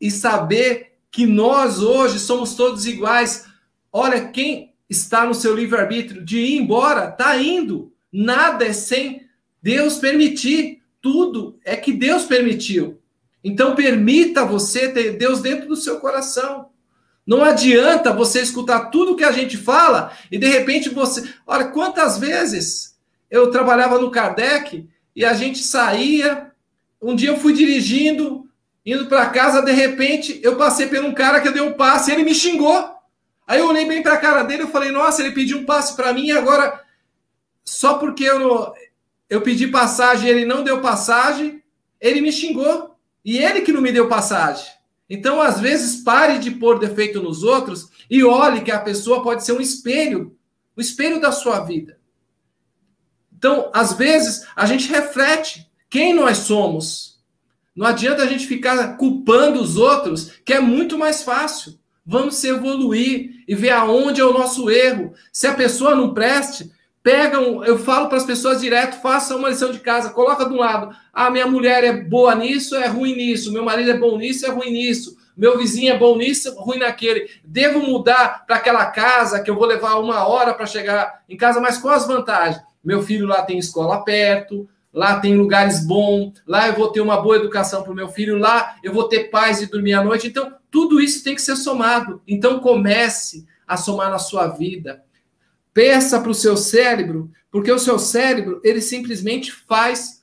e 0.00 0.10
saber 0.10 0.94
que 1.10 1.26
nós 1.26 1.80
hoje 1.80 2.18
somos 2.18 2.54
todos 2.54 2.86
iguais. 2.86 3.46
Olha, 3.92 4.28
quem 4.28 4.72
está 4.88 5.26
no 5.26 5.34
seu 5.34 5.54
livre-arbítrio 5.54 6.24
de 6.24 6.38
ir 6.38 6.56
embora, 6.56 7.08
está 7.08 7.36
indo. 7.36 7.92
Nada 8.12 8.64
é 8.64 8.72
sem 8.72 9.26
Deus 9.62 9.96
permitir. 9.96 10.82
Tudo 11.00 11.58
é 11.64 11.76
que 11.76 11.92
Deus 11.92 12.24
permitiu. 12.24 13.01
Então 13.44 13.74
permita 13.74 14.44
você 14.44 14.88
ter 14.88 15.16
Deus 15.16 15.40
dentro 15.40 15.68
do 15.68 15.76
seu 15.76 15.98
coração. 15.98 16.70
Não 17.26 17.42
adianta 17.44 18.12
você 18.12 18.40
escutar 18.40 18.86
tudo 18.86 19.16
que 19.16 19.24
a 19.24 19.32
gente 19.32 19.56
fala 19.56 20.12
e 20.30 20.38
de 20.38 20.46
repente 20.46 20.88
você. 20.88 21.22
Olha, 21.46 21.66
quantas 21.66 22.18
vezes 22.18 22.98
eu 23.30 23.50
trabalhava 23.50 23.98
no 23.98 24.10
Kardec 24.10 24.88
e 25.14 25.24
a 25.24 25.32
gente 25.32 25.58
saía. 25.58 26.50
Um 27.00 27.16
dia 27.16 27.30
eu 27.30 27.38
fui 27.38 27.52
dirigindo, 27.52 28.48
indo 28.86 29.06
para 29.06 29.26
casa, 29.26 29.60
de 29.60 29.72
repente 29.72 30.38
eu 30.42 30.56
passei 30.56 30.86
por 30.86 31.02
um 31.04 31.12
cara 31.12 31.40
que 31.40 31.48
eu 31.48 31.52
dei 31.52 31.62
um 31.62 31.72
passe 31.72 32.10
e 32.10 32.14
ele 32.14 32.24
me 32.24 32.34
xingou. 32.34 32.92
Aí 33.46 33.58
eu 33.58 33.68
olhei 33.68 33.86
bem 33.86 34.02
para 34.02 34.14
a 34.14 34.18
cara 34.18 34.42
dele 34.42 34.64
e 34.64 34.68
falei: 34.68 34.90
Nossa, 34.90 35.22
ele 35.22 35.32
pediu 35.34 35.58
um 35.58 35.64
passe 35.64 35.96
para 35.96 36.12
mim 36.12 36.26
e 36.26 36.32
agora, 36.32 36.80
só 37.64 37.94
porque 37.94 38.24
eu, 38.24 38.72
eu 39.28 39.40
pedi 39.40 39.66
passagem 39.68 40.28
e 40.28 40.30
ele 40.30 40.44
não 40.44 40.62
deu 40.62 40.80
passagem, 40.80 41.62
ele 42.00 42.20
me 42.20 42.32
xingou. 42.32 42.91
E 43.24 43.38
ele 43.38 43.60
que 43.60 43.72
não 43.72 43.80
me 43.80 43.92
deu 43.92 44.08
passagem. 44.08 44.66
Então, 45.08 45.40
às 45.40 45.60
vezes, 45.60 46.02
pare 46.02 46.38
de 46.38 46.50
pôr 46.50 46.78
defeito 46.78 47.22
nos 47.22 47.42
outros 47.42 47.90
e 48.08 48.24
olhe 48.24 48.62
que 48.62 48.70
a 48.70 48.80
pessoa 48.80 49.22
pode 49.22 49.44
ser 49.44 49.52
um 49.52 49.60
espelho, 49.60 50.36
o 50.76 50.80
espelho 50.80 51.20
da 51.20 51.30
sua 51.30 51.60
vida. 51.60 51.98
Então, 53.36 53.70
às 53.74 53.92
vezes, 53.92 54.46
a 54.56 54.66
gente 54.66 54.88
reflete 54.88 55.70
quem 55.90 56.14
nós 56.14 56.38
somos. 56.38 57.20
Não 57.74 57.86
adianta 57.86 58.22
a 58.22 58.26
gente 58.26 58.46
ficar 58.46 58.96
culpando 58.96 59.60
os 59.60 59.76
outros, 59.76 60.30
que 60.44 60.52
é 60.52 60.60
muito 60.60 60.96
mais 60.96 61.22
fácil. 61.22 61.78
Vamos 62.04 62.36
se 62.36 62.48
evoluir 62.48 63.44
e 63.46 63.54
ver 63.54 63.70
aonde 63.70 64.20
é 64.20 64.24
o 64.24 64.32
nosso 64.32 64.70
erro. 64.70 65.12
Se 65.32 65.46
a 65.46 65.54
pessoa 65.54 65.94
não 65.94 66.14
preste, 66.14 66.70
pega 67.02 67.40
um, 67.40 67.64
eu 67.64 67.78
falo 67.78 68.08
para 68.08 68.18
as 68.18 68.24
pessoas 68.24 68.60
direto, 68.60 69.00
faça 69.00 69.36
uma 69.36 69.48
lição 69.48 69.72
de 69.72 69.80
casa, 69.80 70.10
coloca 70.10 70.44
de 70.44 70.54
um 70.54 70.58
lado, 70.58 70.94
ah, 71.12 71.30
minha 71.30 71.46
mulher 71.46 71.82
é 71.82 71.92
boa 71.92 72.34
nisso, 72.34 72.76
é 72.76 72.86
ruim 72.86 73.16
nisso, 73.16 73.52
meu 73.52 73.64
marido 73.64 73.90
é 73.90 73.98
bom 73.98 74.16
nisso, 74.16 74.46
é 74.46 74.50
ruim 74.50 74.70
nisso, 74.70 75.16
meu 75.36 75.58
vizinho 75.58 75.92
é 75.92 75.98
bom 75.98 76.16
nisso, 76.16 76.54
ruim 76.56 76.78
naquele. 76.78 77.28
Devo 77.44 77.80
mudar 77.80 78.44
para 78.46 78.56
aquela 78.56 78.86
casa 78.86 79.40
que 79.40 79.50
eu 79.50 79.56
vou 79.56 79.66
levar 79.66 79.96
uma 79.96 80.26
hora 80.26 80.54
para 80.54 80.66
chegar 80.66 81.22
em 81.28 81.36
casa, 81.36 81.60
mas 81.60 81.78
quais 81.78 82.02
as 82.02 82.08
vantagens? 82.08 82.62
Meu 82.84 83.02
filho 83.02 83.26
lá 83.26 83.42
tem 83.42 83.58
escola 83.58 84.04
perto, 84.04 84.68
lá 84.92 85.18
tem 85.18 85.36
lugares 85.36 85.84
bons, 85.86 86.34
lá 86.46 86.68
eu 86.68 86.74
vou 86.74 86.88
ter 86.88 87.00
uma 87.00 87.20
boa 87.20 87.36
educação 87.36 87.82
para 87.82 87.92
o 87.92 87.96
meu 87.96 88.08
filho, 88.08 88.38
lá 88.38 88.76
eu 88.82 88.92
vou 88.92 89.04
ter 89.04 89.30
paz 89.30 89.62
e 89.62 89.66
dormir 89.66 89.94
à 89.94 90.04
noite. 90.04 90.28
Então, 90.28 90.52
tudo 90.70 91.00
isso 91.00 91.24
tem 91.24 91.34
que 91.34 91.42
ser 91.42 91.56
somado. 91.56 92.20
Então, 92.28 92.60
comece 92.60 93.46
a 93.66 93.76
somar 93.76 94.10
na 94.10 94.18
sua 94.18 94.48
vida. 94.48 95.02
Peça 95.74 96.20
para 96.20 96.30
o 96.30 96.34
seu 96.34 96.56
cérebro, 96.56 97.30
porque 97.50 97.72
o 97.72 97.78
seu 97.78 97.98
cérebro, 97.98 98.60
ele 98.64 98.80
simplesmente 98.80 99.52
faz 99.52 100.22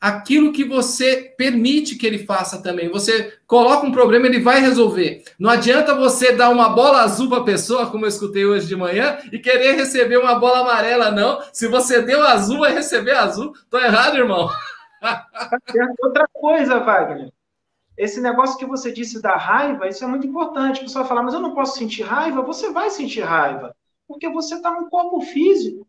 aquilo 0.00 0.52
que 0.52 0.64
você 0.64 1.34
permite 1.36 1.96
que 1.96 2.06
ele 2.06 2.24
faça 2.24 2.62
também. 2.62 2.88
Você 2.88 3.34
coloca 3.46 3.86
um 3.86 3.92
problema, 3.92 4.26
ele 4.26 4.40
vai 4.40 4.60
resolver. 4.60 5.22
Não 5.38 5.50
adianta 5.50 5.94
você 5.94 6.32
dar 6.32 6.48
uma 6.48 6.70
bola 6.70 7.02
azul 7.02 7.28
para 7.28 7.38
a 7.38 7.44
pessoa, 7.44 7.90
como 7.90 8.06
eu 8.06 8.08
escutei 8.08 8.46
hoje 8.46 8.66
de 8.66 8.74
manhã, 8.74 9.18
e 9.30 9.38
querer 9.38 9.72
receber 9.72 10.16
uma 10.16 10.36
bola 10.36 10.60
amarela, 10.60 11.10
não. 11.10 11.40
Se 11.52 11.68
você 11.68 12.00
deu 12.00 12.22
azul, 12.22 12.60
vai 12.60 12.72
receber 12.72 13.12
azul. 13.12 13.52
Tô 13.68 13.78
errado, 13.78 14.16
irmão. 14.16 14.48
Outra 16.02 16.26
coisa, 16.32 16.78
Wagner. 16.78 17.30
Esse 17.98 18.18
negócio 18.18 18.56
que 18.56 18.64
você 18.64 18.90
disse 18.90 19.20
da 19.20 19.36
raiva, 19.36 19.86
isso 19.86 20.02
é 20.02 20.06
muito 20.06 20.26
importante. 20.26 20.80
O 20.80 20.84
pessoal 20.84 21.04
fala, 21.04 21.22
mas 21.22 21.34
eu 21.34 21.40
não 21.40 21.54
posso 21.54 21.76
sentir 21.76 22.02
raiva. 22.02 22.40
Você 22.40 22.70
vai 22.70 22.88
sentir 22.88 23.20
raiva, 23.20 23.76
porque 24.10 24.28
você 24.28 24.56
está 24.56 24.72
num 24.72 24.90
corpo 24.90 25.20
físico. 25.20 25.86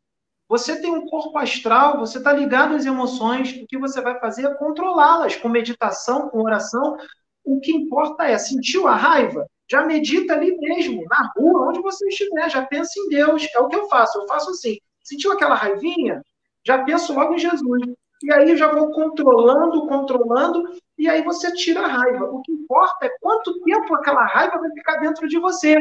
Você 0.48 0.80
tem 0.80 0.92
um 0.92 1.08
corpo 1.08 1.36
astral, 1.40 1.98
você 1.98 2.20
está 2.20 2.32
ligado 2.32 2.76
às 2.76 2.86
emoções, 2.86 3.52
o 3.54 3.66
que 3.66 3.80
você 3.80 4.00
vai 4.00 4.20
fazer 4.20 4.46
é 4.46 4.54
controlá-las 4.54 5.36
com 5.36 5.50
meditação, 5.50 6.30
com 6.30 6.44
oração. 6.44 6.98
O 7.44 7.60
que 7.60 7.72
importa 7.72 8.26
é, 8.26 8.38
sentiu 8.38 8.88
a 8.88 8.96
raiva? 8.96 9.48
Já 9.68 9.84
medita 9.84 10.34
ali 10.34 10.56
mesmo, 10.56 11.04
na 11.10 11.32
rua, 11.36 11.70
onde 11.70 11.82
você 11.82 12.08
estiver, 12.10 12.48
já 12.48 12.64
pensa 12.64 12.92
em 13.00 13.10
Deus. 13.10 13.48
É 13.56 13.60
o 13.60 13.68
que 13.68 13.76
eu 13.76 13.88
faço, 13.88 14.20
eu 14.20 14.28
faço 14.28 14.52
assim. 14.52 14.78
Sentiu 15.04 15.32
aquela 15.32 15.56
raivinha? 15.56 16.22
Já 16.64 16.84
penso 16.84 17.16
logo 17.16 17.34
em 17.34 17.40
Jesus. 17.40 17.82
E 18.22 18.32
aí 18.32 18.56
já 18.56 18.72
vou 18.72 18.92
controlando, 18.92 19.88
controlando, 19.88 20.64
e 20.96 21.10
aí 21.10 21.24
você 21.24 21.52
tira 21.54 21.82
a 21.82 21.88
raiva. 21.88 22.26
O 22.26 22.40
que 22.44 22.52
importa 22.52 23.08
é 23.08 23.18
quanto 23.20 23.60
tempo 23.62 23.96
aquela 23.96 24.26
raiva 24.26 24.60
vai 24.60 24.70
ficar 24.74 24.98
dentro 24.98 25.28
de 25.28 25.40
você. 25.40 25.76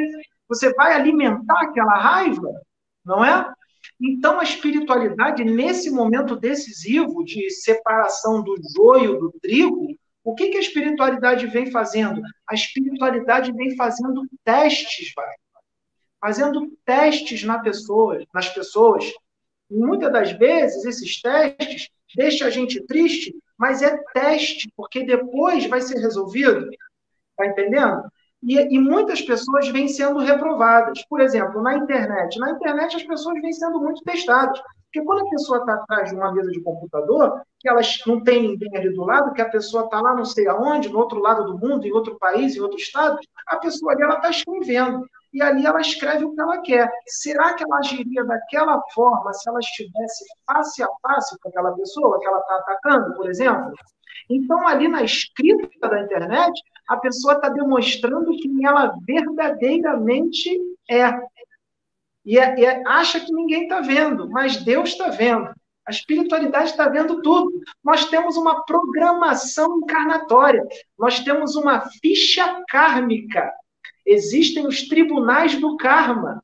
Você 0.51 0.75
vai 0.75 0.93
alimentar 0.93 1.63
aquela 1.63 1.95
raiva, 1.95 2.53
não 3.05 3.25
é? 3.25 3.51
Então, 4.01 4.41
a 4.41 4.43
espiritualidade, 4.43 5.45
nesse 5.45 5.91
momento 5.91 6.35
decisivo 6.35 7.25
de 7.25 7.49
separação 7.51 8.43
do 8.43 8.57
joio 8.75 9.21
do 9.21 9.33
trigo, 9.41 9.87
o 10.25 10.35
que, 10.35 10.49
que 10.49 10.57
a 10.57 10.61
espiritualidade 10.61 11.47
vem 11.47 11.71
fazendo? 11.71 12.21
A 12.49 12.55
espiritualidade 12.55 13.53
vem 13.53 13.77
fazendo 13.77 14.27
testes, 14.45 15.13
vai. 15.15 15.35
Fazendo 16.21 16.77
testes 16.85 17.45
na 17.45 17.61
pessoa, 17.61 18.23
nas 18.35 18.49
pessoas. 18.49 19.05
E 19.71 19.79
muitas 19.79 20.13
das 20.13 20.33
vezes, 20.33 20.85
esses 20.85 21.23
testes 21.23 21.89
deixam 22.15 22.49
a 22.49 22.51
gente 22.51 22.85
triste, 22.87 23.35
mas 23.57 23.83
é 23.83 23.97
teste, 24.13 24.71
porque 24.77 25.05
depois 25.05 25.67
vai 25.67 25.81
ser 25.81 26.01
resolvido. 26.01 26.69
Está 27.31 27.47
entendendo? 27.47 28.03
E, 28.43 28.75
e, 28.75 28.79
muitas 28.79 29.21
pessoas 29.21 29.69
vêm 29.69 29.87
sendo 29.87 30.19
reprovadas. 30.19 31.05
Por 31.09 31.21
exemplo, 31.21 31.63
na 31.63 31.77
internet. 31.77 32.39
Na 32.39 32.53
internet, 32.53 32.97
as 32.97 33.03
pessoas 33.03 33.41
vêm 33.41 33.53
sendo 33.53 33.81
muito 33.81 34.03
testadas. 34.03 34.61
Porque 34.93 35.07
quando 35.07 35.25
a 35.25 35.31
pessoa 35.31 35.59
está 35.59 35.75
atrás 35.75 36.11
de 36.11 36.17
uma 36.17 36.33
mesa 36.33 36.51
de 36.51 36.61
computador, 36.63 37.43
que 37.61 37.69
elas 37.69 38.01
não 38.07 38.25
tem 38.25 38.43
ninguém 38.43 38.77
ali 38.77 38.93
do 38.93 39.05
lado, 39.05 39.33
que 39.33 39.41
a 39.41 39.49
pessoa 39.49 39.85
está 39.85 40.01
lá 40.01 40.15
não 40.15 40.25
sei 40.25 40.49
aonde, 40.49 40.89
no 40.89 40.99
outro 40.99 41.21
lado 41.21 41.45
do 41.45 41.59
mundo, 41.59 41.87
em 41.87 41.93
outro 41.93 42.19
país, 42.19 42.57
em 42.57 42.61
outro 42.61 42.77
estado, 42.77 43.17
a 43.47 43.57
pessoa 43.57 43.93
ali 43.93 44.03
está 44.03 44.31
escrevendo. 44.31 45.07
E 45.33 45.41
ali 45.41 45.65
ela 45.65 45.81
escreve 45.81 46.25
o 46.25 46.35
que 46.35 46.41
ela 46.41 46.59
quer. 46.59 46.91
Será 47.07 47.55
que 47.55 47.63
ela 47.63 47.79
agiria 47.79 48.25
daquela 48.25 48.83
forma 48.93 49.33
se 49.33 49.49
ela 49.49 49.61
estivesse 49.61 50.25
face 50.45 50.83
a 50.83 50.89
face 51.03 51.39
com 51.41 51.49
aquela 51.49 51.73
pessoa 51.73 52.19
que 52.19 52.27
ela 52.27 52.41
está 52.41 52.57
atacando, 52.57 53.15
por 53.15 53.31
exemplo? 53.31 53.73
Então, 54.29 54.67
ali 54.67 54.89
na 54.89 55.03
escrita 55.03 55.89
da 55.89 56.01
internet, 56.01 56.61
a 56.91 56.97
pessoa 56.97 57.35
está 57.35 57.49
demonstrando 57.49 58.37
quem 58.37 58.67
ela 58.67 58.93
verdadeiramente 59.07 60.51
é. 60.91 61.09
E, 62.27 62.37
é, 62.37 62.65
é, 62.65 62.83
acha 62.85 63.21
que 63.21 63.33
ninguém 63.33 63.63
está 63.63 63.81
vendo, 63.81 64.29
mas 64.29 64.57
Deus 64.57 64.89
está 64.89 65.09
vendo. 65.09 65.55
A 65.87 65.93
espiritualidade 65.93 66.71
está 66.71 66.89
vendo 66.89 67.23
tudo. 67.23 67.63
Nós 67.85 68.07
temos 68.07 68.37
uma 68.37 68.65
programação 68.65 69.79
encarnatória, 69.79 70.67
nós 70.99 71.21
temos 71.21 71.55
uma 71.55 71.89
ficha 72.03 72.61
kármica. 72.69 73.53
Existem 74.05 74.67
os 74.67 74.89
tribunais 74.89 75.55
do 75.61 75.77
karma. 75.77 76.43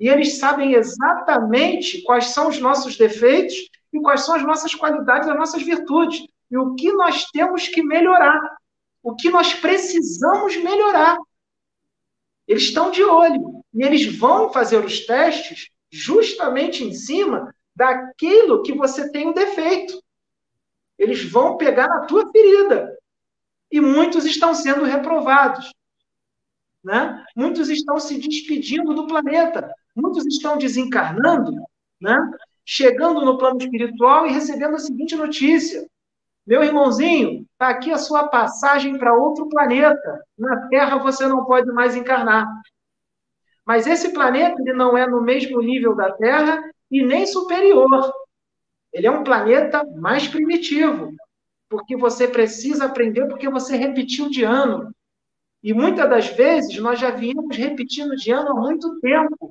E 0.00 0.08
eles 0.08 0.38
sabem 0.38 0.74
exatamente 0.74 2.02
quais 2.02 2.30
são 2.30 2.48
os 2.48 2.58
nossos 2.58 2.96
defeitos 2.96 3.54
e 3.92 4.00
quais 4.00 4.22
são 4.22 4.34
as 4.34 4.42
nossas 4.42 4.74
qualidades, 4.74 5.28
as 5.28 5.36
nossas 5.36 5.62
virtudes. 5.62 6.26
E 6.50 6.58
o 6.58 6.74
que 6.74 6.92
nós 6.92 7.26
temos 7.30 7.68
que 7.68 7.80
melhorar 7.80 8.40
o 9.04 9.14
que 9.14 9.30
nós 9.30 9.52
precisamos 9.52 10.56
melhorar. 10.56 11.18
Eles 12.48 12.64
estão 12.64 12.90
de 12.90 13.04
olho 13.04 13.62
e 13.72 13.84
eles 13.84 14.16
vão 14.16 14.50
fazer 14.50 14.82
os 14.82 15.00
testes 15.06 15.68
justamente 15.90 16.82
em 16.82 16.92
cima 16.92 17.54
daquilo 17.76 18.62
que 18.62 18.72
você 18.72 19.10
tem 19.12 19.28
um 19.28 19.34
defeito. 19.34 20.02
Eles 20.98 21.22
vão 21.22 21.58
pegar 21.58 21.86
na 21.86 22.06
tua 22.06 22.30
ferida. 22.32 22.96
E 23.70 23.80
muitos 23.80 24.24
estão 24.24 24.54
sendo 24.54 24.84
reprovados. 24.84 25.70
Né? 26.82 27.24
Muitos 27.36 27.68
estão 27.68 27.98
se 27.98 28.18
despedindo 28.18 28.94
do 28.94 29.06
planeta. 29.06 29.70
Muitos 29.94 30.24
estão 30.26 30.56
desencarnando, 30.56 31.52
né? 32.00 32.16
chegando 32.64 33.24
no 33.24 33.36
plano 33.36 33.58
espiritual 33.58 34.26
e 34.26 34.32
recebendo 34.32 34.76
a 34.76 34.78
seguinte 34.78 35.14
notícia: 35.14 35.86
meu 36.46 36.62
irmãozinho, 36.62 37.43
está 37.64 37.68
aqui 37.68 37.90
a 37.90 37.98
sua 37.98 38.28
passagem 38.28 38.98
para 38.98 39.14
outro 39.14 39.48
planeta. 39.48 40.22
Na 40.38 40.68
Terra 40.68 40.98
você 40.98 41.26
não 41.26 41.44
pode 41.46 41.70
mais 41.72 41.96
encarnar. 41.96 42.46
Mas 43.64 43.86
esse 43.86 44.12
planeta 44.12 44.60
ele 44.60 44.74
não 44.74 44.96
é 44.96 45.06
no 45.06 45.22
mesmo 45.22 45.60
nível 45.62 45.94
da 45.96 46.12
Terra 46.12 46.62
e 46.90 47.02
nem 47.02 47.26
superior. 47.26 48.12
Ele 48.92 49.06
é 49.06 49.10
um 49.10 49.24
planeta 49.24 49.82
mais 49.96 50.28
primitivo, 50.28 51.10
porque 51.68 51.96
você 51.96 52.28
precisa 52.28 52.84
aprender 52.84 53.26
porque 53.26 53.48
você 53.48 53.76
repetiu 53.76 54.28
de 54.28 54.44
ano. 54.44 54.94
E 55.62 55.72
muitas 55.72 56.08
das 56.10 56.28
vezes 56.28 56.78
nós 56.78 57.00
já 57.00 57.10
viemos 57.10 57.56
repetindo 57.56 58.14
de 58.14 58.30
ano 58.30 58.50
há 58.50 58.54
muito 58.54 59.00
tempo. 59.00 59.50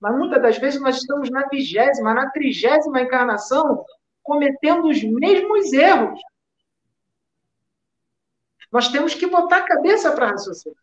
Mas 0.00 0.18
muitas 0.18 0.42
das 0.42 0.58
vezes 0.58 0.80
nós 0.80 0.96
estamos 0.96 1.30
na 1.30 1.46
vigésima, 1.46 2.12
na 2.12 2.28
trigésima 2.30 3.00
encarnação 3.00 3.84
cometendo 4.22 4.88
os 4.88 5.00
mesmos 5.04 5.72
erros. 5.72 6.20
Nós 8.76 8.88
temos 8.88 9.14
que 9.14 9.26
botar 9.26 9.56
a 9.56 9.66
cabeça 9.66 10.12
para 10.12 10.32
raciocinar. 10.32 10.76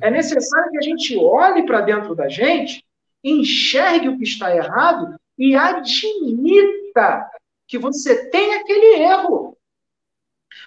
É 0.00 0.08
necessário 0.08 0.70
que 0.70 0.78
a 0.78 0.80
gente 0.80 1.16
olhe 1.16 1.66
para 1.66 1.80
dentro 1.80 2.14
da 2.14 2.28
gente, 2.28 2.86
enxergue 3.24 4.08
o 4.08 4.16
que 4.16 4.22
está 4.22 4.54
errado 4.54 5.18
e 5.36 5.56
admita 5.56 7.28
que 7.66 7.76
você 7.78 8.30
tem 8.30 8.54
aquele 8.54 9.02
erro. 9.02 9.58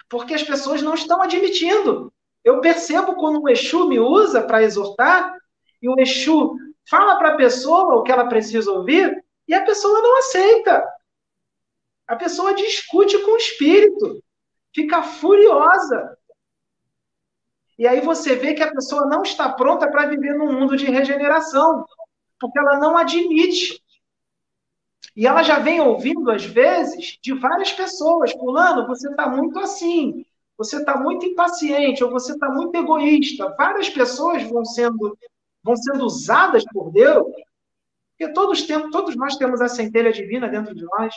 Porque 0.06 0.34
as 0.34 0.42
pessoas 0.42 0.82
não 0.82 0.92
estão 0.92 1.22
admitindo. 1.22 2.12
Eu 2.44 2.60
percebo 2.60 3.14
quando 3.14 3.40
o 3.40 3.48
Exu 3.48 3.88
me 3.88 3.98
usa 3.98 4.42
para 4.42 4.62
exortar, 4.62 5.34
e 5.80 5.88
o 5.88 5.98
Exu 5.98 6.58
fala 6.90 7.16
para 7.16 7.32
a 7.32 7.36
pessoa 7.38 7.94
o 7.94 8.02
que 8.02 8.12
ela 8.12 8.28
precisa 8.28 8.70
ouvir, 8.70 9.24
e 9.48 9.54
a 9.54 9.64
pessoa 9.64 10.02
não 10.02 10.18
aceita. 10.18 10.86
A 12.06 12.16
pessoa 12.16 12.52
discute 12.52 13.16
com 13.24 13.30
o 13.30 13.38
espírito, 13.38 14.22
fica 14.74 15.02
furiosa. 15.02 16.18
E 17.78 17.86
aí 17.86 18.00
você 18.00 18.36
vê 18.36 18.54
que 18.54 18.62
a 18.62 18.72
pessoa 18.72 19.06
não 19.06 19.22
está 19.22 19.50
pronta 19.50 19.90
para 19.90 20.06
viver 20.06 20.34
num 20.34 20.52
mundo 20.52 20.76
de 20.76 20.86
regeneração, 20.86 21.84
porque 22.40 22.58
ela 22.58 22.78
não 22.78 22.96
admite. 22.96 23.82
E 25.14 25.26
ela 25.26 25.42
já 25.42 25.58
vem 25.58 25.80
ouvindo, 25.80 26.30
às 26.30 26.44
vezes, 26.44 27.18
de 27.22 27.32
várias 27.34 27.72
pessoas: 27.72 28.32
Fulano, 28.32 28.86
você 28.86 29.08
está 29.10 29.28
muito 29.28 29.58
assim. 29.58 30.24
você 30.58 30.78
está 30.78 30.96
muito 30.98 31.26
impaciente, 31.26 32.02
ou 32.02 32.10
você 32.10 32.32
está 32.32 32.48
muito 32.48 32.74
egoísta. 32.76 33.54
Várias 33.56 33.90
pessoas 33.90 34.42
vão 34.44 34.64
sendo, 34.64 35.16
vão 35.62 35.76
sendo 35.76 36.04
usadas 36.04 36.64
por 36.72 36.90
Deus, 36.90 37.26
porque 38.10 38.32
todos, 38.32 38.62
temos, 38.62 38.90
todos 38.90 39.16
nós 39.16 39.36
temos 39.36 39.60
a 39.60 39.68
centelha 39.68 40.12
divina 40.12 40.48
dentro 40.48 40.74
de 40.74 40.82
nós. 40.84 41.14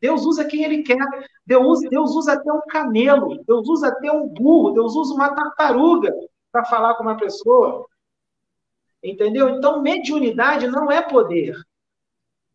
Deus 0.00 0.24
usa 0.24 0.44
quem 0.44 0.64
Ele 0.64 0.82
quer. 0.82 0.98
Deus, 1.44 1.80
Deus 1.80 2.14
usa 2.14 2.32
até 2.34 2.52
um 2.52 2.62
camelo, 2.62 3.42
Deus 3.44 3.68
usa 3.68 3.88
até 3.88 4.10
um 4.10 4.26
burro, 4.26 4.72
Deus 4.72 4.94
usa 4.96 5.14
uma 5.14 5.34
tartaruga 5.34 6.12
para 6.50 6.64
falar 6.64 6.94
com 6.94 7.02
uma 7.02 7.16
pessoa. 7.16 7.86
Entendeu? 9.02 9.48
Então, 9.50 9.82
mediunidade 9.82 10.66
não 10.66 10.90
é 10.90 11.00
poder. 11.00 11.56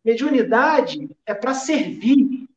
Mediunidade 0.04 1.10
é 1.26 1.34
para 1.34 1.52
servir. 1.54 2.48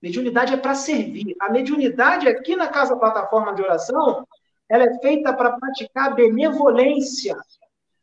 Mediunidade 0.00 0.54
é 0.54 0.56
para 0.56 0.74
servir. 0.74 1.36
A 1.40 1.50
mediunidade 1.50 2.28
aqui 2.28 2.56
na 2.56 2.68
Casa 2.68 2.96
Plataforma 2.96 3.54
de 3.54 3.62
Oração, 3.62 4.26
ela 4.68 4.84
é 4.84 4.98
feita 5.00 5.32
para 5.32 5.58
praticar 5.58 6.14
benevolência. 6.14 7.36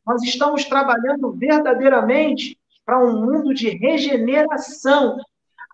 Nós 0.05 0.23
estamos 0.23 0.65
trabalhando 0.65 1.31
verdadeiramente 1.31 2.59
para 2.85 3.03
um 3.03 3.21
mundo 3.21 3.53
de 3.53 3.69
regeneração. 3.69 5.17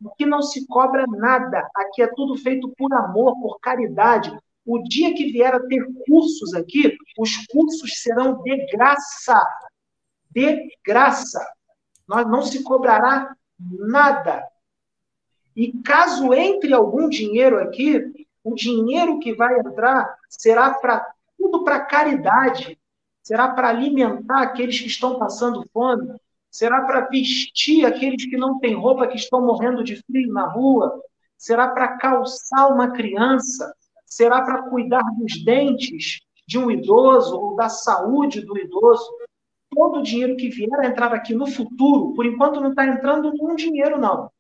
Aqui 0.08 0.26
não 0.26 0.42
se 0.42 0.66
cobra 0.68 1.06
nada. 1.08 1.70
Aqui 1.76 2.02
é 2.02 2.08
tudo 2.08 2.38
feito 2.38 2.74
por 2.78 2.94
amor, 2.94 3.40
por 3.40 3.60
caridade. 3.60 4.36
O 4.66 4.82
dia 4.84 5.14
que 5.14 5.32
vier 5.32 5.54
a 5.54 5.60
ter 5.60 5.86
cursos 6.08 6.54
aqui, 6.54 6.98
os 7.18 7.38
cursos 7.48 8.02
serão 8.02 8.42
de 8.42 8.66
graça. 8.68 9.42
De 10.32 10.70
graça. 10.86 11.46
Nós 12.08 12.28
não 12.28 12.42
se 12.42 12.64
cobrará 12.64 13.36
nada. 13.60 14.46
E 15.56 15.72
caso 15.82 16.34
entre 16.34 16.74
algum 16.74 17.08
dinheiro 17.08 17.60
aqui, 17.60 18.28
o 18.44 18.54
dinheiro 18.54 19.20
que 19.20 19.34
vai 19.34 19.58
entrar 19.60 20.18
será 20.30 20.74
para 20.74 21.06
tudo 21.38 21.64
para 21.64 21.86
caridade, 21.86 22.78
será 23.24 23.50
para 23.50 23.70
alimentar 23.70 24.42
aqueles 24.42 24.80
que 24.80 24.88
estão 24.88 25.18
passando 25.18 25.68
fome, 25.72 26.14
será 26.56 26.84
para 26.84 27.02
vestir 27.10 27.86
aqueles 27.86 28.26
que 28.26 28.38
não 28.38 28.60
têm 28.60 28.76
roupa, 28.76 29.08
que 29.08 29.18
estão 29.18 29.46
morrendo 29.46 29.84
de 29.84 29.98
frio 30.04 30.32
na 30.32 30.48
rua, 30.48 31.02
será 31.38 31.68
para 31.68 31.98
calçar 31.98 32.74
uma 32.74 32.92
criança, 32.92 33.76
será 34.06 34.42
para 34.42 34.70
cuidar 34.70 35.04
dos 35.18 35.44
dentes 35.44 36.22
de 36.48 36.58
um 36.58 36.72
idoso 36.72 37.38
ou 37.38 37.58
da 37.58 37.68
saúde 37.68 38.40
do 38.40 38.58
idoso. 38.58 39.06
Todo 39.70 40.00
o 40.00 40.02
dinheiro 40.02 40.38
que 40.38 40.48
vier 40.48 40.80
a 40.80 40.88
entrar 40.88 41.14
aqui 41.14 41.36
no 41.36 41.46
futuro, 41.46 42.14
por 42.14 42.26
enquanto 42.26 42.62
não 42.62 42.70
está 42.70 42.86
entrando 42.86 43.34
nenhum 43.34 43.56
dinheiro, 43.56 44.00
não. 44.00 44.32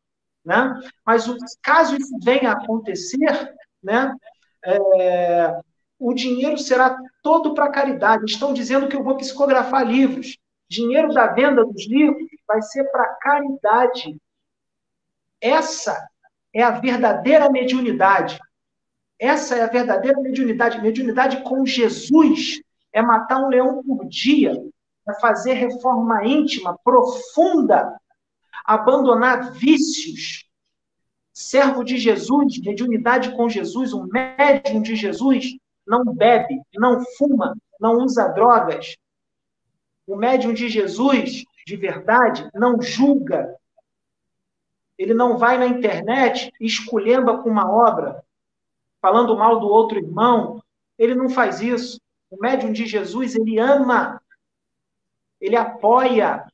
Né? 0.45 0.73
Mas 1.05 1.27
caso 1.61 1.97
isso 1.97 2.17
venha 2.23 2.51
a 2.51 2.53
acontecer, 2.53 3.53
né, 3.83 4.15
é, 4.63 5.59
o 5.99 6.13
dinheiro 6.13 6.57
será 6.57 6.97
todo 7.21 7.53
para 7.53 7.71
caridade. 7.71 8.23
Estão 8.23 8.53
dizendo 8.53 8.87
que 8.87 8.95
eu 8.95 9.03
vou 9.03 9.17
psicografar 9.17 9.85
livros. 9.85 10.37
Dinheiro 10.67 11.13
da 11.13 11.27
venda 11.27 11.63
dos 11.63 11.87
livros 11.87 12.27
vai 12.47 12.61
ser 12.61 12.83
para 12.85 13.15
caridade. 13.15 14.19
Essa 15.39 16.07
é 16.53 16.63
a 16.63 16.71
verdadeira 16.71 17.49
mediunidade. 17.49 18.39
Essa 19.19 19.55
é 19.55 19.63
a 19.63 19.67
verdadeira 19.67 20.19
mediunidade. 20.19 20.81
Mediunidade 20.81 21.43
com 21.43 21.65
Jesus 21.65 22.61
é 22.91 23.01
matar 23.01 23.43
um 23.43 23.49
leão 23.49 23.83
por 23.83 24.07
dia, 24.07 24.53
é 25.07 25.13
fazer 25.19 25.53
reforma 25.53 26.25
íntima, 26.25 26.77
profunda 26.83 27.99
abandonar 28.65 29.51
vícios. 29.53 30.45
Servo 31.31 31.83
de 31.83 31.97
Jesus, 31.97 32.59
mediunidade 32.61 33.35
com 33.35 33.49
Jesus, 33.49 33.93
um 33.93 34.07
médium 34.07 34.81
de 34.81 34.95
Jesus, 34.95 35.57
não 35.85 36.05
bebe, 36.05 36.61
não 36.73 37.03
fuma, 37.17 37.55
não 37.79 37.97
usa 37.97 38.29
drogas. 38.29 38.95
O 40.07 40.15
médium 40.15 40.53
de 40.53 40.69
Jesus, 40.69 41.43
de 41.65 41.75
verdade, 41.75 42.49
não 42.53 42.81
julga. 42.81 43.55
Ele 44.97 45.13
não 45.13 45.37
vai 45.37 45.57
na 45.57 45.67
internet 45.67 46.51
e 46.59 46.65
esculhamba 46.65 47.41
com 47.41 47.49
uma 47.49 47.69
obra, 47.69 48.23
falando 49.01 49.37
mal 49.37 49.59
do 49.59 49.67
outro 49.67 49.97
irmão. 49.97 50.61
Ele 50.97 51.15
não 51.15 51.29
faz 51.29 51.61
isso. 51.61 51.99
O 52.29 52.39
médium 52.39 52.71
de 52.71 52.85
Jesus, 52.85 53.35
ele 53.35 53.59
ama, 53.59 54.21
ele 55.41 55.55
apoia, 55.55 56.45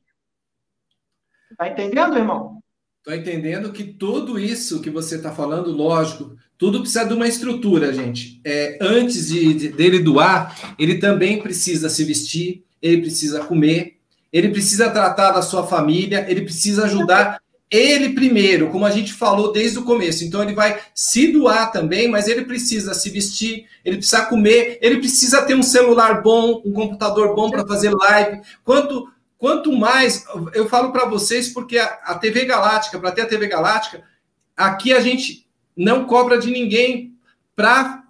Tá 1.56 1.68
entendendo, 1.68 2.16
irmão? 2.16 2.60
Tô 3.04 3.12
entendendo 3.12 3.72
que 3.72 3.84
tudo 3.84 4.38
isso 4.38 4.80
que 4.80 4.90
você 4.90 5.16
está 5.16 5.32
falando, 5.32 5.70
lógico, 5.72 6.36
tudo 6.56 6.80
precisa 6.80 7.04
de 7.04 7.14
uma 7.14 7.26
estrutura, 7.26 7.92
gente. 7.92 8.40
É, 8.44 8.78
antes 8.80 9.28
de, 9.28 9.54
de, 9.54 9.68
dele 9.68 9.98
doar, 9.98 10.74
ele 10.78 10.98
também 10.98 11.42
precisa 11.42 11.88
se 11.88 12.04
vestir, 12.04 12.64
ele 12.82 13.02
precisa 13.02 13.44
comer, 13.44 13.96
ele 14.32 14.48
precisa 14.48 14.90
tratar 14.90 15.30
da 15.30 15.40
sua 15.40 15.66
família, 15.66 16.26
ele 16.28 16.42
precisa 16.42 16.84
ajudar 16.84 17.40
ele 17.70 18.10
primeiro, 18.10 18.68
como 18.68 18.84
a 18.84 18.90
gente 18.90 19.14
falou 19.14 19.50
desde 19.50 19.78
o 19.78 19.84
começo. 19.84 20.24
Então 20.24 20.42
ele 20.42 20.54
vai 20.54 20.78
se 20.94 21.32
doar 21.32 21.72
também, 21.72 22.06
mas 22.06 22.28
ele 22.28 22.44
precisa 22.44 22.92
se 22.92 23.08
vestir, 23.08 23.64
ele 23.82 23.96
precisa 23.96 24.26
comer, 24.26 24.78
ele 24.82 24.98
precisa 24.98 25.40
ter 25.40 25.54
um 25.54 25.62
celular 25.62 26.20
bom, 26.20 26.60
um 26.66 26.72
computador 26.72 27.34
bom 27.34 27.50
para 27.50 27.66
fazer 27.66 27.90
live. 27.90 28.42
Quanto 28.62 29.10
Quanto 29.42 29.72
mais, 29.72 30.24
eu 30.54 30.68
falo 30.68 30.92
para 30.92 31.04
vocês, 31.04 31.48
porque 31.48 31.76
a, 31.76 31.86
a 32.04 32.14
TV 32.14 32.44
Galáctica, 32.44 32.96
para 33.00 33.10
ter 33.10 33.22
a 33.22 33.26
TV 33.26 33.48
Galáctica, 33.48 34.04
aqui 34.56 34.92
a 34.92 35.00
gente 35.00 35.48
não 35.76 36.04
cobra 36.04 36.38
de 36.38 36.48
ninguém 36.48 37.18
para 37.56 38.04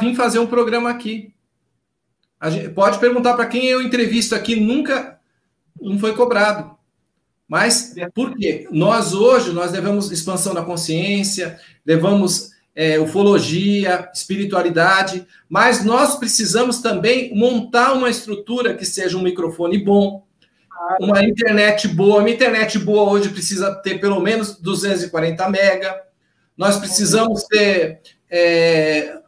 vir 0.00 0.14
fazer 0.14 0.38
um 0.38 0.46
programa 0.46 0.88
aqui. 0.88 1.33
Gente 2.50 2.68
pode 2.70 2.98
perguntar 2.98 3.34
para 3.34 3.46
quem 3.46 3.66
eu 3.66 3.82
entrevisto 3.82 4.34
aqui, 4.34 4.56
nunca 4.56 5.18
não 5.80 5.98
foi 5.98 6.14
cobrado. 6.14 6.74
Mas 7.48 7.94
por 8.14 8.34
quê? 8.34 8.66
Nós 8.70 9.12
hoje 9.12 9.52
nós 9.52 9.72
levamos 9.72 10.10
expansão 10.10 10.54
da 10.54 10.62
consciência, 10.62 11.58
levamos 11.84 12.52
é, 12.74 12.98
ufologia, 12.98 14.10
espiritualidade, 14.12 15.26
mas 15.48 15.84
nós 15.84 16.16
precisamos 16.16 16.80
também 16.80 17.34
montar 17.34 17.92
uma 17.92 18.10
estrutura 18.10 18.74
que 18.74 18.84
seja 18.84 19.16
um 19.16 19.22
microfone 19.22 19.78
bom, 19.78 20.24
uma 21.00 21.22
internet 21.22 21.88
boa. 21.88 22.20
Uma 22.20 22.30
internet 22.30 22.78
boa 22.78 23.10
hoje 23.10 23.28
precisa 23.28 23.74
ter 23.76 24.00
pelo 24.00 24.20
menos 24.20 24.58
240 24.58 25.48
mega. 25.48 26.02
Nós 26.56 26.76
precisamos 26.78 27.44
ter 27.44 28.00
é, 28.30 29.18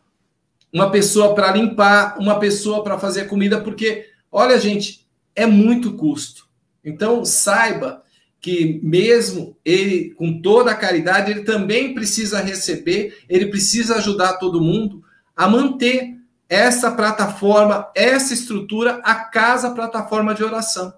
uma 0.77 0.91
pessoa 0.91 1.35
para 1.35 1.53
limpar, 1.53 2.19
uma 2.19 2.39
pessoa 2.39 2.85
para 2.85 2.99
fazer 2.99 3.29
comida, 3.29 3.63
porque, 3.63 4.11
olha, 4.31 4.61
gente, 4.61 5.09
é 5.35 5.47
muito 5.47 5.95
custo. 5.95 6.47
Então, 6.85 7.25
saiba 7.25 8.03
que 8.39 8.79
mesmo 8.83 9.57
ele, 9.65 10.11
com 10.11 10.39
toda 10.43 10.71
a 10.71 10.77
caridade, 10.77 11.31
ele 11.31 11.45
também 11.45 11.95
precisa 11.95 12.43
receber, 12.43 13.25
ele 13.27 13.47
precisa 13.47 13.97
ajudar 13.97 14.35
todo 14.35 14.61
mundo 14.61 15.03
a 15.35 15.49
manter 15.49 16.19
essa 16.47 16.93
plataforma, 16.93 17.91
essa 17.97 18.35
estrutura, 18.35 19.01
a 19.03 19.15
casa 19.15 19.71
plataforma 19.71 20.35
de 20.35 20.45
oração. 20.45 20.93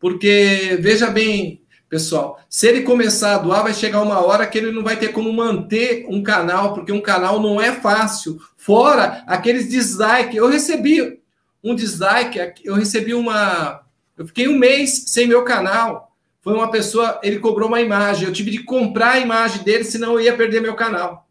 Porque, 0.00 0.76
veja 0.80 1.12
bem, 1.12 1.62
pessoal, 1.88 2.38
se 2.48 2.66
ele 2.66 2.82
começar 2.82 3.34
a 3.34 3.38
doar, 3.38 3.62
vai 3.62 3.74
chegar 3.74 4.02
uma 4.02 4.20
hora 4.20 4.46
que 4.46 4.58
ele 4.58 4.70
não 4.70 4.82
vai 4.82 4.96
ter 4.96 5.08
como 5.08 5.32
manter 5.32 6.06
um 6.08 6.22
canal, 6.22 6.74
porque 6.74 6.92
um 6.92 7.00
canal 7.00 7.40
não 7.40 7.60
é 7.60 7.72
fácil. 7.72 8.38
Fora 8.56 9.24
aqueles 9.26 9.68
dislike. 9.68 10.36
Eu 10.36 10.48
recebi 10.48 11.20
um 11.62 11.74
dislike, 11.74 12.38
eu 12.64 12.74
recebi 12.74 13.14
uma. 13.14 13.82
Eu 14.16 14.26
fiquei 14.26 14.48
um 14.48 14.58
mês 14.58 15.04
sem 15.06 15.26
meu 15.26 15.44
canal 15.44 16.08
foi 16.48 16.54
uma 16.54 16.70
pessoa, 16.70 17.20
ele 17.22 17.40
cobrou 17.40 17.68
uma 17.68 17.80
imagem, 17.80 18.26
eu 18.26 18.32
tive 18.32 18.50
de 18.50 18.62
comprar 18.62 19.12
a 19.12 19.18
imagem 19.18 19.62
dele, 19.62 19.84
senão 19.84 20.14
eu 20.14 20.20
ia 20.20 20.34
perder 20.34 20.62
meu 20.62 20.74
canal. 20.74 21.28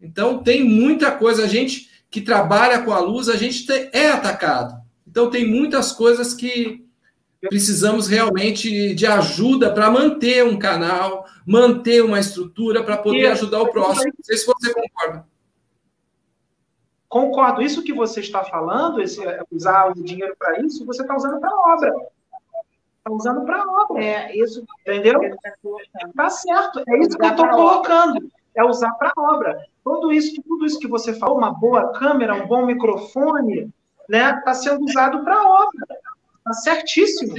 Então 0.00 0.42
tem 0.42 0.64
muita 0.64 1.10
coisa, 1.10 1.44
a 1.44 1.46
gente 1.46 1.90
que 2.10 2.22
trabalha 2.22 2.80
com 2.80 2.92
a 2.92 2.98
luz, 2.98 3.28
a 3.28 3.36
gente 3.36 3.70
é 3.92 4.10
atacado. 4.10 4.80
Então 5.06 5.28
tem 5.28 5.46
muitas 5.46 5.92
coisas 5.92 6.32
que 6.32 6.82
precisamos 7.40 8.08
realmente 8.08 8.94
de 8.94 9.06
ajuda 9.06 9.72
para 9.72 9.90
manter 9.90 10.44
um 10.44 10.58
canal, 10.58 11.24
manter 11.46 12.02
uma 12.02 12.18
estrutura 12.18 12.82
para 12.82 12.96
poder 12.96 13.26
ajudar 13.28 13.62
o 13.62 13.70
próximo. 13.70 14.12
Não 14.16 14.24
sei 14.24 14.36
se 14.36 14.46
você 14.46 14.72
concorda. 14.72 15.26
Concordo. 17.08 17.62
Isso 17.62 17.82
que 17.82 17.92
você 17.92 18.20
está 18.20 18.44
falando, 18.44 19.00
esse, 19.00 19.20
usar 19.50 19.90
o 19.90 19.94
dinheiro 19.94 20.34
para 20.38 20.60
isso, 20.60 20.84
você 20.84 21.02
está 21.02 21.16
usando 21.16 21.40
para 21.40 21.54
obra. 21.54 21.94
Está 22.98 23.10
usando 23.10 23.44
para 23.46 23.64
obra. 23.64 24.04
É, 24.04 24.36
isso. 24.36 24.64
Entendeu? 24.82 25.20
Tá 26.14 26.28
certo. 26.28 26.82
É 26.86 26.98
isso 26.98 27.16
que 27.16 27.24
eu 27.24 27.30
estou 27.30 27.48
colocando. 27.48 28.30
É 28.54 28.64
usar 28.64 28.90
para 28.92 29.12
obra. 29.16 29.64
Tudo 29.82 30.12
isso, 30.12 30.42
tudo 30.42 30.66
isso 30.66 30.78
que 30.78 30.88
você 30.88 31.14
falou, 31.14 31.38
uma 31.38 31.52
boa 31.52 31.92
câmera, 31.92 32.34
um 32.34 32.46
bom 32.46 32.66
microfone, 32.66 33.72
né? 34.08 34.36
Está 34.36 34.52
sendo 34.52 34.84
usado 34.84 35.24
para 35.24 35.42
obra. 35.42 35.86
Está 36.50 36.74
certíssimo. 36.74 37.34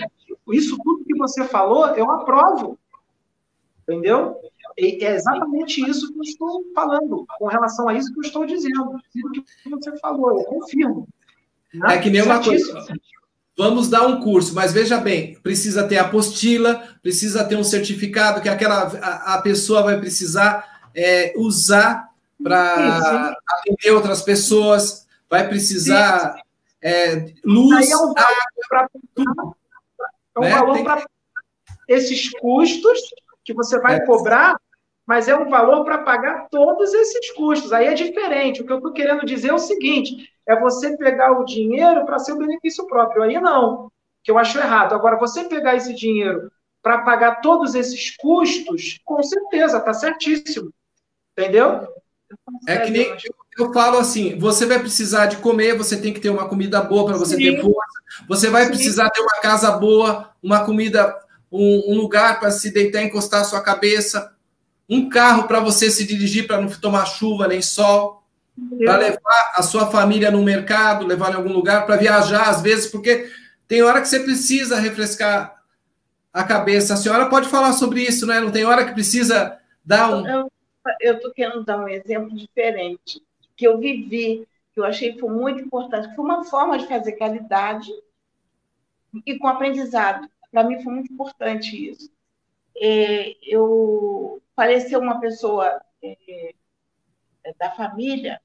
Isso 0.51 0.77
tudo 0.83 1.05
que 1.05 1.17
você 1.17 1.43
falou, 1.45 1.87
eu 1.95 2.09
aprovo. 2.11 2.77
Entendeu? 3.83 4.39
é 4.81 5.13
exatamente 5.13 5.81
isso 5.89 6.11
que 6.13 6.19
eu 6.19 6.23
estou 6.23 6.63
falando, 6.73 7.25
com 7.37 7.47
relação 7.47 7.89
a 7.89 7.93
isso 7.93 8.13
que 8.13 8.19
eu 8.19 8.23
estou 8.23 8.45
dizendo, 8.45 8.81
o 8.83 9.31
que 9.31 9.69
você 9.69 9.97
falou, 9.97 10.39
eu 10.39 10.45
confirmo. 10.45 11.07
Né? 11.73 11.95
É 11.95 11.97
que 11.97 12.09
nem 12.09 12.21
uma 12.21 12.41
coisa. 12.41 12.85
Vamos 13.57 13.89
dar 13.89 14.07
um 14.07 14.21
curso, 14.21 14.55
mas 14.55 14.71
veja 14.71 14.97
bem, 14.97 15.37
precisa 15.43 15.85
ter 15.85 15.97
apostila, 15.97 16.81
precisa 17.01 17.43
ter 17.43 17.57
um 17.57 17.63
certificado 17.63 18.41
que 18.41 18.47
aquela 18.47 18.83
a, 19.01 19.33
a 19.33 19.41
pessoa 19.41 19.83
vai 19.83 19.99
precisar 19.99 20.89
é, 20.95 21.33
usar 21.35 22.09
para 22.41 23.35
atender 23.49 23.91
outras 23.91 24.21
pessoas, 24.21 25.05
vai 25.29 25.45
precisar 25.49 26.41
é, 26.81 27.33
luz, 27.43 27.91
é 27.91 27.97
um 27.97 28.13
água, 28.15 28.89
tudo. 29.13 29.55
É 30.35 30.39
um 30.39 30.43
né? 30.43 30.49
valor 30.51 30.83
para 30.83 31.05
esses 31.87 32.29
custos 32.39 32.99
que 33.43 33.53
você 33.53 33.79
vai 33.79 33.95
é. 33.95 34.05
cobrar, 34.05 34.55
mas 35.05 35.27
é 35.27 35.35
um 35.35 35.49
valor 35.49 35.83
para 35.83 35.99
pagar 35.99 36.47
todos 36.49 36.93
esses 36.93 37.31
custos. 37.31 37.73
Aí 37.73 37.87
é 37.87 37.93
diferente. 37.93 38.61
O 38.61 38.65
que 38.65 38.71
eu 38.71 38.77
estou 38.77 38.93
querendo 38.93 39.25
dizer 39.25 39.49
é 39.49 39.53
o 39.53 39.59
seguinte: 39.59 40.29
é 40.47 40.59
você 40.59 40.95
pegar 40.97 41.31
o 41.31 41.45
dinheiro 41.45 42.05
para 42.05 42.19
seu 42.19 42.37
benefício 42.37 42.85
próprio. 42.87 43.23
Aí 43.23 43.39
não, 43.39 43.91
que 44.23 44.31
eu 44.31 44.37
acho 44.37 44.57
errado. 44.57 44.93
Agora, 44.93 45.17
você 45.17 45.43
pegar 45.45 45.75
esse 45.75 45.93
dinheiro 45.93 46.51
para 46.81 46.99
pagar 46.99 47.41
todos 47.41 47.75
esses 47.75 48.15
custos, 48.15 48.99
com 49.03 49.21
certeza, 49.21 49.77
está 49.79 49.93
certíssimo. 49.93 50.71
Entendeu? 51.37 51.87
É 52.67 52.77
que 52.79 52.91
nem 52.91 53.17
eu 53.61 53.73
falo 53.73 53.97
assim: 53.97 54.37
você 54.37 54.65
vai 54.65 54.79
precisar 54.79 55.27
de 55.27 55.37
comer, 55.37 55.77
você 55.77 55.97
tem 55.97 56.13
que 56.13 56.19
ter 56.19 56.29
uma 56.29 56.47
comida 56.47 56.81
boa 56.81 57.05
para 57.05 57.17
você 57.17 57.35
Sim. 57.35 57.55
ter 57.55 57.61
força. 57.61 57.99
Você 58.27 58.49
vai 58.49 58.65
Sim. 58.65 58.69
precisar 58.69 59.09
ter 59.09 59.21
uma 59.21 59.41
casa 59.41 59.71
boa, 59.71 60.29
uma 60.41 60.65
comida, 60.65 61.15
um, 61.51 61.93
um 61.93 61.97
lugar 61.97 62.39
para 62.39 62.51
se 62.51 62.71
deitar, 62.71 63.03
encostar 63.03 63.41
a 63.41 63.45
sua 63.45 63.61
cabeça, 63.61 64.33
um 64.89 65.09
carro 65.09 65.43
para 65.47 65.59
você 65.59 65.89
se 65.89 66.05
dirigir 66.05 66.47
para 66.47 66.61
não 66.61 66.69
tomar 66.69 67.05
chuva 67.05 67.47
nem 67.47 67.61
sol, 67.61 68.23
para 68.83 68.97
levar 68.97 69.53
a 69.55 69.63
sua 69.63 69.87
família 69.87 70.31
no 70.31 70.43
mercado, 70.43 71.05
levar 71.05 71.31
em 71.31 71.35
algum 71.35 71.53
lugar, 71.53 71.85
para 71.85 71.97
viajar 71.97 72.49
às 72.49 72.61
vezes, 72.61 72.87
porque 72.87 73.29
tem 73.67 73.81
hora 73.83 74.01
que 74.01 74.07
você 74.07 74.19
precisa 74.19 74.79
refrescar 74.79 75.61
a 76.33 76.43
cabeça. 76.43 76.93
A 76.93 76.97
senhora 76.97 77.27
pode 77.27 77.47
falar 77.47 77.73
sobre 77.73 78.01
isso, 78.01 78.25
né? 78.25 78.39
Não 78.39 78.51
tem 78.51 78.65
hora 78.65 78.85
que 78.85 78.93
precisa 78.93 79.57
dar 79.85 80.11
um 80.11 80.49
eu 80.99 81.15
estou 81.15 81.31
querendo 81.31 81.63
dar 81.63 81.77
um 81.77 81.87
exemplo 81.87 82.35
diferente, 82.35 83.21
que 83.59 83.67
eu 83.67 83.77
vivi, 83.77 84.47
que 84.73 84.79
eu 84.79 84.85
achei 84.85 85.11
que 85.11 85.19
foi 85.19 85.29
muito 85.29 85.61
importante, 85.61 86.15
foi 86.15 86.23
uma 86.23 86.45
forma 86.45 86.77
de 86.77 86.87
fazer 86.87 87.11
caridade 87.13 87.91
e 89.25 89.37
com 89.37 89.47
aprendizado. 89.47 90.29
Para 90.49 90.63
mim 90.63 90.81
foi 90.81 90.93
muito 90.93 91.11
importante 91.11 91.89
isso. 91.89 92.09
É, 92.77 93.35
eu 93.43 94.41
faleceu 94.55 95.01
uma 95.01 95.19
pessoa 95.19 95.81
é, 96.01 96.53
da 97.59 97.71
família 97.71 98.39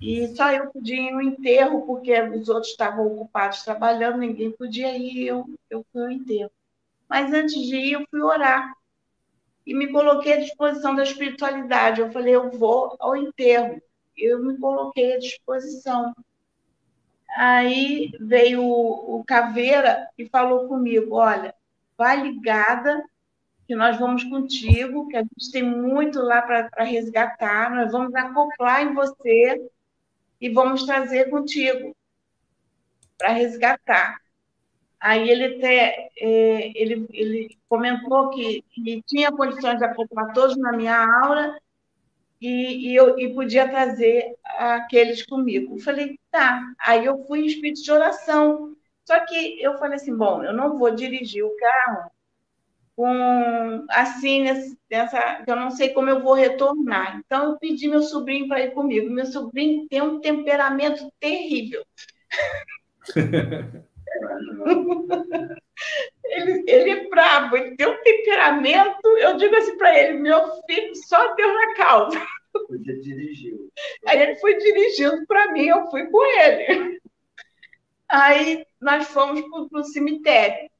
e 0.00 0.26
só 0.34 0.50
eu 0.50 0.68
podia 0.72 0.96
ir 0.96 1.12
no 1.12 1.22
enterro, 1.22 1.86
porque 1.86 2.20
os 2.20 2.48
outros 2.48 2.72
estavam 2.72 3.06
ocupados 3.06 3.62
trabalhando, 3.62 4.18
ninguém 4.18 4.50
podia 4.50 4.96
ir, 4.98 5.28
eu, 5.28 5.46
eu 5.70 5.86
fui 5.92 6.02
ao 6.02 6.10
enterro. 6.10 6.50
Mas 7.08 7.32
antes 7.32 7.54
de 7.54 7.76
ir, 7.76 7.92
eu 7.92 8.04
fui 8.10 8.20
orar 8.20 8.74
e 9.64 9.74
me 9.74 9.92
coloquei 9.92 10.32
à 10.32 10.40
disposição 10.40 10.96
da 10.96 11.04
espiritualidade. 11.04 12.00
Eu 12.00 12.10
falei, 12.10 12.34
eu 12.34 12.50
vou 12.50 12.96
ao 12.98 13.14
enterro. 13.14 13.80
Eu 14.16 14.42
me 14.42 14.58
coloquei 14.58 15.14
à 15.14 15.18
disposição. 15.18 16.14
Aí 17.36 18.12
veio 18.20 18.62
o, 18.62 19.20
o 19.20 19.24
Caveira 19.24 20.08
e 20.16 20.28
falou 20.28 20.68
comigo: 20.68 21.16
olha, 21.16 21.54
vai 21.96 22.20
ligada, 22.20 23.02
que 23.66 23.74
nós 23.74 23.98
vamos 23.98 24.24
contigo, 24.24 25.08
que 25.08 25.16
a 25.16 25.22
gente 25.22 25.50
tem 25.50 25.62
muito 25.62 26.20
lá 26.20 26.42
para 26.42 26.84
resgatar, 26.84 27.74
nós 27.74 27.92
vamos 27.92 28.14
acoplar 28.14 28.82
em 28.82 28.94
você 28.94 29.68
e 30.40 30.48
vamos 30.48 30.84
trazer 30.84 31.30
contigo 31.30 31.96
para 33.16 33.30
resgatar. 33.30 34.20
Aí 35.00 35.28
ele 35.28 35.56
até 35.56 36.10
é, 36.18 36.72
ele, 36.80 37.06
ele 37.10 37.58
comentou 37.68 38.30
que, 38.30 38.62
que 38.70 39.02
tinha 39.06 39.32
condições 39.32 39.78
de 39.78 39.84
acoplar 39.84 40.32
todos 40.32 40.56
na 40.56 40.72
minha 40.72 40.96
aula 41.22 41.58
e, 42.44 42.90
e, 42.90 42.94
eu, 42.94 43.18
e 43.18 43.32
podia 43.32 43.66
trazer 43.68 44.36
aqueles 44.44 45.24
comigo. 45.24 45.76
Eu 45.76 45.80
falei, 45.80 46.18
tá. 46.30 46.62
Aí 46.78 47.06
eu 47.06 47.24
fui 47.24 47.40
em 47.40 47.46
espírito 47.46 47.82
de 47.82 47.90
oração. 47.90 48.76
Só 49.06 49.18
que 49.24 49.62
eu 49.62 49.78
falei 49.78 49.96
assim, 49.96 50.14
bom, 50.14 50.44
eu 50.44 50.52
não 50.52 50.78
vou 50.78 50.90
dirigir 50.90 51.42
o 51.42 51.56
carro 51.56 52.10
com 52.96 53.86
assim 53.90 54.44
nessa, 54.88 55.42
eu 55.46 55.56
não 55.56 55.70
sei 55.70 55.88
como 55.88 56.10
eu 56.10 56.22
vou 56.22 56.34
retornar. 56.34 57.18
Então 57.18 57.50
eu 57.50 57.58
pedi 57.58 57.88
meu 57.88 58.02
sobrinho 58.02 58.46
para 58.46 58.60
ir 58.60 58.72
comigo. 58.72 59.10
Meu 59.10 59.26
sobrinho 59.26 59.88
tem 59.88 60.02
um 60.02 60.20
temperamento 60.20 61.10
terrível. 61.18 61.82
ele, 66.24 66.64
ele 66.66 66.90
é 66.90 67.08
brabo, 67.08 67.56
ele 67.56 67.76
tem 67.76 67.86
um 67.88 68.02
temperamento. 68.02 69.06
Eu 69.18 69.36
digo 69.36 69.54
assim 69.56 69.76
para 69.76 69.98
ele: 69.98 70.18
meu 70.18 70.40
filho, 70.66 70.94
só 70.96 71.34
Deus 71.34 71.54
na 71.54 71.74
causa. 71.74 72.26
Você 72.68 73.00
dirigiu. 73.00 73.70
Aí 74.06 74.22
ele 74.22 74.36
foi 74.36 74.56
dirigindo 74.56 75.26
para 75.26 75.50
mim, 75.52 75.66
eu 75.66 75.90
fui 75.90 76.06
com 76.06 76.24
ele. 76.40 77.00
Aí 78.08 78.64
nós 78.80 79.08
fomos 79.08 79.40
para 79.68 79.80
o 79.80 79.84
cemitério. 79.84 80.70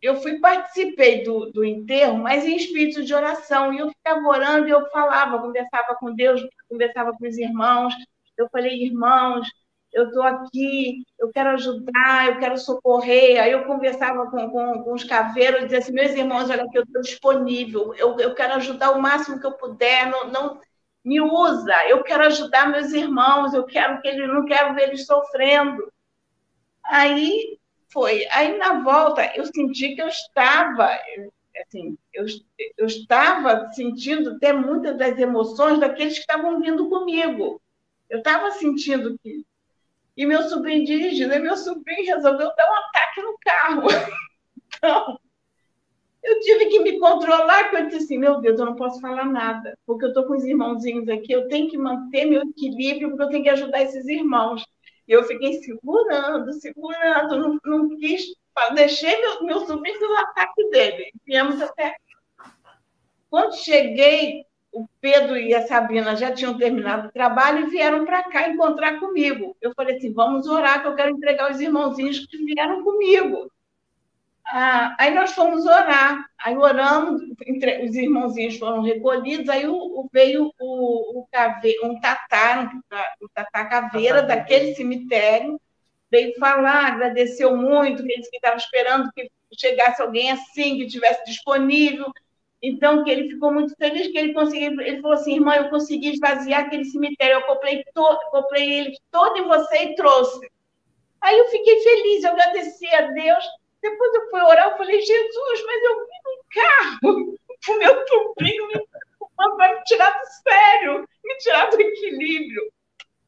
Eu 0.00 0.16
fui, 0.20 0.40
participei 0.40 1.22
do, 1.22 1.52
do 1.52 1.64
enterro, 1.64 2.18
mas 2.18 2.44
em 2.44 2.56
espírito 2.56 3.04
de 3.04 3.14
oração. 3.14 3.72
E 3.72 3.78
eu 3.78 3.88
ficava 3.88 4.26
orando 4.26 4.66
e 4.66 4.70
eu 4.70 4.88
falava, 4.90 5.38
conversava 5.38 5.94
com 5.94 6.12
Deus, 6.12 6.42
conversava 6.68 7.12
com 7.12 7.28
os 7.28 7.38
irmãos. 7.38 7.94
Eu 8.36 8.48
falei, 8.50 8.82
irmãos, 8.82 9.46
eu 9.92 10.06
estou 10.06 10.22
aqui, 10.22 11.04
eu 11.18 11.30
quero 11.30 11.50
ajudar, 11.50 12.28
eu 12.28 12.38
quero 12.38 12.56
socorrer. 12.58 13.42
Aí 13.42 13.52
eu 13.52 13.64
conversava 13.64 14.30
com, 14.30 14.50
com, 14.50 14.82
com 14.82 14.94
os 14.94 15.04
caveiros 15.04 15.64
dizia 15.64 15.78
assim, 15.78 15.92
meus 15.92 16.12
irmãos, 16.12 16.48
olha 16.50 16.64
aqui, 16.64 16.78
eu 16.78 16.82
estou 16.84 17.02
disponível, 17.02 17.94
eu, 17.94 18.18
eu 18.18 18.34
quero 18.34 18.54
ajudar 18.54 18.92
o 18.92 19.02
máximo 19.02 19.38
que 19.38 19.46
eu 19.46 19.52
puder, 19.52 20.10
não, 20.10 20.28
não 20.28 20.60
me 21.04 21.20
usa, 21.20 21.74
eu 21.88 22.02
quero 22.02 22.24
ajudar 22.26 22.70
meus 22.70 22.92
irmãos, 22.92 23.52
eu 23.52 23.64
quero 23.64 24.00
que 24.00 24.08
eles, 24.08 24.28
não 24.28 24.44
quero 24.46 24.74
ver 24.74 24.88
eles 24.88 25.04
sofrendo. 25.04 25.92
Aí 26.84 27.58
foi. 27.92 28.26
Aí 28.30 28.56
na 28.56 28.82
volta 28.82 29.30
eu 29.36 29.44
senti 29.46 29.94
que 29.94 30.02
eu 30.02 30.08
estava, 30.08 30.88
assim, 31.60 31.98
eu, 32.14 32.24
eu 32.78 32.86
estava 32.86 33.70
sentindo 33.72 34.30
até 34.30 34.52
muitas 34.52 34.96
das 34.96 35.18
emoções 35.18 35.78
daqueles 35.78 36.14
que 36.14 36.20
estavam 36.20 36.60
vindo 36.60 36.88
comigo. 36.88 37.60
Eu 38.08 38.18
estava 38.18 38.50
sentindo 38.52 39.18
que 39.22 39.44
e 40.16 40.26
meu 40.26 40.42
sobrinho 40.42 40.84
dirigindo, 40.84 41.34
e 41.34 41.38
meu 41.38 41.56
sobrinho 41.56 42.14
resolveu 42.14 42.54
dar 42.54 42.70
um 42.70 42.74
ataque 42.74 43.22
no 43.22 43.38
carro. 43.40 43.82
Então, 44.84 45.16
eu 46.22 46.40
tive 46.40 46.66
que 46.66 46.80
me 46.80 46.98
controlar, 46.98 47.64
porque 47.64 47.76
eu 47.76 47.86
disse 47.86 48.04
assim, 48.04 48.18
meu 48.18 48.40
Deus, 48.40 48.58
eu 48.58 48.66
não 48.66 48.74
posso 48.74 49.00
falar 49.00 49.26
nada, 49.26 49.76
porque 49.86 50.04
eu 50.04 50.08
estou 50.08 50.24
com 50.24 50.34
os 50.34 50.44
irmãozinhos 50.44 51.08
aqui, 51.08 51.32
eu 51.32 51.46
tenho 51.48 51.68
que 51.68 51.76
manter 51.76 52.24
meu 52.24 52.42
equilíbrio, 52.42 53.10
porque 53.10 53.22
eu 53.22 53.28
tenho 53.28 53.42
que 53.42 53.50
ajudar 53.50 53.82
esses 53.82 54.06
irmãos. 54.06 54.64
E 55.06 55.12
eu 55.12 55.24
fiquei 55.24 55.54
segurando, 55.62 56.52
segurando, 56.54 57.38
não, 57.38 57.58
não 57.64 57.96
quis, 57.96 58.24
deixei 58.74 59.20
meu, 59.20 59.44
meu 59.44 59.66
sobrinho 59.66 60.00
no 60.00 60.16
ataque 60.16 60.70
dele. 60.70 61.12
Viemos 61.26 61.60
até. 61.60 61.96
Quando 63.28 63.56
cheguei, 63.56 64.44
o 64.72 64.88
Pedro 65.00 65.36
e 65.36 65.54
a 65.54 65.66
Sabina 65.66 66.16
já 66.16 66.32
tinham 66.32 66.56
terminado 66.56 67.08
o 67.08 67.12
trabalho 67.12 67.66
e 67.66 67.70
vieram 67.70 68.06
para 68.06 68.24
cá 68.24 68.48
encontrar 68.48 68.98
comigo. 68.98 69.54
Eu 69.60 69.72
falei 69.76 69.96
assim: 69.96 70.12
vamos 70.12 70.46
orar, 70.46 70.80
que 70.80 70.88
eu 70.88 70.96
quero 70.96 71.10
entregar 71.10 71.52
os 71.52 71.60
irmãozinhos 71.60 72.26
que 72.26 72.38
vieram 72.38 72.82
comigo. 72.82 73.50
Ah, 74.44 74.96
aí 74.98 75.14
nós 75.14 75.32
fomos 75.32 75.64
orar, 75.64 76.26
aí 76.38 76.56
oramos, 76.56 77.22
entre, 77.46 77.84
os 77.84 77.94
irmãozinhos 77.94 78.58
foram 78.58 78.82
recolhidos, 78.82 79.48
aí 79.48 79.66
o, 79.66 79.74
o, 79.74 80.08
veio 80.12 80.52
o, 80.60 81.20
o 81.20 81.26
cave, 81.30 81.78
um 81.82 82.00
tatá, 82.00 82.70
um, 82.74 83.24
um 83.24 83.28
tatá 83.32 83.64
caveira 83.66 84.20
daquele 84.22 84.74
cemitério, 84.74 85.60
veio 86.10 86.34
falar, 86.38 86.86
agradeceu 86.86 87.56
muito, 87.56 88.02
que 88.02 88.12
ele 88.12 88.20
estava 88.20 88.56
esperando 88.56 89.10
que 89.12 89.30
chegasse 89.56 90.02
alguém 90.02 90.30
assim, 90.30 90.76
que 90.76 90.84
estivesse 90.84 91.24
disponível, 91.24 92.12
então, 92.62 93.02
que 93.02 93.10
ele 93.10 93.28
ficou 93.28 93.52
muito 93.52 93.74
feliz 93.76 94.06
que 94.06 94.16
ele 94.16 94.32
conseguiu. 94.32 94.80
Ele 94.80 95.02
falou 95.02 95.16
assim: 95.16 95.34
irmã, 95.34 95.56
eu 95.56 95.68
consegui 95.68 96.10
esvaziar 96.12 96.60
aquele 96.60 96.84
cemitério. 96.84 97.34
Eu 97.34 97.42
comprei, 97.42 97.82
to, 97.92 98.18
comprei 98.30 98.72
ele 98.72 98.96
todo 99.10 99.36
em 99.36 99.48
você 99.48 99.78
e 99.78 99.94
trouxe. 99.96 100.48
Aí 101.20 101.36
eu 101.36 101.48
fiquei 101.48 101.80
feliz, 101.80 102.22
eu 102.22 102.30
agradeci 102.30 102.86
a 102.94 103.00
Deus. 103.02 103.44
Depois 103.82 104.14
eu 104.14 104.30
fui 104.30 104.40
orar, 104.42 104.70
eu 104.70 104.76
falei: 104.76 105.00
Jesus, 105.00 105.64
mas 105.66 105.82
eu 105.82 106.06
vim 106.06 106.20
num 106.24 106.40
carro, 106.54 107.34
o 107.68 107.78
meu 107.78 108.06
sobrinho 108.06 108.68
me 108.68 108.86
vai 109.56 109.74
me 109.74 109.82
tirar 109.82 110.10
do 110.12 110.24
sério, 110.48 111.08
me 111.24 111.36
tirar 111.38 111.68
do 111.68 111.80
equilíbrio. 111.80 112.72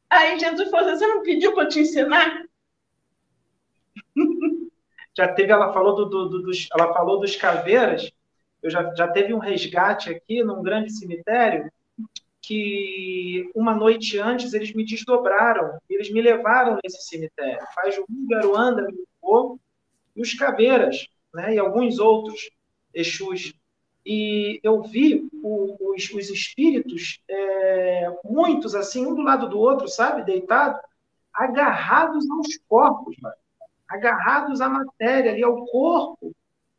Aí 0.09 0.39
Jesus 0.39 0.69
falou 0.69 0.87
assim: 0.87 0.99
Você 0.99 1.07
não 1.07 1.23
pediu 1.23 1.53
para 1.53 1.63
eu 1.63 1.69
te 1.69 1.79
ensinar? 1.81 2.45
Já 5.17 5.29
teve, 5.29 5.51
ela 5.51 5.71
falou, 5.71 5.95
do, 5.95 6.05
do, 6.05 6.29
do, 6.29 6.41
dos, 6.43 6.67
ela 6.73 6.93
falou 6.93 7.19
dos 7.21 7.37
caveiras 7.37 8.11
eu 8.65 8.71
já, 8.71 8.95
já 8.95 9.07
teve 9.07 9.31
um 9.31 9.37
resgate 9.37 10.09
aqui 10.09 10.43
num 10.43 10.63
grande 10.63 10.91
cemitério 10.91 11.71
que 12.41 13.47
uma 13.53 13.75
noite 13.75 14.17
antes 14.17 14.53
eles 14.53 14.73
me 14.73 14.83
desdobraram, 14.83 15.79
eles 15.87 16.11
me 16.11 16.19
levaram 16.19 16.79
nesse 16.83 17.03
cemitério. 17.03 17.63
Faz 17.75 17.95
o 17.97 18.05
Garuanda 18.27 18.81
me 18.81 19.05
levou, 19.21 19.59
e 20.15 20.21
os 20.21 20.33
Caveiras, 20.33 21.07
né, 21.31 21.53
e 21.53 21.59
alguns 21.59 21.99
outros 21.99 22.49
Exus. 22.91 23.53
E 24.03 24.59
eu 24.63 24.81
vi 24.81 25.29
o, 25.43 25.93
os, 25.93 26.09
os, 26.11 26.29
espíritos, 26.31 27.21
é, 27.29 28.11
muitos 28.23 28.73
assim, 28.73 29.05
um 29.05 29.13
do 29.13 29.21
lado 29.21 29.47
do 29.47 29.59
outro, 29.59 29.87
sabe, 29.87 30.23
deitado, 30.23 30.79
agarrados 31.31 32.27
aos 32.31 32.57
corpos, 32.67 33.15
mano. 33.19 33.35
agarrados 33.87 34.59
à 34.59 34.67
matéria, 34.69 35.31
ali 35.31 35.43
ao 35.43 35.65
corpo, 35.67 36.35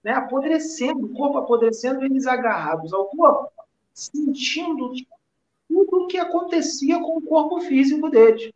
né, 0.06 0.12
apodrecendo, 0.12 1.06
o 1.06 1.14
corpo 1.14 1.38
apodrecendo, 1.38 2.04
eles 2.04 2.28
agarrados 2.28 2.92
ao 2.92 3.06
corpo, 3.06 3.50
sentindo 3.92 4.92
tudo 5.68 6.04
o 6.04 6.06
que 6.06 6.16
acontecia 6.16 7.00
com 7.00 7.18
o 7.18 7.22
corpo 7.22 7.60
físico 7.62 8.08
deles. 8.08 8.52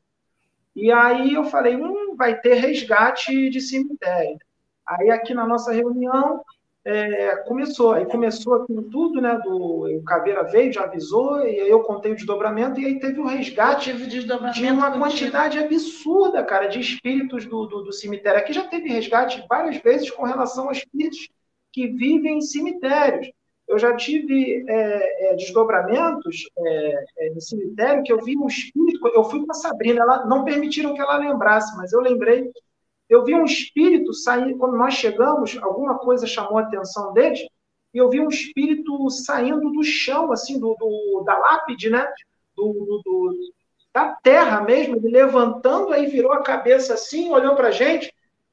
E 0.77 0.93
aí 0.93 1.35
eu 1.35 1.43
falei, 1.43 1.75
hum, 1.75 2.15
vai 2.17 2.41
ter 2.41 2.55
resgate 2.55 3.51
de 3.51 3.61
cemitério. 3.61 4.39
Aí 4.87 5.11
aqui 5.11 5.35
na 5.35 5.45
nossa 5.45 5.73
reunião 5.73 6.41
é, 6.85 7.35
começou, 7.39 7.95
aí 7.95 8.07
começou 8.07 8.55
aquilo 8.55 8.85
tudo, 8.85 9.21
né? 9.21 9.37
Do, 9.43 9.89
o 9.99 10.05
Caveira 10.05 10.45
veio, 10.45 10.73
já 10.73 10.85
avisou, 10.85 11.41
e 11.41 11.63
aí 11.63 11.69
eu 11.69 11.83
contei 11.83 12.13
o 12.13 12.15
desdobramento, 12.15 12.79
e 12.79 12.87
aí 12.87 13.01
teve 13.01 13.19
o 13.19 13.27
resgate 13.27 13.93
de 13.93 14.71
uma 14.71 14.97
quantidade 14.97 15.59
absurda, 15.59 16.45
cara, 16.45 16.69
de 16.69 16.79
espíritos 16.79 17.45
do, 17.45 17.67
do, 17.67 17.83
do, 17.83 17.93
cemitério. 17.93 18.39
Aqui 18.39 18.53
já 18.53 18.69
teve 18.69 18.89
resgate 18.89 19.45
várias 19.49 19.79
vezes 19.79 20.09
com 20.13 20.23
relação 20.23 20.69
a 20.69 20.73
espíritos 20.73 21.29
que 21.73 21.87
vivem 21.89 22.39
em 22.39 22.41
cemitérios. 22.41 23.31
Eu 23.69 23.79
já 23.79 23.95
tive 23.95 24.65
é, 24.69 25.31
é, 25.31 25.37
desdobramentos 25.37 26.49
é, 26.59 27.05
é, 27.19 27.31
no 27.31 27.41
cemitério 27.41 28.03
que 28.03 28.13
eu 28.13 28.21
vi 28.23 28.37
um 28.37 28.49
espírito. 28.49 29.07
Eu 29.15 29.25
fui 29.25 29.45
com 29.47 29.53
a 29.53 29.55
Sabrina, 29.55 30.03
ela, 30.03 30.27
não 30.27 30.45
permitiram 30.45 30.93
que 30.93 31.01
ela 31.01 31.17
lembrasse, 31.17 31.77
mas 31.77 31.93
eu 31.93 32.01
lembrei. 32.01 32.51
Eu 33.09 33.25
vi 33.25 33.35
um 33.35 33.45
espírito 33.45 34.13
sair, 34.13 34.57
quando 34.57 34.77
nós 34.77 34.95
chegamos, 34.95 35.57
alguma 35.63 35.99
coisa 35.99 36.27
chamou 36.27 36.59
a 36.59 36.63
atenção 36.63 37.13
deles, 37.13 37.41
e 37.95 37.99
eu 37.99 38.09
vi 38.09 38.21
um 38.21 38.29
espírito 38.29 39.09
saindo 39.11 39.71
do 39.71 39.83
chão, 39.83 40.33
assim, 40.33 40.59
do, 40.59 40.75
do 40.79 41.23
da 41.25 41.37
lápide, 41.37 41.91
né? 41.91 42.07
Do, 42.57 42.73
do, 43.05 43.35
da 43.93 44.15
terra 44.23 44.61
mesmo, 44.61 44.97
ele 44.97 45.11
levantando, 45.11 45.93
aí 45.93 46.07
virou 46.07 46.33
a 46.33 46.43
cabeça 46.43 46.95
assim, 46.95 47.31
olhou 47.31 47.55
para 47.55 47.69
a 47.69 47.73
gente, 47.73 48.13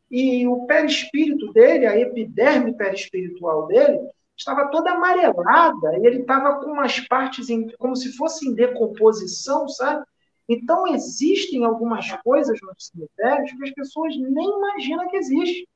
e 0.10 0.48
o 0.48 0.66
perispírito 0.66 1.52
dele, 1.52 1.86
a 1.86 1.98
epiderme 1.98 2.76
perispiritual 2.76 3.68
dele, 3.68 4.00
estava 4.38 4.70
toda 4.70 4.92
amarelada 4.92 5.98
e 5.98 6.06
ele 6.06 6.22
estava 6.22 6.60
com 6.60 6.72
umas 6.72 7.00
partes 7.02 7.50
em, 7.50 7.68
como 7.78 7.96
se 7.96 8.16
fosse 8.16 8.48
em 8.48 8.54
decomposição, 8.54 9.68
sabe? 9.68 10.06
Então 10.48 10.88
existem 10.88 11.66
algumas 11.66 12.12
coisas 12.22 12.58
nos 12.62 12.88
cemitérios 12.88 13.52
que 13.52 13.64
as 13.64 13.72
pessoas 13.72 14.16
nem 14.18 14.58
imaginam 14.58 15.10
que 15.10 15.18
existe 15.18 15.68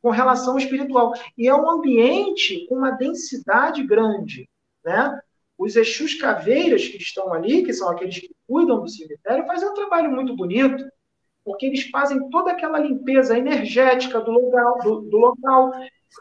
com 0.00 0.10
relação 0.10 0.56
espiritual. 0.56 1.12
E 1.36 1.48
é 1.48 1.54
um 1.54 1.68
ambiente 1.68 2.64
com 2.68 2.76
uma 2.76 2.92
densidade 2.92 3.82
grande, 3.82 4.48
né? 4.84 5.18
Os 5.58 5.74
Exus 5.74 6.14
caveiras 6.14 6.86
que 6.86 6.98
estão 6.98 7.32
ali, 7.32 7.64
que 7.64 7.72
são 7.72 7.88
aqueles 7.88 8.18
que 8.20 8.30
cuidam 8.46 8.82
do 8.82 8.88
cemitério, 8.88 9.46
fazem 9.46 9.68
um 9.68 9.74
trabalho 9.74 10.12
muito 10.12 10.36
bonito, 10.36 10.84
porque 11.46 11.64
eles 11.64 11.88
fazem 11.88 12.28
toda 12.28 12.50
aquela 12.50 12.78
limpeza 12.78 13.38
energética 13.38 14.20
do 14.20 14.32
local, 14.32 14.78
do, 14.82 15.00
do 15.00 15.16
local 15.16 15.72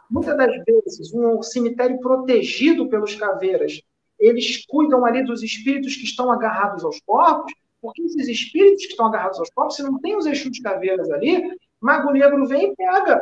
Muitas 0.10 0.38
das 0.38 0.52
vezes, 0.65 1.14
um 1.14 1.41
cemitério 1.41 1.99
protegido 1.99 2.88
pelos 2.89 3.15
caveiras, 3.15 3.81
eles 4.19 4.65
cuidam 4.65 5.06
ali 5.06 5.23
dos 5.23 5.43
espíritos 5.43 5.95
que 5.95 6.03
estão 6.03 6.31
agarrados 6.31 6.84
aos 6.84 6.99
corpos, 7.02 7.53
porque 7.81 8.02
esses 8.02 8.27
espíritos 8.27 8.85
que 8.85 8.91
estão 8.91 9.07
agarrados 9.07 9.39
aos 9.39 9.49
corpos, 9.49 9.76
se 9.76 9.84
não 9.84 9.99
tem 9.99 10.15
os 10.15 10.26
eixos 10.26 10.52
de 10.52 10.61
caveiras 10.61 11.10
ali, 11.11 11.57
Mago 11.80 12.11
Negro 12.11 12.45
vem 12.47 12.72
e 12.72 12.76
pega 12.76 13.22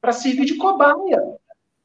para 0.00 0.12
servir 0.12 0.44
de 0.44 0.56
cobaia. 0.56 1.36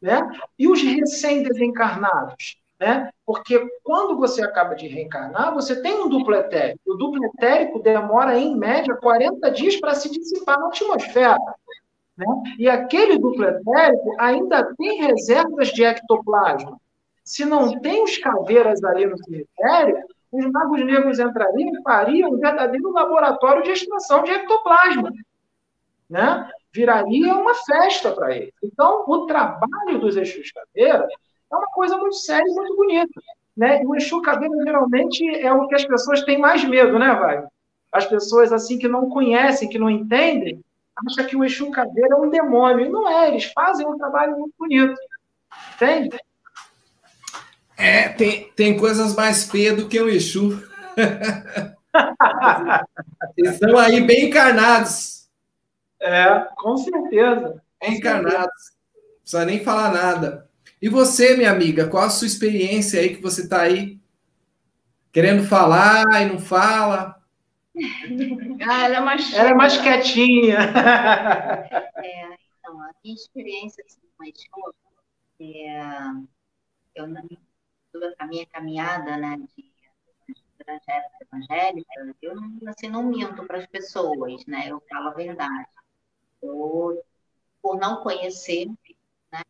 Né? 0.01 0.29
E 0.57 0.67
os 0.67 0.81
recém-desencarnados? 0.81 2.57
Né? 2.79 3.09
Porque 3.25 3.59
quando 3.83 4.15
você 4.15 4.41
acaba 4.41 4.73
de 4.73 4.87
reencarnar, 4.87 5.53
você 5.53 5.81
tem 5.81 5.99
um 5.99 6.07
duplo 6.07 6.33
etérico. 6.33 6.79
O 6.87 6.95
duplo 6.95 7.23
etérico 7.25 7.79
demora, 7.79 8.39
em 8.39 8.55
média, 8.55 8.95
40 8.95 9.51
dias 9.51 9.75
para 9.75 9.95
se 9.95 10.09
dissipar 10.09 10.57
na 10.57 10.67
atmosfera. 10.67 11.37
Né? 12.17 12.25
E 12.57 12.69
aquele 12.69 13.17
duplo 13.17 13.43
etérico 13.43 14.15
ainda 14.17 14.73
tem 14.77 15.01
reservas 15.01 15.67
de 15.69 15.83
ectoplasma. 15.83 16.79
Se 17.23 17.43
não 17.43 17.79
tem 17.81 18.01
os 18.01 18.17
caveiras 18.17 18.81
ali 18.83 19.05
no 19.05 19.17
cemitério, 19.17 20.01
os 20.31 20.45
magos 20.49 20.85
negros 20.85 21.19
entrariam 21.19 21.69
e 21.73 21.83
fariam 21.83 22.31
um 22.31 22.37
verdadeiro 22.37 22.91
laboratório 22.91 23.61
de 23.61 23.71
extração 23.71 24.23
de 24.23 24.31
ectoplasma. 24.31 25.11
Né? 26.09 26.49
Viraria 26.71 27.35
uma 27.35 27.53
festa 27.53 28.11
para 28.11 28.35
eles. 28.35 28.53
Então, 28.63 29.03
o 29.05 29.25
trabalho 29.25 29.99
dos 29.99 30.15
Exus 30.15 30.51
Caveiras 30.51 31.11
é 31.51 31.55
uma 31.55 31.67
coisa 31.67 31.97
muito 31.97 32.15
séria 32.15 32.47
e 32.47 32.53
muito 32.53 32.75
bonita. 32.75 33.21
Né? 33.55 33.81
E 33.81 33.85
o 33.85 33.95
Exu 33.95 34.21
Caveira, 34.21 34.55
geralmente, 34.63 35.27
é 35.27 35.51
o 35.51 35.67
que 35.67 35.75
as 35.75 35.85
pessoas 35.85 36.23
têm 36.23 36.37
mais 36.37 36.63
medo, 36.63 36.97
né, 36.97 37.13
Vai? 37.15 37.43
As 37.91 38.05
pessoas, 38.05 38.53
assim, 38.53 38.77
que 38.77 38.87
não 38.87 39.09
conhecem, 39.09 39.67
que 39.67 39.79
não 39.79 39.89
entendem, 39.89 40.63
acha 41.07 41.23
que 41.23 41.35
o 41.35 41.43
Exu 41.43 41.71
Caveira 41.71 42.15
é 42.15 42.17
um 42.17 42.29
demônio. 42.29 42.85
E 42.85 42.89
não 42.89 43.09
é, 43.09 43.29
eles 43.29 43.45
fazem 43.45 43.87
um 43.87 43.97
trabalho 43.97 44.37
muito 44.37 44.53
bonito. 44.57 44.95
Entende? 45.75 46.17
É, 47.75 48.09
tem, 48.09 48.51
tem 48.51 48.77
coisas 48.77 49.15
mais 49.15 49.49
feias 49.49 49.75
do 49.75 49.87
que 49.87 49.99
o 49.99 50.09
Exu. 50.09 50.61
Estão 53.37 53.77
aí 53.77 54.01
bem 54.01 54.27
encarnados. 54.27 55.27
É, 55.99 56.47
com 56.55 56.77
certeza. 56.77 57.61
Bem 57.81 57.95
encarnados. 57.95 58.73
Não 58.93 59.19
precisa 59.21 59.45
nem 59.45 59.63
falar 59.63 59.91
nada. 59.91 60.48
E 60.81 60.87
você, 60.87 61.35
minha 61.35 61.51
amiga, 61.51 61.87
qual 61.89 62.03
a 62.03 62.09
sua 62.09 62.27
experiência 62.27 63.01
aí 63.01 63.15
que 63.15 63.21
você 63.21 63.41
está 63.41 63.61
aí 63.63 63.99
querendo 65.11 65.43
falar 65.43 66.05
e 66.21 66.25
não 66.25 66.39
fala? 66.39 67.21
Ah, 68.67 68.85
ela 68.85 68.97
é 68.97 68.99
mais, 68.99 69.33
ela 69.33 69.49
é 69.49 69.53
mais 69.53 69.77
quietinha. 69.77 70.57
É, 72.01 72.37
então, 72.59 72.81
a 72.81 72.91
minha 73.03 73.15
experiência 73.15 73.83
assim, 73.85 73.99
com 74.17 74.23
a 74.23 74.27
escola, 74.29 74.73
é, 75.41 75.81
eu, 76.95 77.05
a 78.17 78.27
minha 78.27 78.45
caminhada 78.45 79.17
né, 79.17 79.37
de 79.37 79.69
evangélica, 81.21 82.15
eu 82.21 82.33
assim, 82.67 82.89
não 82.89 83.03
minto 83.03 83.45
para 83.45 83.59
as 83.59 83.65
pessoas, 83.67 84.45
né? 84.45 84.69
Eu 84.69 84.81
falo 84.89 85.09
a 85.09 85.13
verdade. 85.13 85.67
Eu, 86.41 87.03
por 87.61 87.77
não 87.77 88.01
conhecer, 88.01 88.67
né, 89.31 89.41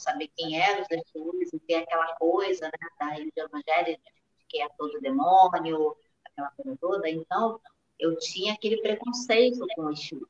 saber 0.00 0.30
quem 0.36 0.60
eram 0.60 0.82
os 0.82 0.88
Jesus, 0.88 1.52
e 1.52 1.60
ter 1.60 1.76
aquela 1.76 2.14
coisa 2.16 2.66
né, 2.66 2.88
da 2.98 3.08
religião 3.10 3.46
evangélica, 3.46 4.02
que 4.48 4.60
é 4.60 4.68
todo 4.76 5.00
demônio, 5.00 5.96
aquela 6.24 6.50
coisa 6.50 6.78
toda. 6.80 7.08
Então, 7.08 7.60
eu 7.98 8.18
tinha 8.18 8.54
aquele 8.54 8.80
preconceito 8.80 9.64
com 9.74 9.82
o 9.82 9.90
Exu. 9.90 10.26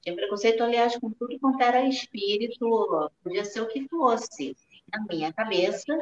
Tinha 0.00 0.16
preconceito, 0.16 0.62
aliás, 0.62 0.98
com 0.98 1.10
tudo 1.10 1.38
quanto 1.38 1.62
era 1.62 1.86
espírito, 1.86 3.10
podia 3.22 3.44
ser 3.44 3.60
o 3.60 3.68
que 3.68 3.88
fosse. 3.88 4.56
Na 4.92 5.02
minha 5.04 5.32
cabeça, 5.32 5.96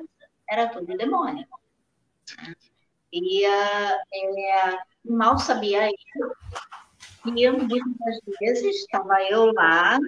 era 0.49 0.69
tudo 0.69 0.97
demônio. 0.97 1.47
E 3.13 3.45
é, 3.45 4.79
mal 5.05 5.39
sabia 5.39 5.89
isso. 5.89 6.37
E 7.25 7.51
muitas 7.51 8.21
vezes 8.41 8.77
estava 8.77 9.23
eu 9.31 9.53
lá, 9.53 9.99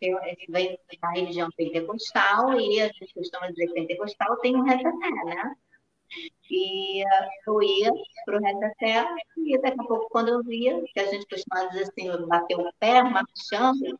eu 0.00 0.18
venho 0.48 0.78
da 1.00 1.10
religião 1.10 1.48
pentecostal, 1.56 2.58
e 2.58 2.80
a 2.80 2.86
gente 2.88 3.12
costuma 3.14 3.48
dizer 3.48 3.72
pentecostal 3.72 4.36
tem 4.38 4.56
um 4.56 4.62
reteté, 4.62 5.10
né? 5.24 5.56
E 6.50 7.04
eu 7.46 7.62
ia 7.62 7.92
para 8.24 8.38
o 8.38 8.74
terra, 8.78 9.16
e 9.36 9.58
daqui 9.58 9.80
a 9.80 9.84
pouco, 9.84 10.08
quando 10.08 10.28
eu 10.28 10.42
via, 10.42 10.82
que 10.92 11.00
a 11.00 11.06
gente 11.06 11.26
costuma 11.26 11.66
dizer 11.66 11.82
assim, 11.82 12.26
bater 12.26 12.58
o 12.58 12.72
pé, 12.78 13.02
marchando, 13.02 13.98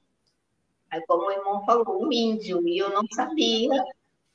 aí 0.90 1.04
como 1.06 1.26
o 1.26 1.32
irmão 1.32 1.64
falou, 1.66 2.02
um 2.02 2.12
índio, 2.12 2.66
e 2.66 2.78
eu 2.78 2.90
não 2.90 3.02
sabia, 3.12 3.84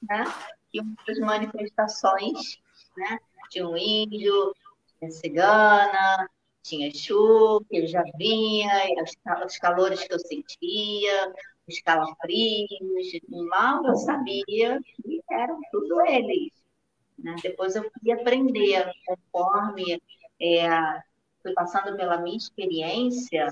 né, 0.02 0.24
que 0.72 0.82
uma 0.82 0.96
das 1.08 1.18
manifestações, 1.20 2.60
né, 2.96 3.18
tinha 3.50 3.68
um 3.68 3.76
índio, 3.76 4.56
tinha 5.00 5.12
cigana, 5.12 6.30
tinha 6.62 6.94
chuva, 6.94 7.66
que 7.70 7.78
ele 7.78 7.88
já 7.88 8.04
vinha, 8.18 8.72
os 9.46 9.58
calores 9.58 10.04
que 10.04 10.14
eu 10.14 10.20
sentia, 10.20 11.34
os 11.68 11.80
calafrios, 11.82 12.70
mal 13.50 13.86
eu 13.86 13.96
sabia 13.96 14.80
que 15.04 15.22
eram 15.32 15.60
tudo 15.72 16.02
eles. 16.06 16.52
Né? 17.18 17.36
Depois 17.42 17.76
eu 17.76 17.90
fui 17.92 18.12
aprender, 18.12 18.92
conforme 19.06 20.02
é, 20.42 20.68
fui 21.42 21.54
passando 21.54 21.96
pela 21.96 22.18
minha 22.18 22.38
experiência, 22.38 23.48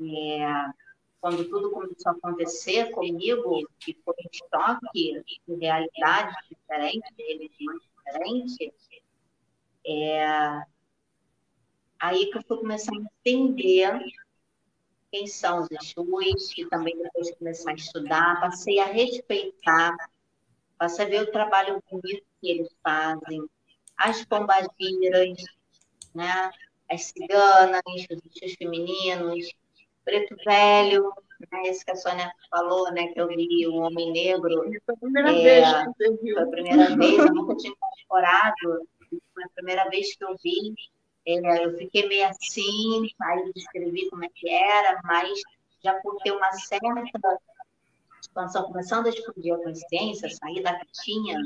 é, 0.00 0.66
quando 1.20 1.48
tudo 1.48 1.70
começou 1.70 2.12
a 2.12 2.14
acontecer 2.14 2.90
comigo, 2.90 3.66
que 3.80 3.96
foi 4.04 4.14
um 4.14 4.48
choque 4.50 5.22
de 5.48 5.54
realidades 5.54 6.36
diferentes, 6.48 7.16
de 7.16 7.22
religiões 7.22 7.80
diferentes, 7.96 8.88
é, 9.86 10.62
aí 11.98 12.26
que 12.26 12.38
eu 12.38 12.42
fui 12.42 12.58
começar 12.58 12.92
a 12.92 12.98
entender 12.98 13.98
quem 15.14 15.28
são 15.28 15.60
os 15.60 15.68
Exus, 15.70 16.58
e 16.58 16.66
também 16.66 16.98
depois 17.00 17.28
de 17.28 17.36
começar 17.36 17.70
a 17.70 17.74
estudar, 17.74 18.40
passei 18.40 18.80
a 18.80 18.86
respeitar, 18.86 19.96
passei 20.76 21.04
a 21.04 21.08
ver 21.08 21.22
o 21.22 21.30
trabalho 21.30 21.80
bonito 21.88 22.26
que 22.40 22.50
eles 22.50 22.68
fazem, 22.82 23.40
as 23.96 24.24
pombagiras, 24.24 25.38
né? 26.12 26.50
as 26.90 27.04
ciganas, 27.04 27.80
os 27.86 28.20
bichos 28.22 28.56
femininos, 28.58 29.54
preto 30.04 30.34
velho, 30.44 31.12
né? 31.52 31.62
esse 31.66 31.84
que 31.84 31.92
a 31.92 31.96
Sônia 31.96 32.32
falou, 32.50 32.90
né? 32.90 33.06
que 33.12 33.20
eu 33.20 33.28
vi 33.28 33.68
o 33.68 33.76
Homem 33.76 34.10
Negro. 34.10 34.64
Foi 34.84 34.94
a 34.96 34.98
primeira 34.98 35.30
é, 35.30 35.42
vez 35.42 35.68
que 35.68 35.84
você 35.84 36.16
viu. 36.24 36.34
Foi 36.34 36.42
a 36.42 36.48
primeira 36.48 36.96
vez, 36.96 37.18
eu 37.18 37.34
nunca 37.34 37.54
tinha 37.54 37.72
incorporado, 37.72 38.88
foi 39.32 39.44
a 39.44 39.48
primeira 39.54 39.88
vez 39.90 40.16
que 40.16 40.24
eu 40.24 40.34
vi. 40.42 40.74
É, 41.26 41.64
eu 41.64 41.76
fiquei 41.78 42.06
meio 42.06 42.26
assim, 42.28 43.08
aí 43.22 43.52
descrevi 43.54 44.08
como 44.10 44.24
é 44.24 44.28
que 44.28 44.48
era, 44.48 45.00
mas 45.04 45.40
já 45.82 45.94
por 46.00 46.16
ter 46.22 46.32
uma 46.32 46.52
certa 46.52 47.40
expansão, 48.20 48.64
começando 48.64 49.06
a 49.06 49.10
explodir 49.10 49.54
a 49.54 49.58
consciência, 49.58 50.28
sair 50.30 50.62
da 50.62 50.78
caixinha, 50.78 51.40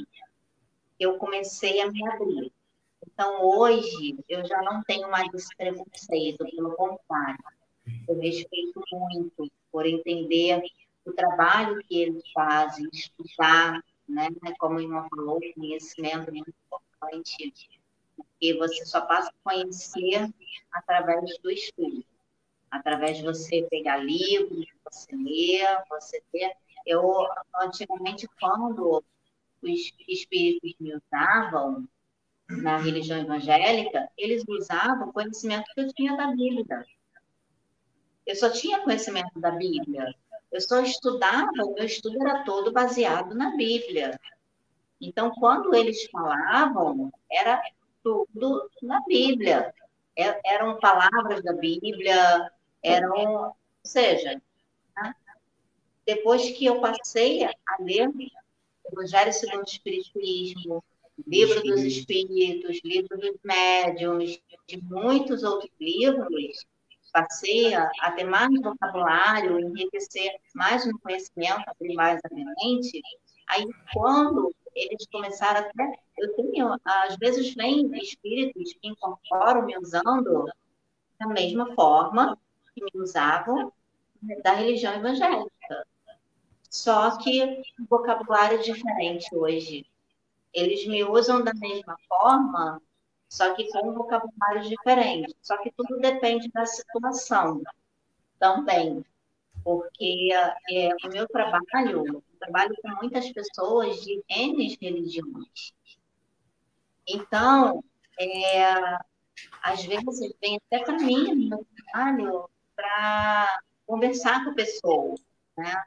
eu 0.99 1.17
comecei 1.19 1.81
a 1.81 1.91
me 1.91 2.07
abrir. 2.09 2.53
Então, 3.07 3.43
hoje, 3.43 4.17
eu 4.29 4.47
já 4.47 4.61
não 4.63 4.83
tenho 4.83 5.11
mais 5.11 5.33
esse 5.33 5.55
preconceito, 5.57 6.45
pelo 6.45 6.75
contrário. 6.75 7.39
Eu 8.07 8.19
respeito 8.19 8.83
muito 8.93 9.51
por 9.71 9.87
entender 9.87 10.63
o 11.05 11.13
trabalho 11.13 11.79
que 11.85 12.03
eles 12.03 12.23
fazem, 12.33 12.89
estudar, 12.93 13.83
né? 14.09 14.29
Como 14.59 14.77
o 14.77 14.81
irmão 14.81 15.09
falou, 15.09 15.41
conhecimento 15.55 16.29
é 16.29 16.33
muito 16.33 16.53
importante, 16.67 17.78
porque 18.19 18.55
você 18.59 18.85
só 18.85 19.01
passa 19.03 19.31
a 19.31 19.51
conhecer 19.51 20.29
através 20.73 21.39
do 21.39 21.51
estudo, 21.51 22.05
através 22.71 23.19
de 23.19 23.23
você 23.23 23.67
pegar 23.71 23.99
livros, 23.99 24.67
você 24.85 25.15
ler, 25.15 25.67
você 25.89 26.21
ter. 26.33 26.53
Eu, 26.85 27.27
antigamente, 27.63 28.29
quando 28.41 29.05
os 29.63 29.93
espíritos 30.09 30.75
me 30.81 30.95
usavam 30.95 31.89
na 32.49 32.79
religião 32.79 33.19
evangélica, 33.19 34.11
eles 34.17 34.43
usavam 34.49 35.09
o 35.09 35.13
conhecimento 35.13 35.71
que 35.75 35.81
eu 35.81 35.93
tinha 35.93 36.17
da 36.17 36.29
Bíblia. 36.29 36.85
Eu 38.27 38.37
só 38.37 38.51
tinha 38.51 38.81
conhecimento 38.81 39.39
da 39.39 39.53
Bíblia. 39.53 40.15
Eu 40.51 40.61
só 40.61 40.81
estudava, 40.81 41.65
o 41.65 41.75
meu 41.75 41.85
estudo 41.85 42.21
era 42.27 42.43
todo 42.45 42.73
baseado 42.73 43.35
na 43.35 43.55
Bíblia. 43.57 44.19
Então, 45.01 45.31
quando 45.31 45.75
eles 45.75 46.09
falavam, 46.11 47.13
era 47.31 47.63
tudo 48.09 48.71
na 48.83 49.01
Bíblia. 49.07 49.73
É, 50.17 50.41
eram 50.45 50.79
palavras 50.81 51.43
da 51.43 51.53
Bíblia, 51.53 52.51
eram, 52.83 53.45
ou 53.45 53.57
seja, 53.85 54.41
né? 54.97 55.15
depois 56.05 56.51
que 56.51 56.67
eu 56.67 56.81
passei 56.81 57.45
a 57.45 57.53
ler 57.81 58.11
Evangelho 58.93 59.33
segundo 59.33 59.61
o 59.61 59.69
Espiritismo, 59.69 60.85
Livro 61.27 61.63
dos 61.63 61.83
Espíritos, 61.83 62.81
Livro 62.85 63.19
dos 63.19 63.37
Médiuns, 63.45 64.41
de 64.67 64.83
muitos 64.83 65.43
outros 65.43 65.71
livros, 65.81 66.67
passei 67.13 67.75
a, 67.75 68.13
ter 68.13 68.25
mais 68.25 68.49
vocabulário, 68.61 69.59
enriquecer 69.59 70.37
mais 70.55 70.87
no 70.87 70.99
conhecimento, 71.01 71.65
abrir 71.67 71.95
mais 71.95 72.21
a 72.25 72.35
minha 72.35 72.53
mente. 72.63 73.03
Aí, 73.49 73.67
quando 73.93 74.55
eles 74.85 75.07
começaram 75.11 75.61
até. 75.61 75.99
Eu 76.17 76.35
tenho, 76.35 76.77
às 76.85 77.17
vezes, 77.17 77.55
vem 77.55 77.91
espíritos 77.99 78.73
que 78.75 78.89
incorporam 78.89 79.65
me 79.65 79.77
usando 79.79 80.47
da 81.19 81.27
mesma 81.27 81.75
forma 81.75 82.39
que 82.75 82.85
me 82.85 83.03
usavam 83.03 83.73
da 84.43 84.53
religião 84.53 84.95
evangélica. 84.95 85.87
Só 86.71 87.17
que 87.19 87.63
o 87.81 87.87
vocabulário 87.89 88.59
é 88.59 88.63
diferente 88.63 89.35
hoje. 89.35 89.87
Eles 90.53 90.87
me 90.87 91.05
usam 91.05 91.43
da 91.43 91.53
mesma 91.55 91.97
forma, 92.09 92.81
só 93.29 93.55
que 93.55 93.71
com 93.71 93.93
vocabulário 93.93 94.63
diferente. 94.69 95.35
Só 95.43 95.57
que 95.59 95.73
tudo 95.73 95.99
depende 95.99 96.49
da 96.51 96.67
situação 96.67 97.63
também. 98.39 99.05
Porque 99.65 100.31
é, 100.71 100.89
o 101.05 101.09
meu 101.09 101.27
trabalho, 101.29 102.23
trabalho 102.39 102.75
com 102.83 102.89
muitas 102.97 103.31
pessoas 103.33 104.01
de 104.01 104.23
N 104.29 104.77
religiões. 104.81 105.73
Então, 107.07 107.83
é, 108.19 108.99
às 109.63 109.85
vezes 109.85 110.35
vem 110.41 110.61
até 110.67 110.85
para 110.85 110.99
mim 110.99 111.35
no 111.35 111.49
meu 111.49 111.67
trabalho 111.77 112.51
para 112.75 113.61
conversar 113.87 114.45
com 114.45 114.51
a 114.51 114.55
pessoa, 114.55 115.15
né? 115.57 115.85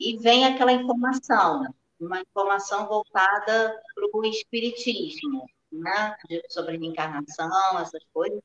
e 0.00 0.18
vem 0.18 0.44
aquela 0.44 0.72
informação, 0.72 1.62
uma 2.00 2.20
informação 2.20 2.86
voltada 2.86 3.80
para 3.94 4.08
o 4.12 4.24
espiritismo, 4.24 5.46
né? 5.70 6.16
sobre 6.48 6.76
reencarnação, 6.76 7.78
essas 7.78 8.02
coisas. 8.12 8.40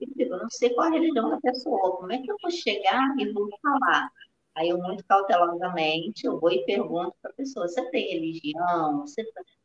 E 0.00 0.22
eu 0.22 0.36
não 0.36 0.50
sei 0.50 0.70
qual 0.70 0.88
a 0.88 0.90
religião 0.90 1.30
da 1.30 1.40
pessoa, 1.40 1.96
como 1.96 2.12
é 2.12 2.18
que 2.18 2.30
eu 2.30 2.36
vou 2.42 2.50
chegar 2.50 3.14
e 3.18 3.32
vou 3.32 3.48
falar? 3.62 4.10
Aí 4.54 4.68
eu, 4.68 4.78
muito 4.78 5.04
cautelosamente, 5.06 6.26
eu 6.26 6.38
vou 6.38 6.50
e 6.50 6.64
pergunto 6.64 7.14
para 7.22 7.30
a 7.30 7.34
pessoa, 7.34 7.68
você 7.68 7.82
tem 7.90 8.10
religião? 8.12 9.00
Você... 9.00 9.22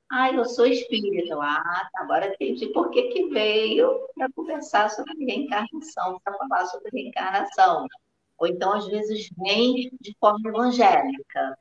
Ah, 0.09 0.31
eu 0.31 0.45
sou 0.45 0.65
espírita. 0.65 1.35
Ah, 1.41 1.89
tá, 1.91 2.01
agora 2.01 2.33
entendi 2.33 2.67
por 2.67 2.89
que, 2.91 3.03
que 3.09 3.27
veio 3.29 4.07
para 4.15 4.31
conversar 4.33 4.89
sobre 4.89 5.13
reencarnação, 5.25 6.19
para 6.23 6.37
falar 6.37 6.65
sobre 6.67 6.89
reencarnação. 6.93 7.85
Ou 8.37 8.47
então, 8.47 8.73
às 8.73 8.87
vezes, 8.87 9.29
vem 9.37 9.89
de 9.99 10.15
forma 10.19 10.49
evangélica. 10.49 11.57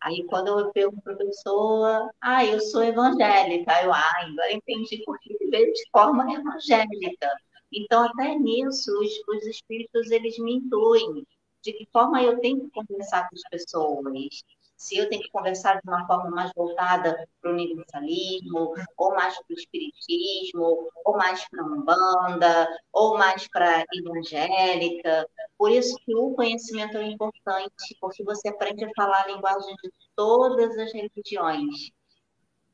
Aí, 0.00 0.24
quando 0.26 0.58
eu 0.58 0.72
pergunto 0.72 1.02
para 1.02 1.14
a 1.14 1.16
pessoa, 1.16 2.10
ah, 2.20 2.44
eu 2.44 2.60
sou 2.60 2.82
evangélica, 2.82 3.82
eu, 3.84 3.92
ah, 3.92 4.12
agora 4.22 4.52
entendi 4.52 5.02
por 5.04 5.18
que 5.20 5.36
veio 5.48 5.72
de 5.72 5.90
forma 5.92 6.24
evangélica. 6.32 7.30
Então, 7.72 8.04
até 8.04 8.36
nisso, 8.38 8.90
os, 9.00 9.10
os 9.28 9.46
espíritos, 9.46 10.10
eles 10.10 10.38
me 10.38 10.54
intuem 10.56 11.26
de 11.62 11.72
que 11.72 11.88
forma 11.92 12.22
eu 12.22 12.38
tenho 12.40 12.60
que 12.60 12.70
conversar 12.70 13.28
com 13.28 13.36
as 13.36 13.42
pessoas, 13.50 14.42
se 14.76 14.96
eu 14.96 15.08
tenho 15.08 15.22
que 15.22 15.30
conversar 15.30 15.80
de 15.80 15.88
uma 15.88 16.04
forma 16.08 16.28
mais 16.30 16.50
voltada 16.56 17.28
para 17.40 17.50
o 17.50 17.54
universalismo, 17.54 18.74
ou 18.96 19.14
mais 19.14 19.34
para 19.36 19.54
o 19.54 19.56
espiritismo, 19.56 20.90
ou 21.04 21.16
mais 21.16 21.48
para 21.48 21.62
a 21.62 21.66
umbanda, 21.66 22.68
ou 22.92 23.16
mais 23.16 23.46
para 23.46 23.78
a 23.78 23.84
evangélica. 23.94 25.24
Por 25.56 25.70
isso 25.70 25.96
que 26.04 26.12
o 26.16 26.34
conhecimento 26.34 26.96
é 26.96 27.06
importante, 27.06 27.96
porque 28.00 28.24
você 28.24 28.48
aprende 28.48 28.84
a 28.84 28.90
falar 28.96 29.22
a 29.22 29.28
linguagem 29.28 29.74
de 29.84 29.92
todas 30.16 30.76
as 30.76 30.92
religiões. 30.92 31.92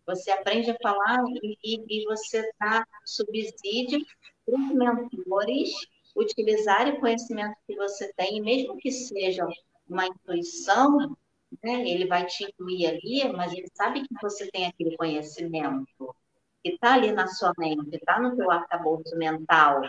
Você 0.06 0.31
aprende 0.31 0.70
a 0.70 0.77
falar 0.82 1.23
e, 1.43 1.59
e, 1.86 2.05
você 2.06 2.51
dá 2.59 2.82
subsídio 3.05 4.01
para 4.47 4.59
os 4.59 4.73
mentores 4.73 5.74
utilizarem 6.19 6.95
o 6.95 7.01
conhecimento 7.01 7.57
que 7.66 7.77
você 7.77 8.12
tem, 8.15 8.40
mesmo 8.43 8.77
que 8.77 8.90
seja 8.90 9.47
uma 9.89 10.07
intuição, 10.07 11.16
né? 11.62 11.89
ele 11.89 12.07
vai 12.07 12.27
te 12.27 12.45
incluir 12.45 12.86
ali, 12.86 13.32
mas 13.32 13.53
ele 13.53 13.69
sabe 13.74 14.03
que 14.03 14.15
você 14.20 14.51
tem 14.51 14.66
aquele 14.66 14.97
conhecimento 14.97 16.15
que 16.62 16.70
está 16.70 16.95
ali 16.95 17.12
na 17.12 17.27
sua 17.28 17.53
mente, 17.57 17.97
está 17.97 18.20
no 18.20 18.36
teu 18.36 18.51
arcabouço 18.51 19.16
mental. 19.16 19.81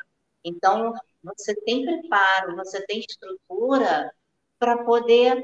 Então, 0.43 0.93
você 1.23 1.53
tem 1.65 1.83
preparo, 1.83 2.55
você 2.55 2.85
tem 2.85 2.99
estrutura 2.99 4.13
para 4.57 4.83
poder 4.83 5.43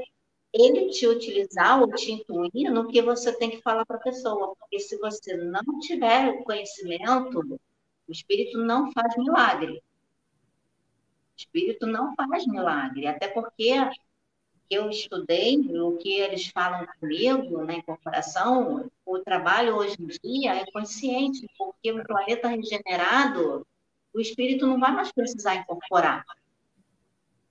ele 0.53 0.89
te 0.89 1.05
utilizar 1.05 1.81
ou 1.81 1.91
te 1.93 2.13
intuir 2.13 2.71
no 2.71 2.87
que 2.87 3.01
você 3.01 3.33
tem 3.33 3.49
que 3.49 3.61
falar 3.61 3.85
para 3.85 3.97
a 3.97 4.01
pessoa. 4.01 4.55
Porque 4.57 4.79
se 4.79 4.97
você 4.97 5.35
não 5.35 5.79
tiver 5.79 6.43
conhecimento, 6.43 7.59
o 8.07 8.11
espírito 8.11 8.57
não 8.59 8.91
faz 8.93 9.17
milagre. 9.17 9.83
Espírito 11.37 11.85
não 11.85 12.15
faz 12.15 12.45
milagre, 12.47 13.07
até 13.07 13.27
porque 13.27 13.73
que 14.67 14.75
eu 14.75 14.89
estudei, 14.89 15.57
o 15.79 15.97
que 15.97 16.13
eles 16.13 16.47
falam 16.47 16.87
comigo 16.99 17.63
na 17.63 17.75
incorporação, 17.75 18.89
o 19.05 19.19
trabalho 19.19 19.75
hoje 19.75 19.95
em 19.99 20.07
dia 20.07 20.55
é 20.55 20.71
consciente, 20.71 21.47
porque 21.57 21.91
o 21.91 22.03
planeta 22.03 22.47
regenerado, 22.47 23.65
o 24.13 24.19
espírito 24.19 24.65
não 24.65 24.79
vai 24.79 24.91
mais 24.91 25.11
precisar 25.11 25.55
incorporar. 25.55 26.25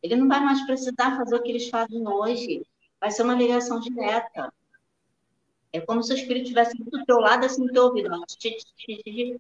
Ele 0.03 0.17
não 0.17 0.29
vai 0.29 0.41
mais 0.41 0.65
precisar 0.67 1.17
fazer 1.17 1.37
o 1.37 1.43
que 1.43 1.51
eles 1.51 1.69
fazem 1.69 2.07
hoje. 2.07 2.67
Vai 3.01 3.11
ser 3.11 3.23
uma 3.23 3.35
ligação 3.35 3.81
direta. 3.81 4.53
É 5.73 5.81
como 5.81 6.03
se 6.03 6.13
o 6.13 6.17
espírito 6.17 6.45
estivesse 6.45 6.77
do 6.77 7.05
teu 7.05 7.19
lado, 7.19 7.47
assim, 7.47 7.67
do 7.67 7.73
teu 7.73 7.85
ouvido, 7.85 8.11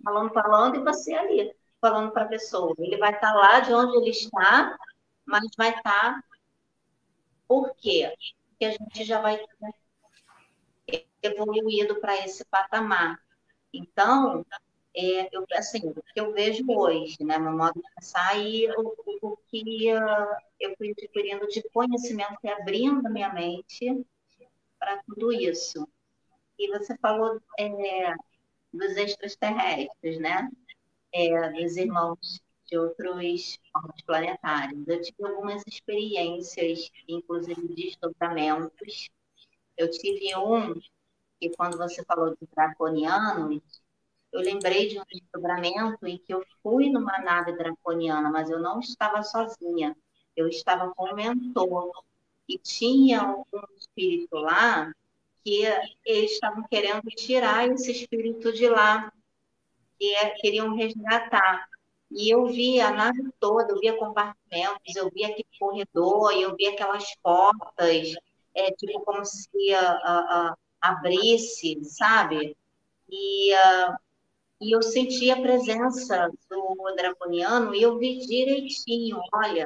falando, 0.03 0.33
falando, 0.33 0.77
e 0.77 0.83
você 0.83 1.15
ali, 1.15 1.55
falando 1.85 2.12
para 2.12 2.24
a 2.24 2.28
pessoa. 2.28 2.74
Ele 2.78 2.97
vai 2.97 3.12
estar 3.12 3.35
lá 3.35 3.61
de 3.61 3.74
onde 3.74 3.98
ele 3.98 4.09
está, 4.09 4.74
mas 5.27 5.44
vai 5.55 5.69
estar 5.69 6.24
Por 7.47 7.74
quê? 7.77 8.11
Porque 8.48 8.65
a 8.65 8.70
gente 8.70 9.05
já 9.05 9.20
vai 9.20 9.39
ter 10.86 11.06
evoluído 11.23 12.01
para 12.01 12.24
esse 12.24 12.43
patamar. 12.47 13.19
Então, 13.70 14.47
é, 14.97 15.28
eu, 15.31 15.44
assim, 15.52 15.90
o 15.90 16.02
que 16.02 16.20
eu 16.20 16.32
vejo 16.32 16.65
hoje, 16.69 17.19
né, 17.20 17.36
meu 17.39 17.52
modo 17.52 17.74
de 17.74 17.94
pensar, 17.94 18.39
e 18.39 18.66
o, 18.70 18.94
o 19.20 19.36
que 19.48 19.93
uh, 19.93 20.36
eu 20.59 20.74
fui 20.78 20.93
adquirindo 20.93 21.47
de 21.48 21.62
conhecimento 21.69 22.39
e 22.43 22.48
abrindo 22.48 23.11
minha 23.11 23.31
mente 23.31 24.06
para 24.78 25.02
tudo 25.02 25.31
isso. 25.32 25.86
E 26.59 26.70
você 26.70 26.97
falou 26.97 27.39
é, 27.59 28.15
dos 28.73 28.97
extraterrestres, 28.97 30.19
né? 30.19 30.48
É, 31.15 31.51
dos 31.53 31.77
irmãos 31.77 32.43
de 32.66 32.77
outros 32.77 33.59
planetários. 34.05 34.86
Eu 34.89 35.01
tive 35.01 35.24
algumas 35.24 35.62
experiências, 35.66 36.91
inclusive 37.09 37.69
desdobramentos. 37.69 39.11
Eu 39.77 39.91
tive 39.91 40.36
um 40.36 40.74
que, 41.41 41.51
quando 41.57 41.77
você 41.78 42.05
falou 42.05 42.31
de 42.31 42.49
draconiano, 42.55 43.62
eu 44.32 44.41
lembrei 44.41 44.89
de 44.89 44.99
um 44.99 45.05
desdobramento 45.09 46.05
em 46.05 46.19
que 46.19 46.35
eu 46.35 46.45
fui 46.62 46.91
numa 46.91 47.19
nave 47.19 47.53
draconiana, 47.57 48.31
mas 48.31 48.51
eu 48.51 48.59
não 48.59 48.81
estava 48.81 49.23
sozinha. 49.23 49.97
Eu 50.36 50.49
estava 50.49 50.93
com 50.95 51.11
um 51.11 51.15
mentor. 51.15 51.93
E 52.49 52.59
tinha 52.59 53.36
um 53.53 53.77
espírito 53.78 54.36
lá 54.36 54.93
que 55.45 55.62
eles 56.05 56.32
estavam 56.32 56.65
querendo 56.65 57.05
tirar 57.11 57.69
esse 57.69 57.93
espírito 57.93 58.53
de 58.53 58.69
lá, 58.69 59.12
que 60.05 60.15
é, 60.17 60.31
queriam 60.31 60.75
resgatar. 60.75 61.67
E 62.11 62.31
eu 62.33 62.47
via 62.47 62.89
a 62.89 62.93
nave 62.93 63.31
toda, 63.41 63.73
eu 63.73 63.81
via 63.81 63.97
compartimentos, 63.97 64.95
eu 64.95 65.11
via 65.11 65.29
aquele 65.29 65.49
corredor, 65.59 66.33
eu 66.33 66.55
via 66.55 66.73
aquelas 66.73 67.05
portas, 67.23 68.15
é, 68.55 68.71
tipo 68.73 69.01
como 69.01 69.25
se 69.25 69.75
a, 69.75 69.81
a, 69.81 70.49
a 70.51 70.57
abrisse, 70.81 71.83
sabe? 71.85 72.57
E, 73.11 73.53
uh, 73.55 73.97
e 74.61 74.77
eu 74.77 74.83
senti 74.83 75.31
a 75.31 75.41
presença 75.41 76.31
do 76.51 76.95
draconiano 76.97 77.75
e 77.75 77.83
eu 77.83 77.99
vi 77.99 78.19
direitinho, 78.27 79.19
olha, 79.33 79.65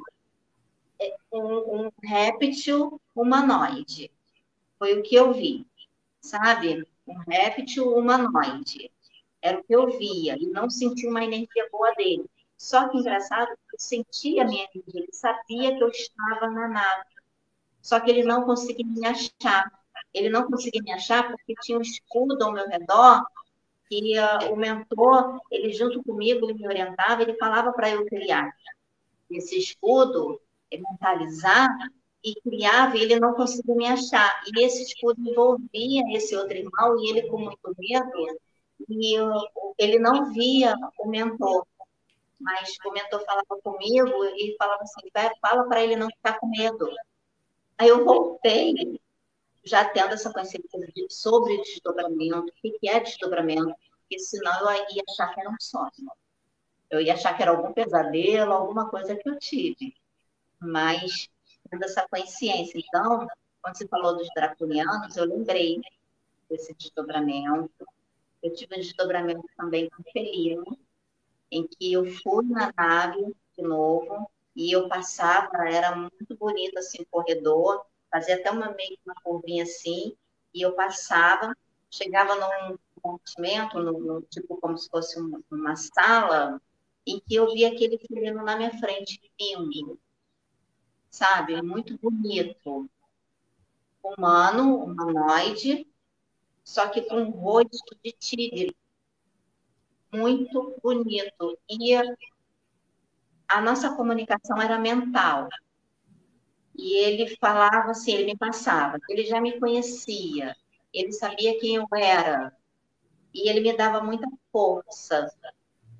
é 1.00 1.16
um, 1.32 1.86
um 1.86 1.90
réptil 2.02 3.00
humanoide. 3.14 4.10
Foi 4.78 4.98
o 4.98 5.02
que 5.02 5.16
eu 5.16 5.32
vi, 5.32 5.66
sabe? 6.20 6.86
Um 7.06 7.18
réptil 7.28 7.92
humanoide. 7.94 8.90
Era 9.40 9.58
o 9.58 9.64
que 9.64 9.74
eu 9.74 9.98
via 9.98 10.36
e 10.38 10.46
não 10.46 10.68
senti 10.68 11.06
uma 11.06 11.24
energia 11.24 11.68
boa 11.70 11.92
dele. 11.94 12.24
Só 12.56 12.88
que 12.88 12.98
engraçado, 12.98 13.50
eu 13.50 13.78
sentia 13.78 14.42
a 14.42 14.44
minha 14.44 14.64
energia, 14.64 15.02
ele 15.02 15.12
sabia 15.12 15.76
que 15.76 15.82
eu 15.82 15.88
estava 15.88 16.50
na 16.50 16.68
nave. 16.68 17.04
Só 17.80 18.00
que 18.00 18.10
ele 18.10 18.24
não 18.24 18.42
conseguia 18.42 18.86
me 18.86 19.06
achar. 19.06 19.70
Ele 20.12 20.28
não 20.28 20.50
conseguia 20.50 20.82
me 20.82 20.92
achar 20.92 21.28
porque 21.28 21.54
tinha 21.62 21.78
um 21.78 21.82
escudo 21.82 22.42
ao 22.44 22.52
meu 22.52 22.68
redor 22.68 23.24
e 23.90 24.18
uh, 24.18 24.52
o 24.52 24.56
mentor, 24.56 25.40
ele 25.50 25.72
junto 25.72 26.02
comigo, 26.02 26.44
ele 26.44 26.58
me 26.58 26.66
orientava, 26.66 27.22
ele 27.22 27.34
falava 27.34 27.72
para 27.72 27.90
eu 27.90 28.04
criar 28.04 28.52
esse 29.30 29.58
escudo, 29.58 30.40
mentalizar 30.70 31.68
e 32.24 32.34
criava 32.42 32.96
e 32.96 33.02
ele 33.02 33.20
não 33.20 33.34
conseguia 33.34 33.74
me 33.74 33.86
achar. 33.86 34.42
E 34.46 34.64
esse 34.64 34.82
escudo 34.82 35.20
envolvia 35.20 36.02
esse 36.16 36.36
outro 36.36 36.56
irmão 36.56 36.98
e 36.98 37.10
ele 37.10 37.28
com 37.28 37.38
muito 37.38 37.74
medo 37.78 38.38
e 38.88 39.14
ele 39.78 39.98
não 39.98 40.32
via 40.32 40.74
o 40.98 41.08
mentor. 41.08 41.66
Mas 42.40 42.76
o 42.84 42.92
mentor 42.92 43.24
falava 43.24 43.60
comigo 43.62 44.24
e 44.36 44.54
falava 44.56 44.82
assim, 44.82 45.08
fala 45.40 45.64
para 45.68 45.82
ele 45.82 45.96
não 45.96 46.08
ficar 46.08 46.38
com 46.38 46.48
medo. 46.48 46.88
Aí 47.76 47.88
eu 47.88 48.04
voltei 48.04 49.00
já 49.64 49.84
tendo 49.84 50.14
essa 50.14 50.32
consciência 50.32 50.68
sobre 51.10 51.58
desdobramento, 51.58 52.52
o 52.64 52.78
que 52.78 52.88
é 52.88 53.00
desdobramento, 53.00 53.74
porque 54.00 54.18
senão 54.18 54.70
eu 54.70 54.86
ia 54.90 55.02
achar 55.08 55.34
que 55.34 55.40
era 55.40 55.50
um 55.50 55.56
sonho. 55.60 56.12
Eu 56.90 57.00
ia 57.00 57.14
achar 57.14 57.36
que 57.36 57.42
era 57.42 57.50
algum 57.50 57.72
pesadelo, 57.72 58.52
alguma 58.52 58.88
coisa 58.88 59.14
que 59.14 59.28
eu 59.28 59.38
tive. 59.38 59.94
Mas 60.60 61.28
tendo 61.70 61.84
essa 61.84 62.06
consciência. 62.08 62.78
Então, 62.78 63.26
quando 63.60 63.76
você 63.76 63.86
falou 63.88 64.16
dos 64.16 64.28
draconianos, 64.34 65.16
eu 65.16 65.24
lembrei 65.26 65.80
desse 66.48 66.74
desdobramento. 66.74 67.86
Eu 68.42 68.52
tive 68.54 68.76
um 68.76 68.80
desdobramento 68.80 69.44
também 69.56 69.88
com 69.90 70.02
felino, 70.12 70.78
em 71.50 71.66
que 71.66 71.92
eu 71.92 72.04
fui 72.22 72.44
na 72.46 72.72
nave 72.76 73.34
de 73.56 73.62
novo 73.62 74.30
e 74.54 74.72
eu 74.72 74.88
passava, 74.88 75.68
era 75.68 75.94
muito 75.94 76.36
bonito 76.36 76.78
assim, 76.78 77.02
o 77.02 77.06
corredor, 77.06 77.84
fazia 78.10 78.36
até 78.36 78.50
uma 78.50 78.72
meio 78.72 78.98
uma 79.04 79.14
curvinha 79.22 79.62
assim, 79.62 80.16
e 80.54 80.62
eu 80.62 80.72
passava, 80.72 81.56
chegava 81.90 82.34
num 82.34 82.78
compartimento, 83.00 83.78
no, 83.78 84.22
tipo 84.22 84.56
como 84.56 84.76
se 84.76 84.88
fosse 84.88 85.18
uma, 85.20 85.40
uma, 85.50 85.76
sala, 85.76 86.60
em 87.06 87.20
que 87.20 87.36
eu 87.36 87.52
via 87.52 87.68
aquele 87.68 87.98
felino 87.98 88.42
na 88.44 88.56
minha 88.56 88.76
frente 88.78 89.20
vindo, 89.38 89.98
sabe? 91.10 91.60
Muito 91.62 91.96
bonito. 91.98 92.90
Humano, 94.02 94.84
humanoide, 94.84 95.86
só 96.68 96.86
que 96.90 97.00
com 97.00 97.22
um 97.22 97.30
rosto 97.30 97.96
de 98.04 98.12
tigre. 98.12 98.76
Muito 100.12 100.78
bonito. 100.82 101.58
E 101.66 101.94
a 103.48 103.62
nossa 103.62 103.96
comunicação 103.96 104.60
era 104.60 104.78
mental. 104.78 105.48
E 106.76 106.94
ele 106.98 107.34
falava 107.40 107.92
assim, 107.92 108.12
ele 108.12 108.26
me 108.26 108.36
passava, 108.36 108.98
ele 109.08 109.24
já 109.24 109.40
me 109.40 109.58
conhecia, 109.58 110.54
ele 110.92 111.10
sabia 111.10 111.58
quem 111.58 111.76
eu 111.76 111.86
era, 111.92 112.54
e 113.34 113.48
ele 113.48 113.60
me 113.60 113.76
dava 113.76 114.02
muita 114.02 114.28
força 114.52 115.26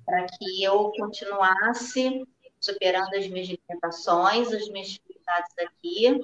para 0.05 0.27
que 0.27 0.63
eu 0.63 0.91
continuasse 0.91 2.25
superando 2.59 3.15
as 3.15 3.27
minhas 3.27 3.49
limitações, 3.49 4.53
as 4.53 4.69
minhas 4.69 4.89
dificuldades 4.89 5.51
aqui. 5.57 6.21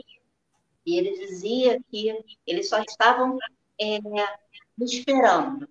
E 0.86 0.98
ele 0.98 1.18
dizia 1.18 1.82
que 1.90 2.16
eles 2.46 2.70
só 2.70 2.80
estavam 2.80 3.38
é, 3.80 4.00
me 4.00 4.86
esperando. 4.86 5.68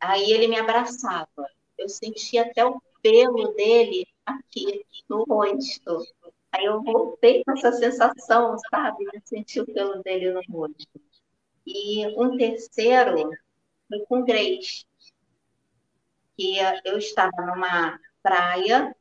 Aí 0.00 0.30
ele 0.30 0.48
me 0.48 0.58
abraçava. 0.58 1.48
Eu 1.78 1.88
sentia 1.88 2.42
até 2.42 2.64
o 2.64 2.80
pelo 3.02 3.52
dele 3.54 4.06
aqui 4.24 4.84
no 5.08 5.24
rosto. 5.24 6.02
Aí 6.52 6.64
eu 6.64 6.82
voltei 6.82 7.42
com 7.44 7.52
essa 7.52 7.72
sensação, 7.72 8.56
sabe, 8.70 9.04
de 9.12 9.20
sentir 9.28 9.60
o 9.60 9.66
pelo 9.66 10.02
dele 10.02 10.32
no 10.32 10.42
rosto. 10.50 11.00
E 11.66 12.06
um 12.18 12.36
terceiro 12.36 13.30
foi 13.88 14.00
com 14.06 14.24
Grace, 14.24 14.86
que 16.36 16.56
eu 16.84 16.98
estava 16.98 17.42
numa 17.42 17.98
praia 18.22 18.94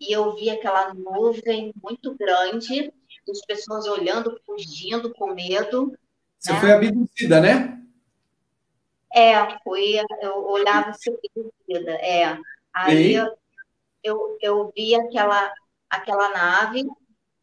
e 0.00 0.12
eu 0.12 0.34
vi 0.34 0.48
aquela 0.48 0.94
nuvem 0.94 1.72
muito 1.82 2.14
grande, 2.16 2.92
as 3.28 3.40
pessoas 3.46 3.86
olhando, 3.86 4.40
fugindo 4.46 5.12
com 5.12 5.34
medo. 5.34 5.96
Você 6.40 6.52
né? 6.54 6.60
foi 6.60 6.72
abduzida, 6.72 7.40
né? 7.40 7.80
É, 9.12 9.58
fui, 9.62 9.96
eu 10.22 10.46
olhava 10.46 10.90
abduzida, 10.90 11.92
é. 12.00 12.38
Aí 12.72 13.14
eu, 13.14 13.36
eu, 14.02 14.38
eu 14.40 14.72
vi 14.74 14.94
aquela, 14.94 15.52
aquela 15.90 16.30
nave 16.30 16.84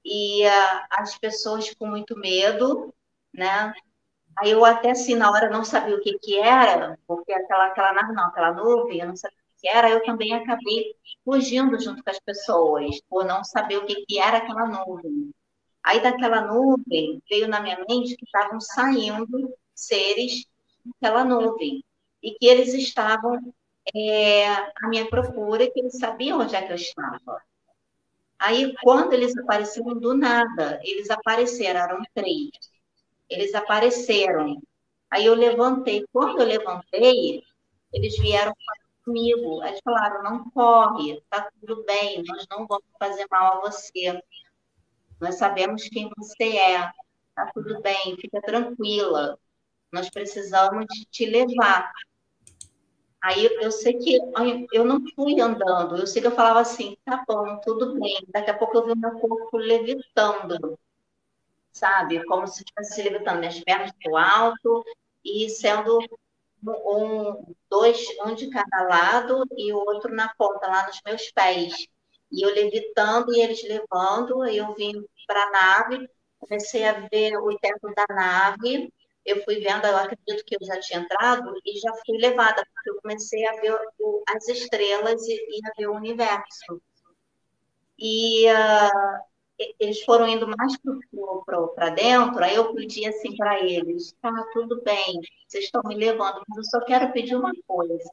e 0.04 0.46
uh, 0.46 0.86
as 0.90 1.18
pessoas 1.18 1.74
com 1.76 1.86
muito 1.86 2.18
medo, 2.18 2.94
né? 3.34 3.74
Aí 4.40 4.52
eu 4.52 4.64
até 4.66 4.92
assim, 4.92 5.16
na 5.16 5.30
hora 5.30 5.50
não 5.50 5.64
sabia 5.64 5.96
o 5.96 6.02
que 6.02 6.18
que 6.20 6.40
era, 6.40 6.98
porque 7.06 7.34
aquela, 7.34 7.68
aquela 7.68 7.94
nave 7.94 8.14
não, 8.14 8.26
aquela 8.26 8.54
nuvem, 8.54 9.00
eu 9.00 9.08
não 9.08 9.16
sabia 9.16 9.38
o 9.38 9.62
que 9.62 9.68
era, 9.68 9.90
eu 9.90 10.04
também 10.04 10.34
acabei 10.34 10.96
fugindo 11.26 11.80
junto 11.80 12.04
com 12.04 12.10
as 12.10 12.20
pessoas, 12.20 13.00
por 13.10 13.26
não 13.26 13.44
saber 13.44 13.78
o 13.78 13.86
que 13.86 14.06
que 14.06 14.20
era 14.20 14.38
aquela 14.38 14.66
nuvem. 14.66 15.32
Aí 15.88 16.02
daquela 16.02 16.42
nuvem 16.42 17.24
veio 17.30 17.48
na 17.48 17.62
minha 17.62 17.78
mente 17.88 18.18
que 18.18 18.26
estavam 18.26 18.60
saindo 18.60 19.58
seres 19.74 20.46
daquela 20.84 21.24
nuvem 21.24 21.82
e 22.22 22.32
que 22.32 22.46
eles 22.46 22.74
estavam 22.74 23.54
é, 23.96 24.48
à 24.50 24.90
minha 24.90 25.10
procura, 25.10 25.72
que 25.72 25.80
eles 25.80 25.98
sabiam 25.98 26.42
onde 26.42 26.54
é 26.58 26.62
que 26.62 26.74
eu 26.74 26.76
estava. 26.76 27.42
Aí, 28.38 28.76
quando 28.84 29.14
eles 29.14 29.36
apareceram 29.38 29.98
do 29.98 30.14
nada, 30.14 30.78
eles 30.84 31.10
apareceram, 31.10 31.80
eram 31.80 32.02
três. 32.14 32.52
Eles 33.30 33.56
apareceram. 33.56 34.62
Aí 35.10 35.26
eu 35.26 35.36
levantei. 35.36 36.06
Quando 36.12 36.42
eu 36.42 36.48
levantei, 36.48 37.42
eles 37.94 38.18
vieram 38.20 38.54
comigo. 39.06 39.64
Eles 39.64 39.80
falaram: 39.82 40.22
não 40.22 40.50
corre, 40.52 41.24
tá 41.30 41.50
tudo 41.62 41.86
bem, 41.86 42.24
nós 42.28 42.46
não 42.50 42.68
vamos 42.68 42.86
fazer 43.00 43.26
mal 43.32 43.58
a 43.58 43.62
você. 43.62 44.22
Nós 45.20 45.36
sabemos 45.36 45.84
quem 45.90 46.10
você 46.18 46.58
é. 46.58 46.92
Tá 47.36 47.52
tudo 47.54 47.82
bem, 47.82 48.16
fica 48.20 48.42
tranquila. 48.42 49.38
Nós 49.92 50.10
precisamos 50.10 50.86
te 51.12 51.26
levar. 51.26 51.92
Aí 53.22 53.46
eu 53.62 53.72
sei 53.72 53.94
que 53.98 54.18
eu 54.74 54.86
não 54.86 55.02
fui 55.16 55.40
andando, 55.42 55.98
eu 55.98 56.08
sei 56.08 56.22
que 56.22 56.28
eu 56.28 56.32
falava 56.36 56.60
assim, 56.62 56.96
tá 57.04 57.24
bom, 57.28 57.60
tudo 57.62 58.00
bem. 58.00 58.20
Daqui 58.30 58.50
a 58.52 58.58
pouco 58.58 58.78
eu 58.78 58.86
vi 58.88 58.96
meu 59.00 59.20
corpo 59.20 59.58
levitando. 59.58 60.78
sabe? 61.72 62.24
Como 62.26 62.48
se 62.48 62.64
estivesse 62.64 63.04
levantando 63.04 63.40
minhas 63.40 63.60
pernas 63.64 63.92
para 64.02 64.12
o 64.12 64.18
alto 64.18 64.86
e 65.24 65.50
sendo 65.50 66.00
um, 66.64 67.56
dois, 67.70 68.00
um 68.26 68.34
de 68.36 68.50
cada 68.50 68.84
lado 68.84 69.46
e 69.58 69.72
o 69.74 69.78
outro 69.78 70.14
na 70.14 70.34
ponta, 70.36 70.68
lá 70.68 70.88
nos 70.88 71.00
meus 71.06 71.32
pés. 71.32 71.88
E 72.32 72.46
eu 72.46 72.54
levitando 72.54 73.34
e 73.34 73.42
eles 73.42 73.64
levando, 73.64 74.46
eu 74.48 74.74
vim 74.76 74.94
para 75.26 75.44
a 75.44 75.52
nave, 75.52 76.10
comecei 76.40 76.86
a 76.86 77.08
ver 77.08 77.38
o 77.38 77.58
teto 77.58 77.94
da 77.96 78.06
nave, 78.10 78.92
eu 79.26 79.44
fui 79.44 79.60
vendo, 79.60 79.86
eu 79.86 79.98
acredito 79.98 80.46
que 80.46 80.56
eu 80.56 80.66
já 80.66 80.80
tinha 80.80 81.02
entrado 81.02 81.54
e 81.66 81.78
já 81.80 81.92
fui 82.06 82.18
levada, 82.18 82.66
porque 82.74 82.90
eu 82.90 83.02
comecei 83.02 83.46
a 83.46 83.60
ver 83.60 83.78
o, 84.00 84.24
as 84.30 84.48
estrelas 84.48 85.22
e, 85.28 85.34
e, 85.34 85.60
a 85.68 85.72
ver 85.78 85.88
o 85.88 85.96
universo. 85.96 86.82
E 88.00 88.46
uh, 88.48 89.20
eles 89.80 90.02
foram 90.04 90.28
indo 90.28 90.48
mais 90.48 90.74
para 91.76 91.90
dentro, 91.90 92.44
aí 92.44 92.56
eu 92.56 92.74
pedi 92.74 93.06
assim 93.06 93.36
para 93.36 93.60
eles, 93.60 94.14
tá, 94.22 94.32
tudo 94.54 94.82
bem, 94.84 95.20
vocês 95.48 95.66
estão 95.66 95.82
me 95.84 95.96
levando, 95.96 96.42
mas 96.48 96.58
eu 96.58 96.64
só 96.64 96.86
quero 96.86 97.12
pedir 97.12 97.36
uma 97.36 97.52
coisa, 97.66 98.10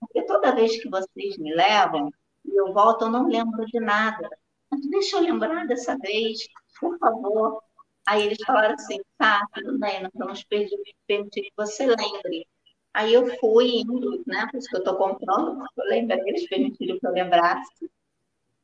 porque 0.00 0.22
toda 0.22 0.54
vez 0.54 0.82
que 0.82 0.88
vocês 0.88 1.36
me 1.38 1.54
levam, 1.54 2.10
e 2.48 2.56
eu 2.60 2.72
volto, 2.72 3.04
eu 3.04 3.10
não 3.10 3.28
lembro 3.28 3.64
de 3.66 3.80
nada. 3.80 4.28
Mas 4.70 4.86
deixa 4.88 5.16
eu 5.16 5.22
lembrar 5.22 5.66
dessa 5.66 5.96
vez, 5.98 6.38
por 6.80 6.98
favor. 6.98 7.62
Aí 8.06 8.24
eles 8.26 8.38
falaram 8.46 8.74
assim, 8.74 8.98
tá, 9.18 9.44
tudo 9.54 9.78
bem, 9.78 10.02
nós 10.02 10.12
vamos 10.14 10.44
permitir 10.44 11.42
que 11.42 11.52
você 11.56 11.86
lembre. 11.86 12.46
Aí 12.94 13.12
eu 13.12 13.26
fui 13.38 13.80
indo, 13.80 14.22
né, 14.26 14.46
por 14.50 14.58
isso 14.58 14.68
que 14.68 14.76
eu 14.76 14.80
estou 14.80 14.96
comprando, 14.96 15.58
porque 15.58 15.80
eu 15.80 15.84
lembrei, 15.86 16.20
eles 16.26 16.48
permitiram 16.48 16.98
que 16.98 17.06
eu 17.06 17.12
lembrasse. 17.12 17.90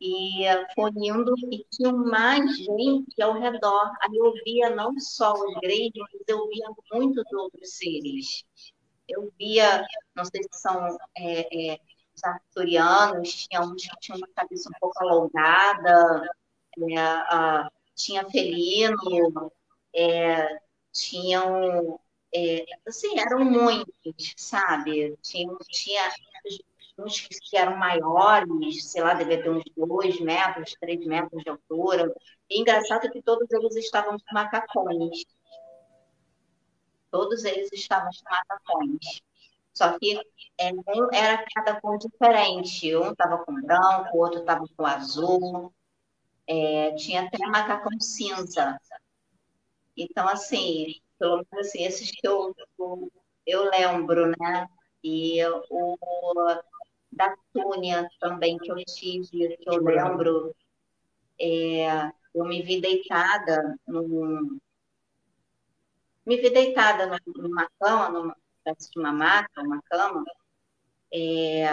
E 0.00 0.44
foi 0.74 0.90
indo 0.96 1.32
e 1.52 1.64
tinha 1.70 1.92
mais 1.92 2.56
gente 2.56 3.22
ao 3.22 3.34
redor. 3.38 3.92
Aí 4.02 4.16
eu 4.16 4.32
via 4.44 4.70
não 4.70 4.98
só 4.98 5.32
os 5.34 5.54
gregos, 5.60 6.02
mas 6.12 6.22
eu 6.26 6.48
via 6.48 6.66
muitos 6.92 7.24
outros 7.32 7.76
seres. 7.76 8.42
Eu 9.08 9.32
via, 9.38 9.84
não 10.14 10.24
sei 10.24 10.42
se 10.42 10.60
são 10.60 10.86
é, 11.16 11.72
é, 11.74 11.78
os 12.14 12.24
arturianos, 12.24 13.46
tinha 13.46 13.60
uns 13.60 13.82
que 13.82 14.00
tinham 14.00 14.18
uma 14.18 14.28
cabeça 14.34 14.68
um 14.68 14.78
pouco 14.80 15.02
alongada, 15.02 16.28
é, 16.90 16.98
a, 16.98 17.70
tinha 17.94 18.28
felino, 18.30 19.52
é, 19.94 20.58
tinham, 20.92 22.00
é, 22.34 22.64
assim, 22.86 23.18
eram 23.18 23.44
muitos, 23.44 24.34
sabe? 24.36 25.16
Tinha, 25.22 25.56
tinha 25.70 26.10
uns 26.98 27.20
que 27.20 27.56
eram 27.56 27.76
maiores, 27.76 28.84
sei 28.90 29.02
lá, 29.02 29.14
devia 29.14 29.42
ter 29.42 29.50
uns 29.50 29.64
dois 29.76 30.20
metros, 30.20 30.74
três 30.80 31.04
metros 31.06 31.42
de 31.42 31.50
altura. 31.50 32.14
E 32.48 32.60
engraçado 32.60 33.10
que 33.10 33.22
todos 33.22 33.50
eles 33.50 33.76
estavam 33.76 34.16
com 34.18 34.34
macacões. 34.34 35.24
Todos 37.10 37.44
eles 37.44 37.70
estavam 37.72 38.10
com 38.10 38.30
macacões. 38.30 39.22
Só 39.82 39.98
que 39.98 40.16
é, 40.58 40.72
um 40.72 41.12
era 41.12 41.44
cada 41.52 41.80
cor 41.80 41.98
diferente. 41.98 42.94
Um 42.96 43.10
estava 43.10 43.44
com 43.44 43.60
branco, 43.60 44.16
o 44.16 44.20
outro 44.20 44.38
estava 44.38 44.64
com 44.76 44.86
azul. 44.86 45.74
É, 46.46 46.94
tinha 46.94 47.22
até 47.22 47.38
macacão 47.48 47.98
cinza. 48.00 48.78
Então, 49.96 50.28
assim, 50.28 50.94
pelo 51.18 51.44
menos 51.50 51.66
assim, 51.66 51.84
esses 51.84 52.12
que 52.12 52.26
eu, 52.26 52.54
eu, 52.78 53.12
eu 53.44 53.70
lembro, 53.70 54.28
né? 54.28 54.68
E 55.02 55.44
o, 55.68 55.96
da 57.10 57.34
Túnia 57.52 58.08
também 58.20 58.58
que 58.58 58.70
eu 58.70 58.76
tive, 58.84 59.56
que 59.56 59.68
eu 59.68 59.82
lembro, 59.82 60.54
é, 61.40 62.12
eu 62.32 62.44
me 62.44 62.62
vi 62.62 62.80
deitada 62.80 63.76
num, 63.86 64.60
me 66.24 66.36
vi 66.36 66.50
deitada 66.50 67.18
numa 67.36 67.68
cama, 67.80 68.08
numa 68.10 68.36
espécie 68.70 68.90
de 68.90 68.98
uma 68.98 69.12
maca, 69.12 69.62
uma 69.62 69.82
cama, 69.82 70.24
é, 71.12 71.64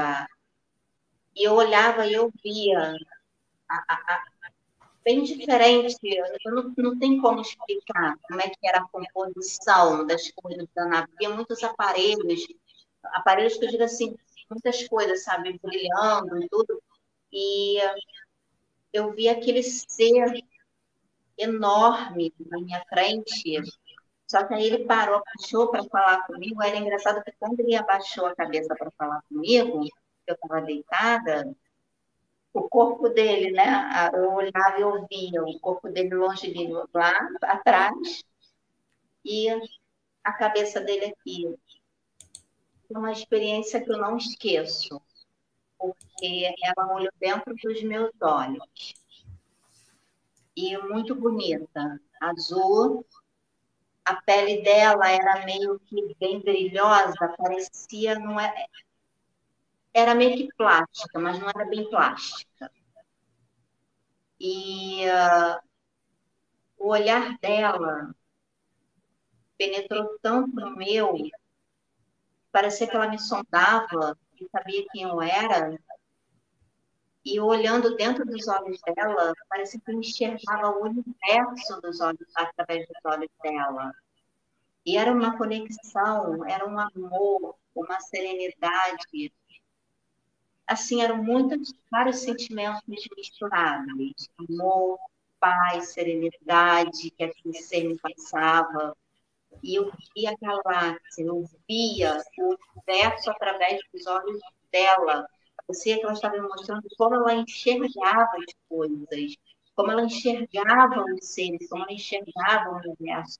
e 1.36 1.44
eu 1.48 1.54
olhava 1.54 2.06
e 2.06 2.14
eu 2.14 2.32
via 2.44 2.96
a, 3.70 3.76
a, 3.88 3.96
a, 3.96 4.24
bem 5.04 5.24
diferente, 5.24 5.98
eu 6.04 6.52
não, 6.54 6.74
não 6.78 7.00
tem 7.00 7.22
como 7.22 7.42
explicar 7.42 8.18
como 8.28 8.42
é 8.42 8.50
que 8.50 8.68
era 8.68 8.80
a 8.80 8.88
composição 8.88 10.06
das 10.06 10.32
coisas 10.32 10.68
da 10.76 10.86
nave, 10.86 11.08
havia 11.16 11.30
muitos 11.36 11.64
aparelhos, 11.64 12.46
aparelhos 13.04 13.58
que 13.58 13.66
eu 13.66 13.70
digo 13.70 13.84
assim, 13.84 14.16
muitas 14.50 14.88
coisas, 14.88 15.24
sabe, 15.24 15.60
brilhando 15.62 16.44
e 16.44 16.50
tudo. 16.50 16.82
E 17.32 17.78
eu 18.92 19.14
vi 19.14 19.30
aquele 19.30 19.62
ser 19.62 20.44
enorme 21.38 22.34
na 22.40 22.60
minha 22.60 22.84
frente. 22.86 23.62
Só 24.30 24.44
que 24.46 24.54
aí 24.54 24.66
ele 24.68 24.86
parou, 24.86 25.16
abaixou 25.18 25.72
para 25.72 25.84
falar 25.86 26.26
comigo. 26.28 26.62
Era 26.62 26.78
engraçado 26.78 27.24
que 27.24 27.32
quando 27.40 27.60
ele 27.60 27.76
abaixou 27.76 28.26
a 28.28 28.36
cabeça 28.36 28.76
para 28.76 28.92
falar 28.92 29.22
comigo, 29.28 29.84
eu 30.28 30.36
estava 30.36 30.62
deitada, 30.62 31.56
o 32.54 32.70
corpo 32.70 33.10
dele, 33.10 33.52
né? 33.52 34.10
Eu 34.14 34.34
olhava 34.34 34.80
e 34.80 34.84
ouvia 34.84 35.44
o 35.44 35.60
corpo 35.60 35.90
dele 35.90 36.16
longe 36.16 36.52
de 36.52 36.68
mim, 36.68 36.74
lá 36.94 37.30
atrás, 37.44 38.24
e 39.26 39.48
a 40.24 40.34
cabeça 40.34 40.80
dele 40.80 41.06
aqui 41.06 41.56
uma 42.90 43.12
experiência 43.12 43.82
que 43.82 43.92
eu 43.92 43.98
não 43.98 44.18
esqueço, 44.18 45.00
porque 45.78 46.52
ela 46.64 46.94
olhou 46.94 47.12
dentro 47.20 47.54
dos 47.56 47.84
meus 47.84 48.12
olhos. 48.22 48.96
E 50.56 50.78
muito 50.78 51.16
bonita, 51.16 52.02
azul. 52.20 53.06
A 54.10 54.16
pele 54.24 54.64
dela 54.64 55.08
era 55.08 55.46
meio 55.46 55.80
que 55.82 56.16
bem 56.20 56.40
brilhosa, 56.42 57.36
parecia 57.38 58.18
não 58.18 58.40
é 58.40 58.66
era 59.94 60.16
meio 60.16 60.36
que 60.36 60.56
plástica, 60.56 61.20
mas 61.20 61.38
não 61.40 61.48
era 61.48 61.64
bem 61.66 61.88
plástica. 61.92 62.72
E 64.40 65.04
uh, 65.06 65.62
o 66.80 66.88
olhar 66.88 67.38
dela 67.38 68.16
penetrou 69.60 70.18
tanto 70.24 70.56
no 70.56 70.76
meu 70.76 71.14
parecia 72.52 72.88
que 72.88 72.96
ela 72.96 73.10
me 73.10 73.20
sondava 73.20 74.18
e 74.42 74.50
sabia 74.50 74.86
quem 74.92 75.04
eu 75.04 75.22
era. 75.22 75.80
E 77.26 77.40
olhando 77.40 77.96
dentro 77.96 78.26
dos 78.26 78.48
olhos 78.48 78.80
dela, 78.82 79.34
parecia 79.50 79.80
que 79.80 79.92
eu 79.92 80.00
enxergava 80.00 80.78
o 80.78 80.84
universo 80.84 81.82
dos 81.82 82.00
olhos 82.00 82.28
através 82.36 82.88
dos 82.88 82.98
olhos 83.06 83.30
dela. 83.44 83.94
E 84.86 84.98
era 84.98 85.12
uma 85.12 85.38
conexão, 85.38 86.46
era 86.48 86.68
um 86.68 86.80
amor, 86.80 87.56
uma 87.76 88.00
serenidade. 88.00 89.32
Assim, 90.66 91.02
eram 91.02 91.24
muitos, 91.24 91.74
vários 91.92 92.20
sentimentos 92.20 92.82
misturados. 92.88 94.30
Amor, 94.50 94.98
paz, 95.40 95.90
serenidade 95.90 97.12
que 97.12 97.24
aquele 97.24 97.54
ser 97.56 97.84
me 97.84 97.98
passava 98.00 98.96
e 99.64 99.76
eu 99.76 99.92
via 100.16 100.32
a 100.32 100.36
galáxia, 100.42 101.24
eu 101.26 101.44
via 101.68 102.22
o 102.38 102.58
universo 102.76 103.30
através 103.32 103.80
dos 103.94 104.06
olhos 104.08 104.40
dela. 104.72 105.28
Parecia 105.70 106.00
que 106.00 106.04
ela 106.04 106.14
estava 106.14 106.34
me 106.34 106.48
mostrando 106.48 106.82
como 106.98 107.14
ela 107.14 107.36
enxergava 107.36 108.32
as 108.38 108.56
coisas, 108.68 109.36
como 109.76 109.92
ela 109.92 110.02
enxergava 110.02 111.06
os 111.14 111.28
seres, 111.28 111.70
como 111.70 111.84
ela 111.84 111.94
enxergava 111.94 112.72
o 112.72 112.78
universo. 112.78 113.38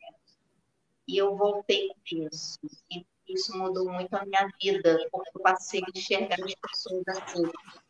E 1.08 1.18
eu 1.18 1.36
voltei 1.36 1.88
com 1.88 2.28
isso. 2.32 2.60
E 2.92 3.04
isso 3.28 3.58
mudou 3.58 3.92
muito 3.92 4.14
a 4.14 4.24
minha 4.24 4.48
vida, 4.62 5.08
porque 5.12 5.32
eu 5.34 5.42
passei 5.42 5.82
a 5.82 5.90
enxergar 5.98 6.38
as 6.40 6.54
pessoas 6.54 7.04
assim. 7.08 7.42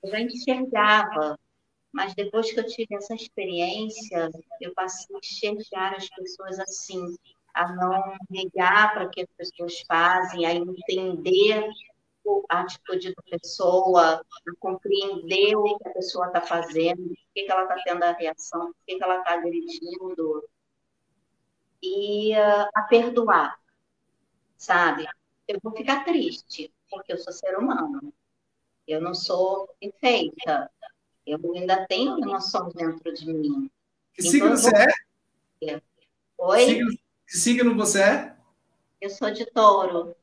Eu 0.01 0.09
já 0.09 0.21
enxergava, 0.21 1.37
mas 1.91 2.15
depois 2.15 2.49
que 2.49 2.61
eu 2.61 2.65
tive 2.65 2.95
essa 2.95 3.13
experiência, 3.15 4.29
eu 4.61 4.73
passei 4.73 5.13
a 5.17 5.19
enxergar 5.19 5.95
as 5.97 6.07
pessoas 6.07 6.59
assim, 6.61 7.13
a 7.53 7.73
não 7.73 8.15
ligar 8.31 8.93
para 8.93 9.09
que 9.09 9.19
as 9.19 9.29
pessoas 9.35 9.81
fazem, 9.85 10.45
a 10.45 10.53
entender 10.53 11.69
a 12.49 12.61
atitude 12.61 13.13
da 13.15 13.37
pessoa, 13.37 14.15
a 14.15 14.55
compreender 14.59 15.55
o 15.55 15.77
que 15.77 15.87
a 15.87 15.93
pessoa 15.93 16.27
está 16.27 16.41
fazendo, 16.41 17.07
por 17.07 17.15
que, 17.33 17.51
ela 17.51 17.63
está 17.63 17.75
tendo 17.83 18.03
a 18.03 18.11
reação, 18.11 18.67
por 18.67 18.75
que, 18.85 19.03
ela 19.03 19.19
está 19.19 19.33
agredindo, 19.33 20.49
e 21.81 22.33
uh, 22.33 22.69
a 22.75 22.81
perdoar, 22.83 23.57
sabe? 24.57 25.07
Eu 25.47 25.59
vou 25.63 25.75
ficar 25.75 26.03
triste, 26.03 26.71
porque 26.89 27.13
eu 27.13 27.17
sou 27.17 27.33
ser 27.33 27.57
humano, 27.57 28.13
eu 28.87 29.01
não 29.01 29.13
sou 29.13 29.69
perfeita, 29.79 30.69
eu 31.25 31.39
ainda 31.55 31.85
tenho 31.87 32.17
emoções 32.17 32.73
dentro 32.73 33.13
de 33.13 33.31
mim. 33.31 33.69
Que 34.13 34.21
então, 34.21 34.31
signo 34.31 34.49
você 34.49 34.71
é? 34.75 35.81
Oi? 36.37 36.65
Signo, 36.65 36.91
que 37.27 37.37
signo 37.37 37.75
você 37.75 38.01
é? 38.01 38.35
Eu 38.99 39.09
sou 39.09 39.31
de 39.31 39.45
touro. 39.45 40.15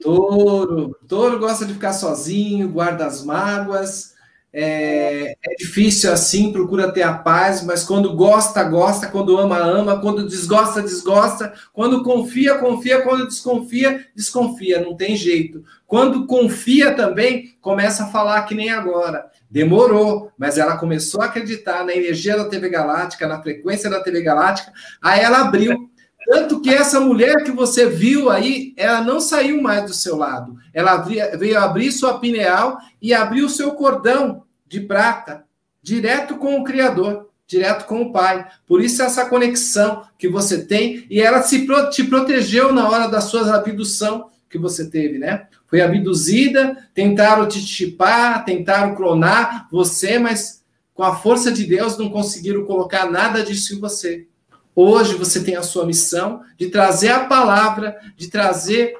Touro. 0.00 0.96
Touro 1.06 1.38
gosta 1.38 1.64
de 1.64 1.74
ficar 1.74 1.92
sozinho, 1.92 2.68
guarda 2.68 3.06
as 3.06 3.24
mágoas. 3.24 4.14
é, 4.52 5.32
é, 5.32 5.54
difícil 5.56 6.12
assim, 6.12 6.52
procura 6.52 6.90
ter 6.90 7.02
a 7.02 7.14
paz, 7.14 7.62
mas 7.62 7.84
quando 7.84 8.16
gosta, 8.16 8.62
gosta, 8.64 9.06
quando 9.06 9.38
ama, 9.38 9.58
ama, 9.58 10.00
quando 10.00 10.26
desgosta, 10.26 10.82
desgosta, 10.82 11.52
quando 11.72 12.02
confia, 12.02 12.58
confia, 12.58 13.02
quando 13.02 13.28
desconfia, 13.28 14.04
desconfia, 14.14 14.80
não 14.80 14.96
tem 14.96 15.14
jeito. 15.14 15.64
Quando 15.86 16.26
confia 16.26 16.94
também, 16.94 17.56
começa 17.60 18.04
a 18.04 18.08
falar 18.08 18.42
que 18.42 18.54
nem 18.54 18.70
agora. 18.70 19.30
Demorou, 19.48 20.32
mas 20.36 20.58
ela 20.58 20.76
começou 20.76 21.22
a 21.22 21.26
acreditar 21.26 21.84
na 21.84 21.94
energia 21.94 22.36
da 22.36 22.48
TV 22.48 22.68
Galáctica, 22.68 23.28
na 23.28 23.42
frequência 23.42 23.90
da 23.90 24.02
TV 24.02 24.22
Galáctica, 24.22 24.72
aí 25.00 25.20
ela 25.20 25.42
abriu. 25.42 25.89
Tanto 26.30 26.60
que 26.60 26.70
essa 26.70 27.00
mulher 27.00 27.42
que 27.42 27.50
você 27.50 27.86
viu 27.86 28.30
aí, 28.30 28.72
ela 28.76 29.00
não 29.00 29.18
saiu 29.20 29.60
mais 29.60 29.84
do 29.84 29.92
seu 29.92 30.16
lado. 30.16 30.56
Ela 30.72 30.98
veio 30.98 31.58
abrir 31.58 31.90
sua 31.90 32.20
pineal 32.20 32.78
e 33.02 33.12
abriu 33.12 33.46
o 33.46 33.50
seu 33.50 33.72
cordão 33.72 34.44
de 34.64 34.78
prata 34.78 35.44
direto 35.82 36.36
com 36.36 36.60
o 36.60 36.62
Criador, 36.62 37.30
direto 37.48 37.84
com 37.84 38.02
o 38.02 38.12
Pai. 38.12 38.46
Por 38.64 38.80
isso 38.80 39.02
essa 39.02 39.26
conexão 39.26 40.04
que 40.16 40.28
você 40.28 40.64
tem 40.64 41.04
e 41.10 41.20
ela 41.20 41.42
se 41.42 41.66
te 41.90 42.04
protegeu 42.04 42.72
na 42.72 42.88
hora 42.88 43.08
da 43.08 43.20
sua 43.20 43.52
abdução 43.52 44.30
que 44.48 44.56
você 44.56 44.88
teve, 44.88 45.18
né? 45.18 45.48
Foi 45.66 45.80
abduzida, 45.80 46.88
tentaram 46.94 47.48
te 47.48 47.58
chipar, 47.58 48.44
tentaram 48.44 48.94
clonar 48.94 49.66
você, 49.68 50.16
mas 50.16 50.62
com 50.94 51.02
a 51.02 51.16
força 51.16 51.50
de 51.50 51.64
Deus 51.66 51.98
não 51.98 52.08
conseguiram 52.08 52.64
colocar 52.64 53.10
nada 53.10 53.42
disso 53.42 53.74
em 53.74 53.80
você. 53.80 54.28
Hoje 54.74 55.14
você 55.14 55.42
tem 55.42 55.56
a 55.56 55.62
sua 55.62 55.84
missão 55.84 56.42
de 56.58 56.68
trazer 56.68 57.08
a 57.08 57.24
palavra, 57.24 57.96
de 58.16 58.28
trazer 58.28 58.94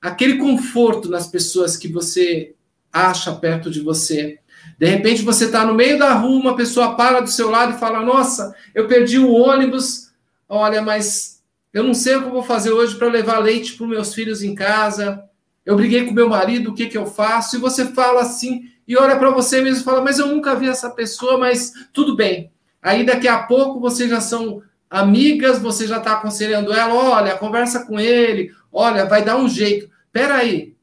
aquele 0.00 0.38
conforto 0.38 1.08
nas 1.08 1.26
pessoas 1.26 1.76
que 1.76 1.88
você 1.88 2.54
acha 2.92 3.32
perto 3.34 3.70
de 3.70 3.80
você. 3.80 4.38
De 4.78 4.86
repente 4.86 5.22
você 5.22 5.44
está 5.46 5.64
no 5.64 5.74
meio 5.74 5.98
da 5.98 6.14
rua, 6.14 6.40
uma 6.40 6.56
pessoa 6.56 6.96
para 6.96 7.20
do 7.20 7.30
seu 7.30 7.50
lado 7.50 7.74
e 7.74 7.78
fala: 7.78 8.04
Nossa, 8.04 8.54
eu 8.74 8.86
perdi 8.88 9.18
o 9.18 9.32
ônibus. 9.32 10.10
Olha, 10.48 10.82
mas 10.82 11.42
eu 11.72 11.82
não 11.82 11.94
sei 11.94 12.16
o 12.16 12.22
que 12.22 12.28
eu 12.28 12.32
vou 12.32 12.42
fazer 12.42 12.72
hoje 12.72 12.96
para 12.96 13.08
levar 13.08 13.38
leite 13.38 13.74
para 13.74 13.84
os 13.84 13.90
meus 13.90 14.14
filhos 14.14 14.42
em 14.42 14.54
casa. 14.54 15.24
Eu 15.64 15.76
briguei 15.76 16.04
com 16.04 16.12
meu 16.12 16.28
marido, 16.28 16.70
o 16.70 16.74
que, 16.74 16.86
que 16.86 16.98
eu 16.98 17.06
faço? 17.06 17.56
E 17.56 17.60
você 17.60 17.86
fala 17.86 18.22
assim 18.22 18.62
e 18.86 18.96
olha 18.96 19.16
para 19.16 19.30
você 19.30 19.60
mesmo 19.60 19.80
e 19.80 19.84
fala: 19.84 20.00
Mas 20.00 20.18
eu 20.18 20.26
nunca 20.26 20.54
vi 20.54 20.68
essa 20.68 20.90
pessoa, 20.90 21.38
mas 21.38 21.72
tudo 21.92 22.16
bem. 22.16 22.50
Aí 22.82 23.06
daqui 23.06 23.28
a 23.28 23.44
pouco 23.44 23.78
vocês 23.78 24.10
já 24.10 24.20
são 24.20 24.62
amigas, 24.92 25.58
você 25.58 25.86
já 25.86 25.96
está 25.96 26.12
aconselhando 26.12 26.70
ela, 26.70 26.94
olha, 26.94 27.38
conversa 27.38 27.86
com 27.86 27.98
ele, 27.98 28.54
olha, 28.70 29.06
vai 29.06 29.24
dar 29.24 29.38
um 29.38 29.48
jeito. 29.48 29.90
Pera 30.12 30.36
aí. 30.36 30.76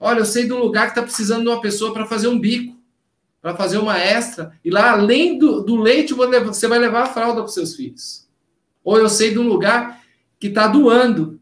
Olha, 0.00 0.18
eu 0.18 0.24
sei 0.24 0.50
um 0.50 0.58
lugar 0.58 0.86
que 0.86 0.90
está 0.92 1.02
precisando 1.02 1.42
de 1.42 1.48
uma 1.48 1.60
pessoa 1.60 1.92
para 1.92 2.06
fazer 2.06 2.26
um 2.26 2.40
bico, 2.40 2.76
para 3.40 3.54
fazer 3.54 3.78
uma 3.78 3.96
extra, 3.96 4.58
e 4.64 4.70
lá, 4.70 4.90
além 4.90 5.38
do, 5.38 5.62
do 5.62 5.76
leite, 5.76 6.12
você 6.12 6.66
vai 6.66 6.80
levar 6.80 7.02
a 7.02 7.06
fralda 7.06 7.40
para 7.42 7.52
seus 7.52 7.76
filhos. 7.76 8.28
Ou 8.82 8.98
eu 8.98 9.08
sei 9.08 9.30
de 9.30 9.38
um 9.38 9.46
lugar 9.46 10.02
que 10.36 10.48
está 10.48 10.66
doando. 10.66 11.40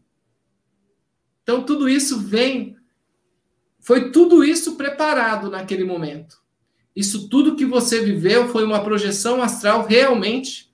Então, 1.41 1.63
tudo 1.63 1.89
isso 1.89 2.19
vem. 2.19 2.77
Foi 3.79 4.11
tudo 4.11 4.43
isso 4.43 4.75
preparado 4.75 5.49
naquele 5.49 5.83
momento. 5.83 6.37
Isso 6.95 7.27
tudo 7.29 7.55
que 7.55 7.65
você 7.65 8.01
viveu 8.01 8.47
foi 8.49 8.63
uma 8.63 8.83
projeção 8.83 9.41
astral 9.41 9.87
realmente 9.87 10.68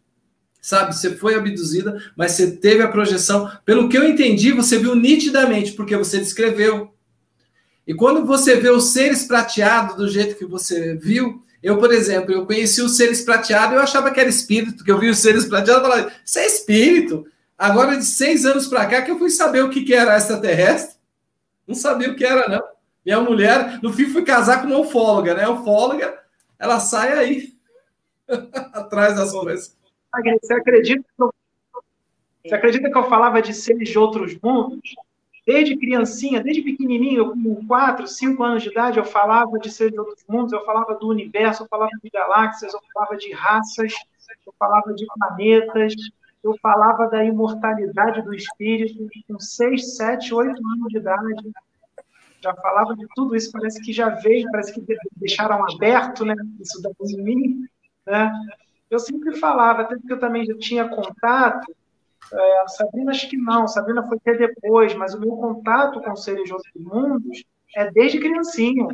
sabe? 0.65 0.95
Você 0.95 1.15
foi 1.15 1.35
abduzida, 1.35 2.01
mas 2.17 2.31
você 2.31 2.49
teve 2.49 2.81
a 2.81 2.87
projeção. 2.87 3.51
Pelo 3.63 3.87
que 3.87 3.95
eu 3.95 4.03
entendi, 4.03 4.51
você 4.51 4.79
viu 4.79 4.95
nitidamente, 4.95 5.73
porque 5.73 5.95
você 5.95 6.17
descreveu. 6.17 6.91
E 7.85 7.93
quando 7.93 8.25
você 8.25 8.55
vê 8.55 8.71
os 8.71 8.91
seres 8.91 9.25
prateados 9.25 9.95
do 9.95 10.09
jeito 10.09 10.35
que 10.35 10.43
você 10.43 10.95
viu, 10.95 11.43
eu, 11.61 11.77
por 11.77 11.93
exemplo, 11.93 12.31
eu 12.31 12.47
conheci 12.47 12.81
os 12.81 12.97
seres 12.97 13.21
prateados, 13.21 13.75
eu 13.75 13.81
achava 13.83 14.09
que 14.09 14.19
era 14.19 14.27
espírito, 14.27 14.83
que 14.83 14.91
eu 14.91 14.97
vi 14.97 15.07
os 15.07 15.19
seres 15.19 15.45
prateados 15.45 15.83
e 15.83 15.87
falava, 15.87 16.11
isso 16.25 16.39
é 16.39 16.47
espírito. 16.47 17.27
Agora, 17.55 17.95
de 17.95 18.05
seis 18.05 18.43
anos 18.43 18.65
para 18.65 18.87
cá, 18.87 19.03
que 19.03 19.11
eu 19.11 19.19
fui 19.19 19.29
saber 19.29 19.63
o 19.63 19.69
que, 19.69 19.83
que 19.83 19.93
era 19.93 20.17
extraterrestre. 20.17 20.95
Não 21.67 21.75
sabia 21.75 22.09
o 22.09 22.15
que 22.15 22.25
era, 22.25 22.49
não. 22.49 22.63
Minha 23.05 23.21
mulher, 23.21 23.79
no 23.83 23.93
fim, 23.93 24.09
fui 24.09 24.23
casar 24.23 24.63
com 24.63 24.67
uma 24.67 24.79
ufóloga, 24.79 25.35
né? 25.35 25.47
Ufóloga, 25.47 26.17
ela 26.57 26.79
sai 26.79 27.13
aí, 27.13 27.53
atrás 28.73 29.15
das 29.15 29.31
coisas. 30.21 30.39
Você 30.41 30.53
acredita, 30.53 31.03
que 31.03 31.23
eu, 31.23 31.33
você 32.43 32.55
acredita 32.55 32.89
que 32.89 32.97
eu 32.97 33.09
falava 33.09 33.41
de 33.41 33.53
seres 33.53 33.89
de 33.89 33.97
outros 33.97 34.37
mundos? 34.41 34.95
Desde 35.45 35.77
criancinha, 35.77 36.41
desde 36.41 36.63
pequenininho, 36.63 37.31
com 37.31 37.67
4, 37.67 38.07
5 38.07 38.43
anos 38.43 38.63
de 38.63 38.69
idade, 38.69 38.97
eu 38.97 39.05
falava 39.05 39.59
de 39.59 39.71
seres 39.71 39.93
de 39.93 39.99
outros 39.99 40.25
mundos, 40.27 40.51
eu 40.51 40.65
falava 40.65 40.95
do 40.95 41.07
universo, 41.07 41.63
eu 41.63 41.67
falava 41.67 41.91
de 42.03 42.09
galáxias, 42.09 42.73
eu 42.73 42.79
falava 42.91 43.15
de 43.15 43.31
raças, 43.31 43.93
eu 44.45 44.53
falava 44.57 44.93
de 44.93 45.05
planetas, 45.05 45.93
eu 46.43 46.55
falava 46.61 47.07
da 47.07 47.23
imortalidade 47.23 48.23
do 48.23 48.33
espírito, 48.33 49.07
com 49.27 49.39
6, 49.39 49.97
7, 49.97 50.33
8 50.33 50.49
anos 50.49 50.87
de 50.89 50.97
idade. 50.97 51.51
Já 52.41 52.53
falava 52.55 52.95
de 52.95 53.05
tudo 53.15 53.35
isso, 53.35 53.51
parece 53.51 53.81
que 53.81 53.91
já 53.91 54.09
veio, 54.09 54.49
parece 54.51 54.71
que 54.71 54.97
deixaram 55.15 55.63
aberto 55.67 56.23
né, 56.23 56.35
isso 56.59 56.79
em 57.01 57.23
mim. 57.23 57.67
Né? 58.05 58.31
Eu 58.95 58.99
sempre 58.99 59.35
falava, 59.37 59.81
até 59.81 59.95
porque 59.95 60.13
eu 60.13 60.19
também 60.19 60.45
já 60.45 60.57
tinha 60.57 60.87
contato, 60.87 61.73
é, 62.33 62.61
a 62.61 62.67
Sabrina 62.67 63.11
acho 63.11 63.29
que 63.29 63.37
não, 63.37 63.63
a 63.63 63.67
Sabrina 63.67 64.03
foi 64.07 64.17
até 64.17 64.33
depois, 64.35 64.93
mas 64.95 65.13
o 65.13 65.19
meu 65.19 65.31
contato 65.31 66.01
com 66.01 66.15
seres 66.15 66.45
de 66.45 66.53
outros 66.53 66.73
mundos 66.75 67.43
é 67.75 67.91
desde 67.91 68.19
criancinha. 68.19 68.87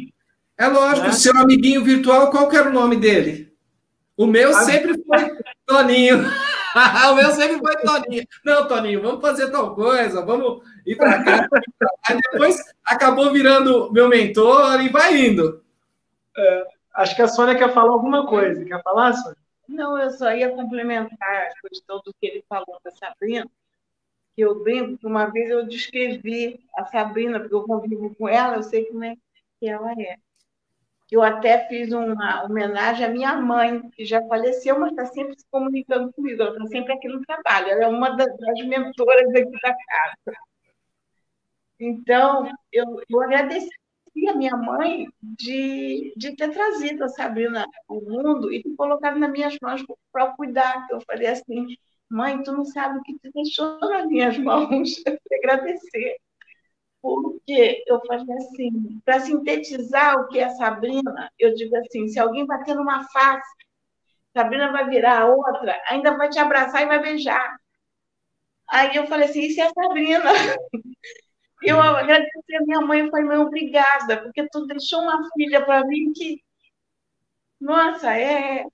É 0.57 0.68
lógico, 0.68 1.07
né? 1.07 1.14
seu 1.14 1.36
amiguinho 1.38 1.84
virtual, 1.84 2.30
qual 2.30 2.49
que 2.49 2.57
era 2.57 2.69
o 2.69 2.73
nome 2.73 2.98
dele? 2.98 3.52
O 4.18 4.28
meu 4.28 4.49
a... 4.49 4.53
sempre 4.53 5.02
foi 5.03 5.38
Toninho. 5.65 6.18
o 7.11 7.15
meu 7.15 7.32
sempre 7.32 7.57
foi 7.60 7.76
Toninho. 7.78 8.23
Não, 8.44 8.68
Toninho, 8.68 9.02
vamos 9.02 9.22
fazer 9.22 9.49
tal 9.49 9.73
coisa, 9.73 10.26
vamos 10.26 10.61
ir 10.86 10.95
para 10.95 11.23
cá. 11.23 11.48
Aí 12.07 12.19
depois 12.32 12.57
acabou 12.86 13.32
virando 13.32 13.91
meu 13.91 14.10
mentor 14.10 14.82
e 14.82 14.90
vai 14.90 15.18
indo. 15.18 15.64
É, 16.38 16.68
acho 16.95 17.15
que 17.15 17.22
a 17.22 17.28
Sônia 17.28 17.56
quer 17.56 17.73
falar 17.73 17.94
alguma 17.94 18.28
coisa. 18.28 18.64
Quer 18.65 18.82
falar, 18.84 19.14
Sônia? 19.14 19.40
Não, 19.67 19.97
eu 19.97 20.09
só 20.11 20.33
ia 20.33 20.49
complementar 20.53 21.47
a 21.47 21.67
questão 21.67 22.01
do 22.03 22.13
que 22.13 22.27
ele 22.27 22.45
falou 22.47 22.79
da 22.83 22.91
Sabrina, 22.91 23.49
que 24.35 24.41
eu 24.41 24.61
brinco 24.63 24.97
que 24.97 25.07
uma 25.07 25.25
vez 25.27 25.49
eu 25.49 25.65
descrevi 25.65 26.59
a 26.75 26.85
Sabrina, 26.85 27.39
porque 27.39 27.55
eu 27.55 27.63
convivo 27.63 28.13
com 28.15 28.27
ela, 28.27 28.57
eu 28.57 28.63
sei 28.63 28.85
como 28.85 29.03
é 29.03 29.15
que 29.59 29.67
ela 29.67 29.91
é. 29.93 30.17
Eu 31.11 31.21
até 31.21 31.67
fiz 31.67 31.91
uma 31.91 32.45
homenagem 32.45 33.05
à 33.05 33.09
minha 33.09 33.35
mãe, 33.35 33.89
que 33.91 34.05
já 34.05 34.25
faleceu, 34.27 34.79
mas 34.79 34.91
está 34.91 35.05
sempre 35.07 35.38
se 35.38 35.45
comunicando 35.51 36.11
comigo, 36.13 36.41
ela 36.41 36.51
está 36.53 36.65
sempre 36.67 36.93
aqui 36.93 37.07
no 37.09 37.21
trabalho, 37.21 37.67
ela 37.69 37.83
é 37.83 37.88
uma 37.88 38.15
das, 38.15 38.27
das 38.38 38.65
mentoras 38.65 39.29
aqui 39.29 39.51
da 39.61 39.75
casa. 39.75 40.39
Então, 41.79 42.49
eu, 42.71 43.01
eu 43.09 43.21
agradeci 43.21 43.69
e 44.15 44.27
a 44.27 44.35
minha 44.35 44.55
mãe 44.57 45.07
de, 45.21 46.13
de 46.15 46.35
ter 46.35 46.51
trazido 46.51 47.03
a 47.03 47.09
Sabrina 47.09 47.65
ao 47.88 48.01
mundo 48.01 48.51
e 48.51 48.61
ter 48.61 48.75
colocado 48.75 49.17
nas 49.17 49.31
minhas 49.31 49.57
mãos 49.61 49.83
para 50.11 50.33
cuidar. 50.33 50.88
Eu 50.91 50.99
falei 51.01 51.27
assim, 51.27 51.67
mãe, 52.09 52.41
tu 52.43 52.51
não 52.51 52.65
sabe 52.65 52.99
o 52.99 53.03
que 53.03 53.17
tu 53.19 53.31
deixou 53.33 53.79
nas 53.79 54.05
minhas 54.07 54.38
mãos. 54.38 55.01
Eu 55.05 55.17
agradecer. 55.39 56.17
Porque 57.01 57.83
eu 57.88 57.99
falei 58.05 58.35
assim, 58.38 59.01
para 59.03 59.19
sintetizar 59.21 60.19
o 60.19 60.27
que 60.27 60.39
é 60.39 60.49
Sabrina, 60.49 61.31
eu 61.39 61.55
digo 61.55 61.75
assim, 61.77 62.07
se 62.07 62.19
alguém 62.19 62.45
bater 62.45 62.75
numa 62.75 63.03
face, 63.09 63.49
Sabrina 64.35 64.71
vai 64.71 64.88
virar 64.88 65.21
a 65.21 65.25
outra, 65.25 65.81
ainda 65.88 66.15
vai 66.17 66.29
te 66.29 66.39
abraçar 66.39 66.83
e 66.83 66.85
vai 66.85 67.01
beijar. 67.01 67.57
Aí 68.69 68.95
eu 68.95 69.07
falei 69.07 69.27
assim, 69.27 69.41
isso 69.41 69.59
é 69.61 69.63
a 69.63 69.71
Sabrina. 69.71 70.23
Eu 71.63 71.79
agradeci 71.81 72.55
a 72.55 72.61
minha 72.61 72.81
mãe 72.81 73.05
e 73.05 73.09
falei, 73.09 73.25
mãe, 73.25 73.38
obrigada, 73.38 74.21
porque 74.21 74.47
tu 74.49 74.65
deixou 74.65 75.01
uma 75.01 75.29
filha 75.33 75.63
para 75.63 75.85
mim 75.85 76.11
que, 76.13 76.41
nossa, 77.59 78.15
é. 78.17 78.65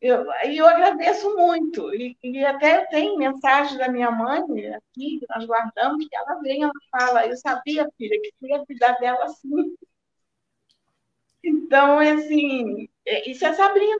Eu, 0.00 0.26
eu 0.44 0.66
agradeço 0.66 1.34
muito. 1.36 1.92
E, 1.94 2.16
e 2.22 2.44
até 2.44 2.82
eu 2.82 2.86
tenho 2.88 3.18
mensagem 3.18 3.78
da 3.78 3.88
minha 3.88 4.10
mãe 4.10 4.40
aqui, 4.68 5.18
que 5.18 5.26
nós 5.28 5.44
guardamos, 5.44 6.06
que 6.06 6.16
ela 6.16 6.40
vem, 6.40 6.62
ela 6.62 6.72
fala, 6.90 7.26
eu 7.26 7.36
sabia, 7.36 7.88
filha, 7.96 8.20
que 8.22 8.32
tu 8.38 8.46
ia 8.46 8.64
cuidar 8.64 8.92
dela 8.98 9.24
assim. 9.24 9.74
Então, 11.42 11.98
assim, 11.98 12.88
é, 13.06 13.30
isso 13.30 13.44
é 13.44 13.52
Sabrina. 13.54 13.98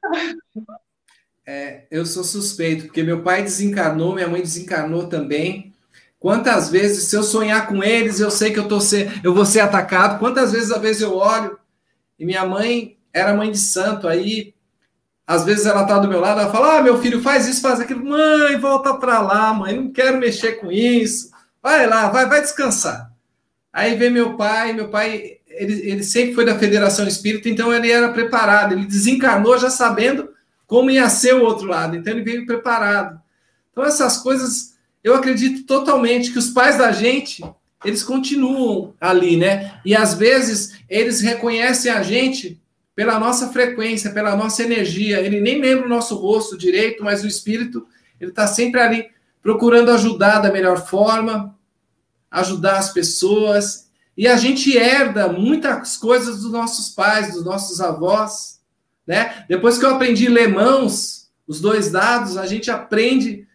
É, 1.46 1.86
eu 1.90 2.04
sou 2.04 2.22
suspeito, 2.22 2.84
porque 2.84 3.02
meu 3.02 3.22
pai 3.22 3.42
desencarnou, 3.42 4.14
minha 4.14 4.28
mãe 4.28 4.42
desencarnou 4.42 5.08
também. 5.08 5.74
Quantas 6.18 6.68
vezes, 6.68 7.04
se 7.04 7.16
eu 7.16 7.22
sonhar 7.22 7.66
com 7.68 7.82
eles, 7.82 8.18
eu 8.18 8.30
sei 8.30 8.52
que 8.52 8.58
eu, 8.58 8.66
tô 8.66 8.80
ser, 8.80 9.20
eu 9.22 9.32
vou 9.32 9.46
ser 9.46 9.60
atacado. 9.60 10.18
Quantas 10.18 10.52
vezes, 10.52 10.70
às 10.70 10.80
vezes, 10.80 11.02
eu 11.02 11.14
olho 11.14 11.58
e 12.18 12.24
minha 12.24 12.44
mãe 12.44 12.98
era 13.12 13.34
mãe 13.34 13.50
de 13.50 13.58
santo, 13.58 14.08
aí 14.08 14.54
às 15.26 15.44
vezes 15.44 15.66
ela 15.66 15.84
tá 15.84 15.98
do 15.98 16.08
meu 16.08 16.20
lado, 16.20 16.40
ela 16.40 16.50
fala: 16.50 16.78
Ah, 16.78 16.82
meu 16.82 16.98
filho, 17.00 17.22
faz 17.22 17.46
isso, 17.46 17.60
faz 17.60 17.80
aquilo. 17.80 18.04
Mãe, 18.04 18.58
volta 18.58 18.94
para 18.94 19.20
lá, 19.20 19.52
mãe, 19.52 19.76
não 19.76 19.92
quero 19.92 20.18
mexer 20.18 20.54
com 20.54 20.72
isso. 20.72 21.30
Vai 21.62 21.86
lá, 21.86 22.08
vai, 22.08 22.26
vai 22.26 22.40
descansar. 22.40 23.12
Aí 23.72 23.94
vem 23.96 24.10
meu 24.10 24.36
pai, 24.36 24.72
meu 24.72 24.88
pai 24.88 25.38
ele, 25.58 25.90
ele 25.90 26.02
sempre 26.04 26.34
foi 26.34 26.44
da 26.44 26.58
Federação 26.58 27.06
Espírita, 27.06 27.48
então 27.48 27.72
ele 27.72 27.90
era 27.90 28.12
preparado. 28.12 28.72
Ele 28.72 28.86
desencarnou 28.86 29.58
já 29.58 29.68
sabendo 29.68 30.30
como 30.66 30.90
ia 30.90 31.08
ser 31.08 31.34
o 31.34 31.42
outro 31.42 31.66
lado, 31.66 31.96
então 31.96 32.12
ele 32.12 32.22
veio 32.22 32.46
preparado. 32.46 33.20
Então, 33.72 33.84
essas 33.84 34.18
coisas, 34.18 34.76
eu 35.08 35.14
acredito 35.14 35.64
totalmente 35.64 36.30
que 36.30 36.38
os 36.38 36.50
pais 36.50 36.76
da 36.76 36.92
gente, 36.92 37.42
eles 37.84 38.02
continuam 38.02 38.94
ali, 39.00 39.36
né? 39.36 39.80
E 39.84 39.96
às 39.96 40.14
vezes 40.14 40.78
eles 40.88 41.20
reconhecem 41.20 41.90
a 41.90 42.02
gente 42.02 42.60
pela 42.94 43.18
nossa 43.18 43.48
frequência, 43.48 44.10
pela 44.10 44.36
nossa 44.36 44.62
energia. 44.62 45.20
Ele 45.20 45.40
nem 45.40 45.60
lembra 45.60 45.86
o 45.86 45.88
nosso 45.88 46.14
rosto 46.16 46.58
direito, 46.58 47.02
mas 47.02 47.24
o 47.24 47.26
espírito, 47.26 47.86
ele 48.20 48.30
está 48.30 48.46
sempre 48.46 48.80
ali 48.80 49.06
procurando 49.42 49.90
ajudar 49.92 50.40
da 50.40 50.52
melhor 50.52 50.86
forma, 50.86 51.56
ajudar 52.30 52.76
as 52.76 52.92
pessoas. 52.92 53.88
E 54.14 54.28
a 54.28 54.36
gente 54.36 54.76
herda 54.76 55.28
muitas 55.28 55.96
coisas 55.96 56.42
dos 56.42 56.52
nossos 56.52 56.90
pais, 56.90 57.32
dos 57.32 57.44
nossos 57.44 57.80
avós, 57.80 58.60
né? 59.06 59.44
Depois 59.48 59.78
que 59.78 59.86
eu 59.86 59.94
aprendi 59.94 60.28
lemãos, 60.28 61.30
os 61.46 61.62
dois 61.62 61.90
dados, 61.90 62.36
a 62.36 62.44
gente 62.44 62.70
aprende 62.70 63.47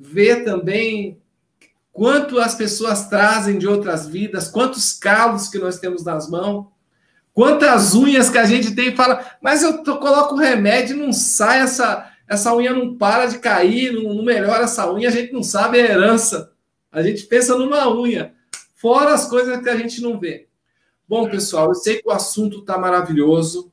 ver 0.00 0.44
também 0.44 1.20
quanto 1.92 2.38
as 2.38 2.54
pessoas 2.54 3.08
trazem 3.08 3.58
de 3.58 3.68
outras 3.68 4.06
vidas, 4.08 4.48
quantos 4.48 4.94
calos 4.94 5.48
que 5.48 5.58
nós 5.58 5.78
temos 5.78 6.02
nas 6.02 6.28
mãos, 6.30 6.66
quantas 7.34 7.94
unhas 7.94 8.30
que 8.30 8.38
a 8.38 8.46
gente 8.46 8.74
tem 8.74 8.88
e 8.88 8.96
fala, 8.96 9.24
mas 9.42 9.62
eu 9.62 9.84
tô, 9.84 9.98
coloco 9.98 10.34
remédio 10.34 10.96
e 10.96 10.98
não 10.98 11.12
sai 11.12 11.60
essa, 11.60 12.10
essa 12.26 12.54
unha 12.54 12.72
não 12.72 12.96
para 12.96 13.26
de 13.26 13.38
cair, 13.38 13.92
não, 13.92 14.14
não 14.14 14.24
melhora 14.24 14.64
essa 14.64 14.90
unha, 14.90 15.08
a 15.08 15.12
gente 15.12 15.32
não 15.32 15.42
sabe 15.42 15.78
a 15.78 15.84
herança. 15.84 16.52
A 16.90 17.02
gente 17.02 17.24
pensa 17.24 17.56
numa 17.56 17.88
unha, 17.94 18.34
fora 18.74 19.12
as 19.12 19.26
coisas 19.26 19.62
que 19.62 19.68
a 19.68 19.76
gente 19.76 20.00
não 20.00 20.18
vê. 20.18 20.48
Bom, 21.06 21.28
pessoal, 21.28 21.68
eu 21.68 21.74
sei 21.74 22.00
que 22.00 22.08
o 22.08 22.12
assunto 22.12 22.62
tá 22.62 22.78
maravilhoso, 22.78 23.70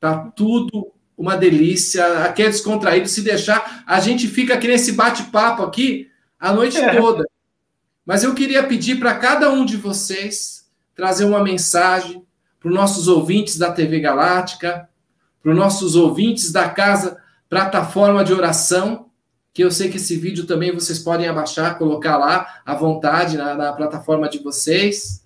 tá 0.00 0.30
tudo 0.34 0.92
uma 1.20 1.36
delícia, 1.36 2.24
aqui 2.24 2.42
é 2.42 2.46
descontraído. 2.46 3.06
Se 3.06 3.20
deixar, 3.20 3.84
a 3.86 4.00
gente 4.00 4.26
fica 4.26 4.54
aqui 4.54 4.66
nesse 4.66 4.92
bate-papo 4.92 5.62
aqui 5.62 6.08
a 6.38 6.50
noite 6.50 6.78
é. 6.78 6.98
toda. 6.98 7.28
Mas 8.06 8.24
eu 8.24 8.34
queria 8.34 8.62
pedir 8.62 8.98
para 8.98 9.14
cada 9.14 9.52
um 9.52 9.66
de 9.66 9.76
vocês 9.76 10.66
trazer 10.94 11.26
uma 11.26 11.44
mensagem 11.44 12.24
para 12.58 12.70
os 12.70 12.74
nossos 12.74 13.06
ouvintes 13.06 13.58
da 13.58 13.70
TV 13.70 14.00
Galáctica, 14.00 14.88
para 15.42 15.52
os 15.52 15.58
nossos 15.58 15.94
ouvintes 15.94 16.50
da 16.50 16.70
casa 16.70 17.18
plataforma 17.50 18.24
de 18.24 18.32
oração, 18.32 19.10
que 19.52 19.62
eu 19.62 19.70
sei 19.70 19.90
que 19.90 19.98
esse 19.98 20.16
vídeo 20.16 20.46
também 20.46 20.72
vocês 20.72 21.00
podem 21.00 21.28
abaixar, 21.28 21.76
colocar 21.76 22.16
lá 22.16 22.62
à 22.64 22.74
vontade 22.74 23.36
na, 23.36 23.54
na 23.54 23.72
plataforma 23.74 24.26
de 24.26 24.38
vocês. 24.38 25.22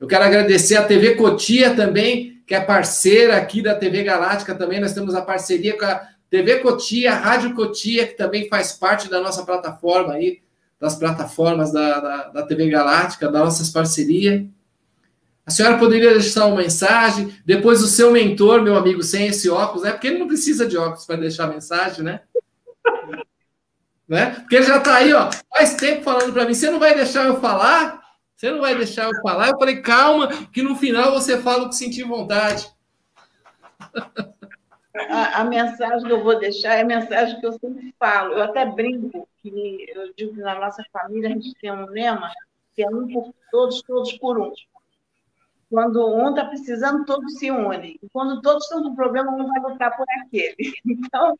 Eu 0.00 0.08
quero 0.08 0.24
agradecer 0.24 0.76
a 0.76 0.84
TV 0.84 1.14
Cotia 1.14 1.76
também, 1.76 2.39
que 2.50 2.54
é 2.56 2.60
parceira 2.60 3.36
aqui 3.36 3.62
da 3.62 3.76
TV 3.76 4.02
Galáctica 4.02 4.56
também. 4.56 4.80
Nós 4.80 4.92
temos 4.92 5.14
a 5.14 5.22
parceria 5.22 5.78
com 5.78 5.84
a 5.84 6.08
TV 6.28 6.58
Cotia, 6.58 7.12
a 7.12 7.14
Rádio 7.14 7.54
Cotia, 7.54 8.08
que 8.08 8.14
também 8.14 8.48
faz 8.48 8.72
parte 8.72 9.08
da 9.08 9.20
nossa 9.20 9.44
plataforma 9.44 10.14
aí, 10.14 10.42
das 10.80 10.96
plataformas 10.96 11.72
da, 11.72 12.00
da, 12.00 12.28
da 12.30 12.42
TV 12.42 12.68
Galáctica, 12.68 13.30
das 13.30 13.40
nossas 13.40 13.70
parcerias. 13.70 14.44
A 15.46 15.50
senhora 15.52 15.78
poderia 15.78 16.10
deixar 16.10 16.46
uma 16.46 16.56
mensagem, 16.56 17.32
depois 17.46 17.84
o 17.84 17.86
seu 17.86 18.10
mentor, 18.10 18.62
meu 18.62 18.74
amigo, 18.74 19.00
sem 19.00 19.28
esse 19.28 19.48
óculos, 19.48 19.84
né? 19.84 19.92
Porque 19.92 20.08
ele 20.08 20.18
não 20.18 20.26
precisa 20.26 20.66
de 20.66 20.76
óculos 20.76 21.04
para 21.04 21.20
deixar 21.20 21.46
mensagem, 21.46 22.02
né? 22.02 22.20
né? 24.08 24.30
Porque 24.40 24.56
ele 24.56 24.66
já 24.66 24.78
está 24.78 24.96
aí, 24.96 25.12
ó, 25.12 25.30
faz 25.56 25.74
tempo 25.74 26.02
falando 26.02 26.32
para 26.32 26.46
mim, 26.46 26.54
você 26.54 26.68
não 26.68 26.80
vai 26.80 26.96
deixar 26.96 27.26
eu 27.26 27.40
falar? 27.40 27.99
Você 28.40 28.50
não 28.50 28.62
vai 28.62 28.74
deixar 28.74 29.04
eu 29.04 29.20
falar? 29.20 29.50
Eu 29.50 29.58
falei, 29.58 29.82
calma, 29.82 30.26
que 30.46 30.62
no 30.62 30.74
final 30.74 31.12
você 31.12 31.42
fala 31.42 31.64
o 31.64 31.68
que 31.68 31.74
sentir 31.74 32.04
vontade. 32.04 32.66
A, 35.10 35.42
a, 35.42 35.44
mensagem 35.44 36.06
que 36.06 36.10
eu 36.10 36.24
vou 36.24 36.38
deixar 36.38 36.76
é 36.76 36.80
a 36.80 36.86
mensagem 36.86 37.38
que 37.38 37.44
eu 37.44 37.52
sempre 37.52 37.94
falo. 37.98 38.32
Eu 38.32 38.44
até 38.44 38.64
brinco 38.64 39.28
que 39.42 39.86
eu 39.94 40.14
digo 40.14 40.32
que 40.36 40.40
na 40.40 40.58
nossa 40.58 40.82
família 40.90 41.28
a 41.28 41.32
gente 41.34 41.54
tem 41.60 41.70
um 41.70 41.84
lema 41.84 42.32
que 42.74 42.82
é 42.82 42.88
um 42.88 43.06
por 43.08 43.30
todos, 43.50 43.82
todos 43.82 44.12
por 44.14 44.40
um. 44.40 44.54
Quando 45.68 46.08
um 46.08 46.30
está 46.30 46.46
precisando, 46.46 47.04
todos 47.04 47.38
se 47.38 47.50
unem. 47.50 47.98
E 48.02 48.08
quando 48.08 48.40
todos 48.40 48.64
estão 48.64 48.82
com 48.82 48.94
problema, 48.94 49.30
um 49.32 49.46
vai 49.48 49.60
lutar 49.60 49.94
por 49.94 50.06
aquele. 50.18 50.56
Então, 50.86 51.38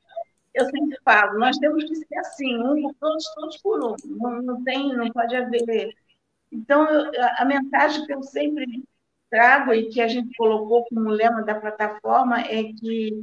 eu 0.52 0.66
sempre 0.66 0.98
falo, 1.02 1.38
nós 1.38 1.56
temos 1.56 1.82
que 1.82 1.94
ser 1.94 2.18
assim, 2.18 2.58
um 2.58 2.82
por 2.82 2.94
todos, 3.00 3.24
todos 3.34 3.56
por 3.62 3.82
um. 3.82 3.96
Não, 4.04 4.42
não 4.42 4.62
tem, 4.62 4.94
não 4.94 5.10
pode 5.10 5.34
haver 5.34 5.94
então, 6.52 6.86
a 7.36 7.44
mensagem 7.44 8.04
que 8.06 8.12
eu 8.12 8.22
sempre 8.22 8.84
trago 9.30 9.72
e 9.72 9.88
que 9.88 10.00
a 10.00 10.08
gente 10.08 10.36
colocou 10.36 10.84
como 10.86 11.08
lema 11.10 11.42
da 11.42 11.54
plataforma 11.54 12.40
é 12.40 12.64
que 12.64 13.22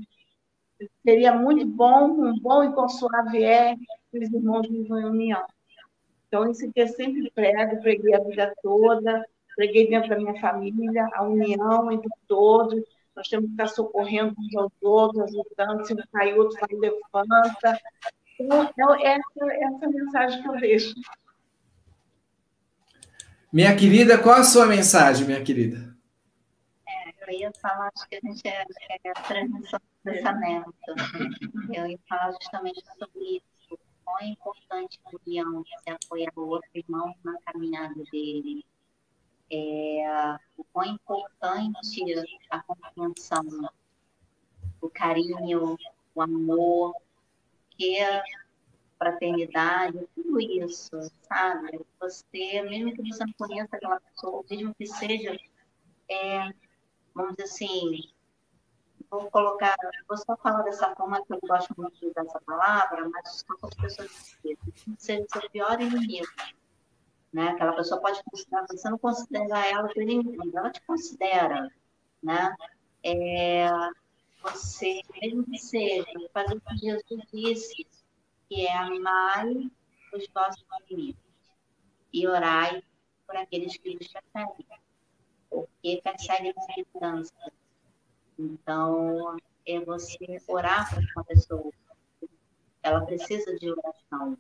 seria 1.04 1.34
muito 1.34 1.66
bom, 1.66 2.06
um 2.06 2.40
bom 2.40 2.64
e 2.64 2.74
consuave 2.74 3.44
é 3.44 3.76
que 3.76 4.20
os 4.20 4.32
irmãos 4.32 4.68
vivam 4.70 5.00
em 5.00 5.06
união. 5.06 5.46
Então, 6.28 6.50
isso 6.50 6.72
que 6.72 6.82
eu 6.82 6.88
sempre 6.88 7.30
prego, 7.32 7.82
preguei 7.82 8.14
a 8.16 8.20
vida 8.20 8.54
toda, 8.62 9.26
preguei 9.56 9.90
dentro 9.90 10.10
da 10.10 10.18
minha 10.18 10.40
família, 10.40 11.10
a 11.14 11.24
união 11.24 11.92
entre 11.92 12.10
todos, 12.28 12.84
nós 13.16 13.28
temos 13.28 13.48
que 13.48 13.54
estar 13.54 13.68
socorrendo 13.68 14.36
uns 14.38 14.56
aos 14.56 14.72
outros, 14.82 15.24
ajudando, 15.24 15.86
se 15.86 15.94
um 15.94 15.98
cai 16.12 16.38
outro, 16.38 16.58
vai 16.60 16.78
levanta. 16.80 17.80
Então, 18.40 18.96
é 18.96 19.16
essa, 19.16 19.54
essa 19.54 19.86
é 19.86 19.88
a 19.88 19.90
mensagem 19.90 20.42
que 20.42 20.48
eu 20.48 20.58
deixo. 20.58 20.94
Minha 23.52 23.74
querida, 23.78 24.18
qual 24.18 24.36
a 24.36 24.44
sua 24.44 24.66
mensagem, 24.66 25.26
minha 25.26 25.42
querida? 25.42 25.96
É, 26.86 27.14
eu 27.26 27.40
ia 27.40 27.52
falar, 27.62 27.90
acho 27.96 28.08
que 28.10 28.18
a 28.18 28.20
gente 28.20 28.46
é, 28.46 28.66
é 29.04 29.10
a 29.10 29.14
transmissão 29.14 29.80
do 29.80 30.12
pensamento. 30.12 30.74
Eu 31.74 31.88
ia 31.88 32.00
falar 32.10 32.32
justamente 32.32 32.84
sobre 33.00 33.38
isso. 33.38 33.80
Quão 34.04 34.20
é 34.20 34.26
importante 34.26 35.00
a 35.06 35.12
união, 35.26 35.64
se 35.64 35.90
apoiar 35.90 36.32
o 36.36 36.42
outro 36.42 36.70
irmão 36.74 37.16
na 37.24 37.40
caminhada 37.46 38.04
dele. 38.12 38.66
É, 39.50 40.38
o 40.58 40.64
quão 40.66 40.86
importante 40.86 42.04
a 42.50 42.60
compreensão, 42.64 43.70
o 44.82 44.90
carinho, 44.90 45.78
o 46.14 46.22
amor, 46.22 46.94
que 47.78 47.98
fraternidade, 48.98 50.08
tudo 50.16 50.40
isso, 50.40 50.90
sabe? 51.28 51.80
Você, 52.00 52.62
mesmo 52.64 52.94
que 52.94 53.02
você 53.04 53.26
não 53.26 53.34
conheça 53.34 53.76
aquela 53.76 54.00
pessoa, 54.00 54.44
mesmo 54.50 54.74
que 54.76 54.86
seja, 54.86 55.38
é, 56.10 56.54
vamos 57.14 57.36
dizer 57.36 57.44
assim, 57.44 58.12
vou 59.10 59.30
colocar, 59.32 59.76
vou 60.08 60.18
só 60.18 60.36
falar 60.38 60.64
dessa 60.64 60.94
forma 60.96 61.24
que 61.26 61.34
eu 61.34 61.40
gosto 61.42 61.74
muito 61.78 61.98
de 62.00 62.08
usar 62.08 62.22
essa 62.26 62.42
palavra, 62.42 63.10
mas 63.10 63.46
só 63.48 63.58
com 63.58 63.68
as 63.68 63.74
pessoas 63.76 64.38
que 64.42 64.58
seja 64.98 65.26
seu 65.32 65.50
pior 65.50 65.80
inimigo. 65.80 66.28
Né? 67.34 67.50
Aquela 67.50 67.74
pessoa 67.74 68.02
pode 68.02 68.22
considerar, 68.24 68.66
você 68.70 68.90
não 68.90 68.98
considera 68.98 69.68
ela 69.68 69.92
seu 69.92 70.04
inimigo, 70.04 70.58
ela 70.58 70.72
te 70.72 70.82
considera, 70.82 71.70
né? 72.24 72.56
É, 73.04 73.68
você, 74.42 75.02
mesmo 75.22 75.44
que 75.46 75.58
seja, 75.58 76.06
fazer 76.34 76.56
o 76.56 76.62
que 76.62 76.78
Jesus 76.78 77.24
disse, 77.32 77.88
que 78.50 78.66
é 78.66 78.78
amar 78.78 79.46
os 80.14 80.28
vossos 80.34 80.66
inimigos 80.90 81.22
e 82.14 82.28
orai 82.28 82.82
por 83.26 83.36
aqueles 83.36 83.78
que 83.78 83.98
vos 83.98 84.08
perseguem, 84.08 84.66
porque 85.50 86.02
perseguem 86.04 86.54
a 86.56 86.62
segurança. 86.74 87.34
Então, 88.40 89.38
é 89.66 89.80
você 89.82 90.42
orar 90.48 90.94
por 90.94 91.04
uma 91.16 91.24
pessoa. 91.26 91.72
Ela 92.82 93.06
precisa 93.06 93.56
de 93.58 93.72
oração. 93.72 94.38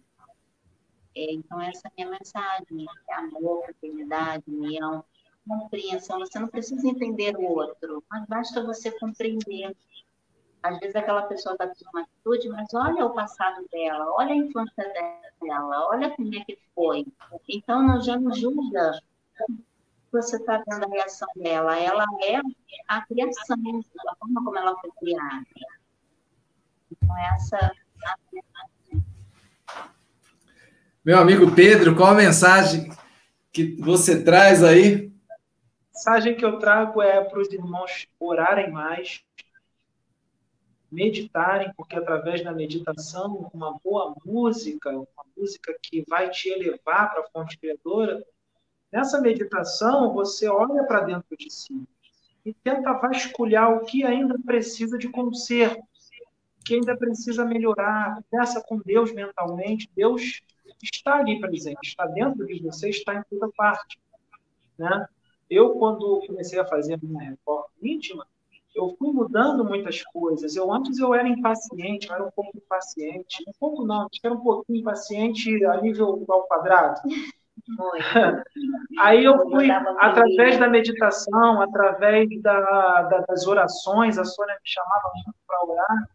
É, 1.15 1.34
então, 1.34 1.59
essa 1.61 1.88
é 1.88 1.89
a 1.89 1.93
minha 1.97 2.17
mensagem: 2.17 2.85
é 3.09 3.13
amor, 3.15 3.65
fraternidade, 3.65 4.43
união, 4.47 5.03
compreensão. 5.47 6.19
Você 6.19 6.39
não 6.39 6.47
precisa 6.47 6.88
entender 6.88 7.35
o 7.35 7.43
outro, 7.43 8.03
mas 8.09 8.25
basta 8.27 8.63
você 8.63 8.91
compreender 8.99 9.75
às 10.68 10.80
vezes 10.80 10.95
aquela 10.95 11.23
pessoa 11.23 11.53
está 11.53 11.68
com 11.68 11.73
uma 11.94 12.02
atitude, 12.02 12.49
mas 12.49 12.73
olha 12.73 13.06
o 13.06 13.14
passado 13.14 13.65
dela, 13.72 14.06
olha 14.14 14.34
a 14.34 14.35
infância 14.35 14.94
dela, 15.41 15.88
olha 15.88 16.10
como 16.11 16.34
é 16.35 16.39
que 16.45 16.57
foi. 16.76 17.06
Então, 17.48 17.81
não, 17.81 18.02
já 18.02 18.18
não 18.18 18.34
julga 18.34 18.99
você 20.11 20.38
está 20.38 20.64
vendo 20.68 20.85
a 20.85 20.88
reação 20.88 21.27
dela. 21.35 21.77
Ela 21.77 22.06
é 22.23 22.39
a 22.88 23.02
criação, 23.06 23.57
a 24.07 24.15
forma 24.15 24.44
como 24.44 24.57
ela 24.57 24.76
foi 24.80 24.91
criada. 24.99 25.45
Então, 26.91 27.18
essa 27.35 27.72
Meu 31.03 31.19
amigo 31.19 31.53
Pedro, 31.53 31.95
qual 31.95 32.11
a 32.11 32.15
mensagem 32.15 32.91
que 33.52 33.76
você 33.80 34.23
traz 34.23 34.64
aí? 34.64 35.11
A 35.30 35.94
mensagem 35.94 36.35
que 36.35 36.45
eu 36.45 36.60
trago 36.60 37.02
é 37.02 37.23
para 37.23 37.39
os 37.39 37.52
irmãos 37.52 38.07
orarem 38.19 38.72
mais, 38.72 39.23
meditarem, 40.91 41.72
porque 41.76 41.95
através 41.95 42.43
da 42.43 42.51
meditação, 42.51 43.49
uma 43.53 43.77
boa 43.84 44.15
música, 44.26 44.89
uma 44.91 45.26
música 45.35 45.77
que 45.81 46.03
vai 46.07 46.30
te 46.30 46.49
elevar 46.49 47.11
para 47.11 47.22
a 47.22 47.27
fonte 47.30 47.57
criadora, 47.57 48.23
nessa 48.91 49.19
meditação 49.19 50.14
você 50.14 50.47
olha 50.47 50.84
para 50.85 51.01
dentro 51.01 51.35
de 51.38 51.51
si. 51.51 51.88
e 52.45 52.53
tenta 52.53 52.93
vasculhar 52.93 53.73
o 53.73 53.85
que 53.85 54.05
ainda 54.05 54.38
precisa 54.45 54.97
de 54.97 55.09
conserto, 55.09 55.81
o 55.81 56.64
que 56.64 56.76
ainda 56.76 56.95
precisa 56.95 57.43
melhorar, 57.43 58.23
conversa 58.30 58.61
com 58.61 58.80
Deus 58.80 59.14
mentalmente. 59.14 59.89
Deus 59.95 60.41
está 60.81 61.18
ali 61.18 61.39
presente, 61.39 61.80
está 61.84 62.05
dentro 62.05 62.45
de 62.45 62.61
você, 62.64 62.89
está 62.89 63.15
em 63.15 63.23
toda 63.30 63.51
parte. 63.55 63.99
Né? 64.77 65.07
Eu, 65.49 65.72
quando 65.72 66.23
comecei 66.27 66.59
a 66.59 66.65
fazer 66.65 66.95
a 66.95 66.99
minha 67.01 67.31
reforma 67.31 67.68
íntima, 67.81 68.26
eu 68.77 68.95
fui 68.97 69.11
mudando 69.11 69.65
muitas 69.65 70.03
coisas. 70.03 70.55
Eu 70.55 70.71
antes 70.71 70.99
eu 70.99 71.13
era 71.13 71.27
impaciente, 71.27 72.07
eu 72.07 72.15
era 72.15 72.23
um 72.23 72.31
pouco 72.31 72.55
impaciente, 72.55 73.43
um 73.47 73.51
pouco 73.59 73.85
não, 73.85 74.03
eu 74.03 74.07
era 74.23 74.33
um 74.33 74.39
pouquinho 74.39 74.79
impaciente 74.79 75.65
a 75.65 75.81
nível 75.81 76.23
ao 76.29 76.47
quadrado. 76.47 77.01
Aí 78.99 79.23
eu 79.23 79.41
fui, 79.49 79.69
através 79.71 80.57
da 80.59 80.69
meditação, 80.69 81.61
através 81.61 82.29
da, 82.41 83.01
da, 83.01 83.25
das 83.27 83.47
orações, 83.47 84.17
a 84.17 84.23
Sônia 84.23 84.53
me 84.53 84.69
chamava 84.69 85.11
muito 85.15 85.35
para 85.45 85.65
orar, 85.65 86.09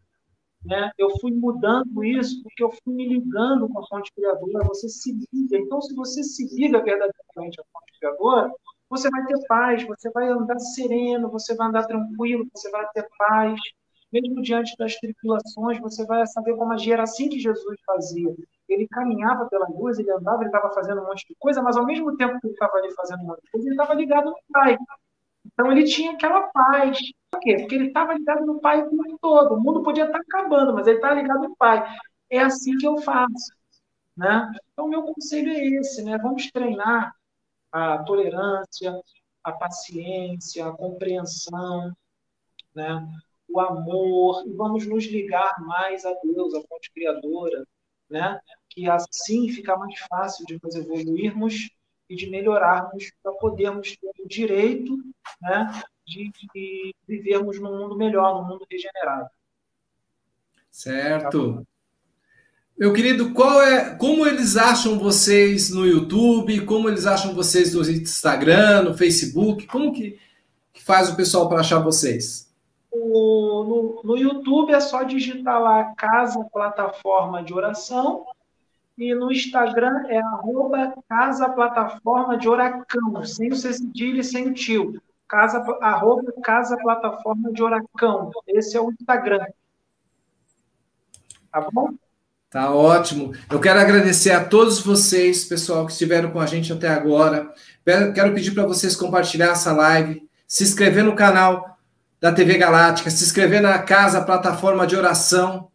né? 0.65 0.91
eu 0.97 1.09
fui 1.19 1.31
mudando 1.31 2.03
isso 2.03 2.41
porque 2.41 2.63
eu 2.63 2.71
fui 2.71 2.93
me 2.93 3.07
ligando 3.07 3.67
com 3.67 3.79
a 3.79 3.87
fonte 3.87 4.11
criadora, 4.15 4.65
você 4.65 4.87
se 4.87 5.11
liga. 5.31 5.57
Então, 5.57 5.81
se 5.81 5.93
você 5.93 6.23
se 6.23 6.47
liga 6.55 6.81
verdadeiramente 6.81 7.59
à 7.59 7.63
fonte 7.71 7.99
criadora, 7.99 8.51
você 8.93 9.09
vai 9.09 9.25
ter 9.25 9.39
paz, 9.47 9.83
você 9.83 10.09
vai 10.11 10.27
andar 10.29 10.59
sereno, 10.59 11.29
você 11.29 11.55
vai 11.55 11.67
andar 11.67 11.85
tranquilo, 11.85 12.47
você 12.53 12.69
vai 12.69 12.87
ter 12.93 13.07
paz. 13.17 13.59
Mesmo 14.11 14.41
diante 14.43 14.75
das 14.77 14.95
tribulações, 14.97 15.79
você 15.79 16.05
vai 16.05 16.25
saber 16.27 16.55
como 16.55 16.71
agir. 16.71 16.91
Era 16.91 17.03
assim 17.03 17.27
que 17.29 17.39
Jesus 17.39 17.79
fazia. 17.85 18.33
Ele 18.69 18.87
caminhava 18.87 19.47
pela 19.47 19.67
luz, 19.67 19.97
ele 19.97 20.11
andava, 20.11 20.43
ele 20.43 20.49
estava 20.49 20.71
fazendo 20.73 21.01
um 21.01 21.07
monte 21.07 21.27
de 21.27 21.35
coisa, 21.39 21.63
mas 21.63 21.75
ao 21.75 21.85
mesmo 21.85 22.15
tempo 22.15 22.39
que 22.39 22.47
ele 22.47 22.53
estava 22.53 22.77
ali 22.77 22.93
fazendo 22.93 23.23
um 23.23 23.27
monte 23.27 23.41
de 23.41 23.51
coisa, 23.51 23.67
ele 23.67 23.75
estava 23.75 23.93
ligado 23.95 24.25
no 24.25 24.37
Pai. 24.51 24.77
Então 25.45 25.71
ele 25.71 25.83
tinha 25.85 26.11
aquela 26.11 26.41
paz. 26.49 26.99
Por 27.31 27.39
quê? 27.39 27.57
Porque 27.59 27.75
ele 27.75 27.87
estava 27.87 28.13
ligado 28.13 28.45
no 28.45 28.59
Pai 28.61 28.83
o 28.83 28.89
tempo 28.89 29.17
todo. 29.19 29.55
O 29.55 29.59
mundo 29.59 29.81
podia 29.81 30.05
estar 30.05 30.19
acabando, 30.19 30.73
mas 30.73 30.85
ele 30.85 30.97
estava 30.97 31.15
ligado 31.15 31.41
no 31.49 31.55
Pai. 31.55 31.83
É 32.29 32.39
assim 32.39 32.77
que 32.77 32.85
eu 32.87 32.97
faço. 32.99 33.51
Né? 34.15 34.51
Então, 34.71 34.87
meu 34.87 35.01
conselho 35.01 35.51
é 35.51 35.65
esse, 35.79 36.03
né? 36.03 36.19
Vamos 36.19 36.51
treinar 36.51 37.11
a 37.73 37.97
tolerância, 38.03 38.93
a 39.43 39.51
paciência, 39.51 40.67
a 40.67 40.71
compreensão, 40.71 41.91
né? 42.75 43.05
o 43.49 43.59
amor, 43.59 44.47
e 44.47 44.53
vamos 44.53 44.87
nos 44.87 45.05
ligar 45.05 45.59
mais 45.65 46.05
a 46.05 46.13
Deus, 46.23 46.53
a 46.53 46.61
fonte 46.61 46.91
criadora, 46.93 47.65
né? 48.09 48.39
que 48.69 48.87
assim 48.87 49.49
fica 49.49 49.75
mais 49.75 49.99
fácil 50.01 50.45
de 50.45 50.59
nós 50.61 50.75
evoluirmos 50.75 51.71
e 52.07 52.15
de 52.15 52.29
melhorarmos 52.29 53.11
para 53.21 53.33
podermos 53.33 53.97
ter 53.97 54.11
o 54.23 54.27
direito 54.27 54.95
né? 55.41 55.81
de, 56.05 56.31
de 56.53 56.95
vivermos 57.07 57.59
num 57.59 57.77
mundo 57.77 57.97
melhor, 57.97 58.39
num 58.39 58.47
mundo 58.47 58.67
regenerado. 58.69 59.29
Certo. 60.69 61.65
Meu 62.83 62.91
querido, 62.91 63.33
qual 63.33 63.61
é, 63.61 63.95
como 63.95 64.27
eles 64.27 64.57
acham 64.57 64.99
vocês 64.99 65.69
no 65.69 65.85
YouTube? 65.85 66.65
Como 66.65 66.89
eles 66.89 67.05
acham 67.05 67.33
vocês 67.33 67.73
no 67.73 67.81
Instagram, 67.81 68.81
no 68.81 68.93
Facebook? 68.93 69.65
Como 69.67 69.93
que, 69.93 70.19
que 70.73 70.83
faz 70.83 71.09
o 71.09 71.15
pessoal 71.15 71.47
para 71.47 71.61
achar 71.61 71.79
vocês? 71.79 72.53
O, 72.91 73.63
no, 73.63 74.01
no 74.03 74.17
YouTube 74.17 74.73
é 74.73 74.81
só 74.81 75.03
digitar 75.03 75.61
lá 75.61 75.93
Casa 75.95 76.43
Plataforma 76.51 77.41
de 77.41 77.53
Oração 77.53 78.25
e 78.97 79.15
no 79.15 79.31
Instagram 79.31 80.05
é 80.09 80.19
arroba 80.19 80.93
Casa 81.07 81.47
Plataforma 81.47 82.37
de 82.37 82.49
Oracão, 82.49 83.23
sem 83.23 83.49
o 83.49 83.55
cedilho 83.55 84.19
e 84.19 84.25
sem 84.25 84.49
o 84.49 84.53
tio. 84.53 85.01
Casa, 85.25 85.59
arroba 85.79 86.33
Casa 86.43 86.75
Plataforma 86.75 87.49
de 87.53 87.63
Oracão. 87.63 88.29
Esse 88.45 88.75
é 88.75 88.81
o 88.81 88.91
Instagram. 88.91 89.45
Tá 91.49 91.61
bom? 91.71 91.93
Tá 92.53 92.69
ótimo. 92.71 93.33
Eu 93.49 93.59
quero 93.59 93.79
agradecer 93.79 94.29
a 94.29 94.45
todos 94.45 94.79
vocês, 94.79 95.43
pessoal, 95.43 95.87
que 95.87 95.91
estiveram 95.91 96.29
com 96.29 96.39
a 96.39 96.45
gente 96.45 96.71
até 96.71 96.87
agora. 96.87 97.51
Quero 97.83 98.31
pedir 98.31 98.51
para 98.51 98.67
vocês 98.67 98.95
compartilhar 98.95 99.53
essa 99.53 99.73
live, 99.73 100.29
se 100.47 100.63
inscrever 100.63 101.03
no 101.03 101.15
canal 101.15 101.79
da 102.21 102.31
TV 102.31 102.59
Galáctica, 102.59 103.09
se 103.09 103.23
inscrever 103.23 103.59
na 103.59 103.79
casa, 103.79 104.21
plataforma 104.21 104.85
de 104.85 104.95
oração, 104.95 105.71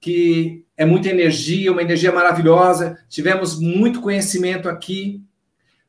que 0.00 0.64
é 0.74 0.86
muita 0.86 1.10
energia, 1.10 1.70
uma 1.70 1.82
energia 1.82 2.10
maravilhosa. 2.10 2.98
Tivemos 3.10 3.60
muito 3.60 4.00
conhecimento 4.00 4.70
aqui. 4.70 5.22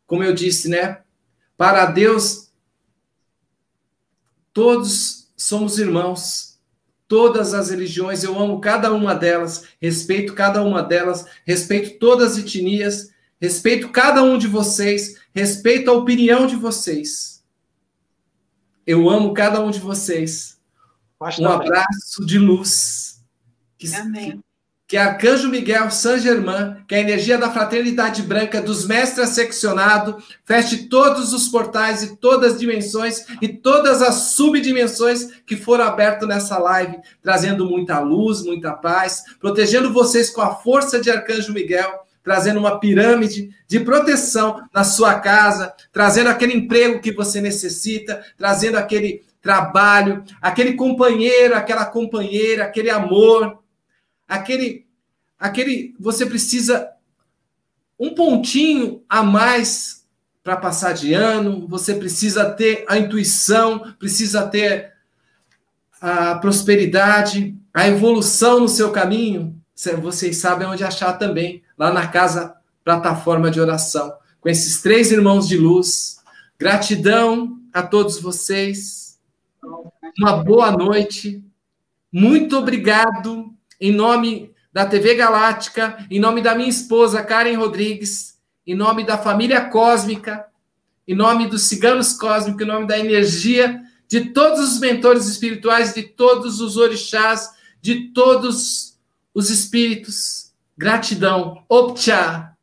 Como 0.05 0.25
eu 0.25 0.33
disse, 0.33 0.67
né? 0.67 0.97
Para 1.55 1.85
Deus, 1.85 2.51
todos 4.51 5.31
somos 5.37 5.79
irmãos 5.79 6.52
todas 7.07 7.53
as 7.53 7.69
religiões, 7.69 8.23
eu 8.23 8.39
amo 8.39 8.59
cada 8.59 8.91
uma 8.93 9.13
delas, 9.13 9.65
respeito 9.81 10.33
cada 10.33 10.63
uma 10.63 10.81
delas, 10.81 11.25
respeito 11.45 11.99
todas 11.99 12.33
as 12.33 12.37
etnias, 12.39 13.11
respeito 13.39 13.89
cada 13.89 14.23
um 14.23 14.37
de 14.37 14.47
vocês, 14.47 15.19
respeito 15.33 15.89
a 15.89 15.93
opinião 15.93 16.47
de 16.47 16.55
vocês. 16.55 17.43
Eu 18.85 19.09
amo 19.09 19.33
cada 19.33 19.61
um 19.61 19.71
de 19.71 19.79
vocês. 19.79 20.59
Um 21.39 21.47
abraço 21.47 22.25
de 22.25 22.37
luz. 22.37 23.23
Que, 23.77 23.93
Amém 23.95 24.43
que 24.93 24.97
é 24.97 25.01
Arcanjo 25.01 25.49
Miguel 25.49 25.89
Saint 25.89 26.21
Germain, 26.21 26.75
que 26.87 26.93
é 26.93 26.99
a 26.99 27.01
energia 27.01 27.35
da 27.35 27.49
fraternidade 27.49 28.21
branca 28.21 28.61
dos 28.61 28.85
mestres 28.85 29.29
seccionado, 29.29 30.21
feche 30.45 30.87
todos 30.87 31.33
os 31.33 31.47
portais 31.47 32.03
e 32.03 32.15
todas 32.17 32.53
as 32.53 32.59
dimensões 32.59 33.25
e 33.41 33.47
todas 33.47 34.03
as 34.03 34.35
subdimensões 34.35 35.29
que 35.47 35.55
foram 35.55 35.85
abertas 35.85 36.29
nessa 36.29 36.59
live, 36.59 36.99
trazendo 37.23 37.67
muita 37.67 37.99
luz, 38.01 38.43
muita 38.43 38.71
paz, 38.71 39.23
protegendo 39.39 39.91
vocês 39.91 40.29
com 40.29 40.41
a 40.41 40.53
força 40.53 41.01
de 41.01 41.09
Arcanjo 41.09 41.53
Miguel, 41.53 42.05
trazendo 42.23 42.59
uma 42.59 42.79
pirâmide 42.79 43.49
de 43.67 43.79
proteção 43.79 44.61
na 44.71 44.83
sua 44.83 45.15
casa, 45.19 45.73
trazendo 45.91 46.29
aquele 46.29 46.53
emprego 46.53 47.01
que 47.01 47.11
você 47.11 47.41
necessita, 47.41 48.23
trazendo 48.37 48.77
aquele 48.77 49.23
trabalho, 49.41 50.23
aquele 50.39 50.73
companheiro, 50.73 51.55
aquela 51.55 51.83
companheira, 51.83 52.65
aquele 52.65 52.91
amor, 52.91 53.57
aquele 54.27 54.82
aquele 55.43 55.93
você 55.99 56.25
precisa 56.25 56.89
um 57.99 58.15
pontinho 58.15 59.03
a 59.09 59.21
mais 59.21 60.07
para 60.41 60.55
passar 60.55 60.93
de 60.93 61.13
ano, 61.13 61.67
você 61.67 61.95
precisa 61.95 62.49
ter 62.49 62.85
a 62.87 62.97
intuição, 62.97 63.93
precisa 63.99 64.47
ter 64.47 64.93
a 66.01 66.35
prosperidade, 66.35 67.55
a 67.73 67.87
evolução 67.87 68.61
no 68.61 68.69
seu 68.69 68.91
caminho. 68.91 69.61
Vocês 70.01 70.37
sabem 70.37 70.67
onde 70.67 70.83
achar 70.83 71.13
também, 71.13 71.61
lá 71.77 71.91
na 71.91 72.07
casa 72.07 72.55
plataforma 72.83 73.51
de 73.51 73.59
oração, 73.59 74.13
com 74.39 74.47
esses 74.47 74.81
três 74.81 75.11
irmãos 75.11 75.47
de 75.47 75.57
luz. 75.57 76.21
Gratidão 76.57 77.59
a 77.73 77.83
todos 77.83 78.19
vocês. 78.19 79.19
Uma 80.17 80.37
boa 80.43 80.71
noite. 80.71 81.43
Muito 82.11 82.57
obrigado 82.57 83.53
em 83.79 83.91
nome 83.91 84.52
da 84.73 84.85
TV 84.85 85.13
Galáctica, 85.15 86.03
em 86.09 86.19
nome 86.19 86.41
da 86.41 86.55
minha 86.55 86.69
esposa 86.69 87.23
Karen 87.23 87.55
Rodrigues, 87.55 88.39
em 88.65 88.75
nome 88.75 89.05
da 89.05 89.17
família 89.17 89.69
cósmica, 89.69 90.47
em 91.07 91.15
nome 91.15 91.47
dos 91.47 91.63
ciganos 91.63 92.13
cósmicos, 92.13 92.61
em 92.61 92.65
nome 92.65 92.87
da 92.87 92.97
energia 92.97 93.81
de 94.07 94.31
todos 94.31 94.59
os 94.59 94.79
mentores 94.79 95.27
espirituais, 95.27 95.93
de 95.93 96.03
todos 96.03 96.59
os 96.59 96.77
orixás, 96.77 97.51
de 97.81 98.11
todos 98.13 98.97
os 99.33 99.49
espíritos. 99.49 100.53
Gratidão. 100.77 101.63
Opcha. 101.69 102.55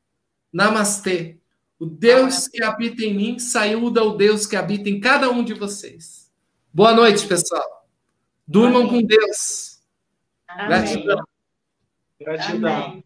Namastê. 0.52 1.38
O 1.78 1.86
Deus 1.86 2.48
que 2.48 2.62
habita 2.62 3.04
em 3.04 3.14
mim 3.14 3.38
saúda 3.38 4.04
o 4.04 4.16
Deus 4.16 4.46
que 4.46 4.56
habita 4.56 4.88
em 4.88 5.00
cada 5.00 5.30
um 5.30 5.42
de 5.42 5.54
vocês. 5.54 6.30
Boa 6.72 6.92
noite, 6.92 7.26
pessoal. 7.26 7.86
Durmam 8.46 8.82
Amém. 8.82 9.00
com 9.00 9.06
Deus. 9.06 9.80
Amém. 10.46 10.68
Gratidão. 10.68 11.29
Gratidão. 12.20 12.84
Amém. 12.84 13.04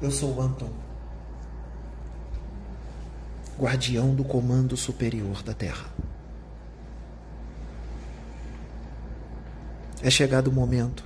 Eu 0.00 0.12
sou 0.12 0.36
o 0.36 0.40
Anton, 0.40 0.72
guardião 3.58 4.14
do 4.14 4.22
comando 4.22 4.76
superior 4.76 5.42
da 5.42 5.52
Terra. 5.52 5.92
É 10.00 10.08
chegado 10.08 10.46
o 10.46 10.52
momento, 10.52 11.04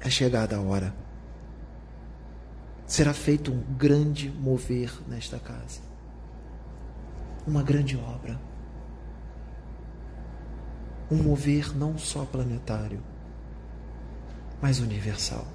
é 0.00 0.08
chegada 0.08 0.56
a 0.56 0.62
hora. 0.62 0.94
Será 2.86 3.12
feito 3.12 3.52
um 3.52 3.60
grande 3.76 4.30
mover 4.30 4.90
nesta 5.06 5.38
casa, 5.38 5.82
uma 7.46 7.62
grande 7.62 7.98
obra 7.98 8.40
um 11.10 11.22
mover 11.22 11.76
não 11.76 11.98
só 11.98 12.24
planetário, 12.24 13.00
mas 14.60 14.80
universal. 14.80 15.46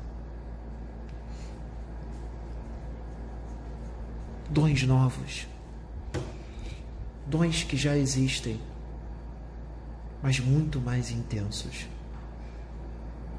dons 4.49 4.81
novos, 4.84 5.47
dons 7.27 7.63
que 7.63 7.77
já 7.77 7.95
existem, 7.95 8.59
mas 10.23 10.39
muito 10.39 10.81
mais 10.81 11.11
intensos, 11.11 11.88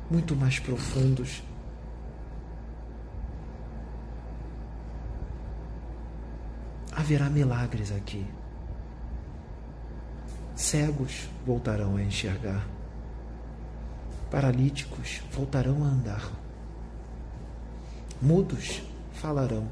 muito 0.08 0.36
mais 0.36 0.58
profundos. 0.60 1.42
Haverá 6.92 7.28
milagres 7.28 7.90
aqui. 7.92 8.24
Cegos 10.60 11.26
voltarão 11.46 11.96
a 11.96 12.02
enxergar. 12.02 12.68
Paralíticos 14.30 15.22
voltarão 15.32 15.82
a 15.82 15.86
andar. 15.86 16.30
Mudos 18.20 18.82
falarão, 19.10 19.66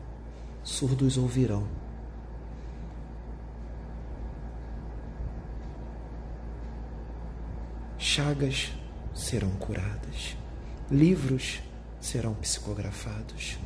surdos 0.65 1.19
ouvirão. 1.19 1.69
Chagas 7.99 8.73
serão 9.15 9.51
curadas, 9.57 10.39
livros 10.91 11.61
serão 12.01 12.33
psicografados, 12.33 13.59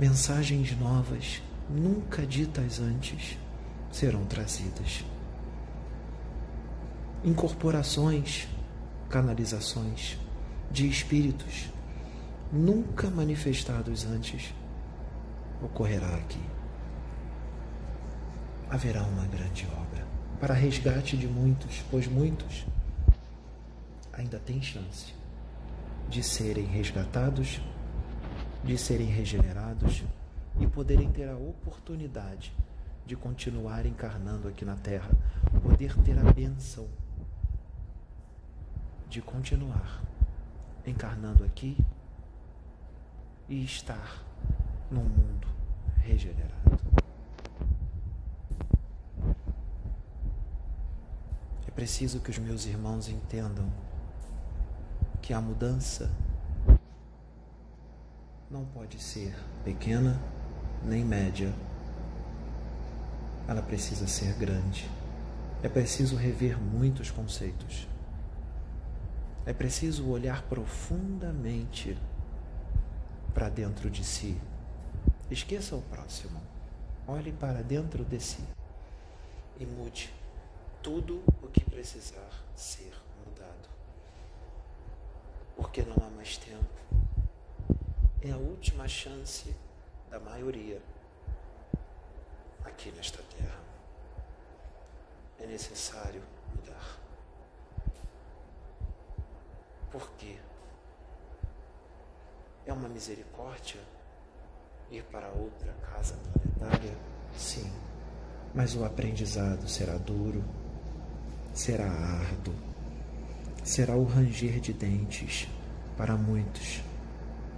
mensagens 0.00 0.74
novas, 0.80 1.42
nunca 1.68 2.26
ditas 2.26 2.80
antes, 2.80 3.36
serão 3.92 4.24
trazidas. 4.24 5.04
Incorporações, 7.22 8.48
canalizações 9.08 10.18
de 10.70 10.88
espíritos 10.88 11.70
nunca 12.50 13.08
manifestados 13.10 14.04
antes 14.06 14.52
ocorrerá 15.62 16.14
aqui. 16.16 16.40
Haverá 18.68 19.02
uma 19.02 19.26
grande 19.26 19.66
obra 19.66 20.04
para 20.40 20.54
resgate 20.54 21.16
de 21.16 21.28
muitos, 21.28 21.84
pois 21.90 22.08
muitos 22.08 22.66
ainda 24.12 24.38
têm 24.38 24.60
chance 24.60 25.14
de 26.08 26.22
serem 26.22 26.64
resgatados, 26.64 27.60
de 28.64 28.76
serem 28.76 29.06
regenerados 29.06 30.02
e 30.58 30.66
poderem 30.66 31.10
ter 31.10 31.28
a 31.28 31.36
oportunidade 31.36 32.52
de 33.06 33.16
continuar 33.16 33.84
encarnando 33.86 34.48
aqui 34.48 34.64
na 34.64 34.76
Terra, 34.76 35.10
poder 35.62 35.96
ter 36.02 36.18
a 36.18 36.32
benção 36.32 36.88
de 39.08 39.20
continuar 39.20 40.02
encarnando 40.86 41.44
aqui 41.44 41.76
e 43.48 43.64
estar 43.64 44.24
num 44.90 45.04
mundo 45.04 45.46
regenerado. 45.98 46.52
É 51.66 51.70
preciso 51.70 52.20
que 52.20 52.30
os 52.30 52.38
meus 52.38 52.64
irmãos 52.64 53.08
entendam 53.08 53.70
que 55.20 55.32
a 55.32 55.40
mudança 55.40 56.10
não 58.50 58.64
pode 58.64 58.98
ser 59.02 59.34
pequena 59.64 60.18
nem 60.84 61.04
média. 61.04 61.52
Ela 63.48 63.62
precisa 63.62 64.06
ser 64.06 64.34
grande. 64.34 64.88
É 65.62 65.68
preciso 65.68 66.16
rever 66.16 66.58
muitos 66.60 67.10
conceitos. 67.10 67.88
É 69.44 69.52
preciso 69.52 70.08
olhar 70.08 70.42
profundamente 70.42 71.98
para 73.34 73.48
dentro 73.48 73.90
de 73.90 74.04
si. 74.04 74.40
Esqueça 75.30 75.74
o 75.74 75.82
próximo. 75.82 76.40
Olhe 77.06 77.32
para 77.32 77.62
dentro 77.62 78.04
de 78.04 78.20
si 78.20 78.44
e 79.58 79.66
mude 79.66 80.12
tudo 80.82 81.22
o 81.42 81.48
que 81.48 81.64
precisar 81.64 82.30
ser 82.54 82.92
mudado. 83.24 83.68
Porque 85.56 85.82
não 85.82 85.96
há 86.04 86.10
mais 86.10 86.36
tempo. 86.36 86.66
É 88.20 88.30
a 88.30 88.36
última 88.36 88.86
chance 88.86 89.54
da 90.10 90.20
maioria 90.20 90.80
aqui 92.64 92.90
nesta 92.92 93.22
terra. 93.36 93.60
É 95.40 95.46
necessário 95.46 96.22
mudar. 96.54 96.98
Por 99.90 100.10
quê? 100.12 100.36
É 102.64 102.72
uma 102.72 102.88
misericórdia 102.88 103.80
ir 104.90 105.02
para 105.04 105.28
outra 105.28 105.72
casa 105.90 106.16
planetária? 106.16 106.96
Sim, 107.36 107.70
mas 108.54 108.74
o 108.76 108.84
aprendizado 108.84 109.68
será 109.68 109.96
duro, 109.96 110.44
será 111.52 111.90
árduo, 111.90 112.54
será 113.64 113.96
o 113.96 114.04
ranger 114.04 114.60
de 114.60 114.72
dentes 114.72 115.48
para 115.96 116.16
muitos. 116.16 116.82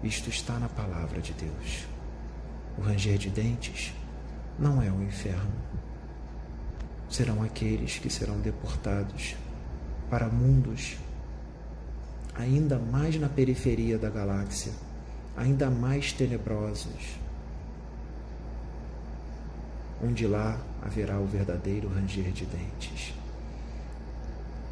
Isto 0.02 0.28
está 0.28 0.58
na 0.58 0.68
palavra 0.68 1.20
de 1.20 1.32
Deus. 1.32 1.86
O 2.76 2.82
ranger 2.82 3.18
de 3.18 3.30
dentes 3.30 3.94
não 4.58 4.80
é 4.82 4.90
o 4.90 5.02
inferno. 5.02 5.52
Serão 7.08 7.42
aqueles 7.42 7.98
que 7.98 8.10
serão 8.10 8.40
deportados 8.40 9.36
para 10.10 10.28
mundos 10.28 10.96
ainda 12.34 12.78
mais 12.78 13.16
na 13.16 13.28
periferia 13.28 13.98
da 13.98 14.10
galáxia, 14.10 14.72
ainda 15.36 15.70
mais 15.70 16.12
tenebrosos, 16.12 17.16
onde 20.02 20.26
lá 20.26 20.60
haverá 20.82 21.18
o 21.18 21.26
verdadeiro 21.26 21.88
ranger 21.88 22.30
de 22.32 22.44
dentes. 22.44 23.14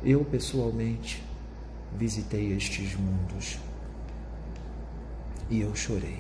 Eu, 0.03 0.25
pessoalmente, 0.25 1.23
visitei 1.97 2.53
estes 2.53 2.97
mundos 2.97 3.59
e 5.49 5.61
eu 5.61 5.75
chorei, 5.77 6.19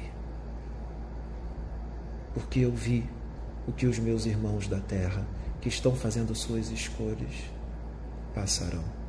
porque 2.33 2.61
eu 2.61 2.73
vi 2.73 3.05
o 3.67 3.73
que 3.73 3.87
os 3.87 3.99
meus 3.99 4.27
irmãos 4.27 4.67
da 4.69 4.81
terra, 4.81 5.27
que 5.61 5.69
estão 5.69 5.95
fazendo 5.95 6.35
suas 6.35 6.71
escolhas, 6.71 7.51
passarão 8.35 9.03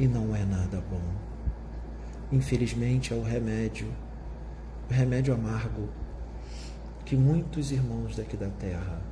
e 0.00 0.08
não 0.08 0.34
é 0.34 0.44
nada 0.44 0.82
bom. 0.90 1.02
Infelizmente 2.32 3.12
é 3.12 3.16
o 3.16 3.22
remédio, 3.22 3.92
o 4.88 4.92
remédio 4.92 5.34
amargo 5.34 5.90
que 7.04 7.14
muitos 7.16 7.70
irmãos 7.70 8.16
daqui 8.16 8.36
da 8.36 8.48
terra 8.48 9.02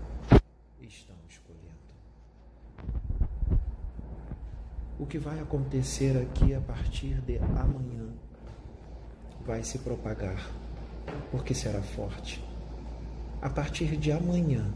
estão 0.80 1.16
escolhendo. 1.28 1.76
O 4.98 5.04
que 5.04 5.18
vai 5.18 5.38
acontecer 5.40 6.16
aqui 6.16 6.54
a 6.54 6.60
partir 6.60 7.20
de 7.20 7.38
amanhã 7.38 8.08
vai 9.44 9.62
se 9.62 9.78
propagar, 9.80 10.50
porque 11.30 11.52
será 11.52 11.82
forte. 11.82 12.47
A 13.40 13.48
partir 13.48 13.96
de 13.96 14.10
amanhã, 14.10 14.66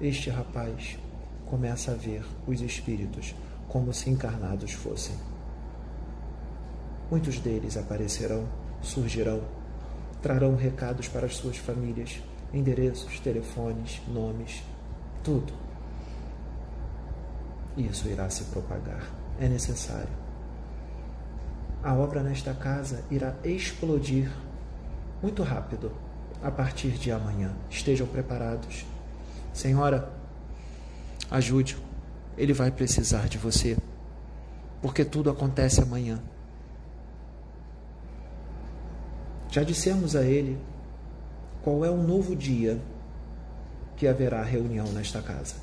este 0.00 0.28
rapaz 0.28 0.98
começa 1.46 1.92
a 1.92 1.94
ver 1.94 2.26
os 2.48 2.60
espíritos 2.60 3.32
como 3.68 3.94
se 3.94 4.10
encarnados 4.10 4.72
fossem. 4.72 5.14
Muitos 7.08 7.38
deles 7.38 7.76
aparecerão, 7.76 8.44
surgirão, 8.80 9.40
trarão 10.20 10.56
recados 10.56 11.06
para 11.06 11.26
as 11.26 11.36
suas 11.36 11.58
famílias, 11.58 12.20
endereços, 12.52 13.20
telefones, 13.20 14.02
nomes, 14.08 14.64
tudo. 15.22 15.52
Isso 17.76 18.08
irá 18.08 18.28
se 18.28 18.42
propagar. 18.46 19.08
É 19.38 19.48
necessário. 19.48 20.22
A 21.84 21.94
obra 21.94 22.20
nesta 22.20 22.52
casa 22.52 23.04
irá 23.12 23.32
explodir 23.44 24.28
muito 25.22 25.44
rápido 25.44 25.92
a 26.42 26.50
partir 26.50 26.92
de 26.92 27.10
amanhã. 27.10 27.52
Estejam 27.70 28.06
preparados. 28.06 28.84
Senhora, 29.52 30.10
ajude-o 31.30 31.92
ele 32.36 32.52
vai 32.52 32.70
precisar 32.70 33.28
de 33.28 33.38
você, 33.38 33.76
porque 34.80 35.04
tudo 35.04 35.30
acontece 35.30 35.80
amanhã. 35.80 36.20
Já 39.50 39.62
dissemos 39.62 40.16
a 40.16 40.24
ele 40.24 40.58
qual 41.62 41.84
é 41.84 41.90
o 41.90 42.02
novo 42.02 42.34
dia 42.34 42.80
que 43.96 44.08
haverá 44.08 44.42
reunião 44.42 44.86
nesta 44.92 45.20
casa. 45.20 45.54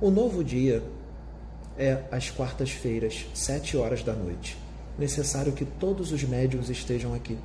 O 0.00 0.10
novo 0.10 0.44
dia 0.44 0.82
é 1.78 2.04
às 2.10 2.30
quartas-feiras, 2.30 3.26
sete 3.34 3.76
horas 3.76 4.02
da 4.02 4.12
noite. 4.12 4.58
Necessário 4.98 5.52
que 5.52 5.64
todos 5.64 6.12
os 6.12 6.22
médiums 6.22 6.68
estejam 6.68 7.14
aqui. 7.14 7.38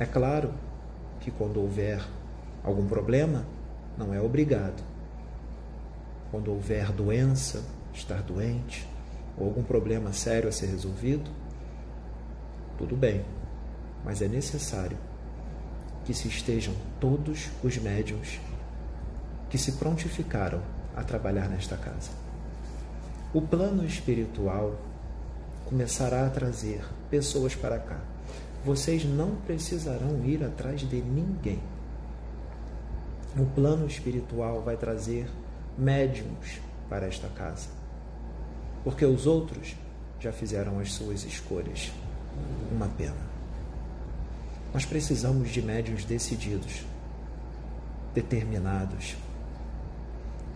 É 0.00 0.06
claro 0.06 0.54
que 1.20 1.30
quando 1.30 1.60
houver 1.60 2.02
algum 2.64 2.86
problema, 2.86 3.44
não 3.98 4.14
é 4.14 4.20
obrigado 4.20 4.82
quando 6.30 6.50
houver 6.50 6.90
doença, 6.90 7.62
estar 7.92 8.22
doente, 8.22 8.88
ou 9.36 9.44
algum 9.44 9.62
problema 9.62 10.10
sério 10.14 10.48
a 10.48 10.52
ser 10.52 10.68
resolvido, 10.68 11.30
tudo 12.78 12.96
bem. 12.96 13.22
mas 14.02 14.22
é 14.22 14.28
necessário 14.28 14.96
que 16.06 16.14
se 16.14 16.28
estejam 16.28 16.72
todos 16.98 17.50
os 17.62 17.76
médiums 17.76 18.40
que 19.50 19.58
se 19.58 19.72
prontificaram 19.72 20.62
a 20.96 21.04
trabalhar 21.04 21.46
nesta 21.46 21.76
casa. 21.76 22.10
O 23.34 23.42
plano 23.42 23.84
espiritual 23.84 24.78
começará 25.66 26.26
a 26.26 26.30
trazer 26.30 26.82
pessoas 27.10 27.54
para 27.54 27.78
cá. 27.78 28.00
Vocês 28.64 29.04
não 29.04 29.36
precisarão 29.36 30.22
ir 30.24 30.44
atrás 30.44 30.80
de 30.80 31.00
ninguém. 31.00 31.60
O 33.38 33.46
plano 33.46 33.86
espiritual 33.86 34.60
vai 34.60 34.76
trazer 34.76 35.26
médiums 35.78 36.60
para 36.88 37.06
esta 37.06 37.28
casa. 37.28 37.68
Porque 38.84 39.04
os 39.04 39.26
outros 39.26 39.74
já 40.18 40.30
fizeram 40.30 40.78
as 40.78 40.92
suas 40.92 41.24
escolhas. 41.24 41.90
Uma 42.70 42.88
pena. 42.88 43.30
Nós 44.74 44.84
precisamos 44.84 45.50
de 45.50 45.62
médiums 45.62 46.04
decididos, 46.04 46.84
determinados, 48.14 49.16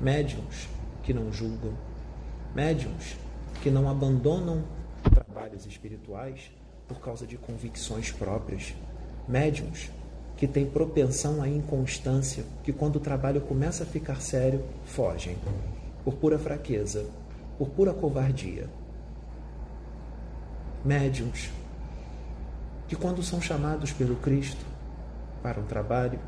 médiums 0.01 0.69
que 1.03 1.15
não 1.15 1.33
julgam, 1.33 1.73
médiums 2.55 3.17
que 3.63 3.71
não 3.71 3.89
abandonam 3.89 4.63
trabalhos 5.03 5.67
espirituais 5.67 6.51
por 6.89 7.01
causa 7.01 7.27
de 7.27 7.37
convicções 7.37 8.11
próprias, 8.11 8.75
médiums 9.27 9.91
que 10.37 10.47
têm 10.47 10.67
propensão 10.67 11.41
à 11.41 11.49
inconstância, 11.49 12.45
que 12.63 12.73
quando 12.73 12.97
o 12.97 13.01
trabalho 13.01 13.41
começa 13.41 13.85
a 13.85 13.87
ficar 13.87 14.21
sério, 14.21 14.63
fogem 14.85 15.37
por 16.05 16.15
pura 16.15 16.39
fraqueza, 16.39 17.07
por 17.57 17.69
pura 17.71 17.93
covardia. 17.93 18.69
Médiums 20.85 21.51
que, 22.87 22.97
quando 22.97 23.23
são 23.23 23.41
chamados 23.41 23.93
pelo 23.93 24.17
Cristo 24.17 24.65
para 25.43 25.61
um 25.61 25.65
trabalho, 25.65 26.19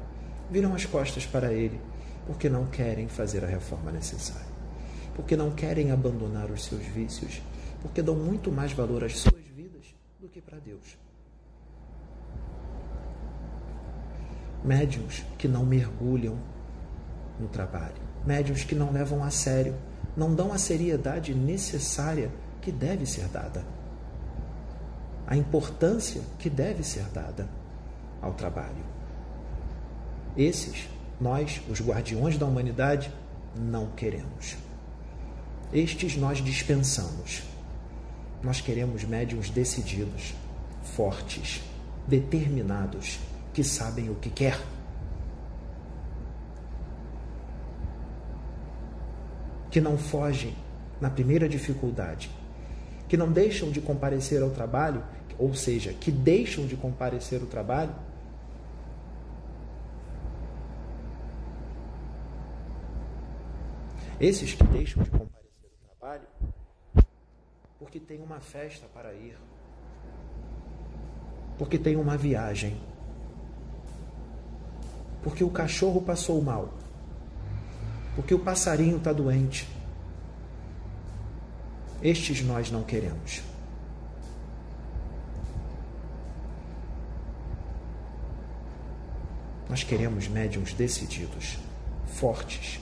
viram 0.51 0.75
as 0.75 0.87
costas 0.87 1.27
para 1.27 1.53
Ele, 1.53 1.79
porque 2.27 2.49
não 2.49 2.67
querem 2.67 3.09
fazer 3.09 3.45
a 3.45 3.49
reforma 3.49 3.93
necessária, 3.93 4.47
porque 5.15 5.37
não 5.37 5.51
querem 5.51 5.91
abandonar 5.91 6.51
os 6.51 6.65
seus 6.65 6.83
vícios, 6.87 7.43
porque 7.83 8.01
dão 8.01 8.15
muito 8.15 8.51
mais 8.51 8.73
valor 8.73 9.05
às 9.05 9.19
suas 9.19 9.46
para 10.57 10.61
Deus. 10.65 10.97
Médiuns 14.65 15.25
que 15.37 15.47
não 15.47 15.65
mergulham 15.65 16.39
no 17.39 17.47
trabalho, 17.49 18.01
médiuns 18.25 18.65
que 18.65 18.75
não 18.75 18.91
levam 18.91 19.23
a 19.23 19.31
sério, 19.31 19.75
não 20.17 20.35
dão 20.35 20.53
a 20.53 20.59
seriedade 20.59 21.35
necessária 21.35 22.31
que 22.63 22.73
deve 22.73 23.05
ser 23.05 23.29
dada 23.29 23.65
a 25.27 25.37
importância 25.37 26.23
que 26.39 26.49
deve 26.49 26.85
ser 26.85 27.03
dada 27.13 27.49
ao 28.23 28.33
trabalho. 28.35 28.85
Esses, 30.37 30.89
nós, 31.21 31.61
os 31.69 31.81
guardiões 31.81 32.39
da 32.39 32.47
humanidade, 32.47 33.13
não 33.57 33.89
queremos. 33.91 34.57
Estes 35.73 36.17
nós 36.17 36.39
dispensamos. 36.39 37.43
Nós 38.43 38.61
queremos 38.61 39.03
médiums 39.03 39.51
decididos, 39.51 40.35
fortes, 40.95 41.63
determinados, 42.07 43.19
que 43.53 43.65
sabem 43.65 44.11
o 44.11 44.15
que 44.15 44.31
quer. 44.31 44.59
Que 49.71 49.81
não 49.81 49.99
fogem 49.99 50.55
na 51.01 51.11
primeira 51.11 51.49
dificuldade, 51.49 52.31
que 53.09 53.17
não 53.17 53.31
deixam 53.31 53.71
de 53.71 53.81
comparecer 53.81 54.43
ao 54.43 54.51
trabalho 54.51 55.03
ou 55.39 55.55
seja, 55.55 55.93
que 55.93 56.11
deixam 56.11 56.67
de 56.67 56.77
comparecer 56.77 57.41
ao 57.41 57.47
trabalho, 57.47 57.95
esses 64.19 64.55
que 64.55 64.65
deixam 64.65 65.03
de 65.03 65.11
comparecer 65.11 65.71
ao 65.71 65.99
trabalho, 65.99 66.29
porque 67.79 68.01
tem 68.01 68.23
uma 68.23 68.41
festa 68.41 68.87
para 68.87 69.13
ir, 69.13 69.37
porque 71.59 71.79
tem 71.79 71.97
uma 71.97 72.17
viagem, 72.17 72.77
porque 75.23 75.43
o 75.43 75.51
cachorro 75.51 76.01
passou 76.01 76.41
mal, 76.43 76.75
porque 78.15 78.35
o 78.35 78.39
passarinho 78.39 78.99
está 78.99 79.13
doente. 79.13 79.69
Estes 82.03 82.43
nós 82.43 82.71
não 82.71 82.83
queremos. 82.83 83.43
Nós 89.69 89.83
queremos 89.83 90.29
médiums 90.29 90.73
decididos, 90.73 91.59
fortes, 92.07 92.81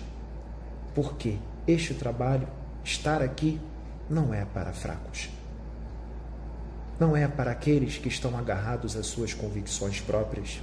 porque 0.95 1.39
este 1.67 1.95
trabalho, 1.95 2.47
estar 2.85 3.23
aqui, 3.23 3.61
não 4.09 4.35
é 4.35 4.45
para 4.45 4.73
fracos. 4.73 5.34
Não 6.99 7.17
é 7.17 7.27
para 7.27 7.51
aqueles 7.51 7.99
que 7.99 8.09
estão 8.09 8.37
agarrados 8.37 8.97
às 8.97 9.07
suas 9.07 9.35
convicções 9.35 10.01
próprias. 10.01 10.61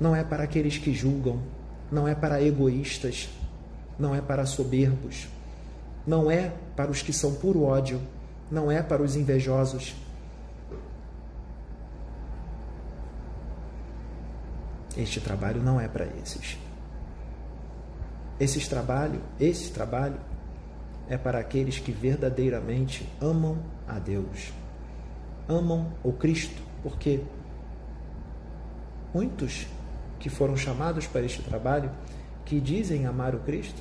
Não 0.00 0.14
é 0.14 0.24
para 0.24 0.44
aqueles 0.44 0.78
que 0.78 0.92
julgam. 0.92 1.40
Não 1.90 2.08
é 2.08 2.14
para 2.14 2.42
egoístas. 2.42 3.28
Não 3.98 4.14
é 4.14 4.20
para 4.20 4.46
soberbos. 4.46 5.28
Não 6.06 6.30
é 6.30 6.52
para 6.74 6.90
os 6.90 7.02
que 7.02 7.12
são 7.12 7.34
puro 7.34 7.62
ódio. 7.62 8.00
Não 8.50 8.70
é 8.70 8.82
para 8.82 9.02
os 9.02 9.16
invejosos 9.16 9.94
Este 14.96 15.20
trabalho 15.20 15.62
não 15.62 15.78
é 15.78 15.86
para 15.86 16.06
esses. 16.22 16.56
Esses 18.40 18.66
trabalho, 18.66 19.20
esse 19.38 19.70
trabalho 19.70 20.18
é 21.08 21.18
para 21.18 21.38
aqueles 21.38 21.78
que 21.78 21.92
verdadeiramente 21.92 23.06
amam 23.20 23.58
a 23.86 23.98
Deus, 23.98 24.52
amam 25.48 25.92
o 26.02 26.12
Cristo, 26.12 26.62
porque 26.82 27.20
muitos 29.14 29.66
que 30.18 30.28
foram 30.28 30.56
chamados 30.56 31.06
para 31.06 31.22
este 31.22 31.42
trabalho, 31.42 31.90
que 32.44 32.60
dizem 32.60 33.06
amar 33.06 33.34
o 33.34 33.40
Cristo, 33.40 33.80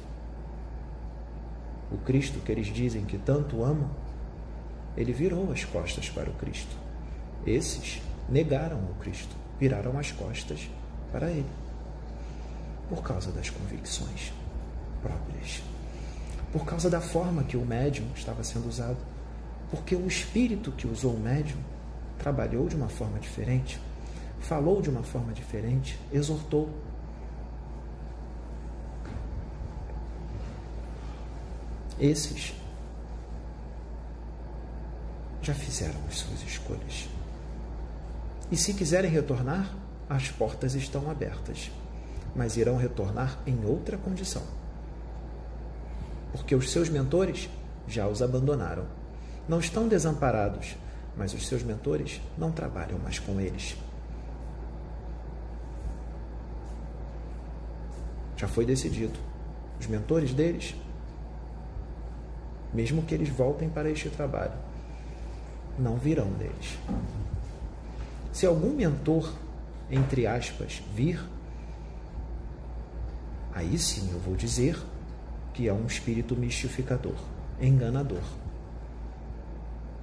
o 1.92 1.98
Cristo 1.98 2.40
que 2.40 2.52
eles 2.52 2.68
dizem 2.68 3.06
que 3.06 3.18
tanto 3.18 3.64
amam, 3.64 3.90
ele 4.98 5.14
virou 5.14 5.52
as 5.52 5.64
costas 5.64 6.10
para 6.10 6.30
o 6.30 6.34
Cristo. 6.34 6.76
Esses 7.46 8.02
negaram 8.30 8.78
o 8.78 8.96
Cristo, 8.96 9.36
viraram 9.60 9.98
as 9.98 10.12
costas 10.12 10.70
para 11.12 11.30
ele, 11.30 11.50
por 12.90 13.02
causa 13.04 13.32
das 13.32 13.50
convicções 13.50 14.34
próprias, 15.02 15.62
por 16.52 16.66
causa 16.66 16.90
da 16.90 17.02
forma 17.02 17.44
que 17.44 17.58
o 17.58 17.66
médium 17.66 18.08
estava 18.16 18.44
sendo 18.44 18.68
usado, 18.68 18.98
porque 19.70 19.96
o 19.96 20.08
espírito 20.08 20.72
que 20.72 20.88
usou 20.88 21.14
o 21.14 21.20
médium 21.20 21.60
trabalhou 22.18 22.68
de 22.68 22.76
uma 22.76 22.90
forma 22.90 23.20
diferente, 23.20 23.80
falou 24.40 24.82
de 24.82 24.90
uma 24.90 25.04
forma 25.04 25.34
diferente, 25.34 26.00
exortou. 26.12 26.70
Esses 32.00 32.54
já 35.42 35.54
fizeram 35.54 36.00
as 36.08 36.18
suas 36.18 36.42
escolhas. 36.44 37.08
E 38.52 38.58
se 38.58 38.74
quiserem 38.74 39.10
retornar, 39.10 39.74
as 40.10 40.30
portas 40.30 40.76
estão 40.76 41.10
abertas, 41.10 41.72
mas 42.36 42.58
irão 42.58 42.78
retornar 42.78 43.40
em 43.46 43.66
outra 43.66 43.98
condição. 43.98 44.44
Porque 46.32 46.56
os 46.56 46.72
seus 46.72 46.90
mentores 46.90 47.50
já 47.88 48.08
os 48.08 48.22
abandonaram. 48.22 48.86
Não 49.48 49.60
estão 49.60 49.88
desamparados, 49.88 50.76
mas 51.16 51.34
os 51.34 51.48
seus 51.48 51.64
mentores 51.64 52.22
não 52.38 52.52
trabalham 52.52 52.98
mais 53.00 53.20
com 53.20 53.40
eles. 53.40 53.78
Já 58.38 58.48
foi 58.48 58.66
decidido. 58.66 59.18
Os 59.80 59.88
mentores 59.88 60.34
deles, 60.34 60.76
mesmo 62.74 63.02
que 63.04 63.14
eles 63.14 63.30
voltem 63.30 63.70
para 63.70 63.90
este 63.90 64.10
trabalho, 64.10 64.54
não 65.78 65.98
virão 65.98 66.32
deles. 66.32 66.78
Se 68.32 68.46
algum 68.46 68.74
mentor 68.74 69.34
entre 69.90 70.26
aspas, 70.26 70.82
vir, 70.94 71.24
aí 73.54 73.78
sim 73.78 74.10
eu 74.12 74.20
vou 74.20 74.36
dizer 74.36 74.78
que 75.54 75.68
é 75.68 75.74
um 75.74 75.86
espírito 75.86 76.36
mistificador, 76.36 77.16
enganador. 77.62 78.24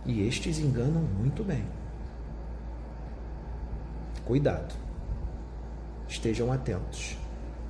E 0.05 0.27
estes 0.27 0.59
enganam 0.59 1.03
muito 1.03 1.45
bem. 1.45 1.65
Cuidado. 4.25 4.75
Estejam 6.09 6.53
atentos. 6.53 7.17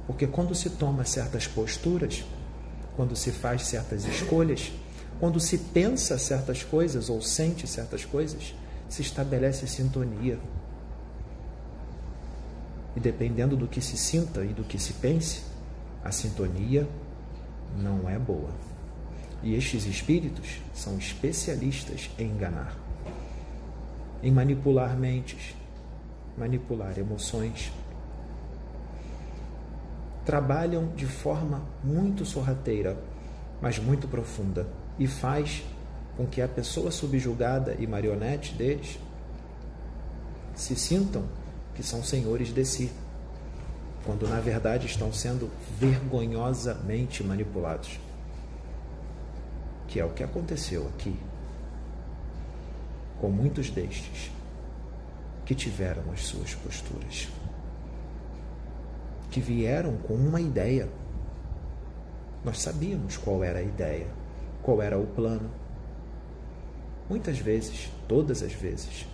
Porque 0.07 0.27
quando 0.27 0.55
se 0.55 0.71
toma 0.71 1.05
certas 1.05 1.47
posturas, 1.47 2.25
quando 2.97 3.15
se 3.15 3.31
faz 3.31 3.67
certas 3.67 4.05
escolhas, 4.05 4.73
quando 5.21 5.39
se 5.39 5.57
pensa 5.57 6.19
certas 6.19 6.63
coisas 6.63 7.09
ou 7.09 7.21
sente 7.23 7.67
certas 7.67 8.05
coisas, 8.05 8.55
se 8.89 9.03
estabelece 9.03 9.67
sintonia 9.67 10.39
E 12.95 13.01
dependendo 13.01 13.57
do 13.57 13.67
que 13.67 13.81
se 13.81 13.97
sinta 13.97 14.45
e 14.45 14.49
do 14.49 14.65
que 14.65 14.79
se 14.79 14.93
pense, 14.95 15.43
a 16.05 16.13
sintonia 16.13 16.87
não 17.79 18.09
é 18.09 18.19
boa. 18.19 18.51
E 19.43 19.55
estes 19.55 19.87
espíritos 19.87 20.61
são 20.73 20.97
especialistas 20.97 22.11
em 22.19 22.29
enganar, 22.29 22.77
em 24.23 24.31
manipular 24.31 24.97
mentes, 24.97 25.57
manipular 26.39 26.97
emoções. 26.99 27.73
Trabalham 30.25 30.89
de 30.95 31.07
forma 31.07 31.63
muito 31.83 32.25
sorrateira, 32.25 32.97
mas 33.61 33.79
muito 33.79 34.07
profunda, 34.07 34.69
e 34.99 35.09
faz 35.09 35.65
com 36.17 36.27
que 36.27 36.41
a 36.41 36.47
pessoa 36.47 36.91
subjugada 36.91 37.75
e 37.79 37.87
marionete 37.87 38.55
deles 38.55 38.99
se 40.55 40.77
sintam 40.77 41.25
que 41.75 41.83
são 41.83 42.03
senhores 42.03 42.55
de 42.55 42.65
si, 42.65 42.93
quando 44.05 44.29
na 44.29 44.39
verdade 44.39 44.87
estão 44.87 45.13
sendo 45.13 45.51
vergonhosamente 45.79 47.25
manipulados. 47.25 47.99
Que 49.93 50.01
é 50.01 50.05
o 50.07 50.09
que 50.09 50.25
aconteceu 50.25 50.89
aqui 50.89 51.15
com 53.21 53.29
muitos 53.29 53.69
destes 53.69 54.33
que 55.45 55.55
tiveram 55.55 56.03
as 56.11 56.23
suas 56.23 56.55
posturas, 56.55 57.29
que 59.31 59.39
vieram 59.39 59.99
com 59.99 60.15
uma 60.15 60.41
ideia. 60.41 60.89
Nós 62.43 62.63
sabíamos 62.63 63.19
qual 63.19 63.45
era 63.45 63.59
a 63.59 63.63
ideia, 63.63 64.07
qual 64.63 64.81
era 64.81 64.99
o 64.99 65.07
plano. 65.07 65.51
Muitas 67.07 67.39
vezes, 67.39 67.93
todas 68.09 68.43
as 68.43 68.55
vezes, 68.55 69.07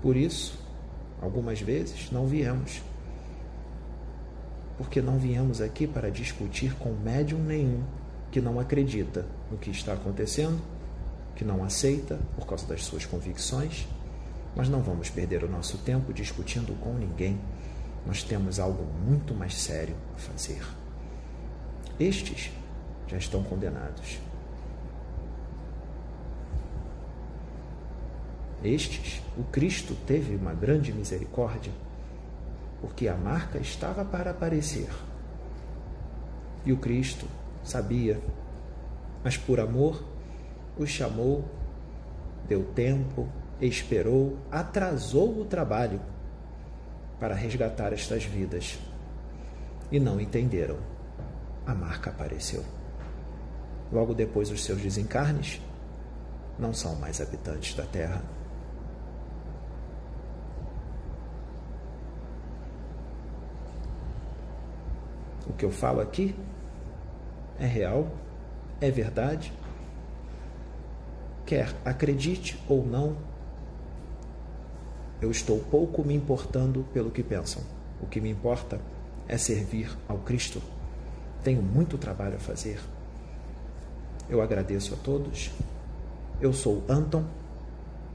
Por 0.00 0.18
isso, 0.18 0.62
algumas 1.18 1.62
vezes 1.62 2.10
não 2.12 2.26
viemos. 2.26 2.82
Porque 4.76 5.00
não 5.00 5.18
viemos 5.18 5.60
aqui 5.60 5.86
para 5.86 6.10
discutir 6.10 6.74
com 6.74 6.92
médium 6.92 7.38
nenhum 7.38 7.82
que 8.30 8.40
não 8.40 8.58
acredita 8.58 9.24
no 9.50 9.56
que 9.56 9.70
está 9.70 9.92
acontecendo, 9.92 10.60
que 11.36 11.44
não 11.44 11.62
aceita 11.62 12.18
por 12.34 12.46
causa 12.46 12.66
das 12.66 12.84
suas 12.84 13.06
convicções, 13.06 13.86
mas 14.56 14.68
não 14.68 14.80
vamos 14.80 15.10
perder 15.10 15.44
o 15.44 15.48
nosso 15.48 15.78
tempo 15.78 16.12
discutindo 16.12 16.78
com 16.80 16.92
ninguém. 16.94 17.38
Nós 18.06 18.22
temos 18.22 18.58
algo 18.58 18.84
muito 19.06 19.34
mais 19.34 19.54
sério 19.54 19.94
a 20.14 20.18
fazer. 20.18 20.62
Estes 21.98 22.50
já 23.06 23.16
estão 23.16 23.42
condenados. 23.42 24.18
Estes, 28.64 29.22
o 29.36 29.44
Cristo 29.44 29.94
teve 30.06 30.34
uma 30.36 30.54
grande 30.54 30.92
misericórdia, 30.92 31.72
porque 32.84 33.08
a 33.08 33.16
marca 33.16 33.56
estava 33.56 34.04
para 34.04 34.32
aparecer. 34.32 34.90
E 36.66 36.70
o 36.70 36.76
Cristo 36.76 37.26
sabia, 37.64 38.20
mas 39.24 39.38
por 39.38 39.58
amor 39.58 40.04
os 40.76 40.90
chamou, 40.90 41.48
deu 42.46 42.62
tempo, 42.74 43.26
esperou, 43.58 44.36
atrasou 44.52 45.40
o 45.40 45.46
trabalho 45.46 45.98
para 47.18 47.34
resgatar 47.34 47.94
estas 47.94 48.24
vidas. 48.24 48.78
E 49.90 49.98
não 49.98 50.20
entenderam. 50.20 50.76
A 51.66 51.74
marca 51.74 52.10
apareceu. 52.10 52.62
Logo 53.90 54.12
depois, 54.12 54.50
os 54.50 54.62
seus 54.62 54.82
desencarnes 54.82 55.58
não 56.58 56.74
são 56.74 56.96
mais 56.96 57.18
habitantes 57.18 57.72
da 57.74 57.84
terra. 57.86 58.22
O 65.48 65.52
que 65.52 65.64
eu 65.64 65.70
falo 65.70 66.00
aqui 66.00 66.34
é 67.58 67.66
real, 67.66 68.08
é 68.80 68.90
verdade. 68.90 69.52
Quer 71.46 71.74
acredite 71.84 72.58
ou 72.68 72.84
não, 72.84 73.16
eu 75.20 75.30
estou 75.30 75.58
pouco 75.58 76.04
me 76.04 76.14
importando 76.14 76.84
pelo 76.92 77.10
que 77.10 77.22
pensam. 77.22 77.62
O 78.00 78.06
que 78.06 78.20
me 78.20 78.30
importa 78.30 78.80
é 79.28 79.38
servir 79.38 79.96
ao 80.08 80.18
Cristo. 80.18 80.60
Tenho 81.42 81.62
muito 81.62 81.96
trabalho 81.98 82.36
a 82.36 82.40
fazer. 82.40 82.80
Eu 84.28 84.40
agradeço 84.40 84.94
a 84.94 84.96
todos. 84.96 85.50
Eu 86.40 86.52
sou 86.52 86.82
Anton, 86.88 87.24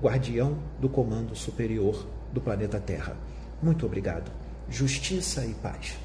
guardião 0.02 0.58
do 0.80 0.90
Comando 0.90 1.36
Superior 1.36 2.06
do 2.32 2.42
planeta 2.42 2.80
Terra. 2.80 3.16
Muito 3.62 3.86
obrigado. 3.86 4.32
Justiça 4.70 5.46
e 5.46 5.54
paz. 5.56 5.98